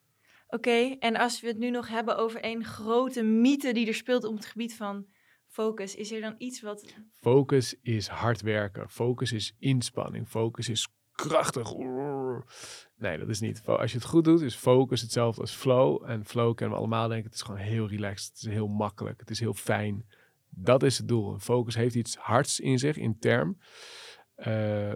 Oké, 0.48 0.96
en 0.98 1.16
als 1.16 1.40
we 1.40 1.46
het 1.46 1.58
nu 1.58 1.70
nog 1.70 1.88
hebben 1.88 2.16
over 2.16 2.40
één 2.40 2.64
grote 2.64 3.22
mythe 3.22 3.72
die 3.72 3.86
er 3.86 3.94
speelt 3.94 4.24
op 4.24 4.34
het 4.34 4.46
gebied 4.46 4.76
van 4.76 5.06
focus, 5.46 5.94
is 5.94 6.12
er 6.12 6.20
dan 6.20 6.34
iets 6.38 6.60
wat... 6.60 6.94
Focus 7.14 7.74
is 7.82 8.06
hard 8.06 8.40
werken. 8.40 8.90
Focus 8.90 9.32
is 9.32 9.56
inspanning. 9.58 10.28
Focus 10.28 10.68
is 10.68 10.88
krachtig. 11.14 11.72
Nee, 12.96 13.18
dat 13.18 13.28
is 13.28 13.40
niet. 13.40 13.62
Als 13.66 13.92
je 13.92 13.98
het 13.98 14.06
goed 14.06 14.24
doet, 14.24 14.40
is 14.40 14.54
focus 14.54 15.00
hetzelfde 15.00 15.40
als 15.40 15.52
flow. 15.52 16.02
En 16.10 16.24
flow 16.24 16.54
kennen 16.54 16.76
we 16.76 16.82
allemaal 16.82 17.08
denken, 17.08 17.26
het 17.26 17.34
is 17.34 17.42
gewoon 17.42 17.60
heel 17.60 17.88
relaxed. 17.88 18.28
Het 18.28 18.42
is 18.46 18.52
heel 18.52 18.66
makkelijk. 18.68 19.20
Het 19.20 19.30
is 19.30 19.40
heel 19.40 19.54
fijn. 19.54 20.06
Dat 20.48 20.82
is 20.82 20.98
het 20.98 21.08
doel. 21.08 21.38
Focus 21.38 21.74
heeft 21.74 21.94
iets 21.94 22.16
hards 22.16 22.60
in 22.60 22.78
zich, 22.78 22.96
in 22.96 23.18
term. 23.18 23.58
Eh, 24.34 24.92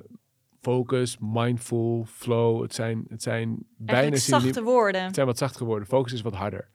focus, 0.60 1.16
mindful, 1.20 2.04
flow. 2.08 2.62
Het 2.62 2.74
zijn, 2.74 3.04
het 3.08 3.22
zijn 3.22 3.66
bijna 3.76 4.00
Eigenlijk 4.00 4.42
zachte 4.44 4.62
woorden. 4.62 5.04
het 5.04 5.14
zijn 5.14 5.26
wat 5.26 5.38
zacht 5.38 5.56
geworden. 5.56 5.88
Focus 5.88 6.12
is 6.12 6.22
wat 6.22 6.34
harder. 6.34 6.68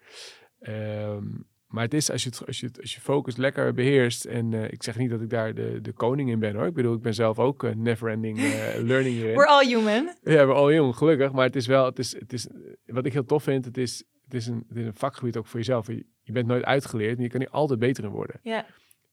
Ehm, 0.60 1.26
maar 1.74 1.84
het 1.84 1.94
is 1.94 2.12
als 2.12 2.24
je, 2.24 2.30
het, 2.30 2.46
als, 2.48 2.60
je, 2.60 2.66
het- 2.66 2.82
als 2.82 2.94
je 2.94 3.02
focus 3.02 3.36
lekker 3.36 3.74
beheerst. 3.74 4.26
En 4.26 4.54
eh, 4.54 4.64
ik 4.72 4.84
zeg 4.84 4.98
niet 4.98 5.10
dat 5.10 5.22
ik 5.22 5.30
daar 5.30 5.54
de, 5.54 5.80
de 5.82 5.92
koning 5.92 6.30
in 6.30 6.40
ben 6.40 6.56
hoor. 6.56 6.66
Ik 6.66 6.74
bedoel, 6.74 6.94
ik 6.96 7.02
ben 7.02 7.14
zelf 7.14 7.40
ook 7.40 7.64
eh, 7.64 7.76
never-ending 7.76 8.38
eh, 8.40 8.82
learning 8.90 9.16
hierin. 9.16 9.36
We're 9.36 9.48
all 9.48 9.66
human. 9.68 10.16
Ja, 10.24 10.48
we 10.48 10.54
al 10.54 10.74
jong, 10.74 10.96
gelukkig. 10.96 11.32
Maar 11.32 11.46
het 11.46 11.56
is 11.56 11.68
wel, 11.68 11.86
het 11.86 12.00
is, 12.00 12.20
het 12.20 12.34
is, 12.34 12.48
wat 12.86 13.06
ik 13.06 13.14
heel 13.14 13.26
tof 13.26 13.44
vind, 13.44 13.66
het 13.66 13.78
is, 13.78 14.04
het 14.26 14.34
is, 14.34 14.48
een, 14.48 14.66
het 14.68 14.78
is 14.78 14.86
een 14.86 14.94
vakgebied 14.94 15.38
ook 15.38 15.48
voor 15.48 15.60
jezelf. 15.60 15.88
Je, 15.88 16.06
je 16.22 16.32
bent 16.32 16.48
nooit 16.48 16.64
uitgeleerd 16.64 17.18
en 17.18 17.24
je 17.24 17.30
kan 17.30 17.40
hier 17.40 17.50
altijd 17.50 17.80
beter 17.80 18.04
in 18.04 18.10
worden. 18.10 18.40
Ja, 18.44 18.66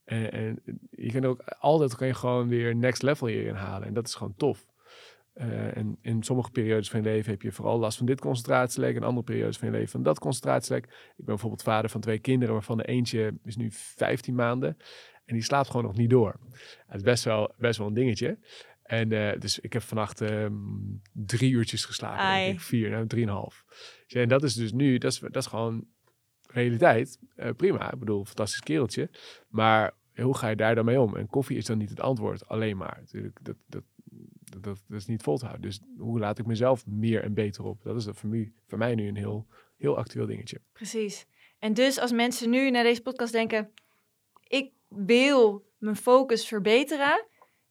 En, 0.04 0.32
en 0.32 0.62
je 0.90 1.12
kan 1.12 1.24
ook 1.24 1.40
altijd 1.58 1.96
kan 1.96 2.06
je 2.06 2.14
gewoon 2.14 2.48
weer 2.48 2.76
next 2.76 3.02
level 3.02 3.26
hierin 3.26 3.54
halen. 3.54 3.88
En 3.88 3.94
dat 3.94 4.06
is 4.06 4.14
gewoon 4.14 4.34
tof. 4.36 4.66
Eh, 5.32 5.76
en 5.76 5.98
in 6.00 6.22
sommige 6.22 6.50
periodes 6.50 6.90
van 6.90 7.02
je 7.02 7.08
leven 7.08 7.30
heb 7.30 7.42
je 7.42 7.52
vooral 7.52 7.78
last 7.78 7.96
van 7.96 8.06
dit 8.06 8.20
concentratielek. 8.20 8.96
En 8.96 9.02
andere 9.02 9.24
periodes 9.24 9.58
van 9.58 9.68
je 9.68 9.74
leven 9.74 9.90
van 9.90 10.02
dat 10.02 10.18
concentratielek. 10.18 10.84
Ik 10.84 10.90
ben 11.16 11.24
bijvoorbeeld 11.26 11.62
vader 11.62 11.90
van 11.90 12.00
twee 12.00 12.18
kinderen, 12.18 12.54
waarvan 12.54 12.76
de 12.76 12.84
eentje 12.86 13.34
is 13.44 13.56
nu 13.56 13.68
15 13.70 14.34
maanden. 14.34 14.76
En 15.24 15.34
die 15.34 15.44
slaapt 15.44 15.66
gewoon 15.66 15.84
nog 15.84 15.96
niet 15.96 16.10
door. 16.10 16.40
Het 16.86 16.96
is 16.96 17.02
best 17.02 17.24
wel, 17.24 17.54
best 17.58 17.78
wel 17.78 17.86
een 17.86 17.94
dingetje. 17.94 18.38
En 18.82 19.12
eh, 19.12 19.40
dus 19.40 19.58
ik 19.58 19.72
heb 19.72 19.82
vannacht 19.82 20.20
ehm, 20.20 20.54
drie 21.12 21.50
uurtjes 21.50 21.84
geslapen. 21.84 22.18
Ai. 22.18 22.44
Denk 22.44 22.58
ik, 22.58 22.64
vier, 22.64 22.90
nou 22.90 23.06
drieënhalf. 23.06 23.64
Ja, 24.06 24.20
en 24.20 24.28
dat 24.28 24.42
is 24.42 24.54
dus 24.54 24.72
nu, 24.72 24.98
dat 24.98 25.12
is, 25.12 25.18
dat 25.18 25.36
is 25.36 25.46
gewoon 25.46 25.86
realiteit. 26.46 27.18
Eh, 27.36 27.50
prima, 27.56 27.92
ik 27.92 27.98
bedoel, 27.98 28.24
fantastisch 28.24 28.60
kereltje. 28.60 29.10
Maar 29.48 29.94
hoe 30.14 30.36
ga 30.36 30.48
je 30.48 30.56
daar 30.56 30.74
dan 30.74 30.84
mee 30.84 31.00
om? 31.00 31.16
En 31.16 31.26
koffie 31.26 31.56
is 31.56 31.64
dan 31.64 31.78
niet 31.78 31.90
het 31.90 32.00
antwoord, 32.00 32.48
alleen 32.48 32.76
maar. 32.76 32.96
Natuurlijk, 33.00 33.38
dat, 33.42 33.56
dat, 33.66 33.82
dat, 34.60 34.82
is 34.88 35.06
niet 35.06 35.22
vol 35.22 35.38
te 35.38 35.44
houden. 35.46 35.66
Dus 35.68 35.80
hoe 35.98 36.18
laat 36.18 36.38
ik 36.38 36.46
mezelf 36.46 36.86
meer 36.86 37.22
en 37.22 37.34
beter 37.34 37.64
op? 37.64 37.82
Dat 37.82 37.96
is 37.96 38.04
dat 38.04 38.16
voor, 38.16 38.28
mij, 38.28 38.52
voor 38.66 38.78
mij 38.78 38.94
nu 38.94 39.08
een 39.08 39.16
heel, 39.16 39.46
heel 39.76 39.96
actueel 39.96 40.26
dingetje. 40.26 40.60
precies. 40.72 41.26
En 41.58 41.74
dus 41.74 41.98
als 41.98 42.12
mensen 42.12 42.50
nu 42.50 42.70
naar 42.70 42.82
deze 42.82 43.02
podcast 43.02 43.32
denken, 43.32 43.70
ik 44.46 44.72
wil 44.88 45.64
mijn 45.78 45.96
focus 45.96 46.46
verbeteren, 46.46 47.26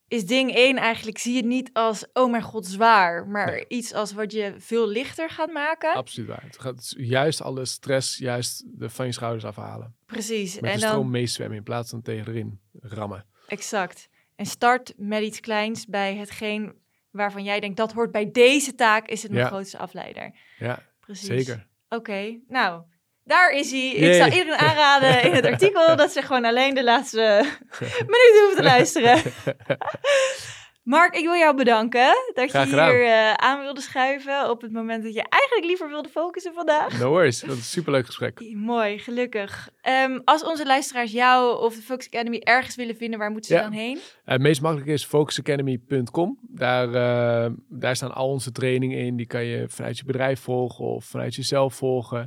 is 0.07 0.25
ding 0.25 0.55
1 0.55 0.77
eigenlijk, 0.77 1.17
zie 1.17 1.35
het 1.35 1.45
niet 1.45 1.69
als, 1.73 2.05
oh 2.13 2.31
mijn 2.31 2.43
god, 2.43 2.65
zwaar, 2.65 3.27
maar 3.27 3.51
Nee. 3.51 3.65
iets 3.67 3.93
als 3.93 4.13
wat 4.13 4.31
je 4.31 4.53
veel 4.57 4.87
lichter 4.87 5.29
gaat 5.29 5.51
maken. 5.51 5.93
Absoluut 5.93 6.29
waar. 6.29 6.43
Het 6.43 6.59
gaat 6.59 6.93
juist 6.97 7.41
alle 7.41 7.65
stress 7.65 8.17
juist 8.17 8.63
de, 8.79 8.89
van 8.89 9.05
je 9.05 9.11
schouders 9.11 9.45
afhalen. 9.45 9.95
Precies. 10.05 10.55
Met 10.59 10.71
en 10.71 10.79
de 10.79 10.85
stroom 10.85 11.01
dan, 11.01 11.11
meeswemmen 11.11 11.57
in 11.57 11.63
plaats 11.63 11.89
van 11.89 12.01
tegen 12.01 12.27
erin 12.27 12.59
rammen. 12.79 13.25
exact. 13.47 14.09
En 14.39 14.45
start 14.45 14.93
met 14.97 15.21
iets 15.23 15.39
kleins 15.39 15.85
bij 15.85 16.15
hetgeen 16.15 16.73
waarvan 17.11 17.43
jij 17.43 17.59
denkt, 17.59 17.77
dat 17.77 17.93
hoort 17.93 18.11
bij 18.11 18.31
deze 18.31 18.75
taak, 18.75 19.07
is 19.07 19.21
het 19.23 19.31
mijn 19.31 19.43
Ja. 19.43 19.49
grootste 19.49 19.77
afleider. 19.77 20.31
Ja, 20.57 20.79
Precies. 20.99 21.27
zeker. 21.27 21.67
Oké, 21.89 22.39
nou, 22.47 22.81
daar 23.23 23.51
is 23.51 23.71
hij. 23.71 23.89
Ik 23.89 24.13
zou 24.13 24.29
iedereen 24.31 24.59
aanraden 24.59 25.23
in 25.23 25.33
het 25.33 25.45
artikel 25.45 25.95
dat 25.95 26.11
ze 26.11 26.21
gewoon 26.21 26.45
alleen 26.45 26.73
de 26.73 26.83
laatste 26.83 27.45
minuten 28.13 28.39
hoeven 28.39 28.55
te 28.55 28.63
luisteren. 28.63 29.21
Mark, 30.89 31.15
ik 31.15 31.23
wil 31.23 31.35
jou 31.35 31.55
bedanken 31.55 32.13
dat 32.33 32.49
Graag 32.49 32.63
je 32.63 32.69
gedaan. 32.69 32.89
hier 32.89 33.05
eh, 33.05 33.33
aan 33.33 33.59
wilde 33.61 33.81
schuiven 33.81 34.49
op 34.49 34.61
het 34.61 34.71
moment 34.71 35.03
dat 35.03 35.13
je 35.13 35.23
eigenlijk 35.29 35.65
liever 35.65 35.89
wilde 35.89 36.09
focussen 36.09 36.53
vandaag. 36.53 36.99
No 36.99 37.09
worries. 37.09 37.39
Dat 37.39 37.49
is 37.49 37.55
een 37.57 37.63
superleuk 37.63 38.05
gesprek. 38.05 38.41
Mooi, 38.55 38.99
gelukkig. 38.99 39.69
Ehm, 39.81 40.19
als 40.25 40.43
onze 40.43 40.65
luisteraars 40.65 41.11
jou 41.11 41.59
of 41.61 41.75
de 41.75 41.81
Focus 41.81 42.07
Academy 42.07 42.37
ergens 42.43 42.75
willen 42.75 42.95
vinden, 42.95 43.19
waar 43.19 43.31
moeten 43.31 43.49
ze 43.49 43.55
Ja. 43.55 43.61
dan 43.61 43.71
heen? 43.71 43.95
Uh, 43.95 44.01
het 44.23 44.41
meest 44.41 44.61
makkelijke 44.61 44.93
is 44.93 45.05
focusacademy.com. 45.05 46.39
Daar, 46.41 46.87
eh, 46.93 47.51
daar 47.69 47.95
staan 47.95 48.13
al 48.13 48.29
onze 48.29 48.51
trainingen 48.51 48.97
in. 48.97 49.15
Die 49.15 49.27
kan 49.27 49.43
je 49.45 49.65
vanuit 49.67 49.97
je 49.97 50.05
bedrijf 50.05 50.39
volgen 50.39 50.85
of 50.85 51.05
vanuit 51.05 51.35
jezelf 51.35 51.73
volgen. 51.73 52.19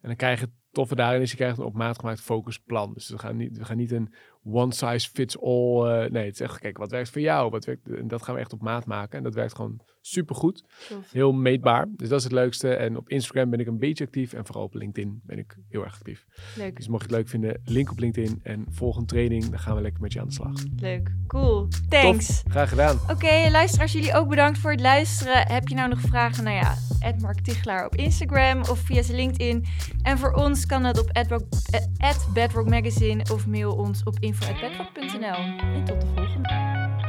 En 0.00 0.08
dan 0.08 0.16
krijg 0.16 0.40
je 0.40 0.48
toffe 0.72 0.94
daarin 0.94 1.20
is, 1.22 1.30
je 1.30 1.36
krijgt 1.36 1.58
een 1.58 1.64
op 1.64 1.74
maat 1.74 1.98
gemaakt 1.98 2.20
focusplan. 2.20 2.92
Dus 2.94 3.08
we 3.08 3.18
gaan 3.18 3.36
niet, 3.36 3.58
we 3.58 3.64
gaan 3.64 3.76
niet 3.76 3.92
een 3.92 4.12
one 4.50 4.72
size 4.74 5.08
fits 5.12 5.40
all. 5.40 5.86
eh, 5.86 6.10
nee, 6.10 6.24
het 6.24 6.34
is 6.34 6.40
echt, 6.40 6.58
kijk, 6.58 6.78
wat 6.78 6.90
werkt 6.90 7.10
voor 7.10 7.20
jou? 7.20 7.50
Wat 7.50 7.64
werkt, 7.64 7.88
en 7.88 8.08
dat 8.08 8.22
gaan 8.22 8.34
we 8.34 8.40
echt 8.40 8.52
op 8.52 8.62
maat 8.62 8.86
maken. 8.86 9.18
En 9.18 9.24
dat 9.24 9.34
werkt 9.34 9.54
gewoon 9.54 9.80
supergoed. 10.12 10.64
Heel 11.12 11.32
meetbaar. 11.32 11.86
Dus 11.96 12.08
dat 12.08 12.18
is 12.18 12.24
het 12.24 12.32
leukste. 12.32 12.74
En 12.74 12.96
op 12.96 13.08
Instagram 13.08 13.50
ben 13.50 13.60
ik 13.60 13.66
een 13.66 13.78
beetje 13.78 14.04
actief. 14.04 14.32
En 14.32 14.46
vooral 14.46 14.64
op 14.64 14.74
LinkedIn 14.74 15.20
ben 15.24 15.38
ik 15.38 15.56
heel 15.68 15.84
erg 15.84 15.94
actief. 15.94 16.26
Leuk, 16.56 16.76
Dus 16.76 16.88
mocht 16.88 17.02
je 17.02 17.08
het 17.08 17.16
leuk 17.16 17.28
vinden, 17.28 17.60
link 17.64 17.90
op 17.90 17.98
LinkedIn. 17.98 18.40
En 18.42 18.66
volg 18.70 18.96
een 18.96 19.06
training. 19.06 19.44
Dan 19.48 19.58
gaan 19.58 19.74
we 19.76 19.80
lekker 19.82 20.02
met 20.02 20.12
je 20.12 20.20
aan 20.20 20.26
de 20.26 20.32
slag. 20.32 20.52
leuk. 20.76 21.10
Cool. 21.26 21.68
Thanks. 21.88 22.26
Tof. 22.26 22.42
Graag 22.48 22.68
gedaan. 22.68 22.98
Oké, 23.10 23.48
luisteraars, 23.50 23.92
jullie 23.92 24.14
ook 24.14 24.28
bedankt 24.28 24.58
voor 24.58 24.70
het 24.70 24.80
luisteren. 24.80 25.46
Heb 25.48 25.68
je 25.68 25.74
nou 25.74 25.88
nog 25.88 26.00
vragen? 26.00 26.44
Nou 26.44 26.56
ja, 26.56 26.74
Mark 27.20 27.40
Tichelaar 27.40 27.86
op 27.86 27.94
Instagram 27.96 28.60
of 28.60 28.78
via 28.78 29.02
zijn 29.02 29.16
LinkedIn. 29.16 29.64
En 30.02 30.18
voor 30.18 30.32
ons 30.32 30.66
kan 30.66 30.82
dat 30.82 30.98
op 31.00 31.10
@bedrock- 31.12 31.46
eh, 31.98 32.16
@bedrock 32.34 32.68
Magazine 32.68 33.22
of 33.32 33.46
mail 33.46 33.72
ons 33.74 34.02
op 34.02 34.16
info@bedrock.nl. 34.20 35.56
En 35.74 35.84
tot 35.84 36.00
de 36.00 36.06
volgende. 36.14 37.07